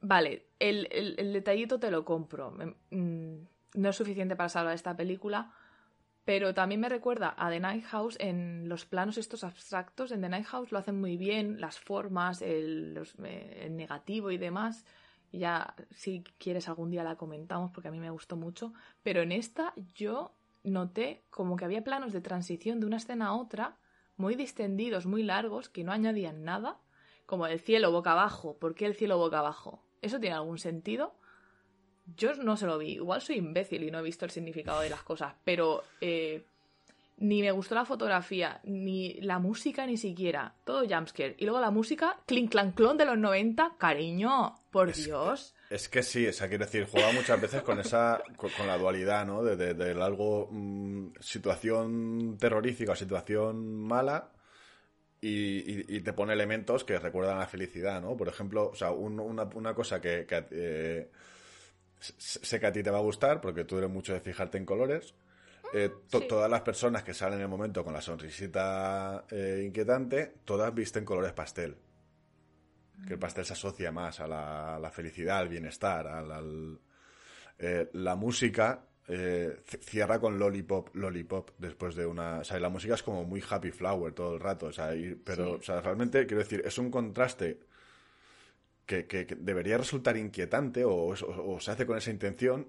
Vale, 0.00 0.46
el, 0.58 0.88
el- 0.90 1.14
el 1.18 1.32
detallito 1.32 1.78
te 1.80 1.90
lo 1.90 2.04
compro. 2.04 2.50
Mm, 2.90 3.36
no 3.74 3.88
es 3.88 3.96
suficiente 3.96 4.36
para 4.36 4.48
salvar 4.48 4.74
esta 4.74 4.94
película, 4.96 5.52
pero 6.24 6.54
también 6.54 6.80
me 6.80 6.88
recuerda 6.88 7.34
a 7.36 7.50
The 7.50 7.60
Night 7.60 7.84
House 7.84 8.16
en 8.18 8.68
los 8.68 8.86
planos 8.86 9.18
estos 9.18 9.44
abstractos. 9.44 10.10
En 10.10 10.22
The 10.22 10.30
Night 10.30 10.46
House 10.46 10.72
lo 10.72 10.78
hacen 10.78 10.98
muy 10.98 11.16
bien, 11.16 11.60
las 11.60 11.78
formas, 11.78 12.40
eh, 12.40 12.58
el 12.58 13.76
negativo 13.76 14.30
y 14.30 14.38
demás. 14.38 14.86
Ya, 15.32 15.74
si 15.90 16.22
quieres, 16.38 16.68
algún 16.68 16.90
día 16.90 17.04
la 17.04 17.16
comentamos 17.16 17.72
porque 17.72 17.88
a 17.88 17.90
mí 17.90 18.00
me 18.00 18.10
gustó 18.10 18.36
mucho. 18.36 18.72
Pero 19.02 19.20
en 19.20 19.32
esta 19.32 19.74
yo 19.94 20.34
noté 20.62 21.24
como 21.28 21.56
que 21.56 21.66
había 21.66 21.84
planos 21.84 22.12
de 22.12 22.22
transición 22.22 22.80
de 22.80 22.86
una 22.86 22.96
escena 22.96 23.26
a 23.26 23.34
otra 23.34 23.76
muy 24.16 24.34
distendidos, 24.34 25.06
muy 25.06 25.24
largos, 25.24 25.68
que 25.68 25.84
no 25.84 25.92
añadían 25.92 26.44
nada. 26.44 26.80
Como 27.26 27.46
el 27.46 27.60
cielo 27.60 27.90
boca 27.90 28.12
abajo. 28.12 28.56
¿Por 28.58 28.74
qué 28.74 28.86
el 28.86 28.94
cielo 28.94 29.18
boca 29.18 29.40
abajo? 29.40 29.82
¿Eso 30.00 30.20
tiene 30.20 30.36
algún 30.36 30.58
sentido? 30.58 31.14
Yo 32.16 32.34
no 32.34 32.56
se 32.56 32.66
lo 32.66 32.78
vi. 32.78 32.92
Igual 32.94 33.20
soy 33.22 33.36
imbécil 33.36 33.82
y 33.82 33.90
no 33.90 33.98
he 33.98 34.02
visto 34.02 34.24
el 34.24 34.30
significado 34.30 34.80
de 34.80 34.90
las 34.90 35.02
cosas, 35.02 35.34
pero 35.44 35.82
eh, 36.00 36.44
ni 37.18 37.40
me 37.42 37.50
gustó 37.52 37.74
la 37.74 37.84
fotografía, 37.84 38.60
ni 38.64 39.14
la 39.20 39.38
música, 39.38 39.86
ni 39.86 39.96
siquiera. 39.96 40.54
Todo 40.64 40.86
jumpscare. 40.88 41.36
Y 41.38 41.44
luego 41.44 41.60
la 41.60 41.70
música, 41.70 42.18
clink 42.26 42.50
clank 42.50 42.74
clon 42.74 42.98
de 42.98 43.04
los 43.06 43.16
90. 43.18 43.76
Cariño, 43.78 44.54
por 44.70 44.90
Es- 44.90 45.04
Dios. 45.04 45.54
Es 45.70 45.88
que 45.88 46.02
sí, 46.02 46.26
o 46.26 46.32
sea, 46.32 46.48
quiero 46.48 46.66
decir, 46.66 46.86
juega 46.90 47.10
muchas 47.12 47.40
veces 47.40 47.62
con 47.62 47.80
esa, 47.80 48.22
con, 48.36 48.50
con 48.50 48.66
la 48.66 48.76
dualidad, 48.78 49.24
¿no? 49.26 49.42
De, 49.42 49.56
de- 49.74 50.02
algo, 50.02 50.48
mm, 50.50 51.14
situación 51.20 52.36
terrorífica 52.38 52.92
o 52.92 52.96
situación 52.96 53.64
mala 53.82 54.30
y, 55.20 55.96
y- 55.96 56.00
te 56.00 56.12
pone 56.12 56.34
elementos 56.34 56.84
que 56.84 56.98
recuerdan 56.98 57.36
a 57.36 57.40
la 57.40 57.46
felicidad, 57.46 58.00
¿no? 58.02 58.16
Por 58.16 58.28
ejemplo, 58.28 58.68
o 58.70 58.74
sea, 58.74 58.90
un- 58.90 59.18
una, 59.18 59.44
una 59.54 59.74
cosa 59.74 60.00
que, 60.00 60.26
que, 60.26 60.44
eh, 60.50 61.10
sé 62.18 62.60
que 62.60 62.66
a 62.66 62.72
ti 62.72 62.82
te 62.82 62.90
va 62.90 62.98
a 62.98 63.02
gustar 63.02 63.40
porque 63.40 63.64
tú 63.64 63.78
eres 63.78 63.90
mucho 63.90 64.12
de 64.12 64.20
fijarte 64.20 64.58
en 64.58 64.64
colores. 64.66 65.14
Eh, 65.72 65.90
to- 66.10 66.20
sí. 66.20 66.28
Todas 66.28 66.50
las 66.50 66.60
personas 66.60 67.02
que 67.02 67.14
salen 67.14 67.38
en 67.38 67.42
el 67.42 67.48
momento 67.48 67.82
con 67.84 67.92
la 67.94 68.00
sonrisita 68.00 69.24
eh, 69.30 69.62
inquietante, 69.66 70.34
todas 70.44 70.72
visten 70.74 71.04
colores 71.04 71.32
pastel 71.32 71.76
que 73.06 73.14
el 73.14 73.18
pastel 73.18 73.44
se 73.44 73.52
asocia 73.52 73.92
más 73.92 74.20
a 74.20 74.26
la, 74.26 74.76
a 74.76 74.78
la 74.78 74.90
felicidad, 74.90 75.38
al 75.38 75.48
bienestar, 75.48 76.06
al, 76.06 76.30
al- 76.32 76.78
eh, 77.58 77.90
la 77.92 78.14
música 78.16 78.84
eh, 79.08 79.62
cierra 79.82 80.18
con 80.18 80.38
lollipop, 80.38 80.94
lollipop 80.94 81.50
después 81.58 81.94
de 81.96 82.06
una, 82.06 82.38
o 82.38 82.44
sea, 82.44 82.58
la 82.58 82.70
música 82.70 82.94
es 82.94 83.02
como 83.02 83.24
muy 83.24 83.42
happy 83.48 83.70
flower 83.72 84.14
todo 84.14 84.34
el 84.34 84.40
rato, 84.40 84.66
o 84.66 84.72
sea, 84.72 84.94
y- 84.94 85.14
pero, 85.16 85.44
Sí. 85.46 85.52
o 85.58 85.62
sea, 85.62 85.80
realmente 85.82 86.24
quiero 86.26 86.42
decir, 86.42 86.62
es 86.64 86.78
un 86.78 86.90
contraste 86.90 87.60
que, 88.86 89.06
que- 89.06 89.26
que 89.26 89.34
debería 89.36 89.78
resultar 89.78 90.16
inquietante 90.16 90.84
o, 90.84 90.92
o- 90.94 91.54
o 91.54 91.60
se 91.60 91.70
hace 91.70 91.86
con 91.86 91.96
esa 91.98 92.10
intención 92.10 92.68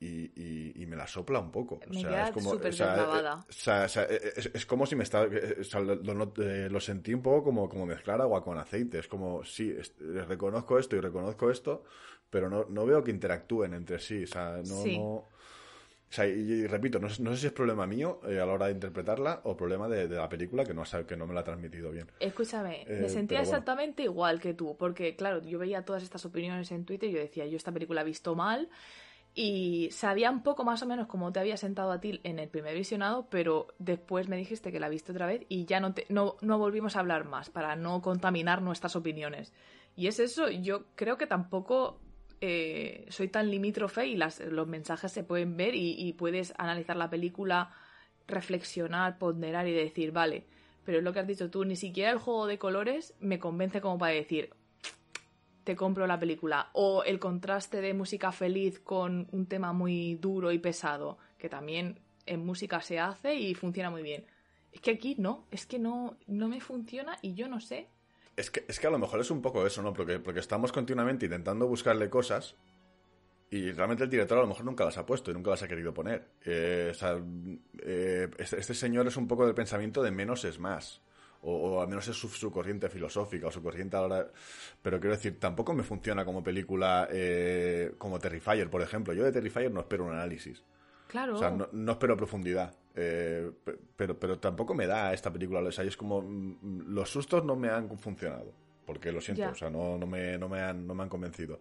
y, 0.00 0.32
y- 0.34 0.72
y 0.82 0.86
me 0.86 0.96
la 0.96 1.06
sopla 1.06 1.38
un 1.38 1.50
poco. 1.50 1.80
Me 1.88 1.98
o 1.98 2.00
sea, 2.00 2.24
es 2.26 2.30
como, 2.32 2.50
súper 2.50 2.72
o 2.72 2.72
sea, 2.72 2.88
deslavada. 2.94 3.46
o 3.48 3.52
sea, 3.52 3.84
o 3.84 3.88
sea, 3.88 4.02
es, 4.04 4.50
es 4.52 4.66
como 4.66 4.84
si 4.86 4.96
me 4.96 5.04
estaba. 5.04 5.26
eh, 5.32 5.56
lo, 5.74 5.94
lo- 6.14 6.32
eh, 6.42 6.68
lo 6.68 6.80
sentí 6.80 7.14
un 7.14 7.22
poco 7.22 7.44
como, 7.44 7.68
como 7.68 7.86
mezclar 7.86 8.20
agua 8.20 8.42
con 8.44 8.58
aceite. 8.58 8.98
Es 8.98 9.08
como, 9.08 9.44
sí, 9.44 9.74
es- 9.78 9.94
eh, 10.00 10.24
reconozco 10.26 10.78
esto 10.78 10.96
y 10.96 11.00
reconozco 11.00 11.50
esto, 11.50 11.84
pero 12.28 12.50
no, 12.50 12.66
no 12.68 12.84
veo 12.84 13.02
que 13.02 13.12
interactúen 13.12 13.72
entre 13.72 13.98
sí. 13.98 14.24
O 14.24 14.26
sea, 14.26 14.58
no. 14.58 14.82
Sí. 14.82 14.98
no- 14.98 15.28
sea, 16.14 16.26
y, 16.26 16.30
y 16.32 16.66
repito, 16.66 16.98
no, 16.98 17.08
sé- 17.08 17.22
no 17.22 17.32
sé 17.32 17.40
si 17.40 17.46
es 17.46 17.52
problema 17.52 17.86
mío 17.86 18.20
eh, 18.28 18.40
a 18.40 18.46
la 18.46 18.52
hora 18.52 18.66
de 18.66 18.72
interpretarla 18.72 19.40
o 19.44 19.56
problema 19.56 19.88
de, 19.88 20.08
de 20.08 20.16
la 20.16 20.28
película 20.28 20.64
que 20.64 20.74
no, 20.74 20.82
que 21.06 21.16
no 21.16 21.26
me 21.26 21.34
la 21.34 21.40
ha 21.40 21.44
transmitido 21.44 21.90
bien. 21.90 22.06
Escúchame, 22.20 22.82
Eh, 22.82 22.98
me 23.00 23.08
sentía 23.08 23.38
pero 23.38 23.40
bueno. 23.40 23.42
exactamente 23.42 24.02
igual 24.04 24.40
que 24.40 24.54
tú, 24.54 24.76
porque 24.78 25.16
claro, 25.16 25.42
yo 25.42 25.58
veía 25.58 25.84
todas 25.84 26.02
estas 26.02 26.24
opiniones 26.24 26.70
en 26.70 26.84
Twitter 26.84 27.08
y 27.10 27.12
yo 27.12 27.18
decía, 27.20 27.46
yo 27.46 27.56
esta 27.56 27.72
película 27.72 28.02
he 28.02 28.04
visto 28.04 28.34
mal 28.34 28.68
y 29.34 29.88
sabía 29.90 30.30
un 30.30 30.42
poco 30.44 30.64
más 30.64 30.82
o 30.82 30.86
menos 30.86 31.08
cómo 31.08 31.32
te 31.32 31.40
había 31.40 31.56
sentado 31.56 31.90
a 31.90 32.00
ti 32.00 32.20
en 32.22 32.38
el 32.38 32.48
primer 32.48 32.74
visionado, 32.74 33.26
pero 33.30 33.66
después 33.78 34.28
me 34.28 34.36
dijiste 34.36 34.70
que 34.70 34.78
la 34.78 34.88
viste 34.88 35.10
otra 35.10 35.26
vez 35.26 35.42
y 35.48 35.64
ya 35.64 35.80
no, 35.80 35.92
te, 35.92 36.06
no, 36.08 36.36
no 36.40 36.58
volvimos 36.58 36.94
a 36.94 37.00
hablar 37.00 37.24
más 37.24 37.50
para 37.50 37.74
no 37.74 38.00
contaminar 38.00 38.62
nuestras 38.62 38.94
opiniones. 38.94 39.52
Y 39.96 40.06
es 40.06 40.20
eso, 40.20 40.48
yo 40.50 40.84
creo 40.94 41.18
que 41.18 41.26
tampoco 41.26 42.03
eh, 42.40 43.06
soy 43.08 43.28
tan 43.28 43.50
limítrofe 43.50 44.06
y 44.06 44.16
las, 44.16 44.40
los 44.40 44.66
mensajes 44.66 45.12
se 45.12 45.24
pueden 45.24 45.56
ver 45.56 45.74
y, 45.74 45.94
y 45.98 46.12
puedes 46.14 46.54
analizar 46.58 46.96
la 46.96 47.10
película, 47.10 47.74
reflexionar, 48.26 49.18
ponderar 49.18 49.66
y 49.68 49.72
decir, 49.72 50.12
vale, 50.12 50.44
pero 50.84 50.98
es 50.98 51.04
lo 51.04 51.12
que 51.12 51.20
has 51.20 51.26
dicho 51.26 51.50
tú, 51.50 51.64
ni 51.64 51.76
siquiera 51.76 52.10
el 52.10 52.18
juego 52.18 52.46
de 52.46 52.58
colores 52.58 53.14
me 53.20 53.38
convence 53.38 53.80
como 53.80 53.98
para 53.98 54.12
decir, 54.12 54.50
te 55.64 55.76
compro 55.76 56.06
la 56.06 56.20
película. 56.20 56.68
O 56.72 57.02
el 57.04 57.18
contraste 57.18 57.80
de 57.80 57.94
música 57.94 58.30
feliz 58.30 58.78
con 58.78 59.26
un 59.32 59.46
tema 59.46 59.72
muy 59.72 60.14
duro 60.16 60.52
y 60.52 60.58
pesado, 60.58 61.18
que 61.38 61.48
también 61.48 61.98
en 62.26 62.44
música 62.44 62.80
se 62.80 63.00
hace 63.00 63.34
y 63.34 63.54
funciona 63.54 63.90
muy 63.90 64.02
bien. 64.02 64.26
Es 64.72 64.80
que 64.80 64.92
aquí 64.92 65.16
no, 65.18 65.46
es 65.50 65.66
que 65.66 65.78
no, 65.78 66.16
no 66.26 66.48
me 66.48 66.60
funciona 66.60 67.16
y 67.22 67.34
yo 67.34 67.48
no 67.48 67.60
sé. 67.60 67.88
Es 68.36 68.50
que, 68.50 68.64
es 68.66 68.80
que 68.80 68.86
a 68.86 68.90
lo 68.90 68.98
mejor 68.98 69.20
es 69.20 69.30
un 69.30 69.40
poco 69.40 69.66
eso, 69.66 69.82
¿no? 69.82 69.92
Porque, 69.92 70.18
porque 70.18 70.40
estamos 70.40 70.72
continuamente 70.72 71.26
intentando 71.26 71.66
buscarle 71.66 72.10
cosas 72.10 72.56
y 73.50 73.70
realmente 73.70 74.02
el 74.02 74.10
director 74.10 74.38
a 74.38 74.40
lo 74.40 74.48
mejor 74.48 74.64
nunca 74.64 74.84
las 74.84 74.98
ha 74.98 75.06
puesto 75.06 75.30
y 75.30 75.34
nunca 75.34 75.50
las 75.50 75.62
ha 75.62 75.68
querido 75.68 75.94
poner. 75.94 76.26
Eh, 76.44 76.88
o 76.90 76.94
sea, 76.94 77.16
eh, 77.78 78.28
este, 78.38 78.58
este 78.58 78.74
señor 78.74 79.06
es 79.06 79.16
un 79.16 79.28
poco 79.28 79.46
del 79.46 79.54
pensamiento 79.54 80.02
de 80.02 80.10
menos 80.10 80.44
es 80.44 80.58
más. 80.58 81.00
O, 81.42 81.54
o 81.54 81.80
al 81.80 81.88
menos 81.88 82.08
es 82.08 82.16
su, 82.16 82.28
su 82.28 82.50
corriente 82.50 82.88
filosófica 82.88 83.46
o 83.46 83.50
su 83.52 83.62
corriente 83.62 83.96
a 83.96 84.00
la 84.00 84.06
hora... 84.06 84.32
Pero 84.82 84.98
quiero 84.98 85.14
decir, 85.14 85.38
tampoco 85.38 85.74
me 85.74 85.82
funciona 85.82 86.24
como 86.24 86.42
película 86.42 87.06
eh, 87.12 87.94
como 87.98 88.18
Terrifier, 88.18 88.68
por 88.70 88.82
ejemplo. 88.82 89.12
Yo 89.12 89.22
de 89.22 89.30
Terrifier 89.30 89.70
no 89.70 89.80
espero 89.80 90.04
un 90.04 90.12
análisis. 90.12 90.64
Claro. 91.06 91.36
O 91.36 91.38
sea, 91.38 91.50
no, 91.50 91.68
no 91.70 91.92
espero 91.92 92.16
profundidad. 92.16 92.74
Eh, 92.96 93.50
pe- 93.64 93.76
pero, 93.96 94.18
pero 94.18 94.38
tampoco 94.38 94.74
me 94.74 94.86
da 94.86 95.12
esta 95.12 95.32
película. 95.32 95.60
O 95.60 95.72
sea, 95.72 95.84
es 95.84 95.96
como. 95.96 96.22
mm, 96.22 96.92
Los 96.94 97.10
sustos 97.10 97.44
no 97.44 97.56
me 97.56 97.68
han 97.68 97.88
funcionado. 97.98 98.52
Porque 98.86 99.10
lo 99.12 99.20
siento, 99.20 99.42
o 99.52 99.54
sea, 99.54 99.70
no, 99.70 99.96
no, 99.98 100.06
me, 100.06 100.36
no, 100.38 100.48
me 100.48 100.60
han, 100.60 100.86
no 100.86 100.94
me 100.94 101.02
han 101.04 101.08
convencido. 101.08 101.60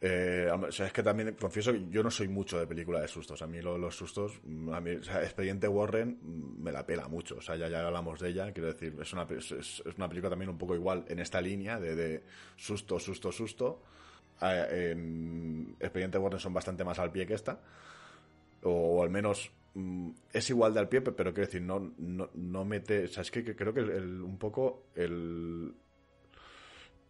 Eh, 0.00 0.48
o 0.52 0.70
sea, 0.70 0.86
es 0.86 0.92
que 0.92 1.02
también 1.02 1.34
confieso 1.34 1.72
que 1.72 1.88
yo 1.90 2.04
no 2.04 2.10
soy 2.12 2.28
mucho 2.28 2.56
de 2.60 2.68
película 2.68 3.00
de 3.00 3.08
sustos. 3.08 3.42
A 3.42 3.48
mí 3.48 3.60
lo- 3.60 3.76
los 3.76 3.96
sustos, 3.96 4.40
mm, 4.44 4.72
a 4.72 4.80
mí, 4.80 4.92
o 4.92 5.02
sea, 5.02 5.22
Expediente 5.24 5.66
Warren 5.66 6.18
mm, 6.22 6.62
me 6.62 6.70
la 6.70 6.86
pela 6.86 7.08
mucho. 7.08 7.38
O 7.38 7.40
sea, 7.42 7.56
ya, 7.56 7.68
ya 7.68 7.84
hablamos 7.84 8.20
de 8.20 8.28
ella. 8.28 8.52
Quiero 8.52 8.68
decir, 8.72 8.96
es 9.02 9.12
una, 9.12 9.24
es, 9.36 9.50
es- 9.50 9.82
una 9.96 10.08
película 10.08 10.30
también 10.30 10.50
un 10.50 10.58
poco 10.58 10.76
igual 10.76 11.04
en 11.08 11.18
esta 11.18 11.40
línea 11.40 11.80
de, 11.80 11.96
de 11.96 12.22
susto, 12.56 13.00
susto, 13.00 13.32
susto. 13.32 13.82
Eh, 14.40 14.92
en 14.92 15.74
Expediente 15.80 16.16
Warren 16.18 16.38
son 16.38 16.54
bastante 16.54 16.84
más 16.84 17.00
al 17.00 17.10
pie 17.10 17.26
que 17.26 17.34
esta 17.34 17.60
o, 18.62 18.70
o 18.70 19.02
al 19.02 19.10
menos 19.10 19.50
mm, 19.50 19.57
es 20.32 20.50
igual 20.50 20.74
de 20.74 20.80
al 20.80 20.88
pie, 20.88 21.00
pe- 21.00 21.12
pero 21.12 21.32
quiero 21.32 21.46
decir, 21.46 21.62
no, 21.62 21.92
no, 21.98 22.30
no 22.34 22.64
mete. 22.64 23.04
O 23.04 23.08
sea, 23.08 23.22
es 23.22 23.30
que, 23.30 23.44
creo 23.56 23.72
que 23.74 23.80
un 23.82 24.38
poco 24.38 24.84
el. 24.94 25.74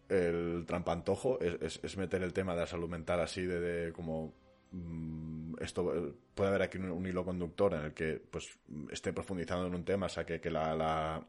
El 0.07 0.65
trampantojo 0.65 1.39
es, 1.39 1.61
es- 1.61 1.79
es 1.83 1.97
meter 1.97 2.23
el 2.23 2.33
tema 2.33 2.53
de 2.55 2.61
la 2.61 2.67
salud 2.67 2.89
mental 2.89 3.19
así, 3.19 3.43
de, 3.43 3.59
de 3.59 3.93
como. 3.93 4.33
mm, 4.71 5.55
esto 5.61 5.93
eh, 5.95 6.13
puede 6.33 6.49
haber 6.49 6.61
aquí 6.63 6.77
un, 6.79 7.05
hilo 7.05 7.23
conductor 7.25 7.73
en 7.75 7.81
el 7.85 7.93
que 7.93 8.21
pues 8.31 8.49
esté 8.91 9.13
profundizando 9.13 9.67
en 9.67 9.75
un 9.75 9.83
tema, 9.85 10.07
o 10.07 10.09
sea, 10.09 10.25
que, 10.25 10.39
que 10.41 10.49
la, 10.51 10.75
la- 10.75 11.25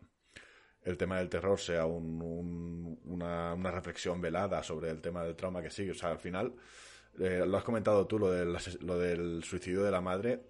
el 0.85 0.97
tema 0.97 1.19
del 1.19 1.29
terror 1.29 1.59
sea 1.61 1.85
un- 1.87 2.23
un- 2.23 3.01
una, 3.05 3.55
reflexión 3.71 4.21
velada 4.21 4.63
sobre 4.63 4.91
el 4.91 5.01
tema 5.03 5.25
del 5.25 5.37
trauma 5.37 5.63
que 5.63 5.71
sigue. 5.71 5.91
O 5.93 5.95
sea, 5.95 6.11
al 6.11 6.19
final, 6.19 6.55
eh, 7.19 7.45
lo 7.47 7.57
has 7.59 7.65
comentado 7.65 8.07
tú, 8.07 8.19
lo 8.19 8.31
del, 8.31 8.57
lo 8.81 8.99
del 8.99 9.43
suicidio 9.45 9.83
de 9.83 9.91
la 9.91 10.01
madre. 10.01 10.41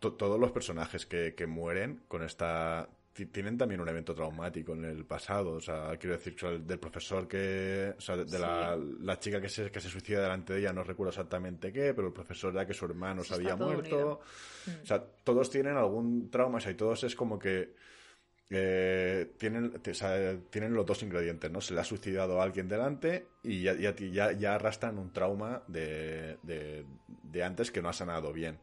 To- 0.00 0.14
todos 0.14 0.40
los 0.40 0.50
personajes 0.50 1.06
que, 1.06 1.34
que 1.34 1.46
mueren 1.46 2.02
con 2.08 2.22
esta. 2.22 2.88
ti- 3.12 3.26
Tienen 3.26 3.58
también 3.58 3.80
un 3.82 3.88
evento 3.88 4.14
traumático 4.14 4.72
en 4.72 4.84
el 4.86 5.04
pasado. 5.04 5.52
O 5.52 5.60
sea, 5.60 5.94
quiero 5.98 6.16
decir, 6.16 6.34
del 6.62 6.78
profesor 6.78 7.28
que. 7.28 7.94
O 7.96 8.00
sea, 8.00 8.16
de, 8.16 8.38
la, 8.38 8.76
la 9.00 9.18
chica 9.18 9.40
que 9.40 9.48
se, 9.48 9.70
que 9.70 9.80
se 9.80 9.88
suicida 9.88 10.22
delante 10.22 10.54
de 10.54 10.60
ella, 10.60 10.72
no 10.72 10.82
recuerdo 10.84 11.10
exactamente 11.10 11.72
qué, 11.72 11.92
pero 11.94 12.08
el 12.08 12.14
profesor 12.14 12.52
era 12.54 12.66
que 12.66 12.74
su 12.74 12.86
hermano 12.86 13.22
se 13.22 13.34
había 13.34 13.56
muerto. 13.66 13.96
unido. 13.96 14.20
O 14.82 14.86
sea, 14.86 15.04
todos 15.24 15.50
tienen 15.50 15.76
algún 15.76 16.30
trauma, 16.30 16.58
o 16.58 16.60
sea, 16.60 16.72
y 16.72 16.76
todos 16.76 17.04
es 17.04 17.14
como 17.14 17.38
que 17.38 17.74
eh, 18.52 19.32
tienen, 19.38 19.80
o 19.88 19.94
sea, 19.94 20.36
tienen 20.50 20.74
los 20.74 20.84
dos 20.84 21.02
ingredientes, 21.02 21.50
¿no? 21.50 21.60
Se 21.60 21.72
le 21.74 21.80
ha 21.80 21.84
suicidado 21.84 22.40
a 22.40 22.44
alguien 22.44 22.68
delante 22.68 23.26
y 23.44 23.62
ya, 23.62 23.74
ya, 23.74 23.94
ya, 23.94 24.32
ya 24.32 24.54
arrastran 24.54 24.98
un 24.98 25.12
trauma 25.12 25.62
de, 25.68 26.38
de, 26.42 26.84
de 27.22 27.44
antes 27.44 27.70
que 27.70 27.80
no 27.82 27.88
ha 27.88 27.92
sanado 27.92 28.32
bien. 28.32 28.58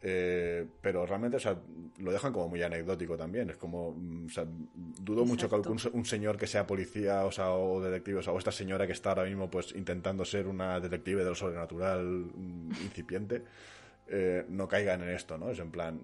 Eh, 0.00 0.64
pero 0.80 1.04
realmente, 1.06 1.38
o 1.38 1.40
sea, 1.40 1.58
lo 1.98 2.12
dejan 2.12 2.32
como 2.32 2.48
muy 2.48 2.62
anecdótico 2.62 3.16
también. 3.16 3.50
Es 3.50 3.56
como, 3.56 3.92
mm, 3.92 4.26
o 4.26 4.30
sea, 4.30 4.46
dudo 5.00 5.24
mucho 5.24 5.48
que 5.48 5.56
Exacto. 5.56 5.72
algún, 5.72 6.00
un 6.00 6.04
señor 6.04 6.36
que 6.38 6.46
sea 6.46 6.66
policía, 6.66 7.24
o 7.24 7.32
sea, 7.32 7.52
o 7.52 7.80
detective, 7.80 8.18
o 8.18 8.22
sea, 8.22 8.32
o 8.32 8.38
esta 8.38 8.52
señora 8.52 8.86
que 8.86 8.92
está 8.92 9.10
ahora 9.10 9.24
mismo, 9.24 9.50
pues, 9.50 9.74
intentando 9.74 10.24
ser 10.24 10.46
una 10.46 10.78
detective 10.80 11.24
de 11.24 11.30
lo 11.30 11.34
sobrenatural 11.34 12.04
mm, 12.04 12.70
incipiente, 12.84 13.42
eh, 14.06 14.44
no 14.48 14.68
caigan 14.68 15.02
en 15.02 15.10
esto, 15.10 15.36
¿no? 15.36 15.50
Es 15.50 15.58
en 15.58 15.70
plan, 15.70 16.00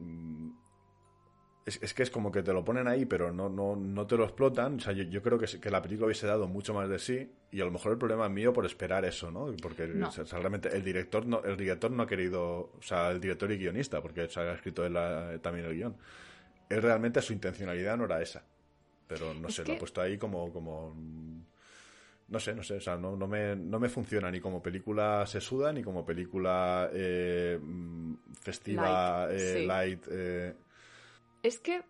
es, 1.66 1.82
es 1.82 1.94
que 1.94 2.02
es 2.02 2.10
como 2.10 2.30
que 2.30 2.42
te 2.42 2.52
lo 2.52 2.64
ponen 2.64 2.86
ahí, 2.88 3.06
pero 3.06 3.32
no, 3.32 3.48
no, 3.48 3.74
no 3.76 4.06
te 4.06 4.16
lo 4.16 4.24
explotan. 4.24 4.76
O 4.76 4.80
sea, 4.80 4.92
yo, 4.92 5.04
yo 5.04 5.22
creo 5.22 5.38
que, 5.38 5.46
que 5.60 5.70
la 5.70 5.80
película 5.80 6.06
hubiese 6.06 6.26
dado 6.26 6.46
mucho 6.46 6.74
más 6.74 6.88
de 6.88 6.98
sí. 6.98 7.30
Y 7.52 7.60
a 7.60 7.64
lo 7.64 7.70
mejor 7.70 7.92
el 7.92 7.98
problema 7.98 8.26
es 8.26 8.32
mío 8.32 8.52
por 8.52 8.66
esperar 8.66 9.04
eso, 9.04 9.30
¿no? 9.30 9.54
Porque 9.62 9.86
No. 9.86 10.08
o 10.08 10.10
sea, 10.12 10.24
realmente 10.38 10.68
el 10.76 10.84
director 10.84 11.24
no, 11.26 11.42
el 11.42 11.56
director 11.56 11.90
no 11.90 12.02
ha 12.02 12.06
querido. 12.06 12.72
O 12.78 12.82
sea, 12.82 13.10
el 13.10 13.20
director 13.20 13.50
y 13.52 13.56
guionista, 13.58 14.02
porque 14.02 14.28
se 14.28 14.40
ha 14.40 14.52
escrito 14.54 14.84
él 14.84 14.92
la- 14.94 15.38
también 15.40 15.66
el 15.66 15.74
guion. 15.74 15.96
Él 16.68 16.82
realmente 16.82 17.22
su 17.22 17.32
intencionalidad 17.32 17.96
no 17.96 18.04
era 18.04 18.20
esa. 18.20 18.42
Pero 19.06 19.32
no 19.34 19.48
Es 19.48 19.54
sé, 19.54 19.64
lo 19.64 19.72
ha 19.74 19.78
puesto 19.78 20.00
ahí 20.00 20.18
como. 20.18 20.52
como 20.52 20.94
no 22.26 22.40
sé, 22.40 22.54
no 22.54 22.62
sé, 22.62 22.74
o 22.76 22.80
sea, 22.80 22.96
no, 22.96 23.16
no, 23.16 23.26
me, 23.28 23.54
no 23.54 23.78
me 23.78 23.88
funciona 23.90 24.30
ni 24.30 24.40
como 24.40 24.62
película 24.62 25.26
sesuda, 25.26 25.72
ni 25.74 25.82
como 25.82 26.06
película 26.06 26.88
eh, 26.92 27.58
mm, 27.60 28.14
festiva, 28.40 29.26
Light, 29.26 29.40
eh, 29.40 29.54
sí. 29.60 29.66
light. 29.66 30.04
eh, 30.10 30.54
Es 31.44 31.60
que 31.60 31.84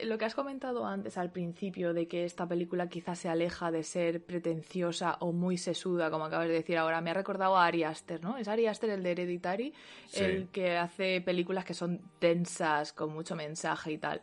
lo 0.00 0.18
que 0.18 0.24
has 0.24 0.34
comentado 0.34 0.86
antes 0.86 1.18
al 1.18 1.30
principio 1.32 1.92
de 1.92 2.06
que 2.08 2.24
esta 2.24 2.46
película 2.46 2.88
quizás 2.88 3.18
se 3.18 3.28
aleja 3.28 3.70
de 3.70 3.82
ser 3.82 4.24
pretenciosa 4.24 5.16
o 5.20 5.32
muy 5.32 5.58
sesuda, 5.58 6.10
como 6.10 6.24
acabas 6.26 6.48
de 6.48 6.54
decir 6.54 6.78
ahora, 6.78 7.00
me 7.00 7.10
ha 7.10 7.14
recordado 7.14 7.56
a 7.56 7.66
Ari 7.66 7.84
Aster, 7.84 8.22
¿no? 8.22 8.36
Es 8.38 8.48
Ari 8.48 8.66
Aster 8.66 8.90
el 8.90 9.02
de 9.02 9.12
Hereditary, 9.12 9.74
Sí. 10.06 10.24
el 10.24 10.48
que 10.48 10.76
hace 10.76 11.20
películas 11.20 11.64
que 11.64 11.74
son 11.74 12.00
densas, 12.20 12.92
con 12.92 13.12
mucho 13.12 13.34
mensaje 13.34 13.92
y 13.92 13.98
tal. 13.98 14.22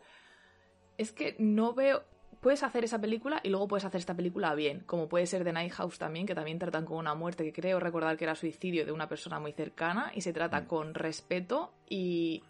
Es 0.96 1.12
que 1.12 1.36
no 1.38 1.74
veo... 1.74 2.04
Puedes 2.40 2.62
hacer 2.62 2.84
esa 2.84 2.98
película 2.98 3.40
y 3.42 3.50
luego 3.50 3.68
puedes 3.68 3.84
hacer 3.84 3.98
esta 3.98 4.14
película 4.16 4.54
bien, 4.54 4.80
como 4.86 5.10
puede 5.10 5.26
ser 5.26 5.44
The 5.44 5.52
Night 5.52 5.72
House 5.72 5.98
también, 5.98 6.26
que 6.26 6.34
también 6.34 6.58
tratan 6.58 6.86
con 6.86 6.96
una 6.96 7.14
muerte 7.14 7.44
que 7.44 7.52
creo 7.52 7.78
recordar 7.80 8.16
que 8.16 8.24
era 8.24 8.34
suicidio 8.34 8.86
de 8.86 8.92
una 8.92 9.08
persona 9.10 9.38
muy 9.38 9.52
cercana 9.52 10.10
y 10.14 10.22
se 10.22 10.32
trata 10.32 10.62
Mm. 10.62 10.66
con 10.66 10.94
respeto 10.94 11.74
y 11.86 12.42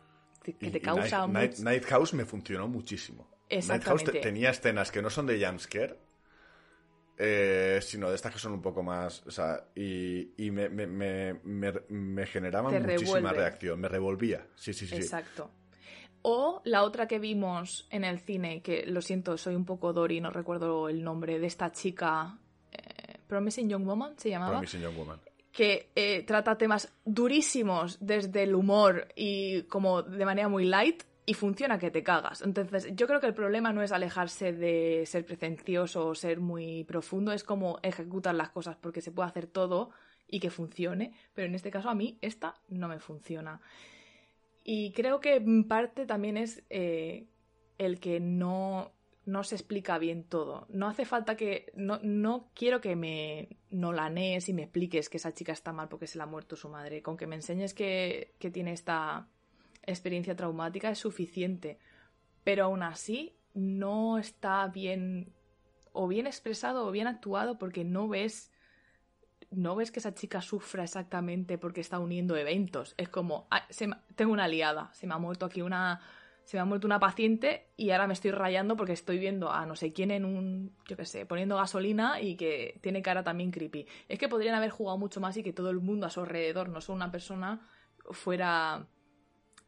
que 0.42 0.52
te 0.70 0.78
y 0.78 0.80
causa 0.80 1.26
Night, 1.26 1.28
mucho... 1.28 1.32
Night- 1.32 1.58
Night 1.60 1.84
House 1.84 2.14
me 2.14 2.24
funcionó 2.24 2.68
muchísimo. 2.68 3.28
Night 3.50 3.84
House 3.84 4.04
te- 4.04 4.20
tenía 4.20 4.50
escenas 4.50 4.90
que 4.90 5.02
no 5.02 5.10
son 5.10 5.26
de 5.26 5.44
jumpscare, 5.44 5.96
eh, 7.18 7.80
sino 7.82 8.08
de 8.08 8.14
estas 8.16 8.32
que 8.32 8.38
son 8.38 8.52
un 8.52 8.62
poco 8.62 8.82
más. 8.82 9.26
O 9.26 9.30
sea, 9.30 9.66
y, 9.74 10.32
y 10.42 10.50
me, 10.50 10.68
me, 10.68 10.86
me, 10.86 11.34
me, 11.44 11.72
me 11.88 12.26
generaban 12.26 12.72
Te 12.72 12.80
muchísima 12.80 13.16
revuelve. 13.16 13.38
reacción, 13.38 13.80
me 13.80 13.88
revolvía. 13.88 14.46
Sí, 14.54 14.72
sí, 14.72 14.86
sí. 14.86 14.96
Exacto. 14.96 15.50
O 16.22 16.60
la 16.64 16.82
otra 16.82 17.06
que 17.08 17.18
vimos 17.18 17.86
en 17.90 18.04
el 18.04 18.20
cine, 18.20 18.62
que 18.62 18.84
lo 18.86 19.00
siento, 19.02 19.36
soy 19.38 19.54
un 19.54 19.64
poco 19.64 19.92
Dory, 19.92 20.20
no 20.20 20.30
recuerdo 20.30 20.88
el 20.88 21.02
nombre 21.02 21.38
de 21.38 21.46
esta 21.46 21.72
chica. 21.72 22.38
eh, 22.72 23.18
Promising 23.26 23.68
Young 23.68 23.84
Woman 23.86 24.18
se 24.18 24.30
llamaba. 24.30 24.52
Promising 24.52 24.80
Young 24.82 24.96
Woman. 24.96 25.20
Que 25.60 25.90
eh, 25.94 26.22
trata 26.22 26.56
temas 26.56 26.90
durísimos 27.04 27.98
desde 28.00 28.44
el 28.44 28.54
humor 28.54 29.08
y 29.14 29.64
como 29.64 30.02
de 30.02 30.24
manera 30.24 30.48
muy 30.48 30.64
light 30.64 31.02
y 31.26 31.34
funciona 31.34 31.78
que 31.78 31.90
te 31.90 32.02
cagas. 32.02 32.40
Entonces, 32.40 32.88
yo 32.96 33.06
creo 33.06 33.20
que 33.20 33.26
el 33.26 33.34
problema 33.34 33.70
no 33.70 33.82
es 33.82 33.92
alejarse 33.92 34.54
de 34.54 35.04
ser 35.04 35.26
pretencioso 35.26 36.06
o 36.06 36.14
ser 36.14 36.40
muy 36.40 36.84
profundo, 36.84 37.30
es 37.30 37.44
como 37.44 37.78
ejecutar 37.82 38.34
las 38.34 38.48
cosas 38.48 38.78
porque 38.80 39.02
se 39.02 39.12
puede 39.12 39.28
hacer 39.28 39.48
todo 39.48 39.90
y 40.26 40.40
que 40.40 40.48
funcione, 40.48 41.12
pero 41.34 41.46
en 41.46 41.54
este 41.54 41.70
caso 41.70 41.90
a 41.90 41.94
mí 41.94 42.16
esta 42.22 42.54
no 42.70 42.88
me 42.88 42.98
funciona. 42.98 43.60
Y 44.64 44.92
creo 44.92 45.20
que 45.20 45.34
en 45.34 45.68
parte 45.68 46.06
también 46.06 46.38
es 46.38 46.62
eh, 46.70 47.26
el 47.76 48.00
que 48.00 48.18
no, 48.18 48.92
no 49.30 49.44
se 49.44 49.54
explica 49.54 49.98
bien 49.98 50.24
todo. 50.24 50.66
No 50.70 50.88
hace 50.88 51.04
falta 51.04 51.36
que. 51.36 51.72
No, 51.74 52.00
no 52.02 52.50
quiero 52.54 52.80
que 52.80 52.96
me 52.96 53.48
nolanees 53.70 54.48
y 54.48 54.52
me 54.52 54.62
expliques 54.62 55.08
que 55.08 55.18
esa 55.18 55.32
chica 55.32 55.52
está 55.52 55.72
mal 55.72 55.88
porque 55.88 56.08
se 56.08 56.18
le 56.18 56.24
ha 56.24 56.26
muerto 56.26 56.56
su 56.56 56.68
madre. 56.68 57.00
Con 57.00 57.16
que 57.16 57.28
me 57.28 57.36
enseñes 57.36 57.72
que, 57.72 58.34
que 58.40 58.50
tiene 58.50 58.72
esta 58.72 59.28
experiencia 59.84 60.34
traumática 60.34 60.90
es 60.90 60.98
suficiente. 60.98 61.78
Pero 62.42 62.64
aún 62.64 62.82
así, 62.82 63.36
no 63.54 64.18
está 64.18 64.66
bien. 64.66 65.32
O 65.92 66.08
bien 66.08 66.26
expresado 66.26 66.86
o 66.86 66.90
bien 66.90 67.06
actuado 67.06 67.56
porque 67.56 67.84
no 67.84 68.08
ves. 68.08 68.50
No 69.50 69.76
ves 69.76 69.92
que 69.92 70.00
esa 70.00 70.14
chica 70.14 70.42
sufra 70.42 70.84
exactamente 70.84 71.56
porque 71.56 71.80
está 71.80 71.98
uniendo 72.00 72.36
eventos. 72.36 72.94
Es 72.96 73.08
como, 73.08 73.46
"Ah, 73.50 73.66
tengo 74.16 74.32
una 74.32 74.46
liada, 74.48 74.90
se 74.92 75.06
me 75.06 75.14
ha 75.14 75.18
muerto 75.18 75.46
aquí 75.46 75.60
una 75.62 76.00
se 76.50 76.56
me 76.56 76.62
ha 76.62 76.64
muerto 76.64 76.88
una 76.88 76.98
paciente 76.98 77.68
y 77.76 77.90
ahora 77.90 78.08
me 78.08 78.12
estoy 78.12 78.32
rayando 78.32 78.76
porque 78.76 78.92
estoy 78.92 79.20
viendo 79.20 79.52
a 79.52 79.66
no 79.66 79.76
sé 79.76 79.92
quién 79.92 80.10
en 80.10 80.24
un, 80.24 80.74
yo 80.88 80.96
qué 80.96 81.04
sé, 81.04 81.24
poniendo 81.24 81.54
gasolina 81.54 82.20
y 82.20 82.34
que 82.34 82.80
tiene 82.82 83.02
cara 83.02 83.22
también 83.22 83.52
creepy. 83.52 83.86
Es 84.08 84.18
que 84.18 84.28
podrían 84.28 84.56
haber 84.56 84.70
jugado 84.70 84.98
mucho 84.98 85.20
más 85.20 85.36
y 85.36 85.44
que 85.44 85.52
todo 85.52 85.70
el 85.70 85.78
mundo 85.78 86.08
a 86.08 86.10
su 86.10 86.18
alrededor, 86.18 86.68
no 86.68 86.80
solo 86.80 86.96
una 86.96 87.12
persona, 87.12 87.60
fuera... 88.10 88.88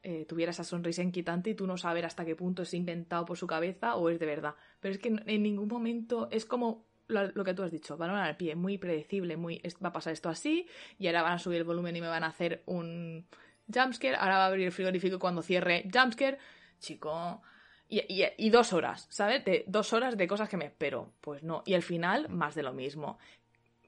eh, 0.03 0.24
tuviera 0.28 0.51
esa 0.51 0.64
sonrisa 0.64 1.05
inquietante 1.05 1.51
y 1.51 1.55
tú 1.55 1.68
no 1.68 1.76
saber 1.76 2.05
hasta 2.05 2.24
qué 2.24 2.35
punto 2.35 2.62
es 2.62 2.74
inventado 2.74 3.26
por 3.26 3.39
su 3.39 3.47
cabeza 3.47 3.95
o 3.95 4.09
es 4.09 4.18
de 4.18 4.26
verdad. 4.26 4.57
Pero 4.80 4.93
es 4.93 4.99
que 5.01 5.14
en 5.24 5.43
ningún 5.45 5.68
momento 5.68 6.26
es 6.33 6.45
como 6.45 6.89
lo, 7.07 7.45
que 7.45 7.55
tú 7.55 7.62
has 7.62 7.70
dicho, 7.70 7.97
balón 7.97 8.16
al 8.16 8.37
pie, 8.37 8.57
muy 8.57 8.76
predecible, 8.78 9.37
muy 9.37 9.62
va 9.80 9.91
a 9.91 9.93
pasar 9.93 10.14
esto 10.14 10.30
así 10.30 10.66
y 10.99 11.07
ahora 11.07 11.22
van 11.22 11.35
a 11.35 11.39
subir 11.39 11.59
el 11.59 11.64
volumen 11.64 11.95
y 11.95 12.01
me 12.01 12.09
van 12.09 12.24
a 12.24 12.28
hacer 12.28 12.64
un 12.66 13.28
jumpscare, 13.72 14.16
ahora 14.16 14.39
va 14.39 14.45
a 14.47 14.49
abrir 14.49 14.66
el 14.66 14.72
frigorífico 14.72 15.20
cuando 15.20 15.43
cierre 15.43 15.89
jumpscare, 15.93 16.39
chico, 16.83 17.41
y, 17.89 18.03
y- 18.37 18.51
dos 18.51 18.72
horas, 18.72 19.07
¿sabes? 19.11 19.45
De, 19.45 19.64
dos 19.66 19.93
horas 19.93 20.16
de 20.16 20.26
cosas 20.26 20.49
que 20.49 20.57
me 20.57 20.66
espero. 20.66 21.12
Pues 21.20 21.43
no, 21.43 21.62
y 21.64 21.74
al 21.74 21.83
final, 21.83 22.28
más 22.28 22.55
de 22.55 22.62
lo 22.62 22.72
mismo. 22.72 23.18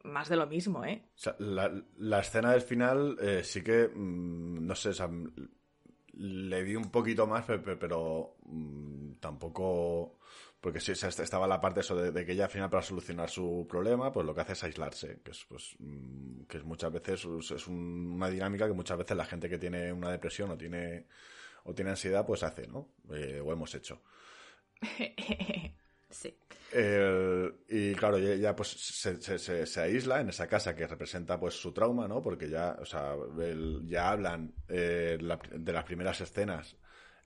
Más 0.04 0.28
de 0.28 0.36
lo 0.36 0.46
mismo, 0.46 0.84
¿eh? 0.84 1.02
La, 1.38 1.72
la 1.98 2.20
escena 2.20 2.52
del 2.52 2.60
final 2.60 3.16
eh, 3.20 3.42
sí 3.42 3.62
que, 3.62 3.88
mm, 3.88 4.66
no 4.66 4.74
sé, 4.74 4.90
o 4.90 4.92
sea, 4.92 5.08
mm, 5.08 5.32
le 6.14 6.62
di 6.64 6.76
un 6.76 6.90
poquito 6.90 7.26
más, 7.26 7.44
pe- 7.44 7.58
pe- 7.58 7.76
pero, 7.76 8.36
mm, 8.46 9.14
tampoco... 9.20 10.18
Porque 10.60 10.80
sí, 10.80 10.92
estaba 10.92 11.46
la 11.46 11.60
parte 11.60 11.80
eso 11.80 11.94
de, 11.94 12.24
que 12.24 12.32
ella 12.32 12.44
al 12.46 12.50
final 12.50 12.70
para 12.70 12.82
solucionar 12.82 13.28
su 13.28 13.66
problema, 13.68 14.10
pues 14.12 14.24
lo 14.24 14.34
que 14.34 14.40
hace 14.42 14.52
es 14.54 14.64
aislarse, 14.64 15.20
que 15.22 15.30
es, 15.32 15.44
pues, 15.46 15.76
que 16.48 16.56
es 16.56 16.64
muchas 16.64 16.90
veces 16.90 17.26
es 17.26 17.50
es 17.50 17.66
un- 17.68 18.12
una 18.14 18.30
dinámica 18.30 18.66
que 18.66 18.72
muchas 18.72 18.96
veces 18.96 19.14
la 19.14 19.26
gente 19.26 19.48
que 19.50 19.58
tiene 19.58 19.92
una 19.92 20.10
depresión 20.10 20.50
o 20.50 20.56
tiene 20.56 21.06
o 21.64 21.74
tiene 21.74 21.90
ansiedad, 21.90 22.24
pues 22.26 22.42
hace, 22.42 22.66
¿no? 22.68 22.94
Eh, 23.12 23.40
o 23.44 23.52
hemos 23.52 23.74
hecho. 23.74 24.00
sí. 26.10 26.36
El- 26.72 27.54
y 27.68 27.94
claro, 27.94 28.18
ya, 28.18 28.54
pues 28.56 28.68
se, 28.70 29.20
se- 29.20 29.38
se- 29.38 29.66
se 29.66 29.80
aísla 29.80 30.20
en 30.20 30.28
esa 30.30 30.46
casa 30.48 30.74
que 30.74 30.86
representa 30.86 31.38
pues 31.38 31.54
su 31.54 31.72
trauma, 31.72 32.08
¿no? 32.08 32.22
Porque 32.22 32.48
ya, 32.48 32.76
o 32.80 32.84
sea, 32.84 33.14
el- 33.40 33.82
ya 33.86 34.10
hablan 34.10 34.54
eh, 34.68 35.18
la- 35.20 35.38
de 35.52 35.72
las 35.72 35.84
primeras 35.84 36.20
escenas. 36.20 36.76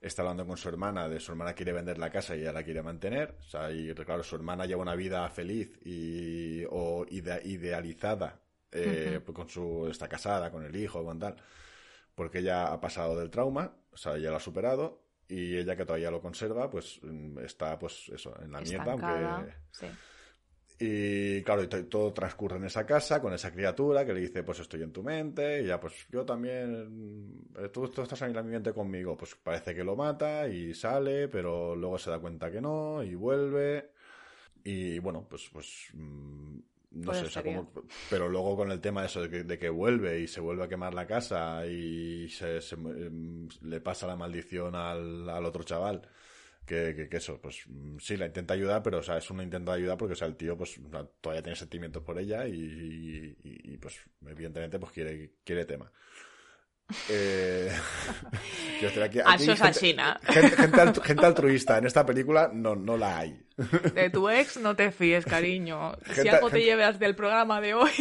Está 0.01 0.21
hablando 0.21 0.47
con 0.47 0.55
su 0.55 0.69
hermana, 0.69 1.09
de 1.09 1.19
su 1.19 1.31
hermana 1.31 1.53
quiere 1.53 1.73
vender 1.73 1.97
la 1.97 2.09
casa 2.09 2.35
y 2.35 2.41
ella 2.41 2.53
la 2.53 2.63
quiere 2.63 2.81
mantener. 2.81 3.35
O 3.39 3.43
sea, 3.43 3.71
y 3.71 3.93
claro, 3.95 4.23
su 4.23 4.35
hermana 4.35 4.65
lleva 4.65 4.81
una 4.81 4.95
vida 4.95 5.27
feliz 5.29 5.77
y, 5.83 6.63
o 6.69 7.05
ide- 7.09 7.41
idealizada. 7.45 8.39
eh, 8.71 9.19
pues 9.25 9.35
con 9.35 9.49
su, 9.49 9.87
está 9.89 10.07
casada, 10.07 10.51
con 10.51 10.63
el 10.63 10.75
hijo, 10.75 11.03
con 11.03 11.17
tal. 11.19 11.35
Porque 12.15 12.39
ella 12.39 12.67
ha 12.71 12.79
pasado 12.79 13.17
del 13.19 13.29
trauma, 13.31 13.73
o 13.91 13.97
sea, 13.97 14.15
ella 14.15 14.29
lo 14.31 14.37
ha 14.37 14.39
superado. 14.39 15.03
Y 15.27 15.55
ella 15.57 15.75
que 15.75 15.85
todavía 15.85 16.09
lo 16.09 16.21
conserva, 16.21 16.69
pues 16.71 16.99
mm, 17.03 17.39
está, 17.39 17.77
pues 17.77 18.09
eso, 18.09 18.33
en 18.41 18.51
la 18.51 18.61
mierda, 18.61 18.93
aunque... 18.93 19.53
sí. 19.71 19.85
Y 20.81 21.43
claro, 21.43 21.63
y 21.63 21.67
to- 21.67 21.85
todo 21.87 22.13
transcurre 22.13 22.55
en 22.57 22.63
esa 22.63 22.85
casa 22.85 23.21
con 23.21 23.33
esa 23.33 23.51
criatura 23.51 24.05
que 24.05 24.13
le 24.13 24.21
dice, 24.21 24.43
pues 24.43 24.59
estoy 24.61 24.81
en 24.81 24.93
tu 24.93 25.03
mente, 25.03 25.61
y 25.61 25.65
ya 25.67 25.77
pues 25.79 26.07
yo 26.09 26.25
también, 26.25 27.49
eh, 27.57 27.67
tú, 27.69 27.89
tú 27.89 28.01
estás 28.01 28.21
en 28.21 28.31
mi 28.33 28.43
mente 28.51 28.71
conmigo, 28.73 29.17
pues 29.17 29.35
parece 29.35 29.75
que 29.75 29.83
lo 29.83 29.97
mata 29.97 30.47
y 30.47 30.73
sale, 30.73 31.27
pero 31.27 31.75
luego 31.75 31.97
se 31.97 32.09
da 32.11 32.19
cuenta 32.19 32.49
que 32.49 32.61
no 32.61 33.03
y 33.03 33.13
vuelve. 33.15 33.91
Y 34.63 34.99
bueno, 34.99 35.27
pues, 35.29 35.49
pues 35.51 35.89
mm, 35.93 36.59
no 36.91 37.13
sé, 37.13 37.25
o 37.25 37.29
sea, 37.29 37.43
como- 37.43 37.71
pero 38.09 38.27
luego 38.29 38.55
con 38.55 38.71
el 38.71 38.81
tema 38.81 39.01
de 39.01 39.07
eso 39.07 39.21
de 39.21 39.29
que, 39.29 39.43
de 39.43 39.59
que 39.59 39.69
vuelve 39.69 40.19
y 40.21 40.27
se 40.27 40.41
vuelve 40.41 40.63
a 40.63 40.67
quemar 40.67 40.93
la 40.93 41.05
casa 41.07 41.65
y 41.67 42.27
se, 42.29 42.61
se, 42.61 42.75
em, 42.75 43.47
le 43.61 43.79
pasa 43.81 44.07
la 44.07 44.15
maldición 44.15 44.75
al, 44.75 45.29
al 45.29 45.45
otro 45.45 45.63
chaval 45.63 46.01
que, 46.65 46.93
que, 46.95 47.09
que 47.09 47.17
eso, 47.17 47.39
pues 47.41 47.63
mm, 47.67 47.97
sí, 47.99 48.15
la 48.17 48.25
intenta 48.27 48.53
ayudar, 48.53 48.81
pero 48.83 48.99
o 48.99 49.03
sea, 49.03 49.17
es 49.17 49.29
una 49.31 49.43
intenta 49.43 49.73
ayudar 49.73 49.97
porque 49.97 50.13
o 50.13 50.15
sea, 50.15 50.27
el 50.27 50.35
tío 50.35 50.55
pues 50.57 50.79
todavía 51.21 51.41
tiene 51.43 51.55
sentimientos 51.55 52.03
por 52.03 52.17
ella 52.19 52.47
y, 52.47 52.53
y- 52.53 53.73
y, 53.73 53.77
pues 53.77 53.99
evidentemente 54.27 54.77
pues 54.79 54.91
quiere, 54.91 55.31
quiere 55.43 55.65
tema. 55.65 55.91
Eh, 57.09 57.69
aquí, 59.03 59.19
aquí 59.23 59.45
gente, 59.45 59.79
China. 59.79 60.19
gente, 60.23 61.01
gente 61.03 61.25
altruista 61.25 61.77
en 61.77 61.85
esta 61.85 62.03
película 62.05 62.49
no, 62.53 62.75
no 62.75 62.97
la 62.97 63.19
hay. 63.19 63.45
De 63.93 64.09
tu 64.09 64.29
ex 64.29 64.57
no 64.57 64.75
te 64.75 64.91
fíes, 64.91 65.25
cariño. 65.25 65.95
Si 66.07 66.13
Gente- 66.13 66.29
algo 66.31 66.49
te 66.49 66.57
gente- 66.57 66.65
llevas 66.71 66.99
del 66.99 67.15
programa 67.15 67.59
de 67.61 67.73
hoy. 67.73 67.91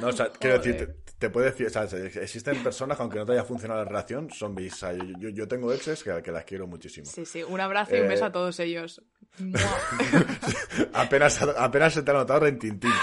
No, 0.00 0.08
o 0.08 0.12
sea, 0.12 0.28
quiero 0.30 0.58
decir, 0.58 0.76
te, 0.76 0.86
te 1.18 1.30
puede 1.30 1.50
decir, 1.52 1.68
o 1.68 1.70
sea, 1.70 1.84
existen 1.84 2.60
personas 2.64 2.96
que 2.96 3.02
aunque 3.02 3.18
no 3.18 3.24
te 3.26 3.32
haya 3.32 3.44
funcionado 3.44 3.80
la 3.84 3.88
relación, 3.88 4.28
son 4.30 4.54
bis. 4.56 4.72
O 4.72 4.76
sea, 4.76 4.92
yo, 4.92 5.04
yo- 5.18 5.28
yo 5.28 5.46
tengo 5.46 5.72
exes 5.72 6.02
que, 6.02 6.20
que 6.22 6.32
las 6.32 6.44
quiero 6.44 6.66
muchísimo. 6.66 7.06
Sí, 7.06 7.24
sí, 7.24 7.42
un 7.44 7.60
abrazo 7.60 7.94
y 7.96 8.00
un 8.00 8.06
Eh, 8.06 8.08
beso 8.08 8.24
a 8.24 8.32
todos 8.32 8.58
ellos. 8.58 9.00
Apenas, 10.94 11.40
apenas 11.42 11.94
se 11.94 12.02
te 12.02 12.10
ha 12.10 12.14
notado 12.14 12.40
rentintín. 12.40 12.90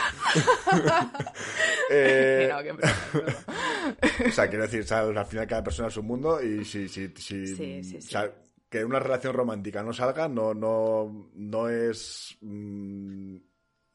Eh, 1.92 2.48
no. 2.52 4.28
O 4.28 4.32
sea, 4.32 4.48
quiero 4.48 4.64
decir, 4.66 4.86
¿sabes? 4.86 5.18
al 5.18 5.26
final 5.26 5.48
cada 5.48 5.64
persona 5.64 5.88
es 5.88 5.98
un 5.98 6.06
mundo 6.06 6.40
y 6.40 6.64
si, 6.64 6.88
si, 6.88 7.08
si, 7.16 7.48
Sí, 7.48 7.84
sí, 7.84 8.00
sí. 8.02 8.16
Que 8.70 8.86
una 8.86 9.00
relación 9.00 9.34
romántica 9.34 9.84
no 9.84 9.94
salga 9.94 10.28
no, 10.28 10.54
no, 10.54 11.32
no 11.34 11.70
es 11.70 12.38
mm, 12.42 13.38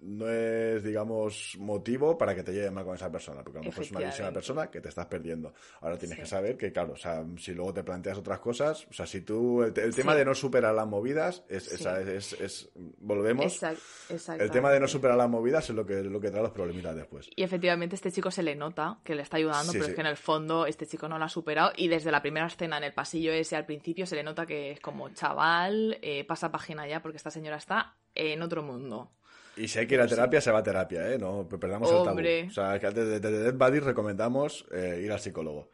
no 0.05 0.29
es, 0.29 0.83
digamos, 0.83 1.57
motivo 1.59 2.17
para 2.19 2.35
que 2.35 2.43
te 2.43 2.53
lleve 2.53 2.71
mal 2.71 2.85
con 2.85 2.95
esa 2.95 3.11
persona, 3.11 3.43
porque 3.43 3.59
a 3.59 3.63
lo 3.63 3.69
mejor 3.69 3.85
es 3.85 3.91
una 3.91 4.01
visión 4.01 4.33
persona 4.35 4.71
que 4.71 4.81
te 4.81 4.89
estás 4.89 5.07
perdiendo. 5.07 5.55
Ahora 5.81 5.97
tienes 5.99 6.17
Sí. 6.17 6.23
que 6.23 6.27
saber 6.29 6.57
que, 6.57 6.73
claro, 6.73 6.93
o 6.93 6.97
sea, 6.97 7.25
si 7.39 7.53
luego 7.55 7.73
te 7.73 7.83
planteas 7.83 8.19
otras 8.19 8.39
cosas, 8.41 8.87
o 8.91 8.93
sea, 8.93 9.07
si 9.07 9.23
tú, 9.23 9.63
el, 9.63 9.73
el 9.79 9.95
tema 9.95 10.15
de 10.15 10.25
no 10.25 10.35
superar 10.35 10.75
las 10.75 10.87
movidas, 10.87 11.45
es, 11.49 11.65
Sí. 11.65 11.75
esa- 11.77 12.01
es, 12.01 12.33
es- 12.35 12.71
volvemos, 12.99 13.47
Exact- 13.47 14.41
el 14.41 14.51
tema 14.51 14.71
de 14.71 14.81
no 14.81 14.89
superar 14.89 15.17
las 15.17 15.29
movidas 15.29 15.69
es 15.71 15.75
lo 15.77 15.87
que, 15.87 16.03
lo 16.03 16.21
que 16.21 16.31
trae 16.31 16.43
los 16.43 16.53
problemitas 16.53 16.95
después. 16.95 17.29
Y 17.35 17.43
efectivamente 17.43 17.97
este 17.97 18.13
chico 18.13 18.31
se 18.31 18.43
le 18.43 18.55
nota 18.55 18.99
que 19.05 19.15
le 19.15 19.23
está 19.23 19.37
ayudando, 19.39 19.73
pero 19.73 19.85
es 19.87 19.95
que 19.95 20.01
en 20.01 20.07
el 20.07 20.17
fondo 20.17 20.67
este 20.67 20.87
chico 20.87 21.09
no 21.09 21.19
lo 21.19 21.25
ha 21.25 21.29
superado 21.29 21.73
y 21.77 21.89
desde 21.89 22.11
la 22.13 22.21
primera 22.23 22.47
escena 22.47 22.79
en 22.79 22.85
el 22.85 22.93
pasillo 22.93 23.33
ese 23.33 23.57
al 23.57 23.67
principio 23.67 24.07
se 24.07 24.17
le 24.17 24.23
nota 24.23 24.45
que 24.47 24.73
es 24.73 24.81
como 24.81 25.09
chaval, 25.11 25.99
eh, 26.03 26.25
pasa 26.25 26.51
página 26.51 26.87
ya 26.87 27.01
porque 27.01 27.17
esta 27.17 27.31
señora 27.31 27.57
está 27.57 27.97
en 28.15 28.43
otro 28.43 28.63
mundo. 28.63 29.13
Y 29.57 29.69
si 29.69 29.79
hay 29.79 29.87
que 29.87 29.95
ir 29.95 30.01
a 30.01 30.07
terapia, 30.07 30.41
se 30.41 30.51
va 30.51 30.59
a 30.59 30.63
terapia, 30.63 31.13
¿eh? 31.13 31.19
No 31.19 31.49
perdamos 31.49 31.91
Hombre. 31.91 32.41
el 32.41 32.49
tabú. 32.49 32.51
O 32.51 32.55
sea, 32.55 32.81
que 32.81 32.91
desde, 32.91 33.21
desde 33.21 33.39
Dead 33.39 33.55
Body 33.55 33.79
recomendamos 33.79 34.67
eh, 34.73 35.01
ir 35.05 35.13
al 35.13 35.21
psicólogo, 35.21 35.71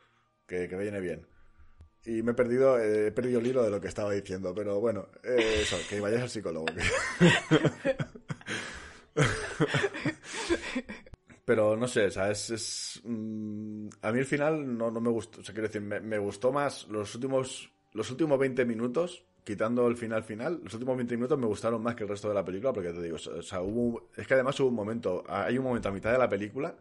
que, 0.46 0.68
que 0.68 0.76
viene 0.76 1.00
bien. 1.00 1.26
Y 2.04 2.22
me 2.22 2.32
he 2.32 2.34
perdido, 2.34 2.78
eh, 2.78 3.08
he 3.08 3.12
perdido 3.12 3.40
el 3.40 3.46
hilo 3.46 3.62
de 3.62 3.70
lo 3.70 3.80
que 3.80 3.88
estaba 3.88 4.12
diciendo, 4.12 4.54
pero 4.54 4.80
bueno, 4.80 5.08
eh, 5.22 5.60
eso, 5.62 5.76
que 5.88 6.00
vayáis 6.00 6.22
al 6.22 6.30
psicólogo. 6.30 6.66
pero 11.44 11.76
no 11.76 11.86
sé, 11.88 12.06
o 12.06 12.10
sea, 12.10 12.30
es... 12.30 12.50
es, 12.50 13.00
mm, 13.04 13.88
a 14.02 14.12
mí 14.12 14.18
el 14.18 14.26
final 14.26 14.76
no, 14.76 14.90
no 14.90 15.00
me 15.00 15.10
gustó, 15.10 15.40
o 15.40 15.44
sea, 15.44 15.54
quiero 15.54 15.68
decir, 15.68 15.82
me, 15.82 16.00
me 16.00 16.18
gustó 16.18 16.52
más 16.52 16.86
los 16.88 17.14
últimos, 17.14 17.70
los 17.92 18.10
últimos 18.10 18.38
20 18.38 18.64
minutos, 18.64 19.24
quitando 19.50 19.86
el 19.88 19.96
final 19.96 20.22
final, 20.22 20.60
los 20.62 20.72
últimos 20.74 20.96
20 20.96 21.16
minutos 21.16 21.38
me 21.38 21.46
gustaron 21.46 21.82
más 21.82 21.94
que 21.94 22.04
el 22.04 22.08
resto 22.08 22.28
de 22.28 22.34
la 22.34 22.44
película, 22.44 22.72
porque 22.72 22.90
te 22.92 23.02
digo, 23.02 23.16
o 23.16 23.42
sea, 23.42 23.60
hubo, 23.62 24.08
es 24.16 24.26
que 24.26 24.34
además 24.34 24.58
hubo 24.60 24.68
un 24.68 24.74
momento, 24.74 25.24
hay 25.28 25.58
un 25.58 25.64
momento 25.64 25.88
a 25.88 25.92
mitad 25.92 26.12
de 26.12 26.18
la 26.18 26.28
película, 26.28 26.74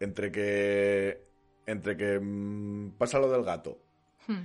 entre 0.00 0.30
que, 0.30 1.22
entre 1.66 1.96
que 1.96 2.18
mm, 2.20 2.92
pasa 2.98 3.18
lo 3.18 3.30
del 3.30 3.44
gato, 3.44 3.78
Hmm. 4.28 4.44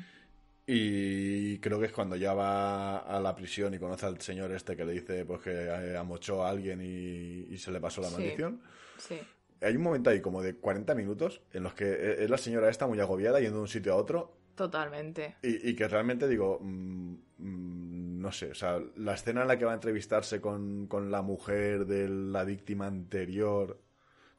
y 0.66 1.60
creo 1.60 1.80
que 1.80 1.86
es 1.86 1.92
cuando 1.92 2.16
ya 2.16 2.34
va 2.34 2.98
a 2.98 3.20
la 3.20 3.36
prisión 3.36 3.74
y 3.74 3.80
conoce 3.80 4.06
al 4.06 4.20
señor 4.22 4.52
este 4.52 4.76
que 4.76 4.86
le 4.86 4.94
dice 4.94 5.24
pues 5.24 5.42
que 5.42 5.52
eh, 5.52 5.96
amochó 5.96 6.44
a 6.44 6.50
alguien 6.50 6.82
y, 6.82 7.54
y 7.54 7.58
se 7.58 7.72
le 7.72 7.80
pasó 7.80 8.02
la 8.02 8.08
Sí. 8.10 8.14
maldición. 8.16 8.62
Sí. 8.98 9.20
Hay 9.62 9.76
un 9.76 9.84
momento 9.84 10.10
ahí 10.10 10.20
como 10.22 10.42
de 10.42 10.56
40 10.56 10.94
minutos 10.96 11.42
en 11.54 11.64
los 11.64 11.74
que 11.74 11.86
eh, 11.86 12.24
es 12.24 12.30
la 12.30 12.38
señora 12.38 12.70
esta 12.70 12.86
muy 12.88 13.00
agobiada 13.00 13.40
yendo 13.40 13.58
de 13.58 13.62
un 13.62 13.68
sitio 13.68 13.94
a 13.94 13.96
otro 13.98 14.36
Totalmente. 14.56 15.36
y, 15.44 15.70
y 15.70 15.76
que 15.76 15.88
realmente 15.88 16.28
digo, 16.28 16.60
mm, 16.62 17.16
no 17.40 18.32
sé, 18.32 18.52
o 18.52 18.56
sea, 18.56 18.80
la 18.96 19.14
escena 19.14 19.44
en 19.44 19.48
la 19.48 19.58
que 19.58 19.66
va 19.66 19.72
a 19.72 19.76
entrevistarse 19.76 20.42
con, 20.42 20.88
con 20.88 21.12
la 21.12 21.22
mujer 21.22 21.86
de 21.86 22.10
la 22.10 22.44
víctima 22.44 22.88
anterior 22.88 23.80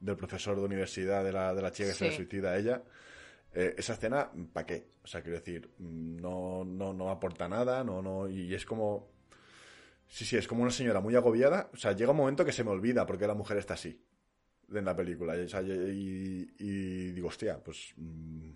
del 0.01 0.17
profesor 0.17 0.57
de 0.59 0.65
universidad 0.65 1.25
de 1.25 1.33
la, 1.33 1.55
de 1.55 1.63
la 1.63 1.71
chica 1.73 1.89
que 1.91 1.95
se 1.95 2.05
le 2.07 2.11
suicida 2.17 2.51
a 2.53 2.59
ella, 2.59 2.83
eh, 3.55 3.75
esa 3.79 3.95
escena, 3.95 4.31
¿para 4.53 4.67
qué? 4.67 4.89
O 5.03 5.07
sea, 5.07 5.23
quiero 5.23 5.39
decir, 5.39 5.71
mm, 5.79 6.17
no, 6.21 6.65
no, 6.65 6.93
no 6.93 7.11
aporta 7.11 7.49
nada, 7.49 7.83
no, 7.85 8.03
no, 8.03 8.29
y 8.29 8.55
es 8.55 8.65
como... 8.67 9.09
Sí, 10.11 10.25
sí, 10.25 10.37
es 10.39 10.49
como 10.49 10.63
una 10.63 10.71
señora 10.71 11.01
muy 11.01 11.15
agobiada. 11.17 11.69
O 11.75 11.77
sea, 11.77 11.93
llega 11.93 12.13
un 12.13 12.17
momento 12.17 12.43
que 12.45 12.53
se 12.53 12.65
me 12.65 12.71
olvida 12.71 13.05
porque 13.05 13.27
la 13.27 13.35
mujer 13.35 13.59
está 13.59 13.75
así 13.75 14.01
en 14.73 14.85
la 14.85 14.97
película. 14.97 15.37
Y, 15.37 15.41
o 15.41 15.49
sea, 15.49 15.61
y- 15.61 15.71
y- 15.71 16.55
y 16.59 17.11
digo, 17.13 17.29
hostia, 17.29 17.63
pues... 17.63 17.93
mm, 17.97 18.51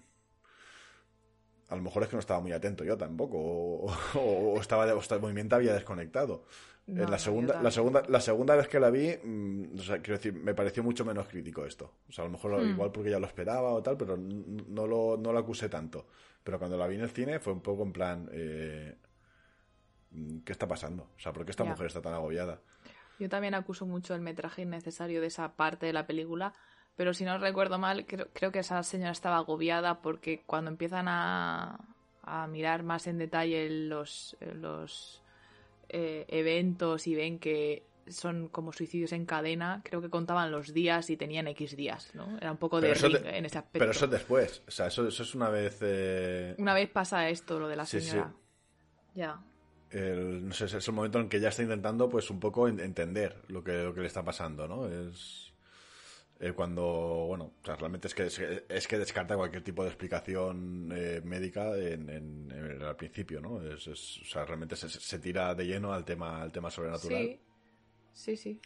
a 1.73 1.77
lo 1.77 1.83
mejor 1.83 2.03
es 2.03 2.09
que 2.09 2.17
no 2.17 2.21
estaba 2.21 2.41
muy 2.41 2.53
atento 2.53 2.85
yo 2.85 2.97
tampoco, 2.97 3.39
o, 3.39 3.87
o- 4.15 4.55
o 4.55 4.61
estaba, 4.61 4.85
o 4.95 4.99
estaba- 5.01 5.17
el 5.19 5.23
movimiento 5.23 5.57
había 5.57 5.73
desconectado. 5.75 6.45
No, 6.87 7.05
en 7.05 7.11
la 7.11 7.17
no, 7.17 7.19
segunda, 7.19 7.55
yo 7.55 7.63
la 7.63 7.71
segunda, 7.71 8.03
la 8.09 8.21
segunda 8.21 8.57
vez 8.57 8.67
que 8.69 8.81
la 8.81 8.91
vi, 8.91 9.17
mm, 9.23 9.79
o 9.79 9.83
sea, 9.83 9.99
quiero 10.03 10.17
decir, 10.19 10.35
me 10.35 10.53
pareció 10.55 10.83
mucho 10.83 11.05
menos 11.05 11.29
crítico 11.29 11.65
esto. 11.65 11.93
O 12.09 12.13
sea, 12.13 12.25
a 12.25 12.27
lo 12.27 12.33
mejor 12.33 12.61
Hmm. 12.61 12.71
igual 12.71 12.91
porque 12.93 13.11
ya 13.11 13.21
lo 13.21 13.27
esperaba 13.27 13.71
o 13.71 13.83
tal, 13.83 13.97
pero 13.97 14.17
no 14.17 14.87
lo, 14.87 15.17
no 15.17 15.33
lo 15.33 15.39
acusé 15.39 15.69
tanto. 15.69 16.07
Pero 16.43 16.59
cuando 16.59 16.77
la 16.77 16.87
vi 16.89 16.97
en 16.97 17.03
el 17.03 17.11
cine 17.11 17.39
fue 17.39 17.53
un 17.53 17.61
poco 17.61 17.85
en 17.85 17.93
plan, 17.93 18.29
eh, 18.33 18.97
mm, 20.11 20.39
¿qué 20.45 20.53
está 20.53 20.67
pasando? 20.69 21.05
O 21.17 21.21
sea, 21.21 21.33
¿por 21.33 21.45
qué 21.45 21.51
esta 21.53 21.65
Ya. 21.65 21.71
mujer 21.71 21.87
está 21.87 22.01
tan 22.03 22.15
agobiada? 22.15 22.61
Yo 23.19 23.29
también 23.29 23.55
acuso 23.55 23.87
mucho 23.87 24.15
el 24.15 24.21
metraje 24.21 24.63
innecesario 24.63 25.21
de 25.21 25.29
esa 25.29 25.55
parte 25.55 25.87
de 25.87 25.93
la 25.93 26.07
película, 26.07 26.53
pero 26.97 27.15
si 27.15 27.25
no 27.25 27.39
recuerdo 27.39 27.79
mal, 27.79 28.07
creo, 28.07 28.29
creo 28.33 28.53
que 28.53 28.61
esa 28.61 28.83
señora 28.83 29.13
estaba 29.13 29.37
agobiada 29.39 30.03
porque 30.03 30.43
cuando 30.47 30.71
empiezan 30.71 31.09
a, 31.09 31.79
a 32.23 32.47
mirar 32.49 32.83
más 32.83 33.07
en 33.07 33.19
detalle 33.19 33.69
los, 33.71 34.37
los 34.41 35.23
eh, 35.89 36.25
eventos 36.29 37.07
y 37.07 37.15
ven 37.15 37.39
que 37.39 37.85
son 38.09 38.49
como 38.49 38.73
suicidios 38.73 39.13
en 39.13 39.27
cadena, 39.27 39.81
creo 39.85 40.03
que 40.03 40.11
contaban 40.11 40.51
los 40.51 40.73
días 40.75 41.09
y 41.11 41.17
tenían 41.17 41.47
X 41.49 41.77
días, 41.77 42.11
¿no? 42.15 42.37
Era 42.39 42.51
un 42.53 42.59
poco 42.59 42.81
de 42.81 42.95
Pero 42.95 43.09
ring 43.09 43.27
en 43.27 43.47
ese 43.47 43.59
aspecto. 43.59 43.79
Pero 43.79 43.91
eso 43.93 44.05
es 44.07 44.11
después. 44.11 44.63
O 44.67 44.71
sea, 44.71 44.87
eso, 44.89 45.07
eso 45.07 45.23
es 45.23 45.35
una 45.35 45.49
vez... 45.51 45.79
eh, 45.83 46.55
Una 46.59 46.75
vez 46.75 46.89
pasa 46.91 47.29
esto, 47.29 47.59
lo 47.61 47.69
de 47.69 47.77
la 47.77 47.85
Sí, 47.85 48.01
sí. 48.01 48.11
señora. 48.11 48.33
Ya. 49.15 49.41
el, 49.91 50.47
no 50.49 50.55
sé, 50.55 50.65
es 50.65 50.89
el 50.89 50.95
momento 50.95 51.21
en 51.21 51.29
que 51.29 51.41
ya 51.41 51.49
está 51.49 51.63
intentando 51.63 52.09
pues 52.09 52.31
un 52.31 52.41
poco 52.41 52.69
en- 52.69 52.81
entender 52.81 53.43
lo 53.49 53.63
que, 53.63 53.83
lo 53.85 53.95
que 53.95 54.01
le 54.01 54.07
está 54.07 54.25
pasando, 54.25 54.67
¿no? 54.67 54.89
Es 54.89 55.52
eh, 56.43 56.53
cuando, 56.53 56.83
bueno, 57.29 57.53
o 57.63 57.65
sea, 57.65 57.77
realmente 57.77 58.09
es 58.09 58.15
que, 58.15 58.27
es, 58.27 58.39
es 58.69 58.89
que 58.89 58.99
descarta 58.99 59.37
cualquier 59.37 59.63
tipo 59.63 59.83
de 59.85 59.89
explicación 59.91 60.91
eh, 60.93 61.21
médica 61.25 61.75
en, 61.79 62.11
en- 62.11 62.51
en- 62.51 62.83
al 62.83 62.97
principio, 62.97 63.41
¿no? 63.41 63.63
Es, 63.63 63.87
es- 63.87 64.19
o 64.23 64.25
sea, 64.25 64.45
realmente 64.45 64.75
se, 64.77 64.89
se 64.89 65.19
tira 65.21 65.55
de 65.55 65.65
lleno 65.67 65.93
al 65.93 66.05
tema, 66.05 66.43
al 66.43 66.51
tema 66.53 66.71
sobrenatural. 66.71 67.23
Sí. 67.23 67.41
Sí, 68.13 68.37
sí. 68.37 68.61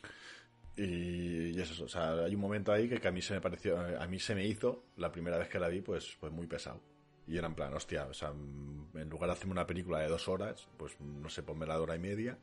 Y, 0.77 1.51
y 1.57 1.61
eso, 1.61 1.85
o 1.85 1.89
sea, 1.89 2.25
hay 2.25 2.35
un 2.35 2.41
momento 2.41 2.73
ahí 2.73 2.89
que, 2.89 3.01
que 3.01 3.09
a 3.09 3.13
mí 3.13 3.23
se 3.23 3.35
me 3.35 3.41
pareció, 3.41 3.79
a 3.79 4.07
mí 4.07 4.19
se 4.19 4.35
me 4.35 4.45
hizo, 4.47 4.85
la 4.97 5.13
primera 5.13 5.39
vez 5.39 5.49
que 5.49 5.59
la 5.59 5.69
vi, 5.69 5.81
pues, 5.83 6.17
pues 6.21 6.33
muy 6.33 6.47
pesado. 6.47 6.81
Y 7.27 7.37
era 7.39 7.47
en 7.47 7.55
plan, 7.55 7.73
hostia, 7.75 8.07
o 8.07 8.15
sea, 8.15 8.31
en 8.31 9.09
lugar 9.11 9.29
de 9.29 9.33
hacerme 9.35 9.53
una 9.53 9.67
película 9.67 10.01
de 10.01 10.09
dos 10.09 10.29
horas, 10.29 10.69
pues 10.77 10.99
no 11.01 11.29
sé, 11.29 11.43
ponme 11.43 11.67
la 11.67 11.81
hora 11.81 11.97
y 11.97 11.99
media. 11.99 12.39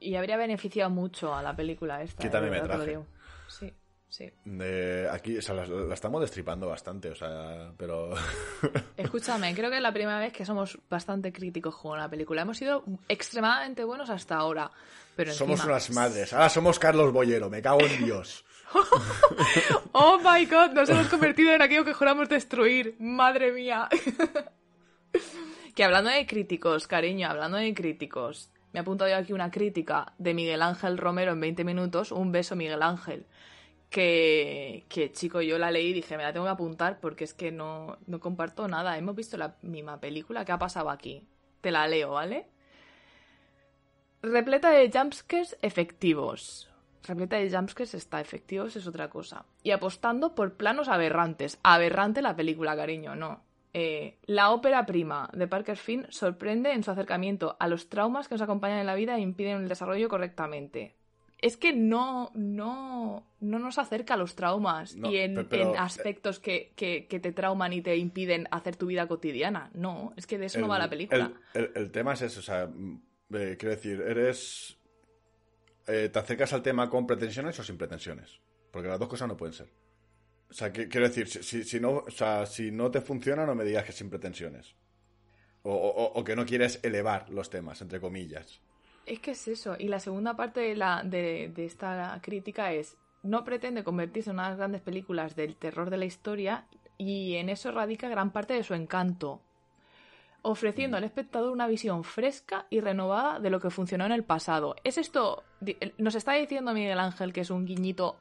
Y 0.00 0.14
habría 0.16 0.36
beneficiado 0.36 0.90
mucho 0.90 1.34
a 1.34 1.42
la 1.42 1.56
película 1.56 2.02
esta. 2.02 2.22
metraje. 2.50 2.90
digo. 2.90 3.06
Sí, 3.48 3.72
sí. 4.08 4.30
De 4.44 5.08
aquí, 5.10 5.38
o 5.38 5.42
sea, 5.42 5.54
la, 5.54 5.66
la 5.66 5.94
estamos 5.94 6.20
destripando 6.20 6.68
bastante, 6.68 7.10
o 7.10 7.14
sea, 7.14 7.72
pero. 7.76 8.14
Escúchame, 8.96 9.54
creo 9.54 9.70
que 9.70 9.76
es 9.76 9.82
la 9.82 9.92
primera 9.92 10.18
vez 10.18 10.32
que 10.32 10.44
somos 10.44 10.78
bastante 10.88 11.32
críticos 11.32 11.76
con 11.76 11.98
la 11.98 12.08
película. 12.08 12.42
Hemos 12.42 12.58
sido 12.58 12.84
extremadamente 13.08 13.84
buenos 13.84 14.10
hasta 14.10 14.36
ahora. 14.36 14.70
Pero 15.16 15.32
somos 15.32 15.64
unas 15.64 15.90
madres. 15.90 16.32
Ahora 16.32 16.48
somos 16.48 16.78
Carlos 16.78 17.12
Boyero, 17.12 17.50
me 17.50 17.60
cago 17.60 17.80
en 17.82 18.04
Dios. 18.04 18.44
¡Oh 19.92 20.18
my 20.18 20.44
god! 20.46 20.72
Nos 20.72 20.88
hemos 20.90 21.08
convertido 21.08 21.52
en 21.52 21.62
aquello 21.62 21.84
que 21.84 21.94
juramos 21.94 22.28
destruir. 22.28 22.96
¡Madre 22.98 23.52
mía! 23.52 23.88
que 25.74 25.84
hablando 25.84 26.10
de 26.10 26.26
críticos, 26.26 26.86
cariño, 26.86 27.28
hablando 27.28 27.56
de 27.56 27.74
críticos. 27.74 28.50
Me 28.72 28.80
ha 28.80 28.82
apuntado 28.82 29.10
yo 29.10 29.16
aquí 29.16 29.32
una 29.32 29.50
crítica 29.50 30.12
de 30.18 30.34
Miguel 30.34 30.62
Ángel 30.62 30.98
Romero 30.98 31.32
en 31.32 31.40
20 31.40 31.64
minutos. 31.64 32.12
Un 32.12 32.30
beso, 32.30 32.54
Miguel 32.54 32.82
Ángel. 32.82 33.26
Que, 33.90 34.84
que 34.88 35.12
chico, 35.12 35.40
yo 35.40 35.58
la 35.58 35.70
leí 35.70 35.88
y 35.88 35.92
dije, 35.94 36.16
me 36.16 36.22
la 36.22 36.32
tengo 36.32 36.44
que 36.44 36.52
apuntar 36.52 37.00
porque 37.00 37.24
es 37.24 37.32
que 37.32 37.50
no, 37.50 37.98
no 38.06 38.20
comparto 38.20 38.68
nada. 38.68 38.98
Hemos 38.98 39.16
visto 39.16 39.36
la 39.36 39.56
misma 39.62 39.98
película. 39.98 40.44
¿Qué 40.44 40.52
ha 40.52 40.58
pasado 40.58 40.90
aquí? 40.90 41.26
Te 41.60 41.70
la 41.70 41.88
leo, 41.88 42.12
¿vale? 42.12 42.46
Repleta 44.22 44.70
de 44.70 44.90
jumpscares 44.92 45.56
efectivos. 45.62 46.68
Repleta 47.04 47.36
de 47.36 47.50
jumpscares 47.50 47.94
está 47.94 48.20
efectivos, 48.20 48.76
es 48.76 48.86
otra 48.86 49.08
cosa. 49.08 49.46
Y 49.62 49.70
apostando 49.70 50.34
por 50.34 50.56
planos 50.56 50.88
aberrantes. 50.88 51.58
Aberrante 51.62 52.20
la 52.20 52.36
película, 52.36 52.76
cariño, 52.76 53.14
no. 53.14 53.44
Eh, 53.74 54.18
la 54.26 54.50
ópera 54.50 54.86
prima 54.86 55.30
de 55.32 55.46
Parker 55.46 55.76
Finn 55.76 56.06
sorprende 56.10 56.72
en 56.72 56.82
su 56.82 56.90
acercamiento 56.90 57.56
a 57.60 57.68
los 57.68 57.88
traumas 57.88 58.26
que 58.26 58.34
nos 58.34 58.42
acompañan 58.42 58.78
en 58.78 58.86
la 58.86 58.94
vida 58.96 59.16
e 59.16 59.20
impiden 59.20 59.62
el 59.62 59.68
desarrollo 59.68 60.08
correctamente. 60.08 60.97
Es 61.40 61.56
que 61.56 61.72
no, 61.72 62.32
no, 62.34 63.30
no 63.40 63.58
nos 63.60 63.78
acerca 63.78 64.14
a 64.14 64.16
los 64.16 64.34
traumas 64.34 64.96
No, 64.96 65.10
y 65.12 65.18
en, 65.18 65.46
pero, 65.48 65.72
en 65.74 65.78
aspectos 65.78 66.40
que, 66.40 66.72
que- 66.74 67.06
que 67.06 67.20
te 67.20 67.32
trauman 67.32 67.72
y 67.72 67.80
te 67.80 67.96
impiden 67.96 68.48
hacer 68.50 68.74
tu 68.74 68.86
vida 68.86 69.06
cotidiana. 69.06 69.70
No, 69.74 70.12
es 70.16 70.26
que 70.26 70.36
de 70.36 70.46
eso 70.46 70.58
no 70.60 70.66
va 70.66 70.78
la 70.80 70.90
película. 70.90 71.32
El, 71.54 71.62
el- 71.64 71.72
el 71.76 71.90
tema 71.92 72.14
es 72.14 72.22
eso, 72.22 72.40
o 72.40 72.42
sea, 72.42 72.66
mm, 72.66 73.02
eh, 73.34 73.56
quiero 73.58 73.74
decir, 73.76 74.00
eres. 74.00 74.76
eh, 75.86 76.08
¿Te 76.12 76.18
acercas 76.18 76.52
al 76.52 76.62
tema 76.62 76.90
con 76.90 77.06
pretensiones 77.06 77.58
o 77.58 77.62
sin 77.62 77.78
pretensiones? 77.78 78.40
Porque 78.72 78.88
las 78.88 78.98
dos 78.98 79.08
cosas 79.08 79.28
no 79.28 79.36
pueden 79.36 79.54
ser. 79.54 79.68
O 80.50 80.52
sea, 80.52 80.72
que- 80.72 80.88
quiero 80.88 81.06
decir, 81.08 81.28
si, 81.28 81.42
si- 81.42 81.64
si 81.64 81.78
no, 81.80 81.98
o 81.98 82.10
sea, 82.10 82.46
si 82.46 82.70
no 82.72 82.90
te 82.90 83.00
funciona, 83.00 83.46
no 83.46 83.54
me 83.54 83.64
digas 83.64 83.84
que 83.84 83.92
sin 83.92 84.10
pretensiones. 84.10 84.74
O, 85.62 85.72
o- 85.72 86.12
o 86.18 86.24
que 86.24 86.34
no 86.36 86.44
quieres 86.44 86.80
elevar 86.82 87.28
los 87.30 87.48
temas, 87.48 87.80
entre 87.80 88.00
comillas. 88.00 88.60
Es 89.08 89.20
que 89.20 89.30
es 89.30 89.48
eso. 89.48 89.74
Y 89.78 89.88
la 89.88 90.00
segunda 90.00 90.36
parte 90.36 90.60
de, 90.60 90.76
la, 90.76 91.02
de, 91.02 91.50
de 91.54 91.64
esta 91.64 92.18
crítica 92.22 92.72
es, 92.72 92.98
no 93.22 93.42
pretende 93.42 93.82
convertirse 93.82 94.30
en 94.30 94.36
unas 94.36 94.58
grandes 94.58 94.82
películas 94.82 95.34
del 95.34 95.56
terror 95.56 95.88
de 95.88 95.96
la 95.96 96.04
historia 96.04 96.66
y 96.98 97.36
en 97.36 97.48
eso 97.48 97.72
radica 97.72 98.08
gran 98.08 98.32
parte 98.32 98.52
de 98.52 98.62
su 98.62 98.74
encanto, 98.74 99.40
ofreciendo 100.42 100.98
al 100.98 101.04
espectador 101.04 101.52
una 101.52 101.66
visión 101.66 102.04
fresca 102.04 102.66
y 102.68 102.80
renovada 102.80 103.40
de 103.40 103.48
lo 103.48 103.60
que 103.60 103.70
funcionó 103.70 104.04
en 104.04 104.12
el 104.12 104.24
pasado. 104.24 104.76
¿Es 104.84 104.98
esto? 104.98 105.42
Nos 105.96 106.14
está 106.14 106.34
diciendo 106.34 106.74
Miguel 106.74 107.00
Ángel 107.00 107.32
que 107.32 107.40
es 107.40 107.50
un 107.50 107.64
guiñito 107.64 108.18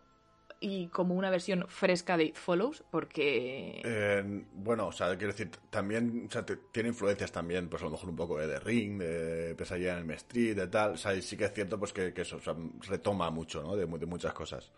y 0.60 0.88
como 0.88 1.16
una 1.16 1.30
versión 1.30 1.66
fresca 1.68 2.18
de 2.18 2.26
It 2.26 2.36
Follows, 2.36 2.84
porque... 2.90 3.82
Eh, 3.86 4.44
bueno, 4.54 4.88
o 4.88 4.92
sea, 4.92 5.16
quiero 5.18 5.32
decir, 5.34 5.52
también, 5.70 6.26
o 6.28 6.32
sea, 6.32 6.46
te- 6.46 6.58
tiene 6.72 6.90
influencias 6.90 7.32
también, 7.32 7.70
pues 7.70 7.82
a 7.82 7.86
lo 7.86 7.92
mejor 7.92 8.10
un 8.10 8.16
poco 8.16 8.38
de 8.40 8.48
The 8.48 8.60
Ring, 8.60 8.98
de 9.00 9.56
Pesadilla 9.56 9.98
en 10.00 10.10
el 10.10 10.16
Street, 10.18 10.56
de 10.56 10.68
tal. 10.68 10.92
O 10.94 10.98
sea, 10.98 11.14
y 11.14 11.22
sí 11.22 11.38
que 11.38 11.46
es 11.46 11.54
cierto, 11.54 11.78
pues 11.80 11.94
que, 11.94 12.14
que 12.14 12.22
eso, 12.24 12.38
o 12.38 12.42
sea, 12.42 12.56
retoma 12.88 13.30
mucho, 13.30 13.62
¿no? 13.62 13.76
De, 13.76 13.86
de 13.86 14.06
muchas 14.06 14.34
cosas. 14.34 14.72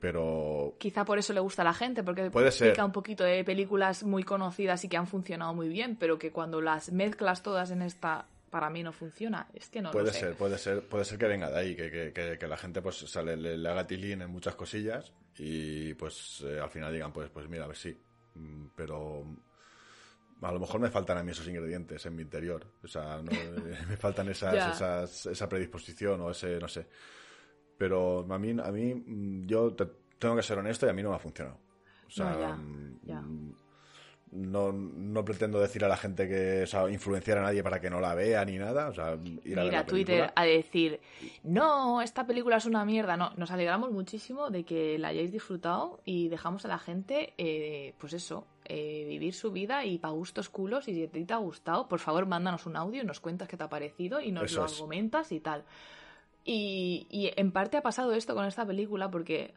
Pero 0.00 0.74
Quizá 0.78 1.04
por 1.04 1.18
eso 1.18 1.32
le 1.32 1.40
gusta 1.40 1.62
a 1.62 1.64
la 1.64 1.74
gente, 1.74 2.02
porque 2.02 2.28
Puede 2.30 2.50
ser. 2.50 2.80
un 2.82 2.90
poquito 2.92 3.22
de 3.22 3.44
películas 3.44 4.02
muy 4.02 4.24
conocidas 4.24 4.82
y 4.84 4.88
que 4.88 4.96
han 4.96 5.06
funcionado 5.06 5.54
muy 5.54 5.68
bien, 5.68 5.96
pero 5.96 6.18
que 6.18 6.32
cuando 6.32 6.60
las 6.60 6.90
mezclas 6.90 7.42
todas 7.44 7.70
en 7.70 7.82
esta, 7.82 8.26
para 8.52 8.70
mí 8.70 8.82
no 8.82 8.92
funciona. 8.92 9.48
Es 9.54 9.68
que 9.68 9.80
no 9.82 9.90
lo 9.92 9.94
puede 9.98 10.12
sé. 10.12 10.20
ser, 10.20 10.36
puede 10.36 10.58
ser, 10.58 10.88
puede 10.88 11.04
ser 11.04 11.18
que 11.18 11.26
venga 11.26 11.50
de 11.50 11.58
ahí, 11.58 11.76
que, 11.76 11.90
que, 11.90 12.12
que, 12.12 12.38
que 12.38 12.46
la 12.46 12.56
gente 12.56 12.80
pues 12.82 13.02
o 13.02 13.06
sea, 13.06 13.22
le, 13.22 13.68
haga 13.68 13.86
tilín 13.86 14.22
en 14.22 14.30
muchas 14.30 14.54
cosillas 14.54 15.12
y 15.38 15.94
pues 15.94 16.42
eh, 16.46 16.60
al 16.60 16.70
final 16.70 16.92
digan, 16.92 17.12
pues, 17.12 17.30
pues 17.30 17.48
mira, 17.48 17.64
a 17.64 17.68
ver 17.68 17.76
sí. 17.76 17.96
Mm, 18.34 18.66
Pero 18.76 19.24
a 20.42 20.52
lo 20.52 20.58
mejor 20.60 20.80
me 20.80 20.90
faltan 20.90 21.18
a 21.18 21.22
mí 21.22 21.30
esos 21.30 21.46
ingredientes 21.48 22.04
en 22.06 22.16
mi 22.16 22.22
interior. 22.22 22.66
O 22.82 22.88
sea, 22.88 23.22
no, 23.22 23.30
eh, 23.56 23.78
me 23.88 23.96
faltan 23.96 24.28
esas, 24.28 24.66
esas, 24.66 25.26
esa 25.26 25.48
predisposición 25.48 26.20
o 26.20 26.30
ese, 26.30 26.58
no 26.58 26.68
sé. 26.68 26.86
Pero 27.78 28.26
a 28.30 28.38
mí, 28.38 28.50
a 28.62 28.72
mí 28.72 28.94
mm, 28.94 29.46
yo 29.46 29.74
te- 29.74 29.88
tengo 30.18 30.36
que 30.36 30.42
ser 30.42 30.58
honesto 30.58 30.86
y 30.86 30.90
a 30.90 30.92
mí 30.92 31.02
no 31.02 31.10
me 31.10 31.16
ha 31.16 31.20
funcionado. 31.20 31.58
O 32.06 32.10
sea, 32.10 32.48
No, 32.48 32.56
mm, 32.56 33.52
no, 34.32 34.72
no 34.72 35.24
pretendo 35.24 35.60
decir 35.60 35.84
a 35.84 35.88
la 35.88 35.96
gente 35.96 36.26
que, 36.26 36.62
o 36.62 36.66
sea, 36.66 36.88
influenciar 36.90 37.38
a 37.38 37.42
nadie 37.42 37.62
para 37.62 37.80
que 37.80 37.90
no 37.90 38.00
la 38.00 38.14
vea 38.14 38.44
ni 38.44 38.56
nada. 38.58 38.88
O 38.88 38.94
sea, 38.94 39.16
ir 39.44 39.58
a 39.58 39.64
ver 39.64 39.72
la 39.72 39.86
Twitter 39.86 40.16
película. 40.20 40.32
a 40.34 40.44
decir, 40.44 41.00
no, 41.44 42.00
esta 42.00 42.26
película 42.26 42.56
es 42.56 42.64
una 42.64 42.84
mierda. 42.84 43.16
No, 43.16 43.32
nos 43.36 43.50
alegramos 43.50 43.90
muchísimo 43.92 44.50
de 44.50 44.64
que 44.64 44.98
la 44.98 45.08
hayáis 45.08 45.30
disfrutado 45.32 46.00
y 46.04 46.28
dejamos 46.28 46.64
a 46.64 46.68
la 46.68 46.78
gente, 46.78 47.34
eh, 47.36 47.94
pues 47.98 48.14
eso, 48.14 48.46
eh, 48.64 49.04
vivir 49.06 49.34
su 49.34 49.52
vida 49.52 49.84
y 49.84 49.98
para 49.98 50.14
gustos 50.14 50.48
culos. 50.48 50.88
Y 50.88 50.94
si 50.94 51.04
a 51.04 51.08
ti 51.10 51.24
te 51.24 51.34
ha 51.34 51.38
gustado, 51.38 51.86
por 51.88 51.98
favor, 52.00 52.24
mándanos 52.26 52.64
un 52.64 52.76
audio 52.76 53.02
y 53.02 53.04
nos 53.06 53.20
cuentas 53.20 53.48
qué 53.48 53.56
te 53.58 53.64
ha 53.64 53.68
parecido 53.68 54.20
y 54.20 54.32
nos 54.32 54.44
Eso 54.44 54.60
lo 54.60 54.66
es. 54.66 54.72
argumentas 54.72 55.30
y 55.32 55.40
tal. 55.40 55.64
Y, 56.44 57.06
y 57.10 57.30
en 57.36 57.52
parte 57.52 57.76
ha 57.76 57.82
pasado 57.82 58.12
esto 58.14 58.34
con 58.34 58.46
esta 58.46 58.66
película 58.66 59.10
porque, 59.10 59.52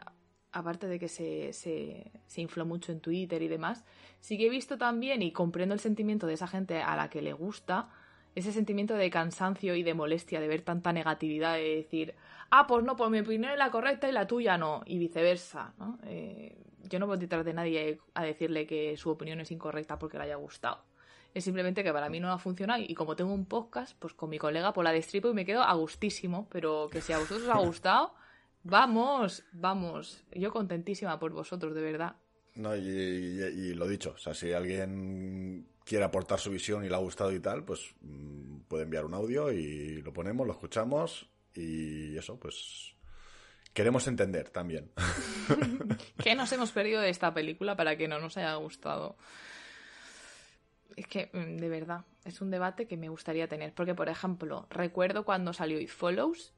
aparte 0.55 0.87
de 0.87 0.99
que 0.99 1.09
se, 1.09 1.51
se, 1.51 2.11
se 2.27 2.41
infló 2.41 2.65
mucho 2.65 2.93
en 2.93 3.01
Twitter 3.01 3.41
y 3.41 3.49
demás, 3.49 3.83
sí 4.21 4.37
que 4.37 4.47
he 4.47 4.49
visto 4.49 4.77
también 4.77 5.21
y 5.21 5.33
comprendo 5.33 5.73
el 5.73 5.81
sentimiento 5.81 6.27
de 6.27 6.35
esa 6.35 6.47
gente 6.47 6.81
a 6.81 6.95
la 6.95 7.09
que 7.09 7.21
le 7.21 7.33
gusta, 7.33 7.89
ese 8.35 8.53
sentimiento 8.53 8.95
de 8.95 9.09
cansancio 9.09 9.75
y 9.75 9.83
de 9.83 9.93
molestia 9.93 10.39
de 10.39 10.47
ver 10.47 10.61
tanta 10.61 10.93
negatividad, 10.93 11.55
de 11.55 11.75
decir, 11.75 12.15
ah, 12.51 12.67
pues 12.67 12.85
no, 12.85 12.95
pues 12.95 13.11
mi 13.11 13.19
opinión 13.19 13.51
es 13.51 13.57
la 13.57 13.69
correcta 13.69 14.07
y 14.07 14.13
la 14.13 14.27
tuya 14.27 14.57
no, 14.57 14.81
y 14.85 14.97
viceversa, 14.97 15.73
¿no? 15.77 15.99
Eh, 16.05 16.55
yo 16.83 16.99
no 16.99 17.05
puedo 17.05 17.19
detrás 17.19 17.43
de 17.43 17.53
nadie 17.53 17.99
a 18.13 18.23
decirle 18.23 18.65
que 18.65 18.95
su 18.95 19.09
opinión 19.09 19.41
es 19.41 19.51
incorrecta 19.51 19.99
porque 19.99 20.17
le 20.17 20.23
haya 20.23 20.35
gustado. 20.35 20.85
Es 21.33 21.43
simplemente 21.43 21.83
que 21.83 21.91
para 21.91 22.07
mí 22.07 22.21
no 22.21 22.31
ha 22.31 22.39
funcionado 22.39 22.81
y 22.81 22.93
como 22.95 23.17
tengo 23.17 23.33
un 23.33 23.45
podcast, 23.45 23.97
pues 23.99 24.13
con 24.13 24.29
mi 24.29 24.37
colega 24.37 24.71
por 24.71 24.85
la 24.85 24.93
destripo 24.93 25.29
y 25.29 25.33
me 25.33 25.43
quedo 25.43 25.63
a 25.63 25.73
gustísimo, 25.73 26.47
pero 26.49 26.87
que 26.89 27.01
si 27.01 27.11
a 27.11 27.19
vosotros 27.19 27.43
os 27.43 27.49
ha 27.49 27.59
gustado, 27.65 28.13
vamos, 28.65 29.43
vamos. 29.53 30.23
Yo 30.33 30.51
contentísima 30.51 31.17
por 31.19 31.31
vosotros, 31.31 31.73
de 31.73 31.81
verdad. 31.81 32.17
No, 32.55 32.75
y, 32.75 32.81
y- 32.81 33.43
y 33.43 33.73
lo 33.73 33.87
dicho, 33.87 34.13
o 34.15 34.17
sea, 34.17 34.33
si 34.33 34.51
alguien 34.53 35.67
quiere 35.83 36.03
aportar 36.05 36.39
su 36.39 36.51
visión 36.51 36.83
y 36.83 36.89
le 36.89 36.95
ha 36.95 36.99
gustado 36.99 37.31
y 37.33 37.39
tal, 37.39 37.63
pues 37.63 37.93
mm, 38.01 38.59
puede 38.67 38.83
enviar 38.83 39.05
un 39.05 39.13
audio 39.13 39.51
y 39.51 40.01
lo 40.01 40.11
ponemos, 40.13 40.45
lo 40.47 40.53
escuchamos 40.53 41.29
y 41.53 42.17
eso, 42.17 42.39
pues 42.39 42.95
queremos 43.73 44.07
entender 44.07 44.49
también. 44.49 44.91
¿Qué 46.23 46.33
nos 46.35 46.51
hemos 46.53 46.71
perdido 46.71 47.01
de 47.01 47.09
esta 47.09 47.33
película 47.33 47.75
para 47.75 47.97
que 47.97 48.07
no 48.07 48.19
nos 48.19 48.37
haya 48.37 48.55
gustado? 48.55 49.17
Es 50.95 51.07
que, 51.07 51.29
mm, 51.33 51.57
de 51.57 51.69
verdad, 51.69 52.05
es 52.23 52.39
un 52.41 52.51
debate 52.51 52.87
que 52.87 52.95
me 52.97 53.09
gustaría 53.09 53.47
tener. 53.49 53.73
Porque, 53.73 53.95
por 53.95 54.07
ejemplo, 54.07 54.65
recuerdo 54.69 55.25
cuando 55.25 55.51
salió 55.53 55.79
It 55.79 55.89
Follows, 55.89 56.53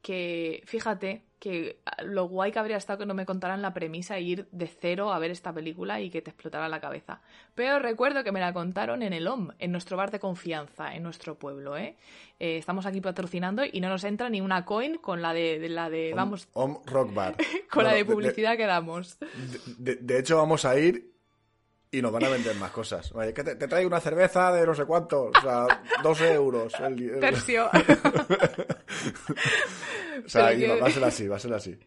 que, 0.00 0.62
fíjate, 0.66 1.24
que 1.42 1.80
lo 2.04 2.28
guay 2.28 2.52
que 2.52 2.60
habría 2.60 2.76
estado 2.76 3.00
que 3.00 3.06
no 3.06 3.14
me 3.14 3.26
contaran 3.26 3.62
la 3.62 3.74
premisa 3.74 4.16
e 4.16 4.22
ir 4.22 4.46
de 4.52 4.68
cero 4.68 5.12
a 5.12 5.18
ver 5.18 5.32
esta 5.32 5.52
película 5.52 6.00
y 6.00 6.08
que 6.08 6.22
te 6.22 6.30
explotara 6.30 6.68
la 6.68 6.80
cabeza. 6.80 7.20
Pero 7.56 7.80
recuerdo 7.80 8.22
que 8.22 8.30
me 8.30 8.38
la 8.38 8.52
contaron 8.52 9.02
en 9.02 9.12
el 9.12 9.26
OM, 9.26 9.48
en 9.58 9.72
nuestro 9.72 9.96
bar 9.96 10.12
de 10.12 10.20
confianza, 10.20 10.94
en 10.94 11.02
nuestro 11.02 11.34
pueblo, 11.34 11.76
¿eh? 11.76 11.96
Eh, 12.38 12.58
estamos 12.58 12.86
aquí 12.86 13.00
patrocinando 13.00 13.64
y 13.64 13.80
no 13.80 13.88
nos 13.88 14.04
entra 14.04 14.30
ni 14.30 14.40
una 14.40 14.64
coin 14.64 14.98
con 14.98 15.20
la 15.20 15.34
de, 15.34 15.58
de 15.58 15.68
la 15.68 15.90
de, 15.90 16.14
vamos, 16.14 16.46
Om 16.52 16.78
Rock 16.86 17.12
Bar. 17.12 17.36
con 17.72 17.82
la 17.82 17.92
de 17.92 18.04
publicidad 18.04 18.56
que 18.56 18.66
damos. 18.66 19.18
De 19.78 20.18
hecho, 20.20 20.36
vamos 20.36 20.64
a 20.64 20.78
ir 20.78 21.11
y 21.94 22.00
nos 22.02 22.10
van 22.10 22.24
a 22.24 22.28
vender 22.30 22.56
más 22.56 22.70
cosas. 22.72 23.12
Oye, 23.12 23.32
que 23.34 23.44
te, 23.44 23.54
te 23.54 23.68
traigo 23.68 23.86
una 23.86 24.00
cerveza 24.00 24.50
de 24.50 24.66
no 24.66 24.74
sé 24.74 24.84
cuánto, 24.86 25.24
o 25.24 25.40
sea, 25.42 25.66
12 26.02 26.32
euros. 26.32 26.72
el- 26.80 27.10
el- 27.10 27.20
Tercio. 27.20 27.66
o 30.24 30.28
sea, 30.28 30.46
Pero 30.48 30.58
y 30.58 30.68
va, 30.68 30.74
que- 30.76 30.80
va 30.80 30.86
a 30.86 30.90
ser 30.90 31.04
así, 31.04 31.28
va 31.28 31.36
a 31.36 31.40
ser 31.40 31.52
así. 31.54 31.78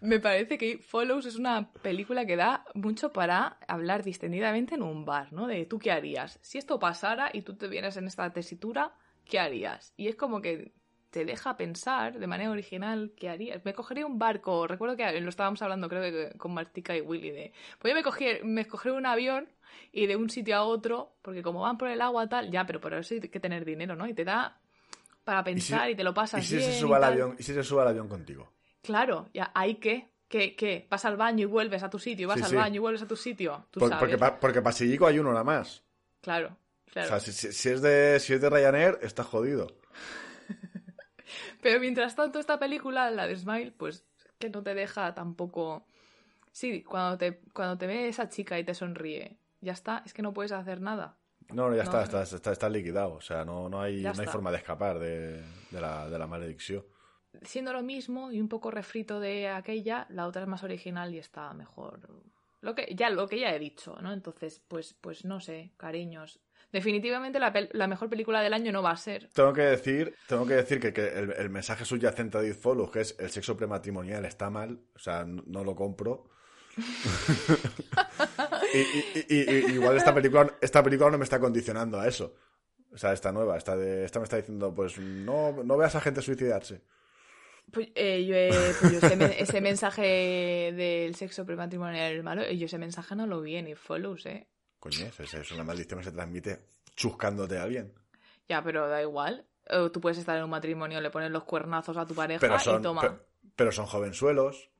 Me 0.00 0.18
parece 0.20 0.58
que 0.58 0.78
Follows 0.78 1.26
es 1.26 1.36
una 1.36 1.70
película 1.72 2.26
que 2.26 2.36
da 2.36 2.64
mucho 2.74 3.12
para 3.12 3.58
hablar 3.68 4.02
distendidamente 4.02 4.74
en 4.74 4.82
un 4.82 5.04
bar, 5.04 5.32
¿no? 5.32 5.46
De 5.46 5.64
tú 5.66 5.78
qué 5.78 5.92
harías. 5.92 6.38
Si 6.42 6.58
esto 6.58 6.78
pasara 6.78 7.30
y 7.32 7.42
tú 7.42 7.54
te 7.56 7.68
vieras 7.68 7.96
en 7.96 8.06
esta 8.06 8.32
tesitura, 8.32 8.92
¿qué 9.24 9.38
harías? 9.38 9.92
Y 9.96 10.08
es 10.08 10.16
como 10.16 10.40
que 10.40 10.72
te 11.12 11.24
deja 11.24 11.56
pensar 11.56 12.18
de 12.18 12.26
manera 12.26 12.50
original 12.50 13.12
qué 13.16 13.28
harías. 13.28 13.64
Me 13.64 13.74
cogería 13.74 14.06
un 14.06 14.18
barco, 14.18 14.66
recuerdo 14.66 14.96
que 14.96 15.20
lo 15.20 15.28
estábamos 15.28 15.60
hablando 15.62 15.88
creo 15.88 16.02
que 16.02 16.36
con 16.38 16.52
Martica 16.54 16.96
y 16.96 17.02
Willy 17.02 17.30
de, 17.30 17.52
pues 17.78 17.92
yo 17.92 17.94
me 17.94 18.02
cogería, 18.02 18.42
me 18.42 18.66
cogería 18.66 18.96
un 18.98 19.06
avión 19.06 19.46
y 19.92 20.06
de 20.06 20.16
un 20.16 20.30
sitio 20.30 20.56
a 20.56 20.62
otro, 20.62 21.12
porque 21.22 21.42
como 21.42 21.60
van 21.60 21.76
por 21.78 21.88
el 21.88 22.00
agua 22.00 22.28
tal, 22.28 22.50
ya, 22.50 22.64
pero 22.66 22.80
por 22.80 22.94
eso 22.94 23.14
hay 23.14 23.20
que 23.20 23.40
tener 23.40 23.64
dinero, 23.64 23.94
¿no? 23.94 24.08
Y 24.08 24.14
te 24.14 24.24
da 24.24 24.58
para 25.22 25.44
pensar 25.44 25.88
y, 25.90 25.94
te 25.94 26.02
lo 26.02 26.10
¿Y 26.10 26.14
pasas 26.14 26.44
si 26.44 26.56
bien 26.56 26.70
se 26.70 26.76
y 26.78 26.80
sube 26.80 26.96
al 26.96 27.04
avión, 27.04 27.36
y 27.38 27.42
si 27.42 27.52
se 27.54 27.62
sube 27.62 27.82
al 27.82 27.88
avión 27.88 28.08
contigo? 28.08 28.50
Claro, 28.82 29.28
ya, 29.34 29.52
¿hay 29.54 29.74
qué? 29.76 30.08
¿Qué, 30.28 30.56
qué? 30.56 30.86
Vas 30.90 31.04
al 31.04 31.18
baño 31.18 31.42
y 31.42 31.44
vuelves 31.44 31.82
a 31.82 31.90
tu 31.90 31.98
sitio, 31.98 32.26
vas 32.26 32.38
Sí, 32.38 32.44
al 32.44 32.50
sí. 32.50 32.56
baño 32.56 32.76
y 32.76 32.78
vuelves 32.78 33.02
a 33.02 33.06
tu 33.06 33.16
sitio. 33.16 33.66
Tú 33.70 33.80
Por- 33.80 33.90
sabes. 33.90 34.00
porque, 34.00 34.16
pa- 34.18 34.40
porque 34.40 34.62
pasillico 34.62 35.06
hay 35.06 35.18
uno 35.18 35.30
nada 35.30 35.44
más. 35.44 35.82
Claro, 36.22 36.56
claro. 36.90 37.06
O 37.06 37.10
sea, 37.10 37.20
si, 37.20 37.32
si- 37.32 37.52
si 37.52 37.68
es 37.68 37.82
de, 37.82 38.18
si 38.18 38.32
es 38.32 38.40
de 38.40 38.48
Ryanair, 38.48 38.98
está 39.02 39.24
jodido. 39.24 39.76
Pero 41.62 41.78
mientras 41.78 42.16
tanto, 42.16 42.40
esta 42.40 42.58
película, 42.58 43.10
la 43.12 43.28
de 43.28 43.36
Smile, 43.36 43.70
pues 43.70 44.04
que 44.38 44.50
no 44.50 44.62
te 44.62 44.74
deja 44.74 45.14
tampoco. 45.14 45.86
Sí, 46.50 46.82
cuando 46.82 47.16
te, 47.16 47.38
cuando 47.54 47.78
te 47.78 47.86
ve 47.86 48.08
esa 48.08 48.28
chica 48.28 48.58
y 48.58 48.64
te 48.64 48.74
sonríe, 48.74 49.38
ya 49.60 49.72
está, 49.72 50.02
es 50.04 50.12
que 50.12 50.22
no 50.22 50.34
puedes 50.34 50.50
hacer 50.50 50.80
nada. 50.80 51.16
No, 51.50 51.70
no, 51.70 51.76
ya 51.76 51.84
No, 51.84 51.90
está, 51.90 52.02
está, 52.02 52.22
está, 52.22 52.52
está 52.52 52.68
liquidado. 52.68 53.14
O 53.14 53.20
sea, 53.20 53.44
no, 53.44 53.68
no, 53.68 53.80
hay, 53.80 54.02
no 54.02 54.10
hay 54.10 54.26
forma 54.26 54.50
de 54.50 54.56
escapar 54.56 54.98
de, 54.98 55.40
de 55.70 55.80
la, 55.80 56.10
de 56.10 56.18
la 56.18 56.26
maledicción. 56.26 56.84
Siendo 57.42 57.72
lo 57.72 57.82
mismo 57.82 58.32
y 58.32 58.40
un 58.40 58.48
poco 58.48 58.72
refrito 58.72 59.20
de 59.20 59.48
aquella, 59.48 60.06
la 60.10 60.26
otra 60.26 60.42
es 60.42 60.48
más 60.48 60.64
original 60.64 61.14
y 61.14 61.18
está 61.18 61.54
mejor. 61.54 62.00
Lo 62.60 62.74
que, 62.74 62.92
ya, 62.94 63.08
lo 63.08 63.28
que 63.28 63.38
ya 63.38 63.54
he 63.54 63.58
dicho, 63.60 63.96
¿no? 64.02 64.12
Entonces, 64.12 64.60
pues, 64.66 64.94
pues 65.00 65.24
no 65.24 65.40
sé, 65.40 65.70
cariños. 65.76 66.40
Definitivamente 66.72 67.38
la, 67.38 67.52
pel- 67.52 67.68
la 67.72 67.86
mejor 67.86 68.08
película 68.08 68.40
del 68.40 68.54
año 68.54 68.72
no 68.72 68.82
va 68.82 68.92
a 68.92 68.96
ser. 68.96 69.28
Tengo 69.34 69.52
que 69.52 69.60
decir, 69.62 70.14
tengo 70.26 70.46
que, 70.46 70.54
decir 70.54 70.80
que, 70.80 70.92
que 70.92 71.06
el, 71.08 71.32
el 71.32 71.50
mensaje 71.50 71.84
subyacente 71.84 72.38
de 72.38 72.48
It 72.48 72.54
Follows, 72.56 72.90
que 72.90 73.00
es 73.02 73.16
el 73.18 73.30
sexo 73.30 73.56
prematrimonial 73.56 74.24
está 74.24 74.48
mal, 74.50 74.80
o 74.94 74.98
sea, 74.98 75.24
no, 75.24 75.42
no 75.46 75.64
lo 75.64 75.74
compro. 75.76 76.30
y, 78.74 78.78
y- 79.34 79.50
y- 79.50 79.72
igual 79.74 79.96
esta 79.96 80.14
película, 80.14 80.56
esta 80.60 80.82
película 80.82 81.10
no 81.10 81.18
me 81.18 81.24
está 81.24 81.38
condicionando 81.38 82.00
a 82.00 82.08
eso. 82.08 82.34
O 82.92 82.98
sea, 82.98 83.12
esta 83.12 83.32
nueva, 83.32 83.56
esta, 83.56 83.76
de, 83.76 84.04
esta 84.04 84.18
me 84.20 84.24
está 84.24 84.36
diciendo, 84.36 84.74
pues 84.74 84.98
no, 84.98 85.62
no 85.64 85.76
veas 85.76 85.94
a 85.94 86.00
gente 86.00 86.20
suicidarse. 86.22 86.82
Pues, 87.70 87.88
eh, 87.94 88.24
yo, 88.26 88.34
eh, 88.34 88.74
pues 88.80 88.92
yo 88.92 88.98
ese, 88.98 89.42
ese 89.42 89.60
mensaje 89.60 90.72
del 90.76 91.14
sexo 91.14 91.46
prematrimonial 91.46 92.12
es 92.16 92.22
malo, 92.22 92.50
yo 92.50 92.66
ese 92.66 92.76
mensaje 92.78 93.14
no 93.16 93.26
lo 93.26 93.40
vi 93.40 93.56
en 93.56 93.68
It 93.68 93.76
Follows, 93.78 94.26
¿eh? 94.26 94.48
Coño, 94.82 95.06
es, 95.16 95.34
es 95.34 95.52
una 95.52 95.62
maldición 95.62 96.00
que 96.00 96.06
se 96.06 96.10
transmite 96.12 96.58
chuscándote 96.96 97.56
a 97.56 97.62
alguien. 97.62 97.94
Ya, 98.48 98.62
pero 98.64 98.88
da 98.88 99.00
igual. 99.00 99.46
O 99.70 99.92
tú 99.92 100.00
puedes 100.00 100.18
estar 100.18 100.36
en 100.36 100.42
un 100.42 100.50
matrimonio, 100.50 101.00
le 101.00 101.10
pones 101.10 101.30
los 101.30 101.44
cuernazos 101.44 101.96
a 101.96 102.04
tu 102.04 102.14
pareja 102.16 102.40
Pero 102.40 102.56
y 102.56 102.58
son, 102.58 102.82
toma. 102.82 103.00
pero, 103.00 103.24
pero 103.54 103.70
son 103.72 103.86
jovenzuelos. 103.86 104.70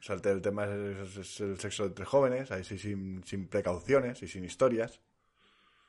O 0.00 0.02
sea, 0.02 0.16
el, 0.16 0.22
te- 0.22 0.32
el 0.32 0.42
tema 0.42 0.64
es, 0.64 1.40
el 1.40 1.58
sexo 1.60 1.84
entre 1.86 2.04
jóvenes, 2.04 2.50
ahí 2.50 2.64
sí 2.64 2.78
sin, 2.78 3.22
sin 3.24 3.46
precauciones 3.48 4.20
y 4.24 4.26
sin 4.26 4.44
historias. 4.44 5.00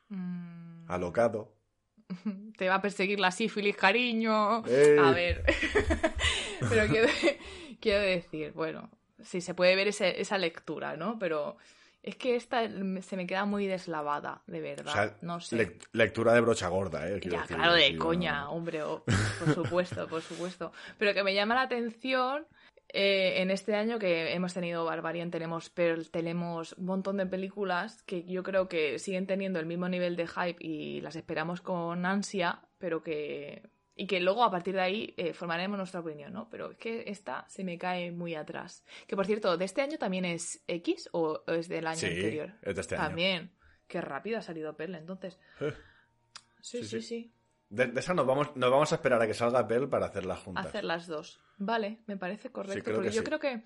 Mm, 0.09 0.85
Alocado. 0.91 1.55
te 2.57 2.69
va 2.69 2.75
a 2.75 2.81
perseguir 2.83 3.19
la 3.19 3.31
sífilis, 3.31 3.75
cariño. 3.75 4.63
¡Eh! 4.67 4.97
A 5.01 5.09
ver. 5.11 5.43
pero 6.69 6.87
quiero, 6.87 7.07
quiero 7.81 7.99
decir, 8.01 8.51
bueno, 8.53 8.91
sí 9.23 9.41
se 9.41 9.55
puede 9.55 9.75
ver 9.75 9.87
ese- 9.87 10.21
esa 10.21 10.37
lectura, 10.37 10.95
¿no? 10.97 11.17
Pero 11.17 11.57
es 12.05 12.15
que 12.17 12.35
esta 12.35 12.67
se 13.01 13.17
me 13.17 13.25
queda 13.27 13.45
muy 13.45 13.65
deslavada, 13.67 14.41
de 14.47 14.61
verdad. 14.61 14.87
O 14.87 14.91
sea, 14.91 15.17
no 15.21 15.39
sé. 15.39 15.57
lec- 15.57 15.87
lectura 15.91 16.33
de 16.33 16.41
brocha 16.41 16.67
gorda, 16.67 17.07
¿eh? 17.09 17.19
quiero 17.19 17.37
Ya, 17.37 17.41
decir, 17.41 17.57
claro, 17.57 17.73
de 17.73 17.87
sí, 17.87 17.95
coña, 17.97 18.41
no- 18.41 18.51
hombre, 18.51 18.83
oh, 18.83 19.03
por 19.39 19.53
supuesto, 19.53 20.07
por 20.07 20.21
supuesto. 20.21 20.71
Pero 20.97 21.13
que 21.13 21.23
me 21.23 21.33
llama 21.33 21.55
la 21.55 21.61
atención 21.63 22.45
eh, 22.89 23.41
en 23.41 23.49
este 23.51 23.75
año 23.75 23.97
que 23.99 24.33
hemos 24.33 24.53
tenido 24.53 24.85
Barbarian, 24.85 25.31
tenemos 25.31 25.69
Pearl, 25.69 26.09
tenemos 26.11 26.73
un 26.73 26.85
montón 26.85 27.17
de 27.17 27.25
películas 27.25 28.03
que 28.03 28.23
yo 28.23 28.43
creo 28.43 28.69
que 28.69 28.99
siguen 28.99 29.25
teniendo 29.27 29.59
el 29.59 29.65
mismo 29.65 29.89
nivel 29.89 30.15
de 30.15 30.27
hype 30.27 30.57
y 30.63 31.01
las 31.01 31.15
esperamos 31.15 31.59
con 31.61 32.05
ansia, 32.05 32.59
pero 32.77 33.01
que... 33.03 33.63
Y 33.95 34.07
que 34.07 34.19
luego 34.19 34.43
a 34.43 34.51
partir 34.51 34.75
de 34.75 34.81
ahí 34.81 35.13
eh, 35.15 35.33
formaremos 35.33 35.77
nuestra 35.77 36.01
opinión, 36.01 36.33
¿no? 36.33 36.49
Pero 36.49 36.71
es 36.71 36.77
que 36.77 37.03
esta 37.07 37.45
se 37.47 37.63
me 37.63 37.77
cae 37.77 38.11
muy 38.11 38.35
atrás. 38.35 38.83
Que 39.07 39.15
por 39.15 39.25
cierto, 39.25 39.55
¿de 39.57 39.63
este 39.65 39.81
año 39.81 39.97
también 39.97 40.25
es 40.25 40.61
X 40.67 41.07
o 41.13 41.43
es 41.47 41.69
del 41.69 41.87
año 41.87 41.99
Sí, 41.99 42.07
anterior? 42.07 42.53
es 42.61 42.75
de 42.75 42.81
este 42.81 42.95
año. 42.95 43.03
También. 43.05 43.51
Qué 43.87 44.01
rápido 44.01 44.37
ha 44.39 44.41
salido 44.41 44.75
Pearl, 44.75 44.95
entonces. 44.95 45.39
Eh, 45.61 45.73
Sí, 46.61 46.83
Sí, 46.83 47.01
sí. 47.01 47.31
De, 47.69 47.87
de 47.87 47.99
esa 47.99 48.13
nos 48.13 48.25
vamos, 48.27 48.55
nos 48.55 48.69
vamos 48.71 48.91
a 48.91 48.95
esperar 48.95 49.21
a 49.21 49.27
que 49.27 49.33
salga 49.33 49.63
Bell 49.63 49.87
para 49.87 50.07
hacerlas 50.07 50.39
juntas. 50.39 50.65
hacer 50.67 50.83
las 50.83 51.07
dos. 51.07 51.39
Vale, 51.57 51.99
me 52.07 52.17
parece 52.17 52.51
correcto. 52.51 52.83
creo 52.83 52.95
porque 52.97 53.09
que 53.09 53.15
yo 53.15 53.23
creo 53.23 53.39
que 53.39 53.61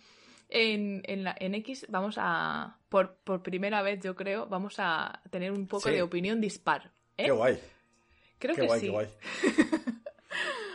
en, 0.49 1.01
en, 1.05 1.23
la, 1.23 1.35
en 1.39 1.55
X 1.55 1.85
vamos 1.89 2.15
a, 2.17 2.77
por, 2.89 3.15
por 3.23 3.41
primera 3.41 3.81
vez, 3.81 3.99
yo 4.01 4.15
creo, 4.15 4.47
vamos 4.47 4.75
a 4.79 5.21
tener 5.31 5.51
un 5.51 5.67
poco 5.67 5.89
de 5.89 6.01
opinión 6.01 6.39
dispar. 6.41 6.91
¿eh? 7.17 7.25
Qué 7.25 7.31
guay, 7.31 7.59
creo 8.37 8.55
qué 8.55 8.61
que 8.61 8.67
guay, 8.67 8.79
sí. 8.79 8.85
qué 8.87 8.91
guay. 8.91 9.07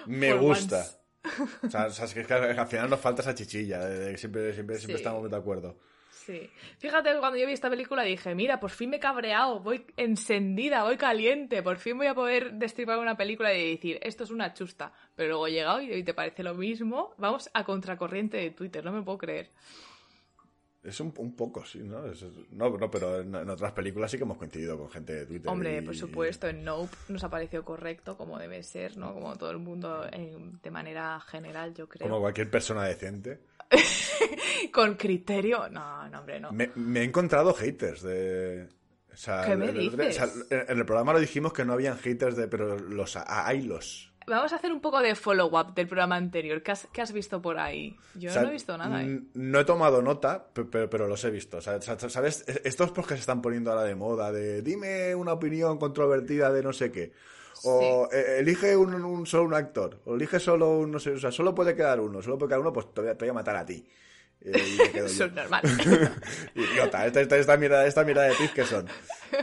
Me 0.07 0.31
For 0.33 0.41
gusta. 0.41 0.79
once. 0.79 0.99
O 1.67 1.71
sea, 1.71 1.87
o 1.87 1.91
sea, 1.91 2.05
es 2.05 2.15
que, 2.15 2.21
es 2.21 2.27
que 2.27 2.35
al 2.35 2.67
final 2.67 2.91
nos 2.91 3.01
falta 3.01 3.23
esa 3.23 3.35
chichilla, 3.35 3.79
de, 3.85 3.99
de 3.99 4.11
que 4.13 4.19
siempre, 4.19 4.53
siempre, 4.53 4.77
siempre 4.77 4.97
Sí. 4.99 5.03
estamos 5.03 5.31
de 5.31 5.37
acuerdo. 5.37 5.79
Sí. 6.11 6.51
Fíjate 6.79 7.13
que 7.13 7.19
cuando 7.19 7.39
yo 7.39 7.47
vi 7.47 7.53
esta 7.53 7.69
película 7.69 8.03
dije, 8.03 8.35
mira, 8.35 8.59
por 8.59 8.71
fin 8.71 8.89
me 8.91 8.97
he 8.97 9.01
cabreado, 9.01 9.61
voy 9.61 9.85
encendida, 9.97 10.83
voy 10.85 10.97
caliente, 10.97 11.63
por 11.63 11.77
fin 11.77 11.99
voy 11.99 12.07
a 12.07 12.15
poder 12.15 12.55
destripar 12.55 12.99
una 12.99 13.15
película 13.17 13.53
y 13.55 13.73
decir, 13.73 13.99
esto 14.03 14.25
es 14.25 14.31
una 14.31 14.55
chusta. 14.55 14.93
Pero 15.15 15.31
luego 15.31 15.47
he 15.47 15.53
llegado 15.53 15.83
y 15.83 16.03
te 16.03 16.15
parece 16.15 16.43
lo 16.43 16.55
mismo. 16.55 17.15
Vamos 17.19 17.51
a 17.53 17.63
contracorriente 17.65 18.39
de 18.39 18.51
Twitter, 18.53 18.83
no 18.85 18.93
me 18.93 19.03
puedo 19.03 19.19
creer. 19.19 19.51
Es 20.85 21.01
un, 21.01 21.15
un 21.17 21.35
poco, 21.35 21.65
sí, 21.65 21.79
¿no? 21.81 22.05
Es- 22.07 22.25
no, 22.51 22.69
no, 22.77 22.91
pero 22.91 23.21
en, 23.23 23.35
en 23.35 23.49
otras 23.49 23.73
películas 23.73 24.11
sí 24.11 24.19
que 24.19 24.25
hemos 24.25 24.37
coincidido 24.37 24.77
con 24.79 24.91
gente 24.91 25.15
de 25.15 25.27
Twitter. 25.27 25.51
Hombre, 25.51 25.79
y- 25.79 25.81
por 25.83 25.97
supuesto, 25.97 26.47
en 26.47 26.63
Nope 26.63 26.95
nos 27.09 27.25
ha 27.25 27.31
parecido 27.31 27.65
correcto, 27.65 28.17
como 28.19 28.39
debe 28.39 28.63
ser, 28.63 28.97
¿no? 28.99 29.15
Como 29.15 29.35
todo 29.37 29.51
el 29.51 29.59
mundo 29.59 30.05
en- 30.13 30.61
de 30.63 30.71
manera 30.71 31.19
general, 31.21 31.73
yo 31.75 31.89
creo. 31.89 32.07
Como 32.07 32.21
cualquier 32.21 32.51
persona 32.51 32.85
decente. 32.85 33.41
Con 34.73 34.95
criterio. 34.97 35.69
No, 35.71 36.09
no, 36.09 36.19
hombre, 36.21 36.41
no. 36.41 36.53
Me, 36.53 36.71
me 36.75 37.01
he 37.01 37.05
encontrado 37.05 37.55
haters 37.55 38.03
de... 38.03 38.69
O 39.13 39.17
sea, 39.17 39.45
¿Qué 39.47 39.57
me 39.57 39.71
dices? 39.73 40.21
o 40.21 40.45
sea, 40.49 40.63
en 40.69 40.79
el 40.79 40.85
programa 40.85 41.13
lo 41.13 41.21
dijimos 41.21 41.53
que 41.53 41.65
no 41.65 41.73
habían 41.75 41.97
haters 41.99 42.37
de... 42.37 42.49
Pero 42.49 42.79
los 42.79 43.17
ha- 43.17 43.47
hay 43.47 43.63
los. 43.63 44.13
Vamos 44.27 44.53
a 44.53 44.57
hacer 44.57 44.73
un 44.73 44.81
poco 44.81 45.01
de 45.01 45.15
follow-up 45.15 45.75
del 45.75 45.87
programa 45.87 46.17
anterior. 46.17 46.63
¿Qué 46.63 46.73
has, 46.73 46.89
qué 46.93 47.03
has 47.03 47.13
visto 47.13 47.41
por 47.43 47.59
ahí? 47.59 47.97
Yo 48.15 48.31
O 48.31 48.33
sea, 48.33 48.43
no 48.43 48.49
he 48.49 48.53
visto 48.53 48.77
nada, 48.79 49.03
¿eh? 49.03 49.21
No 49.35 49.61
he 49.61 49.65
tomado 49.65 50.01
nota, 50.03 50.47
pe- 50.53 50.65
pero, 50.65 50.89
pero 50.91 51.07
los 51.09 51.23
he 51.25 51.31
visto. 51.31 51.59
O 51.59 51.61
sea, 51.61 51.81
sa- 51.83 51.99
sa- 51.99 52.09
¿sabes? 52.11 52.45
Estos 52.65 52.91
pues 52.93 53.07
que 53.07 53.15
se 53.15 53.21
están 53.21 53.43
poniendo 53.43 53.71
ahora 53.71 53.85
de 53.85 53.95
moda, 53.95 54.33
de 54.33 54.63
dime 54.63 55.15
una 55.15 55.33
opinión 55.33 55.79
controvertida 55.79 56.51
de 56.53 56.63
no 56.63 56.73
sé 56.73 56.91
qué. 56.91 57.13
O 57.65 58.09
eh, 58.13 58.39
elige 58.41 58.77
un, 58.77 58.95
un- 58.95 59.27
solo 59.27 59.45
un 59.45 59.55
actor. 59.55 60.01
O 60.05 60.15
elige 60.17 60.39
solo 60.41 60.79
un, 60.79 60.91
no 60.91 60.99
sé, 60.99 61.13
o 61.13 61.19
sea, 61.19 61.31
solo 61.31 61.55
puede 61.55 61.75
quedar 61.75 62.01
uno. 62.01 62.21
Solo 62.23 62.37
puede 62.39 62.49
quedar 62.51 62.61
uno, 62.61 62.73
pues 62.73 62.93
te 62.93 63.01
voy 63.01 63.11
a, 63.11 63.15
te 63.17 63.25
voy 63.25 63.31
a 63.31 63.35
matar 63.35 63.57
a 63.57 63.65
ti. 63.65 63.87
Y, 64.45 64.49
y 64.51 64.79
me 64.79 64.91
quedo 64.91 65.07
Eso 65.07 65.21
yo. 65.21 65.27
es 65.27 65.33
normal. 65.33 65.63
Idiota, 66.55 67.07
esta, 67.07 67.21
esta, 67.23 67.37
esta 67.39 67.57
mirada, 67.57 67.87
esta 67.87 68.05
mirada 68.05 68.29
de 68.29 68.35
pif 68.37 68.53
que 68.53 68.65
son. 68.65 68.87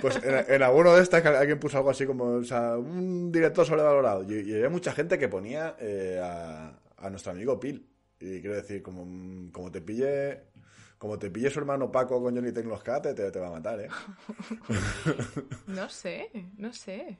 Pues 0.01 0.17
en, 0.23 0.53
en 0.55 0.63
alguno 0.63 0.93
de 0.95 1.01
estas 1.01 1.25
alguien 1.25 1.59
puso 1.59 1.77
algo 1.77 1.89
así 1.89 2.05
como, 2.05 2.25
o 2.25 2.43
sea, 2.43 2.77
un 2.77 3.31
director 3.31 3.65
sobrevalorado. 3.65 4.23
Y, 4.31 4.41
y 4.49 4.53
había 4.55 4.69
mucha 4.69 4.93
gente 4.93 5.17
que 5.19 5.27
ponía 5.27 5.75
eh, 5.79 6.19
a, 6.23 6.79
a 6.97 7.09
nuestro 7.09 7.31
amigo 7.31 7.59
Pil. 7.59 7.87
Y 8.19 8.39
quiero 8.41 8.55
decir, 8.55 8.83
como, 8.83 9.51
como 9.51 9.71
te 9.71 9.81
pille, 9.81 10.43
como 10.99 11.17
te 11.17 11.31
pille 11.31 11.49
su 11.49 11.57
hermano 11.59 11.91
Paco 11.91 12.21
con 12.21 12.35
Johnny 12.35 12.51
Tecnoscat, 12.51 13.15
te, 13.15 13.31
te 13.31 13.39
va 13.39 13.47
a 13.47 13.51
matar, 13.51 13.79
¿eh? 13.81 13.89
No 15.67 15.89
sé, 15.89 16.29
no 16.57 16.71
sé. 16.73 17.17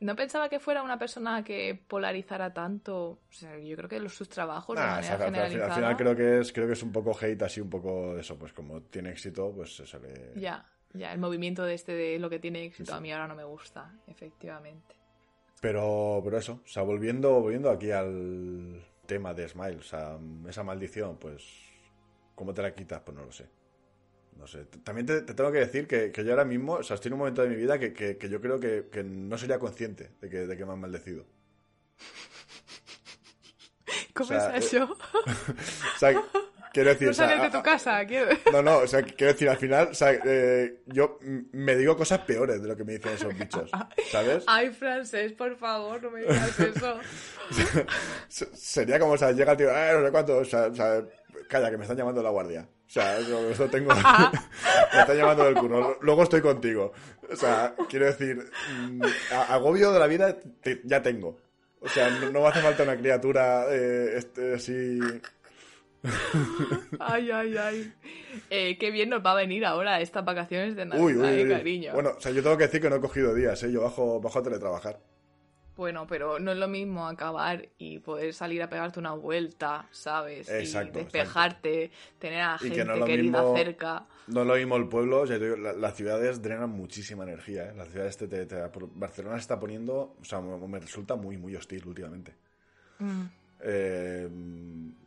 No 0.00 0.14
pensaba 0.14 0.48
que 0.48 0.60
fuera 0.60 0.82
una 0.82 0.96
persona 0.98 1.42
que 1.42 1.80
polarizara 1.88 2.54
tanto. 2.54 2.96
O 3.10 3.18
sea, 3.32 3.58
yo 3.58 3.76
creo 3.76 3.88
que 3.88 3.98
los, 3.98 4.14
sus 4.14 4.28
trabajos 4.28 4.76
Nah, 4.76 4.82
manera 4.82 4.96
al, 4.96 5.02
final- 5.04 5.24
al 5.24 5.32
generalizada. 5.50 5.74
final 5.74 5.96
creo 5.96 6.16
que 6.16 6.38
es 6.40 6.52
creo 6.52 6.66
que 6.68 6.74
es 6.74 6.82
un 6.84 6.92
poco 6.92 7.16
hate 7.20 7.42
así 7.42 7.60
un 7.60 7.68
poco 7.70 8.14
de 8.14 8.20
eso 8.20 8.38
pues 8.38 8.52
como 8.52 8.80
tiene 8.82 9.10
éxito 9.10 9.52
pues 9.54 9.74
se 9.74 9.98
le 9.98 10.32
Ya, 10.40 10.64
ya, 10.94 11.12
el 11.12 11.18
movimiento 11.18 11.64
de 11.64 11.74
este 11.74 11.94
de 11.94 12.18
lo 12.20 12.30
que 12.30 12.38
tiene 12.38 12.64
éxito 12.64 12.92
Sí, 12.92 12.92
sí. 12.92 12.96
a 12.96 13.00
mí 13.00 13.12
ahora 13.12 13.26
no 13.26 13.34
me 13.34 13.42
gusta, 13.44 13.92
efectivamente. 14.06 14.94
Pero, 15.60 16.20
pero 16.22 16.38
eso, 16.38 16.60
o 16.64 16.68
sea, 16.68 16.84
volviendo, 16.84 17.40
volviendo 17.40 17.68
aquí 17.68 17.90
al 17.90 18.80
tema 19.06 19.34
de 19.34 19.48
Smile, 19.48 19.78
o 19.78 19.82
sea, 19.82 20.16
esa 20.48 20.62
maldición, 20.62 21.16
pues, 21.18 21.42
¿cómo 22.36 22.54
te 22.54 22.62
la 22.62 22.72
quitas? 22.72 23.00
Pues 23.00 23.16
no 23.16 23.24
lo 23.24 23.32
sé. 23.32 23.46
No 24.38 24.46
sé. 24.46 24.64
También 24.84 25.06
te, 25.06 25.22
te 25.22 25.34
tengo 25.34 25.50
que 25.52 25.58
decir 25.58 25.86
que, 25.88 26.12
que 26.12 26.24
yo 26.24 26.30
ahora 26.30 26.44
mismo, 26.44 26.74
o 26.74 26.82
sea, 26.82 26.94
estoy 26.94 27.08
en 27.08 27.14
un 27.14 27.18
momento 27.18 27.42
de 27.42 27.48
mi 27.48 27.56
vida 27.56 27.78
que, 27.78 27.92
que- 27.92 28.16
que 28.16 28.28
yo 28.28 28.40
creo 28.40 28.58
que, 28.60 28.86
que 28.90 29.02
no 29.02 29.36
sería 29.36 29.58
consciente 29.58 30.12
de 30.20 30.30
que, 30.30 30.46
de 30.46 30.56
que 30.56 30.64
me 30.64 30.72
han 30.72 30.80
maldecido. 30.80 31.26
¿Cómo 34.14 34.28
sea, 34.28 34.56
es 34.56 34.72
eh, 34.72 34.76
eso? 34.76 34.92
O 35.96 35.98
sea, 35.98 36.22
quiero 36.72 36.90
decir, 36.90 37.06
no 37.08 37.10
o 37.10 37.14
sea, 37.14 37.28
sales 37.28 37.42
de 37.52 37.58
tu 37.58 37.62
casa, 37.64 38.04
quiero... 38.06 38.28
No, 38.52 38.62
no, 38.62 38.78
o 38.78 38.86
sea, 38.86 39.02
quiero 39.02 39.32
decir, 39.32 39.48
al 39.48 39.56
final, 39.56 39.88
o 39.90 39.94
sea, 39.94 40.12
eh, 40.24 40.82
yo 40.86 41.18
me 41.52 41.74
digo 41.76 41.96
cosas 41.96 42.20
peores 42.20 42.62
de 42.62 42.68
lo 42.68 42.76
que 42.76 42.84
me 42.84 42.92
dicen 42.92 43.12
esos 43.14 43.36
bichos, 43.36 43.70
¿sabes? 44.10 44.44
Ay, 44.46 44.70
Frances, 44.70 45.32
por 45.32 45.56
favor, 45.56 46.02
no 46.02 46.10
me 46.10 46.20
digas 46.20 46.60
eso. 46.60 46.98
Se- 48.28 48.54
Sería 48.56 48.98
como, 49.00 49.12
o 49.12 49.18
sea, 49.18 49.32
llega 49.32 49.52
el 49.52 49.58
tío, 49.58 49.70
eh, 49.70 49.90
no 49.94 50.04
sé 50.06 50.12
cuánto, 50.12 50.36
o 50.38 50.44
sea, 50.44 50.66
o 50.66 50.74
sea, 50.74 51.02
calla, 51.48 51.70
que 51.70 51.76
me 51.76 51.84
están 51.84 51.96
llamando 51.96 52.22
la 52.22 52.30
guardia. 52.30 52.68
O 52.86 52.90
sea, 52.90 53.18
eso, 53.18 53.68
tengo. 53.68 53.90
me 54.94 55.00
están 55.00 55.16
llamando 55.16 55.44
del 55.44 55.54
curro. 55.56 55.98
Luego 56.00 56.22
estoy 56.22 56.40
contigo. 56.40 56.92
O 57.30 57.36
sea, 57.36 57.74
quiero 57.88 58.06
decir, 58.06 58.38
mm, 58.80 59.02
agobio 59.48 59.92
de 59.92 59.98
la 59.98 60.06
vida 60.06 60.36
te- 60.62 60.80
ya 60.84 61.02
tengo. 61.02 61.38
O 61.80 61.88
sea, 61.88 62.08
no, 62.10 62.30
no 62.30 62.40
me 62.42 62.46
hace 62.48 62.60
falta 62.60 62.82
una 62.84 62.96
criatura 62.96 63.66
eh, 63.70 64.14
este, 64.16 64.54
así. 64.54 64.98
Ay, 67.00 67.30
ay, 67.30 67.56
ay. 67.56 67.92
Eh, 68.50 68.78
qué 68.78 68.90
bien 68.90 69.10
nos 69.10 69.24
va 69.24 69.32
a 69.32 69.36
venir 69.36 69.64
ahora 69.66 70.00
estas 70.00 70.24
vacaciones 70.24 70.76
de 70.76 70.86
Navidad, 70.86 71.04
Uy, 71.06 71.14
uy, 71.16 71.26
eh, 71.28 71.42
uy. 71.44 71.48
cariño. 71.50 71.92
Bueno, 71.92 72.10
o 72.16 72.20
sea, 72.20 72.32
yo 72.32 72.42
tengo 72.42 72.56
que 72.56 72.64
decir 72.64 72.80
que 72.80 72.88
no 72.90 72.96
he 72.96 73.00
cogido 73.00 73.34
días, 73.34 73.62
¿eh? 73.62 73.72
Yo 73.72 73.82
bajo, 73.82 74.20
bajo 74.20 74.38
a 74.38 74.42
teletrabajar. 74.42 74.98
Bueno, 75.78 76.08
pero 76.08 76.40
no 76.40 76.50
es 76.50 76.58
lo 76.58 76.66
mismo 76.66 77.06
acabar 77.06 77.68
y 77.78 78.00
poder 78.00 78.34
salir 78.34 78.60
a 78.64 78.68
pegarte 78.68 78.98
una 78.98 79.12
vuelta, 79.12 79.86
¿sabes? 79.92 80.48
Exacto, 80.50 80.98
y 80.98 81.02
despejarte, 81.04 81.90
tener 82.18 82.40
a 82.42 82.56
Y 82.60 82.68
que 82.68 82.74
gente 82.74 82.84
no 82.98 83.04
querida 83.06 83.40
mismo- 83.42 83.56
cerca. 83.56 84.04
No 84.26 84.40
es 84.42 84.46
lo 84.48 84.54
mismo 84.56 84.76
el 84.76 84.88
pueblo, 84.88 85.24
ya 85.24 85.38
te 85.38 85.44
digo, 85.44 85.56
la- 85.56 85.72
las 85.74 85.94
ciudades 85.94 86.42
drenan 86.42 86.70
muchísima 86.70 87.22
energía. 87.22 87.68
¿eh? 87.70 87.74
Las 87.76 87.90
ciudades 87.90 88.16
te, 88.16 88.26
te- 88.26 88.46
te- 88.46 88.68
por- 88.70 88.92
Barcelona 88.92 89.36
se 89.36 89.42
está 89.42 89.60
poniendo, 89.60 90.16
o 90.20 90.24
sea, 90.24 90.40
me, 90.40 90.80
resulta 90.80 91.14
muy, 91.14 91.38
muy 91.38 91.54
hostil 91.54 91.86
últimamente. 91.86 92.34
Mm. 92.98 93.22
Eh, 93.60 94.28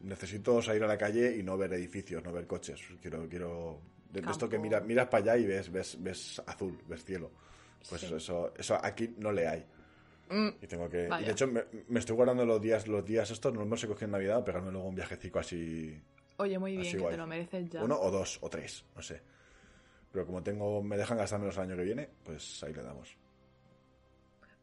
necesito 0.04 0.62
salir 0.62 0.86
a 0.86 0.88
la 0.88 0.98
calle 0.98 1.36
y 1.38 1.44
no 1.44 1.58
ver 1.58 1.74
edificios, 1.74 2.24
no 2.24 2.32
ver 2.32 2.48
coches. 2.48 2.80
Quiero, 3.02 3.28
quiero 3.28 3.82
de, 4.10 4.22
esto 4.22 4.48
que 4.48 4.58
mira, 4.58 4.80
miras 4.80 5.08
para 5.10 5.34
allá 5.34 5.38
y 5.38 5.46
ves, 5.48 5.70
ves, 5.70 5.98
ves 6.02 6.42
azul, 6.48 6.78
ves 6.88 7.04
cielo. 7.04 7.30
Pues 7.90 8.00
Sí. 8.00 8.14
eso, 8.16 8.54
eso 8.58 8.78
aquí 8.82 9.16
no 9.18 9.34
le 9.34 9.48
hay. 9.50 9.66
Mm. 10.32 10.50
Y 10.62 10.68
tengo 10.68 10.90
que. 10.90 11.10
y 11.22 11.26
de 11.26 11.32
hecho, 11.32 11.48
me, 11.48 11.66
me 11.90 12.00
estoy 12.00 12.16
guardando 12.16 12.46
los 12.46 12.62
días, 12.62 12.88
los 12.88 13.04
días 13.06 13.30
estos, 13.30 13.54
no 13.54 13.66
los 13.66 13.84
he 13.84 13.88
cogido 13.88 14.06
en 14.06 14.12
Navidad, 14.12 14.38
a 14.38 14.44
pegarme 14.46 14.72
luego 14.72 14.88
un 14.88 14.96
viajecico 14.96 15.40
así 15.40 16.02
Oye, 16.38 16.58
muy 16.58 16.78
bien, 16.78 16.92
que 16.92 16.98
guay. 17.00 17.12
te 17.12 17.18
lo 17.18 17.28
mereces 17.28 17.70
ya. 17.70 17.84
uno 17.84 18.00
o 18.00 18.10
dos 18.10 18.38
o 18.42 18.50
tres, 18.50 18.86
no 18.96 19.02
sé. 19.02 19.22
Pero 20.12 20.26
como 20.26 20.42
tengo, 20.42 20.82
me 20.82 20.98
dejan 20.98 21.18
gastármelos 21.18 21.56
el 21.58 21.64
año 21.64 21.76
que 21.76 21.84
viene, 21.84 22.10
pues 22.24 22.64
ahí 22.64 22.74
le 22.74 22.82
damos. 22.82 23.16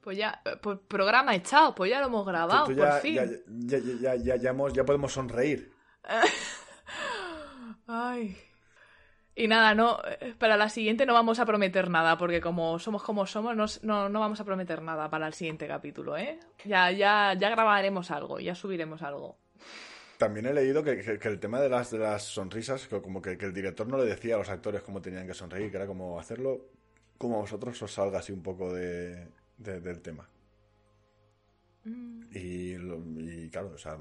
Pues 0.00 0.16
ya, 0.16 0.40
eh, 0.44 0.56
pues 0.62 0.78
programa 0.88 1.34
echado, 1.34 1.74
pues 1.74 1.90
ya 1.90 2.00
lo 2.00 2.06
hemos 2.06 2.26
grabado, 2.26 2.64
Tú- 2.66 2.72
tú 2.72 2.78
ya, 2.78 2.90
por 2.92 3.00
fin. 3.00 3.14
ya, 3.14 3.24
ya, 3.24 3.78
ya, 3.78 3.94
ya, 4.00 4.14
ya, 4.16 4.36
ya 4.36 4.50
hemos- 4.50 4.72
ya 4.72 4.84
podemos 4.84 5.12
sonreír. 5.12 5.72
Ay. 7.86 8.36
Y 9.40 9.46
nada, 9.46 9.72
no, 9.72 9.98
para 10.38 10.56
la 10.56 10.68
siguiente 10.68 11.06
no 11.06 11.14
vamos 11.14 11.38
a 11.38 11.46
prometer 11.46 11.88
nada, 11.90 12.18
porque 12.18 12.40
como 12.40 12.80
somos 12.80 13.04
como 13.04 13.24
somos, 13.24 13.54
no, 13.54 13.66
no, 13.82 14.08
no 14.08 14.18
vamos 14.18 14.40
a 14.40 14.44
prometer 14.44 14.82
nada 14.82 15.08
para 15.08 15.28
el 15.28 15.32
siguiente 15.32 15.68
capítulo, 15.68 16.16
¿eh? 16.16 16.40
Ya, 16.64 16.90
ya, 16.90 17.34
ya 17.38 17.48
grabaremos 17.50 18.10
algo, 18.10 18.40
ya 18.40 18.56
subiremos 18.56 19.00
algo. 19.02 19.38
También 20.18 20.46
he 20.46 20.52
leído 20.52 20.82
que, 20.82 21.00
que- 21.00 21.20
que 21.20 21.28
el 21.28 21.38
tema 21.38 21.60
de 21.60 21.68
las, 21.68 21.92
de 21.92 21.98
las 21.98 22.24
sonrisas, 22.24 22.88
que 22.88 23.00
como 23.00 23.22
que, 23.22 23.38
que 23.38 23.46
el 23.46 23.52
director 23.54 23.86
no 23.86 23.96
le 23.96 24.06
decía 24.06 24.34
a 24.34 24.38
los 24.38 24.48
actores 24.48 24.82
cómo 24.82 25.00
tenían 25.00 25.28
que 25.28 25.34
sonreír, 25.34 25.70
que 25.70 25.76
era 25.76 25.86
como 25.86 26.18
hacerlo 26.18 26.66
como 27.16 27.36
a 27.36 27.40
vosotros 27.42 27.80
os 27.80 27.92
salga 27.92 28.18
así 28.18 28.32
un 28.32 28.42
poco 28.42 28.72
de, 28.74 29.28
de- 29.56 29.80
del 29.80 30.00
tema. 30.00 30.28
Mm. 31.84 32.22
Y, 32.34 32.74
y 32.74 33.50
claro, 33.50 33.70
o 33.74 33.78
sea, 33.78 33.96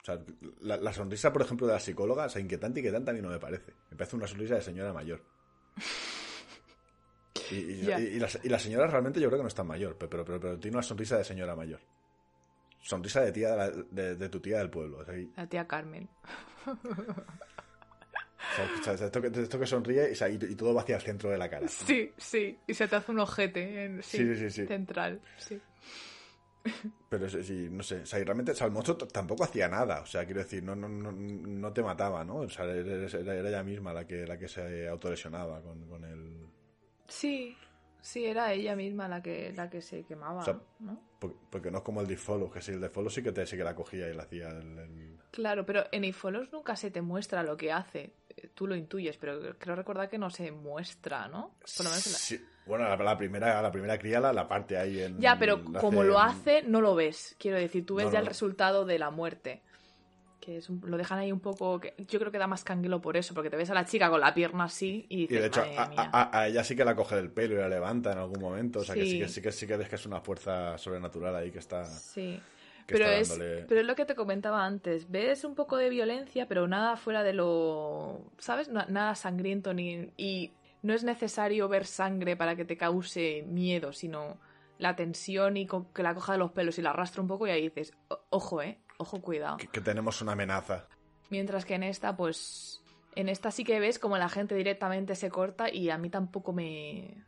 o 0.00 0.04
sea, 0.04 0.18
la, 0.60 0.76
la 0.78 0.92
sonrisa, 0.92 1.32
por 1.32 1.42
ejemplo, 1.42 1.66
de 1.66 1.74
la 1.74 1.80
psicóloga, 1.80 2.24
o 2.24 2.28
sea, 2.28 2.40
inquietante, 2.40 2.80
inquietante 2.80 3.10
a 3.10 3.14
mí 3.14 3.20
no 3.20 3.28
me 3.28 3.38
parece. 3.38 3.72
Me 3.90 3.96
parece 3.96 4.16
una 4.16 4.26
sonrisa 4.26 4.54
de 4.56 4.62
señora 4.62 4.92
mayor. 4.92 5.22
Y, 7.52 7.54
y- 7.56 7.82
Ya. 7.82 7.98
y- 8.00 8.04
y 8.04 8.18
la, 8.20 8.28
y 8.44 8.48
la 8.48 8.58
señora 8.60 8.86
realmente 8.86 9.20
yo 9.20 9.28
creo 9.28 9.38
que 9.38 9.42
no 9.44 9.48
es 9.48 9.54
tan 9.54 9.66
mayor, 9.66 9.96
pero, 9.98 10.08
pero, 10.10 10.24
pero, 10.24 10.40
pero 10.40 10.58
tiene 10.60 10.76
una 10.76 10.82
sonrisa 10.84 11.16
de 11.18 11.24
señora 11.24 11.56
mayor. 11.56 11.80
Sonrisa 12.80 13.20
de 13.22 13.32
tía 13.32 13.50
de, 13.50 13.56
la- 13.56 13.70
de- 13.70 14.14
de 14.16 14.28
tu 14.28 14.38
tía 14.40 14.58
del 14.58 14.70
pueblo. 14.70 14.98
o 14.98 15.04
sea, 15.04 15.16
y- 15.18 15.32
La 15.36 15.46
tía 15.48 15.66
Carmen. 15.66 16.08
o 16.66 16.76
sea, 18.84 18.94
esto, 18.94 19.20
que, 19.20 19.28
esto 19.42 19.58
que 19.58 19.66
sonríe 19.66 20.08
y, 20.10 20.12
o 20.12 20.16
sea, 20.16 20.28
y- 20.28 20.34
y 20.40 20.54
todo 20.54 20.74
va 20.74 20.82
hacia 20.82 20.96
el 20.96 21.02
centro 21.02 21.30
de 21.30 21.38
la 21.38 21.48
cara. 21.48 21.66
Sí, 21.68 22.12
sí, 22.16 22.58
y 22.66 22.74
se 22.74 22.88
te 22.88 22.96
hace 22.96 23.10
un 23.12 23.20
ojete 23.20 23.84
en, 23.84 24.02
Sí, 24.02 24.34
sí, 24.36 24.50
sí. 24.50 24.66
central, 24.66 25.20
sí. 25.38 25.60
Pero 27.08 27.28
sí, 27.28 27.42
sí, 27.42 27.68
no 27.70 27.82
sé. 27.82 28.02
O 28.02 28.06
sea, 28.06 28.18
y 28.20 28.24
realmente, 28.24 28.52
o 28.52 28.54
sea, 28.54 28.66
el 28.66 28.72
monstruo 28.72 28.96
tampoco 28.98 29.44
hacía 29.44 29.68
nada. 29.68 30.00
O 30.02 30.06
sea, 30.06 30.24
quiero 30.24 30.40
decir, 30.42 30.62
no, 30.62 30.76
no, 30.76 30.88
no, 30.88 31.10
no 31.12 31.72
te 31.72 31.82
mataba, 31.82 32.24
¿no? 32.24 32.36
O 32.36 32.48
sea, 32.48 32.64
era, 32.66 33.48
ella 33.48 33.62
misma 33.62 33.92
la 33.92 34.06
que, 34.06 34.26
la 34.26 34.38
que 34.38 34.48
se 34.48 34.86
autolesionaba 34.88 35.60
con, 35.62 35.88
con 35.88 36.04
el. 36.04 36.46
Sí, 37.08 37.56
sí, 38.00 38.24
era 38.24 38.52
ella 38.52 38.76
misma 38.76 39.08
la 39.08 39.22
que, 39.22 39.52
la 39.52 39.68
que 39.68 39.82
se 39.82 40.04
quemaba, 40.04 40.42
O 40.42 40.44
sea, 40.44 40.60
¿no? 40.80 41.00
por- 41.18 41.34
Porque 41.50 41.70
no 41.70 41.78
es 41.78 41.84
como 41.84 42.00
el 42.00 42.06
de 42.06 42.16
Follow, 42.16 42.50
que 42.50 42.60
si 42.62 42.72
el 42.72 42.80
de 42.80 42.88
Follow 42.90 43.10
sí 43.10 43.22
que, 43.22 43.32
te, 43.32 43.44
sí 43.46 43.56
que 43.56 43.64
la 43.64 43.74
cogía 43.74 44.08
y 44.08 44.14
la 44.14 44.22
hacía 44.24 44.48
el. 44.50 44.78
el- 44.78 45.18
Claro, 45.32 45.64
pero 45.64 45.84
en 45.92 46.04
Ifolos 46.04 46.52
nunca 46.52 46.74
se 46.76 46.90
te 46.90 47.00
muestra 47.02 47.42
lo 47.44 47.56
que 47.56 47.70
hace. 47.72 48.14
Eh, 48.36 48.48
Tú 48.54 48.66
lo 48.66 48.74
intuyes, 48.74 49.16
pero 49.16 49.56
creo 49.58 49.76
recordar 49.76 50.08
que 50.08 50.18
no 50.18 50.28
se 50.30 50.50
muestra, 50.50 51.28
¿no? 51.28 51.54
Por 51.76 51.84
lo 51.86 51.90
menos 51.90 52.06
en 52.06 52.12
la- 52.12 52.18
Sí. 52.18 52.44
Bueno, 52.70 52.88
la, 52.88 52.96
la 52.96 53.18
primera, 53.18 53.60
la 53.60 53.70
primera 53.70 53.98
cría 53.98 54.18
la, 54.20 54.32
la 54.32 54.48
parte 54.48 54.78
ahí 54.78 55.00
en. 55.02 55.18
Ya, 55.20 55.38
pero 55.38 55.62
como 55.62 56.00
hace 56.00 56.08
lo 56.08 56.18
hace, 56.20 56.62
no 56.62 56.80
lo 56.80 56.94
ves. 56.94 57.36
Quiero 57.38 57.58
decir, 57.58 57.84
tú 57.84 57.96
ves 57.96 58.06
No, 58.06 58.12
ya 58.12 58.18
no, 58.20 58.22
el 58.22 58.28
resultado 58.28 58.84
de 58.86 58.98
la 58.98 59.10
muerte. 59.10 59.60
Que 60.40 60.56
es 60.56 60.70
un- 60.70 60.80
lo 60.86 60.96
dejan 60.96 61.18
ahí 61.18 61.30
un 61.32 61.40
poco... 61.40 61.78
que- 61.80 61.92
yo 62.08 62.18
creo 62.18 62.32
que 62.32 62.38
da 62.38 62.46
más 62.46 62.64
canguelo 62.64 63.02
por 63.02 63.18
eso, 63.18 63.34
porque 63.34 63.50
te 63.50 63.56
ves 63.58 63.68
a 63.68 63.74
la 63.74 63.84
chica 63.84 64.08
con 64.08 64.20
la 64.20 64.32
pierna 64.32 64.64
así 64.64 65.04
y 65.10 65.24
Y 65.24 65.26
dices, 65.26 65.40
de 65.42 65.46
hecho, 65.48 65.60
"Madre 65.60 65.76
a, 65.78 65.88
mía". 65.88 66.10
a- 66.14 66.38
a 66.40 66.48
ella 66.48 66.64
sí 66.64 66.74
que 66.74 66.84
la 66.86 66.94
coge 66.96 67.16
del 67.16 67.30
pelo 67.30 67.56
y 67.56 67.58
la 67.58 67.68
levanta 67.68 68.12
en 68.12 68.18
algún 68.18 68.40
momento. 68.40 68.78
O 68.78 68.84
sea, 68.84 68.94
que 68.94 69.04
sí 69.04 69.18
que 69.18 69.28
sí 69.28 69.42
que 69.42 69.52
sí 69.52 69.66
que 69.66 69.76
ves 69.76 69.88
que 69.90 69.96
es 69.96 70.06
una 70.06 70.20
fuerza 70.22 70.78
sobrenatural 70.78 71.36
ahí 71.36 71.50
que 71.50 71.58
está. 71.58 71.84
Sí. 71.84 72.40
que 72.86 72.94
Pero 72.94 73.04
está 73.04 73.34
es, 73.36 73.64
pero 73.68 73.80
es 73.82 73.86
lo 73.86 73.94
que 73.94 74.06
te 74.06 74.14
comentaba 74.14 74.64
antes. 74.64 75.10
Ves 75.10 75.44
un 75.44 75.54
poco 75.54 75.76
de 75.76 75.90
violencia, 75.90 76.46
pero 76.48 76.66
nada 76.66 76.96
fuera 76.96 77.22
de 77.22 77.34
lo. 77.34 78.22
¿Sabes? 78.38 78.68
Na- 78.68 78.86
nada 78.88 79.14
sangriento 79.16 79.74
ni. 79.74 80.08
Y 80.16 80.52
no 80.82 80.94
es 80.94 81.04
necesario 81.04 81.68
ver 81.68 81.86
sangre 81.86 82.36
para 82.36 82.56
que 82.56 82.64
te 82.64 82.76
cause 82.76 83.44
miedo, 83.46 83.92
sino 83.92 84.38
la 84.78 84.96
tensión 84.96 85.56
y 85.56 85.66
que 85.66 86.02
la 86.02 86.14
coja 86.14 86.32
de 86.32 86.38
los 86.38 86.52
pelos 86.52 86.78
y 86.78 86.82
la 86.82 86.90
arrastra 86.90 87.20
un 87.20 87.28
poco 87.28 87.46
y 87.46 87.50
ahí 87.50 87.62
dices, 87.68 87.92
"O- 88.08 88.20
ojo, 88.30 88.62
eh, 88.62 88.80
ojo, 88.98 89.20
cuidado. 89.20 89.58
que, 89.58 89.66
que 89.68 89.80
tenemos 89.80 90.22
una 90.22 90.32
amenaza. 90.32 90.88
Mientras 91.28 91.64
que 91.64 91.74
en 91.74 91.82
esta, 91.82 92.16
pues. 92.16 92.82
En 93.16 93.28
esta 93.28 93.50
sí 93.50 93.64
que 93.64 93.80
ves 93.80 93.98
como 93.98 94.16
la 94.18 94.28
gente 94.28 94.54
directamente 94.54 95.16
se 95.16 95.30
corta 95.30 95.68
y 95.72 95.90
a 95.90 95.98
mí 95.98 96.10
tampoco 96.10 96.52
me. 96.52 97.24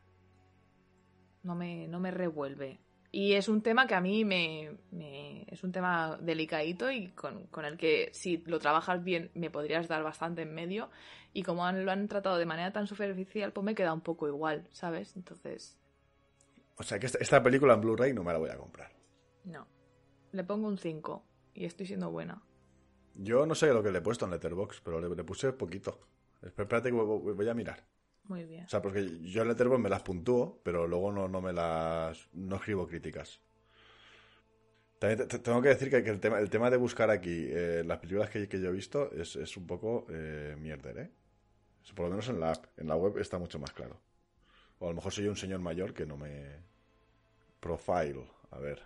No 1.42 1.54
me, 1.54 1.88
no 1.88 1.98
me 2.00 2.10
revuelve. 2.10 2.78
Y 3.14 3.34
es 3.34 3.48
un 3.48 3.60
tema 3.60 3.86
que 3.86 3.94
a 3.94 4.00
mí 4.00 4.24
me. 4.24 4.78
me- 4.90 5.44
es 5.48 5.62
un 5.62 5.70
tema 5.70 6.16
delicadito 6.20 6.90
y 6.90 7.08
con, 7.10 7.46
con 7.48 7.66
el 7.66 7.76
que 7.76 8.08
si 8.14 8.38
lo 8.46 8.58
trabajas 8.58 9.04
bien 9.04 9.30
me 9.34 9.50
podrías 9.50 9.86
dar 9.86 10.02
bastante 10.02 10.42
en 10.42 10.54
medio. 10.54 10.88
Y 11.34 11.42
como 11.42 11.66
han- 11.66 11.84
lo 11.84 11.92
han 11.92 12.08
tratado 12.08 12.38
de 12.38 12.46
manera 12.46 12.72
tan 12.72 12.86
superficial, 12.86 13.52
pues 13.52 13.64
me 13.64 13.74
queda 13.74 13.92
un 13.92 14.00
poco 14.00 14.26
igual, 14.28 14.66
¿sabes? 14.72 15.14
Entonces, 15.16 15.76
O 16.78 16.82
sea, 16.82 16.98
que 16.98 17.04
esta, 17.06 17.18
esta 17.18 17.42
película 17.42 17.74
en 17.74 17.82
Blu-ray 17.82 18.14
no 18.14 18.24
me 18.24 18.32
la 18.32 18.38
voy 18.38 18.48
a 18.50 18.56
comprar. 18.56 18.90
no. 19.44 19.66
Le 20.32 20.42
pongo 20.44 20.66
un 20.66 20.78
5 20.78 21.22
y 21.52 21.66
estoy 21.66 21.84
siendo 21.86 22.10
buena. 22.10 22.42
Yo 23.14 23.44
no 23.44 23.54
sé 23.54 23.66
lo 23.74 23.82
que 23.82 23.90
le 23.92 23.98
he 23.98 24.00
puesto 24.00 24.24
en 24.24 24.30
Letterboxd, 24.30 24.80
pero 24.82 24.98
le, 24.98 25.14
le 25.14 25.24
puse 25.24 25.52
poquito. 25.52 26.00
Espérate 26.40 26.88
que 26.88 26.94
voy, 26.96 27.34
voy 27.34 27.48
a 27.50 27.52
mirar. 27.52 27.84
Muy 28.32 28.44
bien. 28.46 28.64
O 28.64 28.68
sea, 28.68 28.80
porque 28.80 29.20
yo 29.20 29.42
en 29.42 29.48
Letterboxd 29.48 29.82
me 29.82 29.90
las 29.90 30.02
puntúo, 30.02 30.58
pero 30.62 30.86
luego 30.86 31.12
no, 31.12 31.28
no 31.28 31.42
me 31.42 31.52
las... 31.52 32.28
no 32.32 32.56
escribo 32.56 32.86
críticas. 32.86 33.40
También 34.98 35.18
te- 35.18 35.26
te- 35.26 35.38
tengo 35.40 35.60
que 35.60 35.68
decir 35.68 35.90
que, 35.90 36.02
que 36.02 36.08
el, 36.10 36.18
tema, 36.18 36.38
el 36.38 36.48
tema 36.48 36.70
de 36.70 36.78
buscar 36.78 37.10
aquí 37.10 37.46
eh, 37.50 37.82
las 37.84 37.98
películas 37.98 38.30
que, 38.30 38.48
que 38.48 38.58
yo 38.58 38.70
he 38.70 38.72
visto 38.72 39.10
es, 39.12 39.36
es 39.36 39.54
un 39.58 39.66
poco 39.66 40.06
eh, 40.08 40.56
mierder, 40.58 40.98
¿eh? 40.98 41.10
Por 41.94 42.06
lo 42.06 42.10
menos 42.12 42.28
en 42.30 42.40
la 42.40 42.52
app. 42.52 42.64
En 42.78 42.88
la 42.88 42.96
web 42.96 43.18
está 43.18 43.38
mucho 43.38 43.58
más 43.58 43.72
claro. 43.72 44.00
O 44.78 44.86
a 44.86 44.90
lo 44.90 44.94
mejor 44.96 45.12
soy 45.12 45.26
un 45.28 45.36
señor 45.36 45.60
mayor 45.60 45.92
que 45.92 46.06
no 46.06 46.16
me... 46.16 46.56
Profile. 47.60 48.24
A 48.50 48.58
ver. 48.58 48.80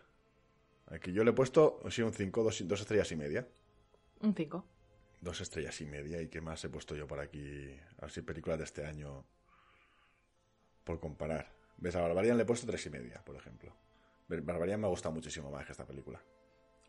Aquí 0.88 1.12
yo 1.12 1.22
le 1.22 1.30
he 1.30 1.34
puesto, 1.34 1.80
sí, 1.90 2.02
un 2.02 2.12
5, 2.12 2.42
dos, 2.42 2.66
dos 2.66 2.80
estrellas 2.80 3.12
y 3.12 3.16
media. 3.16 3.46
Un 4.20 4.34
5. 4.34 4.64
Dos 5.20 5.40
estrellas 5.40 5.80
y 5.80 5.86
media. 5.86 6.20
¿Y 6.22 6.28
qué 6.28 6.40
más 6.40 6.64
he 6.64 6.68
puesto 6.68 6.96
yo 6.96 7.06
por 7.06 7.20
aquí? 7.20 7.76
Así, 7.98 8.22
películas 8.22 8.58
de 8.58 8.64
este 8.64 8.84
año. 8.84 9.24
Por 10.86 11.00
comparar. 11.00 11.52
¿Ves? 11.78 11.94
A 11.96 12.00
Barbarian 12.00 12.36
le 12.38 12.44
he 12.44 12.46
puesto 12.46 12.66
tres 12.66 12.86
y 12.86 12.90
media, 12.90 13.20
por 13.24 13.36
ejemplo. 13.36 13.74
Bar- 14.28 14.40
Barbarian 14.42 14.80
me 14.80 14.86
ha 14.86 14.90
gustado 14.90 15.14
muchísimo 15.14 15.50
más 15.50 15.66
que 15.66 15.72
esta 15.72 15.84
película. 15.84 16.22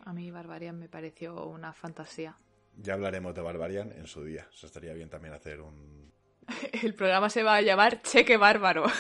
A 0.06 0.14
mí 0.14 0.30
Barbarian 0.32 0.78
me 0.80 0.88
pareció 0.88 1.48
una 1.48 1.74
fantasía. 1.74 2.38
Ya 2.78 2.94
hablaremos 2.94 3.34
de 3.34 3.42
Barbarian 3.42 3.92
en 3.92 4.06
su 4.06 4.24
día. 4.24 4.48
Eso 4.54 4.68
estaría 4.68 4.94
bien 4.94 5.10
también 5.10 5.34
hacer 5.34 5.60
un. 5.62 6.14
El 6.84 6.94
programa 6.94 7.30
se 7.30 7.42
va 7.44 7.56
a 7.56 7.62
llamar 7.62 8.02
Cheque 8.04 8.38
Bárbaro. 8.38 8.86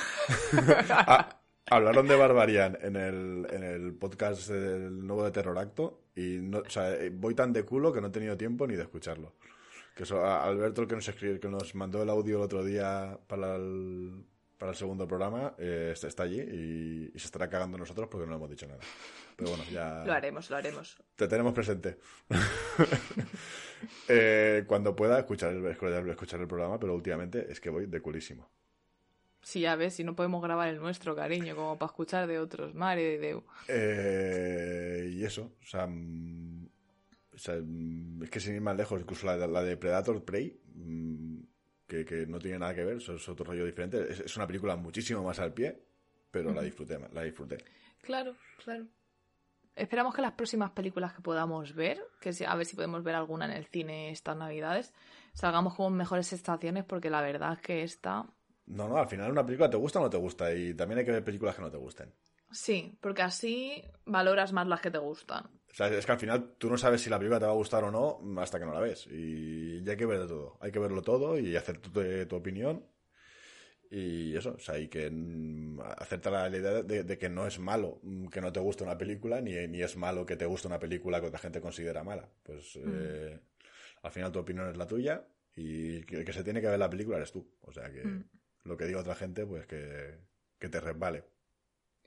Ah, 0.89 1.39
hablaron 1.69 2.07
de 2.07 2.15
Barbarian 2.15 2.77
en 2.81 2.95
el, 2.95 3.47
en 3.51 3.63
el 3.63 3.93
podcast 3.93 4.47
del 4.49 5.05
nuevo 5.05 5.23
de 5.23 5.31
Terror 5.31 5.57
Acto. 5.59 6.01
Y 6.15 6.39
no, 6.41 6.59
o 6.59 6.69
sea, 6.69 6.95
voy 7.11 7.35
tan 7.35 7.53
de 7.53 7.63
culo 7.63 7.93
que 7.93 8.01
no 8.01 8.07
he 8.07 8.11
tenido 8.11 8.35
tiempo 8.37 8.65
ni 8.65 8.75
de 8.75 8.83
escucharlo. 8.83 9.35
Que 9.95 10.03
eso, 10.03 10.25
Alberto, 10.25 10.81
el 10.81 10.87
que 10.87 10.95
nos 10.95 11.07
escribió, 11.07 11.39
que 11.39 11.49
nos 11.49 11.75
mandó 11.75 12.01
el 12.01 12.09
audio 12.09 12.37
el 12.37 12.43
otro 12.43 12.63
día 12.63 13.19
para 13.27 13.55
el, 13.55 14.23
para 14.57 14.71
el 14.71 14.77
segundo 14.77 15.07
programa, 15.07 15.53
eh, 15.59 15.93
está, 15.93 16.23
allí 16.23 16.39
y, 16.41 17.11
y 17.13 17.19
se 17.19 17.25
estará 17.25 17.49
cagando 17.49 17.77
nosotros 17.77 18.07
porque 18.09 18.25
no 18.25 18.31
le 18.31 18.37
hemos 18.37 18.49
dicho 18.49 18.67
nada. 18.67 18.79
Pero 19.35 19.51
bueno, 19.51 19.63
ya. 19.71 20.03
Lo 20.05 20.13
haremos, 20.13 20.49
lo 20.49 20.55
haremos. 20.57 20.97
Te 21.15 21.27
tenemos 21.27 21.53
presente. 21.53 21.97
Eh, 24.07 24.63
cuando 24.65 24.95
pueda 24.95 25.19
escuchar 25.19 25.53
el, 25.53 25.63
escuchar 25.67 26.39
el 26.39 26.47
programa, 26.47 26.79
pero 26.79 26.95
últimamente 26.95 27.51
es 27.51 27.59
que 27.61 27.69
voy 27.69 27.85
de 27.85 28.01
culísimo. 28.01 28.49
Si 29.43 29.61
ya 29.61 29.75
ves, 29.75 29.93
si 29.93 30.03
no 30.03 30.15
podemos 30.15 30.41
grabar 30.41 30.67
el 30.69 30.79
nuestro, 30.79 31.15
cariño, 31.15 31.55
como 31.55 31.77
para 31.77 31.91
escuchar 31.91 32.25
de 32.27 32.39
otros. 32.39 32.73
Madre 32.73 33.03
de 33.03 33.17
Deu. 33.19 33.43
Eh, 33.67 35.11
y 35.13 35.23
eso, 35.23 35.53
o 35.61 35.65
sea, 35.65 35.85
mm, 35.87 36.67
o 37.35 37.37
sea, 37.37 37.55
mm, 37.63 38.23
es 38.23 38.29
que 38.31 38.39
sin 38.39 38.55
ir 38.55 38.61
más 38.61 38.75
lejos, 38.75 38.99
incluso 38.99 39.27
la, 39.27 39.37
de- 39.37 39.47
la 39.47 39.61
de 39.63 39.77
Predator 39.77 40.23
Prey, 40.25 40.59
mm, 40.73 41.39
que, 41.87 42.05
que 42.05 42.25
no 42.27 42.39
tiene 42.39 42.59
nada 42.59 42.75
que 42.75 42.83
ver, 42.83 42.97
eso 42.97 43.15
es 43.15 43.27
otro 43.29 43.45
rollo 43.45 43.65
diferente. 43.65 44.11
Es, 44.11 44.19
es 44.19 44.35
una 44.35 44.45
película 44.47 44.75
muchísimo 44.75 45.23
más 45.23 45.39
al 45.39 45.53
pie, 45.53 45.81
pero 46.31 46.53
la 46.53 46.61
disfruté, 46.61 46.99
la 47.13 47.23
disfruté. 47.23 47.57
Claro, 48.01 48.35
claro. 48.63 48.85
Esperamos 49.75 50.15
que 50.15 50.21
las 50.23 50.31
próximas 50.33 50.71
películas 50.71 51.13
que 51.13 51.21
podamos 51.21 51.73
ver, 51.75 52.03
que 52.19 52.33
si- 52.33 52.45
a 52.45 52.55
ver 52.55 52.65
si 52.65 52.75
podemos 52.75 53.03
ver 53.03 53.15
alguna 53.15 53.45
en 53.45 53.51
el 53.51 53.65
cine 53.67 54.09
estas 54.09 54.35
navidades, 54.35 54.93
salgamos 55.33 55.75
con 55.75 55.93
mejores 55.93 56.27
sensaciones 56.27 56.83
porque 56.83 57.09
la 57.11 57.21
verdad 57.21 57.53
es 57.53 57.61
que 57.61 57.83
esta... 57.83 58.25
No, 58.65 58.87
no, 58.89 58.97
al 58.97 59.07
final 59.07 59.31
una 59.31 59.45
película 59.45 59.69
te 59.69 59.77
gusta 59.77 59.99
o 59.99 60.01
no 60.03 60.09
te 60.09 60.17
gusta, 60.17 60.53
y 60.53 60.73
también 60.73 60.99
hay 60.99 61.05
que 61.05 61.11
ver 61.11 61.23
películas 61.23 61.55
que 61.55 61.61
no 61.61 61.71
te 61.71 61.77
gusten. 61.77 62.11
Sí, 62.51 62.97
porque 63.01 63.21
así 63.21 63.83
valoras 64.05 64.51
más 64.51 64.67
las 64.67 64.81
que 64.81 64.91
te 64.91 64.97
gustan. 64.97 65.49
O 65.71 65.73
sea, 65.77 65.87
es 65.89 66.05
que 66.05 66.11
al 66.11 66.19
final 66.19 66.55
tú 66.57 66.69
no 66.69 66.77
sabes 66.77 67.01
si 67.01 67.09
la 67.09 67.17
película 67.19 67.39
te 67.39 67.45
va 67.45 67.51
a 67.51 67.55
gustar 67.55 67.83
o 67.83 67.91
no 67.91 68.41
hasta 68.41 68.59
que 68.59 68.65
no 68.65 68.73
la 68.73 68.79
ves. 68.79 69.07
Y 69.11 69.83
ya 69.83 69.91
hay 69.91 69.97
que 69.97 70.05
ver 70.05 70.19
de 70.21 70.27
todo. 70.27 70.57
Hay 70.61 70.71
que 70.71 70.79
verlo 70.79 71.01
todo 71.03 71.37
y 71.37 71.55
hacer 71.55 71.77
tu, 71.79 71.91
tu 71.91 72.35
opinión. 72.35 72.85
Y 73.89 74.35
eso, 74.35 74.55
o 74.55 74.59
sea, 74.59 74.75
hay 74.75 74.89
que 74.89 75.09
mm, 75.09 75.79
hacerte 75.97 76.29
la 76.29 76.49
idea 76.49 76.83
de, 76.83 77.03
de 77.03 77.17
que 77.17 77.29
no 77.29 77.47
es 77.47 77.57
malo 77.59 77.99
mm, 78.03 78.27
que 78.27 78.41
no 78.41 78.51
te 78.51 78.59
guste 78.59 78.83
una 78.83 78.97
película, 78.97 79.39
ni, 79.39 79.67
ni 79.67 79.81
es 79.81 79.95
malo 79.95 80.25
que 80.25 80.35
te 80.35 80.45
guste 80.45 80.67
una 80.67 80.79
película 80.79 81.21
que 81.21 81.27
otra 81.27 81.39
gente 81.39 81.61
considera 81.61 82.03
mala. 82.03 82.29
Pues 82.43 82.77
eh, 82.83 83.39
al 84.03 84.11
final 84.11 84.31
tu 84.31 84.39
opinión 84.39 84.69
es 84.69 84.77
la 84.77 84.87
tuya 84.87 85.25
y 85.55 85.97
el 86.15 86.25
que 86.25 86.33
se 86.33 86.43
tiene 86.43 86.59
que 86.61 86.67
ver 86.67 86.79
la 86.79 86.89
película 86.89 87.17
eres 87.17 87.31
tú. 87.31 87.49
O 87.61 87.71
sea 87.71 87.89
que 87.91 88.03
Mm. 88.03 88.23
lo 88.65 88.75
que 88.77 88.85
diga 88.85 88.99
otra 88.99 89.15
gente, 89.15 89.45
pues 89.45 89.65
que, 89.67 90.17
que 90.59 90.67
te 90.69 90.79
resbale. 90.81 91.23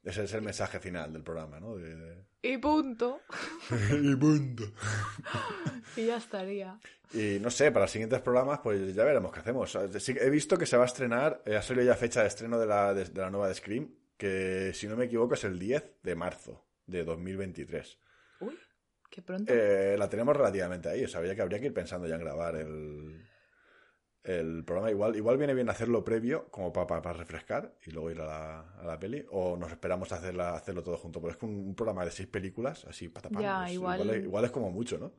Ese 0.03 0.25
es 0.25 0.33
el 0.33 0.43
mensaje 0.43 0.81
final 0.81 1.13
del 1.13 1.23
programa, 1.23 1.61
¿no? 1.61 1.77
De- 1.77 1.95
de- 1.95 2.25
Y 2.43 2.57
punto. 2.59 3.21
y 4.03 4.17
punto. 4.17 4.65
Y 5.97 6.07
ya 6.07 6.17
estaría. 6.19 6.79
Y 7.13 7.39
no 7.41 7.51
sé, 7.51 7.73
para 7.73 7.85
los 7.85 7.91
siguientes 7.91 8.21
programas, 8.21 8.61
pues 8.63 8.95
ya 8.95 9.05
veremos 9.05 9.33
qué 9.33 9.41
hacemos. 9.41 9.75
He 9.75 10.31
visto 10.31 10.57
que 10.57 10.67
se 10.67 10.77
va 10.77 10.85
a 10.85 10.87
estrenar, 10.87 11.43
eh, 11.45 11.57
ha 11.57 11.63
salido 11.63 11.85
ya 11.85 11.97
fecha 11.97 12.23
de 12.23 12.29
estreno 12.29 12.59
de 12.59 12.67
la, 12.67 12.95
de, 12.95 13.05
de 13.07 13.21
la 13.21 13.29
nueva 13.31 13.49
de 13.49 13.55
Scream, 13.55 13.93
que 14.17 14.73
si 14.73 14.87
no 14.87 14.97
me 14.97 15.07
equivoco 15.07 15.35
es 15.35 15.43
el 15.45 15.59
10 15.59 15.97
de 16.03 16.15
marzo 16.15 16.65
de 16.87 17.03
2023. 17.05 17.99
Uy, 18.41 18.57
qué 19.11 19.21
pronto. 19.23 19.53
Eh, 19.53 19.97
la 19.99 20.09
tenemos 20.09 20.37
relativamente 20.37 20.89
ahí, 20.89 21.05
o 21.05 21.09
sea, 21.09 21.19
habría 21.19 21.35
que, 21.35 21.43
habría 21.43 21.59
que 21.59 21.67
ir 21.67 21.75
pensando 21.75 22.07
ya 22.07 22.15
en 22.15 22.21
grabar 22.21 22.55
el, 22.57 23.27
el 24.25 24.65
programa. 24.65 24.91
Igual, 24.91 25.17
igual 25.17 25.39
viene 25.39 25.55
bien 25.55 25.69
hacerlo 25.71 26.05
previo, 26.05 26.49
como 26.51 26.73
para 26.73 27.13
refrescar, 27.13 27.75
y 27.87 27.91
luego 27.91 28.11
ir 28.11 28.21
a 28.21 28.27
la, 28.27 28.61
a 28.81 28.85
la 28.85 28.99
peli, 28.99 29.25
o 29.31 29.57
nos 29.57 29.71
esperamos 29.71 30.13
a 30.13 30.17
hacerla, 30.17 30.55
hacerlo 30.55 30.83
todo 30.83 30.97
junto. 30.97 31.21
Pero 31.21 31.33
es 31.33 31.37
que 31.39 31.47
un, 31.47 31.55
un 31.69 31.75
programa 31.75 32.05
de 32.05 32.11
seis 32.11 32.29
películas, 32.29 32.85
así, 32.85 33.09
patapam, 33.09 33.43
Ya, 33.43 33.59
pues 33.61 33.73
igual- 33.73 34.01
igual, 34.01 34.17
es- 34.17 34.25
igual 34.25 34.45
es 34.45 34.51
como 34.51 34.71
mucho, 34.71 34.99
¿no? 34.99 35.13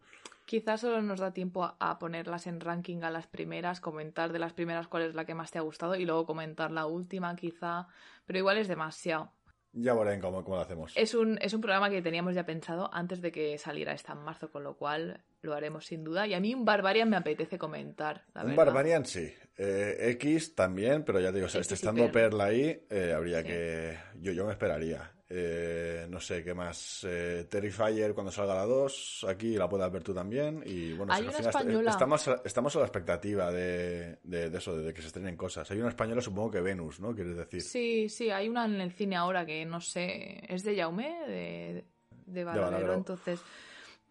Quizás 0.46 0.82
solo 0.82 1.02
nos 1.02 1.20
da 1.20 1.32
tiempo 1.32 1.64
a, 1.64 1.78
a 1.80 1.98
ponerlas 1.98 2.46
en 2.48 2.60
ranking 2.60 3.04
a 3.04 3.10
las 3.12 3.28
primeras, 3.28 3.80
comentar 3.80 4.34
de 4.34 4.40
las 4.40 4.54
primeras 4.54 4.88
cuál 4.88 5.04
es 5.04 5.16
la 5.16 5.24
que 5.24 5.34
más 5.36 5.52
te 5.52 5.60
ha 5.60 5.62
gustado 5.62 5.96
y 5.96 6.06
luego 6.06 6.26
comentar 6.26 6.72
la 6.72 6.86
última 6.88 7.36
quizá, 7.36 7.88
pero 8.26 8.40
igual 8.40 8.58
es 8.58 8.68
demasiado. 8.68 9.32
Ya 9.74 9.94
verán 9.94 10.20
cómo, 10.20 10.44
cómo 10.44 10.58
lo 10.58 10.64
hacemos. 10.64 10.92
Es 10.98 11.14
un, 11.14 11.38
es 11.42 11.54
un 11.54 11.62
programa 11.62 11.90
que 11.90 12.02
teníamos 12.02 12.36
ya 12.36 12.46
pensado 12.46 12.94
antes 12.94 13.22
de 13.22 13.32
que 13.32 13.58
saliera 13.58 13.94
esta 13.94 14.12
en 14.12 14.20
marzo, 14.20 14.52
con 14.52 14.64
lo 14.66 14.76
cual 14.76 15.24
lo 15.42 15.54
haremos 15.54 15.86
sin 15.86 16.04
duda. 16.04 16.28
Y 16.28 16.34
a 16.34 16.40
mí 16.40 16.54
un 16.54 16.66
Barbarian 16.66 17.10
me 17.10 17.18
apetece 17.18 17.58
comentar, 17.58 18.24
la 18.34 18.42
Un 18.42 18.48
verdad. 18.52 18.66
Barbarian 18.66 19.06
sí. 19.06 19.32
Eh, 19.58 19.98
X 20.20 20.56
también, 20.56 21.04
pero 21.04 21.20
ya 21.20 21.30
te 21.30 21.36
digo, 21.36 21.48
o 21.48 21.50
sea, 21.50 21.62
y 21.62 21.74
estando 21.74 22.04
Perla. 22.12 22.12
Perla 22.12 22.44
ahí, 22.46 22.82
eh, 22.90 23.14
habría 23.16 23.42
Sí. 23.42 23.48
que. 23.48 23.98
Yo, 24.20 24.32
yo 24.32 24.46
me 24.46 24.52
esperaría. 24.54 25.12
Eh, 25.34 26.08
no 26.10 26.20
sé 26.20 26.44
qué 26.44 26.54
más. 26.54 27.06
Eh, 27.08 27.46
Terrifier 27.50 28.14
cuando 28.14 28.32
salga 28.34 28.54
la 28.54 28.66
2, 28.66 29.26
aquí 29.30 29.56
la 29.56 29.70
puedas 29.70 29.90
ver 29.90 30.04
tú 30.04 30.14
también. 30.14 30.62
Y 30.66 30.92
bueno, 30.94 31.14
Hay 31.14 31.22
si 31.22 31.28
al 31.28 31.30
una 31.30 31.38
final 31.38 31.50
est- 31.50 31.56
española. 31.62 31.92
estamos, 31.92 32.28
a- 32.28 32.42
estamos 32.44 32.76
a 32.76 32.80
la 32.80 32.86
expectativa 32.86 33.52
de, 33.52 34.18
de, 34.24 34.50
de 34.50 34.58
eso, 34.58 34.76
de 34.78 34.94
que 34.94 35.02
se 35.02 35.08
estrenen 35.08 35.38
cosas. 35.38 35.70
Hay 35.72 35.80
una 35.80 35.88
española, 35.90 36.22
supongo 36.22 36.52
que 36.52 36.60
Venus, 36.60 37.00
¿no? 37.00 37.16
Quieres 37.16 37.38
decir. 37.38 37.62
Sí, 37.62 38.10
sí, 38.10 38.30
hay 38.30 38.50
una 38.50 38.66
en 38.66 38.82
el 38.82 38.92
cine 38.92 39.16
ahora 39.16 39.46
que 39.46 39.66
no 39.66 39.80
sé, 39.80 40.42
es 40.54 40.64
de 40.64 40.76
Jaume, 40.76 41.16
de, 41.28 41.86
de 42.26 42.44
Baladero. 42.44 42.94
entonces... 42.94 43.40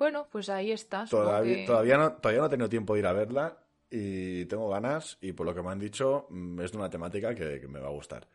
Bueno, 0.01 0.27
pues 0.33 0.49
ahí 0.49 0.73
está. 0.73 1.05
Todavía, 1.05 1.55
que- 1.57 1.67
todavía, 1.67 1.97
no, 1.99 2.13
todavía 2.15 2.41
no 2.41 2.47
he 2.47 2.51
tenido 2.51 2.69
tiempo 2.69 2.95
de 2.95 3.01
ir 3.01 3.07
a 3.07 3.13
verla 3.13 3.57
y 3.91 4.47
tengo 4.47 4.69
ganas 4.71 5.19
y 5.21 5.33
por 5.33 5.45
lo 5.47 5.55
que 5.55 5.63
me 5.63 5.69
han 5.71 5.79
dicho 5.79 6.27
mm, 6.31 6.61
es 6.63 6.73
de 6.73 6.79
una 6.79 6.89
temática 6.91 7.35
que, 7.35 7.61
que 7.61 7.69
me 7.69 7.79
va 7.81 7.89
a 7.89 7.93
gustar. 7.93 8.27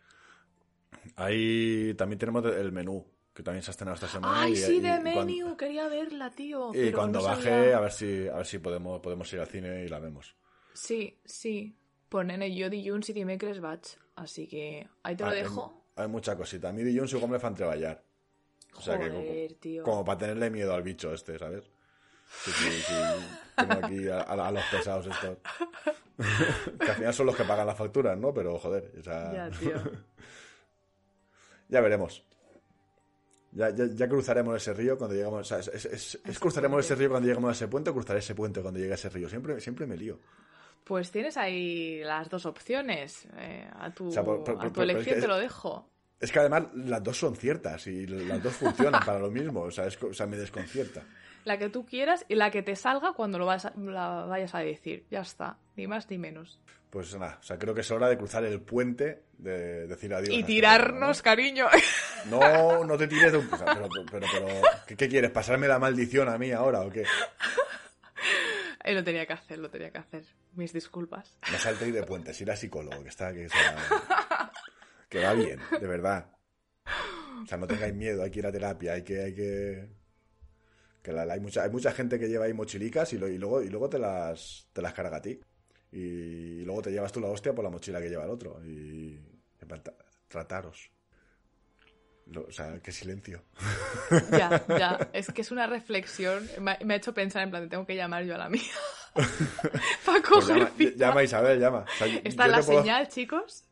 Ahí 1.16 1.94
también 1.96 2.20
tenemos 2.20 2.46
el 2.46 2.72
menú, 2.72 3.06
que 3.34 3.44
también 3.44 3.64
se 3.64 3.72
ha 3.72 3.74
estrenado 3.74 3.96
esta 3.96 4.08
semana. 4.08 4.42
Ay, 4.44 4.54
y- 4.54 4.56
sí, 4.58 4.78
y 4.78 4.80
de 4.80 5.00
Menu, 5.00 5.56
quería 5.58 5.88
verla, 5.88 6.30
tío. 6.32 6.70
Y 6.72 6.78
pero 6.86 6.98
cuando 6.98 7.20
no 7.20 7.26
baje, 7.26 7.50
sabía- 7.50 7.78
a 7.78 7.82
ver 7.82 7.92
si, 7.92 8.28
a 8.28 8.36
ver 8.38 8.46
si 8.46 8.60
podemos, 8.60 9.00
podemos 9.02 9.32
ir 9.34 9.40
al 9.40 9.48
cine 9.48 9.84
y 9.86 9.88
la 9.88 10.00
vemos. 10.00 10.36
Sí, 10.74 11.20
sí. 11.26 11.76
Ponen 12.10 12.44
el 12.44 12.54
jo 12.62 12.70
dilluns 12.70 13.10
i 13.10 13.14
dimecres 13.14 13.60
vaig. 13.60 13.82
Así 14.16 14.46
que 14.48 14.88
ahí 15.04 15.16
te 15.16 15.24
lo 15.24 15.30
Ah, 15.30 15.34
hay- 15.34 15.42
dejo. 15.42 15.82
Hay, 15.96 16.08
mucha 16.08 16.36
cosita. 16.38 16.70
A 16.70 16.74
mí 16.74 16.84
Jones 16.96 17.14
igual 17.14 17.32
me 17.32 17.40
fan 17.40 17.56
treballar. 17.56 18.04
O 18.78 18.82
sea 18.82 19.00
que 19.00 19.10
Joder, 19.10 19.48
como, 19.48 19.60
tío. 19.62 19.84
como 19.84 20.06
para 20.06 20.18
tenerle 20.20 20.50
miedo 20.50 20.74
al 20.74 20.84
bicho 20.84 21.14
este, 21.14 21.40
¿sabes? 21.40 21.64
Sí, 22.44 22.52
sí, 22.52 22.70
sí. 22.72 22.94
Tengo 23.56 23.74
aquí 23.86 24.08
a, 24.10 24.22
a- 24.22 24.48
a 24.48 24.52
los 24.52 24.64
pesados 24.66 25.08
estos. 25.08 25.38
que 26.80 26.90
al 26.92 26.96
final 26.96 27.14
son 27.14 27.26
los 27.28 27.36
que 27.36 27.44
pagan 27.44 27.68
las 27.68 27.78
facturas, 27.78 28.18
¿no? 28.18 28.34
Pero 28.34 28.58
joder, 28.60 28.92
o 29.00 29.04
sea, 29.04 29.32
Ya, 29.32 29.50
tío. 29.58 29.76
ya 31.70 31.82
veremos. 31.82 32.24
Ya, 33.52 33.70
ya, 33.70 33.86
ya 33.94 34.10
cruzaremos 34.10 34.58
ese 34.58 34.74
río 34.74 34.98
cuando. 34.98 35.30
O 35.32 35.44
sea, 35.44 35.60
es, 35.60 35.68
es- 35.70 35.86
es- 35.86 36.20
es 36.26 36.40
cruzaremos 36.40 36.84
ese 36.84 36.96
río 36.96 37.10
cuando 37.10 37.28
lleguemos 37.28 37.50
a 37.50 37.54
ese 37.54 37.68
puente 37.68 37.90
o 37.90 37.94
cruzaré 37.94 38.20
ese 38.20 38.36
puente 38.36 38.62
cuando 38.62 38.80
llegue 38.80 38.92
a 38.92 38.96
ese 38.96 39.10
río. 39.10 39.30
Siempre, 39.30 39.60
siempre 39.62 39.86
me 39.88 39.96
lío. 39.96 40.20
Pues 40.84 41.10
tienes 41.12 41.38
ahí 41.38 42.04
las 42.04 42.30
dos 42.30 42.46
opciones. 42.46 43.26
Eh, 43.38 43.68
a 43.80 43.92
tu, 43.94 44.10
O 44.10 44.12
sea, 44.12 44.24
por- 44.24 44.44
por- 44.44 44.56
a 44.56 44.60
por- 44.60 44.72
tu 44.74 44.82
es 44.82 44.90
elección 44.90 45.16
que 45.16 45.22
te 45.22 45.28
lo 45.28 45.38
dejo. 45.38 45.90
Es 46.20 46.32
que 46.32 46.40
además 46.40 46.64
las 46.74 47.04
dos 47.04 47.18
son 47.18 47.36
ciertas 47.36 47.88
y 47.88 48.08
las 48.08 48.42
dos 48.42 48.54
funcionan 48.54 49.04
para 49.06 49.20
lo 49.20 49.30
mismo. 49.30 49.62
O 49.62 49.72
sea, 49.72 49.86
es, 49.86 50.02
o 50.02 50.14
sea, 50.14 50.26
me 50.26 50.38
desconcierta. 50.38 51.04
La 51.44 51.60
que 51.60 51.70
tú 51.70 51.86
quieras 51.86 52.26
y 52.28 52.36
la 52.36 52.50
que 52.52 52.64
te 52.64 52.76
salga 52.76 53.14
cuando 53.14 53.38
lo 53.38 53.46
vas 53.46 53.66
a- 53.66 53.74
la 53.76 54.26
vayas 54.26 54.56
a 54.56 54.60
decir. 54.60 55.06
Ya 55.12 55.20
está. 55.22 55.58
Ni 55.76 55.86
más 55.88 56.10
ni 56.10 56.18
menos. 56.18 56.60
Pues 56.90 57.14
nada, 57.18 57.38
o 57.42 57.44
sea, 57.44 57.60
creo 57.60 57.76
que 57.76 57.82
es 57.82 57.92
hora 57.92 58.08
de 58.08 58.18
cruzar 58.18 58.46
el 58.46 58.62
puente, 58.62 59.24
de 59.38 59.86
decir 59.86 60.14
adiós. 60.14 60.30
Y 60.30 60.36
este 60.40 60.48
tirarnos, 60.48 61.22
cariño. 61.22 61.68
programa, 61.70 62.70
¿no? 62.72 62.78
No, 62.80 62.86
no 62.86 62.98
te 62.98 63.08
tires 63.08 63.34
de 63.34 63.38
un... 63.40 63.54
o 63.54 63.58
sea, 63.58 63.66
pero, 63.74 63.90
pero, 64.10 64.26
pero, 64.32 64.48
¿qué, 64.88 64.96
qué 64.96 65.10
quieres? 65.10 65.30
¿Pasarme 65.32 65.68
la 65.68 65.78
maldición 65.78 66.30
a 66.30 66.38
mí 66.38 66.52
ahora 66.54 66.80
o 66.82 66.90
qué? 66.90 67.04
Eh, 68.84 68.94
lo 68.94 69.04
tenía 69.04 69.26
que 69.26 69.34
hacer, 69.34 69.58
lo 69.60 69.70
tenía 69.70 69.92
que 69.92 69.98
hacer. 69.98 70.24
Mis 70.54 70.72
disculpas. 70.72 71.38
No 71.52 71.58
salte 71.58 71.92
de 71.92 72.04
puentes, 72.04 72.40
ir 72.40 72.50
a 72.52 72.56
psicólogo, 72.56 73.04
que 73.04 73.10
está, 73.10 73.34
que, 73.34 73.50
sea- 73.50 73.76
que 75.16 75.26
va 75.26 75.34
bien, 75.34 75.60
de 75.80 75.88
verdad. 75.88 76.32
O 77.44 77.48
sea, 77.48 77.58
no 77.58 77.68
tengáis 77.68 77.94
miedo, 77.94 78.24
hay 78.24 78.32
que 78.32 78.40
ir 78.40 78.48
a 78.48 78.52
terapia, 78.52 78.94
hay 78.94 79.04
que, 79.04 79.22
hay 79.22 79.34
que. 79.34 79.90
que 81.02 81.12
la- 81.12 81.24
hay, 81.32 81.40
mucha, 81.40 81.64
hay 81.64 81.70
mucha 81.70 81.92
gente 81.92 82.20
que 82.20 82.28
lleva 82.28 82.46
ahí 82.46 82.54
mochilicas 82.54 83.14
y, 83.14 83.18
luego, 83.18 83.62
y 83.62 83.70
luego 83.70 83.90
te 83.90 84.00
las, 84.00 84.68
te 84.74 84.82
las 84.82 84.94
carga 84.94 85.18
a 85.18 85.22
ti. 85.22 85.40
Y, 85.92 86.64
luego 86.66 86.82
te 86.82 86.92
llevas 86.92 87.12
tú 87.12 87.20
la 87.22 87.28
hostia 87.28 87.54
por 87.54 87.64
la 87.64 87.70
mochila 87.70 88.02
que 88.02 88.10
lleva 88.10 88.24
el 88.26 88.32
otro. 88.32 88.60
Y. 88.66 89.20
Trataros. 90.28 90.92
Lo- 92.28 92.46
o 92.48 92.52
sea, 92.52 92.80
qué 92.84 92.92
silencio. 92.92 93.44
Ya, 94.32 94.64
ya. 94.68 95.10
Es 95.14 95.28
que 95.32 95.42
es 95.42 95.52
una 95.52 95.68
reflexión. 95.68 96.50
Me 96.60 96.72
ha, 96.72 96.80
me 96.84 96.96
ha 96.96 96.98
hecho 96.98 97.14
pensar 97.14 97.44
en 97.44 97.52
plan, 97.52 97.70
tengo 97.70 97.86
que 97.86 97.96
llamar 97.96 98.24
yo 98.24 98.36
a 98.36 98.38
la 98.40 98.50
mía. 98.50 98.62
Para 99.14 100.20
Pues 100.22 100.24
coger 100.24 100.58
llama, 100.58 100.72
feedback. 100.76 100.98
llama, 100.98 101.24
Isabel, 101.24 101.60
llama. 101.60 101.86
O 101.88 101.98
sea, 101.98 102.08
yo- 102.08 102.20
Esta 102.24 102.46
yo 102.48 102.52
es 102.52 102.58
la 102.58 102.64
puedo- 102.66 102.80
señal, 102.82 103.08
chicos, 103.08 103.64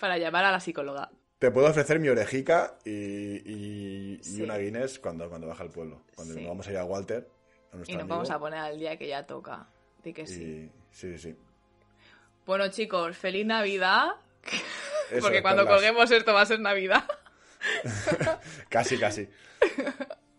para 0.00 0.18
llamar 0.18 0.44
a 0.44 0.50
la 0.52 0.60
psicóloga. 0.60 1.10
Te 1.38 1.50
puedo 1.50 1.68
ofrecer 1.68 2.00
mi 2.00 2.08
orejica 2.08 2.78
y, 2.84 2.90
y- 2.90 4.42
una 4.42 4.56
Guinness 4.58 4.98
cuando, 4.98 5.28
cuando 5.28 5.46
baja 5.46 5.62
el 5.64 5.70
pueblo. 5.70 6.02
Cuando 6.14 6.34
Sí. 6.34 6.40
nos 6.40 6.48
vamos 6.48 6.66
a 6.66 6.70
ir 6.72 6.78
a 6.78 6.84
Walter, 6.84 7.28
a 7.72 7.76
Y 7.76 7.78
nos 7.78 7.88
amigo, 7.90 8.06
vamos 8.08 8.30
a 8.30 8.38
poner 8.38 8.58
al 8.60 8.78
día 8.78 8.96
que 8.98 9.08
ya 9.08 9.24
toca. 9.26 9.66
Di 10.02 10.12
que 10.12 10.26
sí. 10.26 10.42
y- 10.42 10.72
sí, 10.90 11.16
sí. 11.18 11.36
Bueno, 12.46 12.68
chicos, 12.68 13.16
feliz 13.16 13.46
Navidad. 13.46 14.08
Eso, 15.10 15.20
Porque 15.22 15.42
cuando 15.42 15.62
perlas. 15.62 15.80
colguemos 15.80 16.10
esto 16.10 16.34
va 16.34 16.42
a 16.42 16.46
ser 16.46 16.60
Navidad. 16.60 17.04
Casi, 18.68 18.98
casi. 18.98 19.28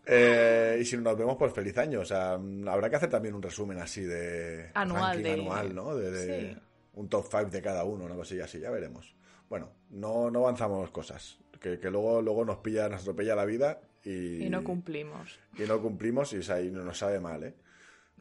Eh, 0.05 0.77
y 0.81 0.85
si 0.85 0.97
nos 0.97 1.17
vemos, 1.17 1.35
pues 1.37 1.51
feliz 1.53 1.77
año. 1.77 2.01
O 2.01 2.05
sea, 2.05 2.37
mm, 2.37 2.67
habrá 2.67 2.89
que 2.89 2.95
hacer 2.97 3.09
también 3.09 3.33
un 3.35 3.41
resumen 3.41 3.79
así 3.79 4.01
de... 4.03 4.69
Anual, 4.73 5.23
de- 5.23 5.33
anual, 5.33 5.73
¿no? 5.75 5.95
De, 5.95 6.11
de 6.11 6.53
Sí. 6.53 6.57
Un 6.93 7.09
top 7.09 7.25
5 7.29 7.45
de 7.45 7.61
cada 7.61 7.83
uno, 7.83 8.05
una 8.05 8.15
cosilla 8.15 8.45
así, 8.45 8.59
ya 8.59 8.69
veremos. 8.71 9.13
Bueno, 9.49 9.69
no, 9.89 10.31
no 10.31 10.39
avanzamos 10.39 10.89
cosas. 10.91 11.37
Que, 11.59 11.77
que 11.79 11.89
luego, 11.89 12.21
luego 12.21 12.45
nos 12.45 12.57
pilla, 12.59 12.87
nos 12.87 13.01
atropella 13.01 13.35
la 13.35 13.43
vida 13.45 13.81
y... 14.03 14.45
Y 14.45 14.49
no 14.49 14.63
cumplimos. 14.63 15.37
Y 15.57 15.63
no 15.63 15.81
cumplimos 15.81 16.31
y, 16.33 16.37
o 16.37 16.43
sea, 16.43 16.61
y 16.61 16.69
nos 16.71 16.97
sabe 16.97 17.19
mal, 17.19 17.43
¿eh? 17.43 17.53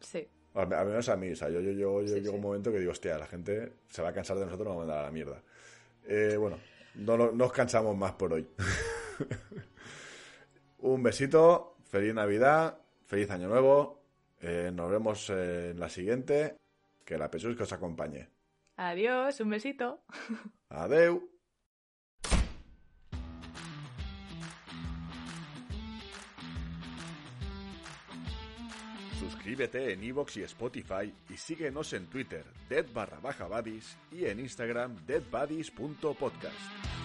Sí. 0.01 0.27
Al, 0.55 0.67
menos 0.67 1.07
a 1.09 1.15
mí, 1.17 1.31
o 1.31 1.35
sea, 1.35 1.49
yo, 1.49 1.59
yo, 1.61 1.71
yo, 1.71 2.01
yo 2.01 2.07
Sí, 2.07 2.13
llego 2.15 2.29
sí. 2.31 2.35
un 2.35 2.41
momento 2.41 2.71
que 2.71 2.79
digo, 2.79 2.91
hostia, 2.91 3.17
la 3.17 3.27
gente 3.27 3.73
se 3.89 4.01
va 4.01 4.09
a 4.09 4.13
cansar 4.13 4.37
de 4.37 4.45
nosotros, 4.45 4.67
nos 4.67 4.77
va 4.77 4.81
a 4.83 4.85
mandar 4.85 4.97
a 4.99 5.03
la 5.03 5.11
mierda. 5.11 5.41
Eh, 6.07 6.35
bueno, 6.37 6.57
no, 6.95 7.17
no, 7.17 7.31
no 7.31 7.45
os 7.45 7.51
cansamos 7.53 7.95
más 7.95 8.13
por 8.13 8.33
hoy. 8.33 8.47
un 10.79 11.03
besito, 11.03 11.77
feliz 11.89 12.13
Navidad, 12.13 12.77
feliz 13.05 13.29
Año 13.31 13.47
Nuevo, 13.47 14.01
eh, 14.41 14.71
nos 14.73 14.89
vemos 14.89 15.29
eh, 15.29 15.71
en 15.71 15.79
la 15.79 15.89
siguiente, 15.89 16.57
que 17.03 17.17
la 17.17 17.29
Pesus 17.29 17.55
que 17.55 17.63
os 17.63 17.73
acompañe. 17.73 18.29
Adiós, 18.77 19.39
un 19.39 19.49
besito. 19.49 20.03
Adeu. 20.69 21.29
Suscríbete 29.19 29.93
en 29.93 30.03
iVoox 30.03 30.37
y 30.37 30.43
Spotify 30.43 31.13
y 31.29 31.37
síguenos 31.37 31.93
en 31.93 32.07
Twitter, 32.07 32.43
dead 32.69 32.85
barra 32.93 33.19
baja 33.19 33.47
buddies, 33.47 33.97
y 34.11 34.25
en 34.25 34.39
Instagram, 34.39 34.95
deadbuddies.podcast. 35.07 37.04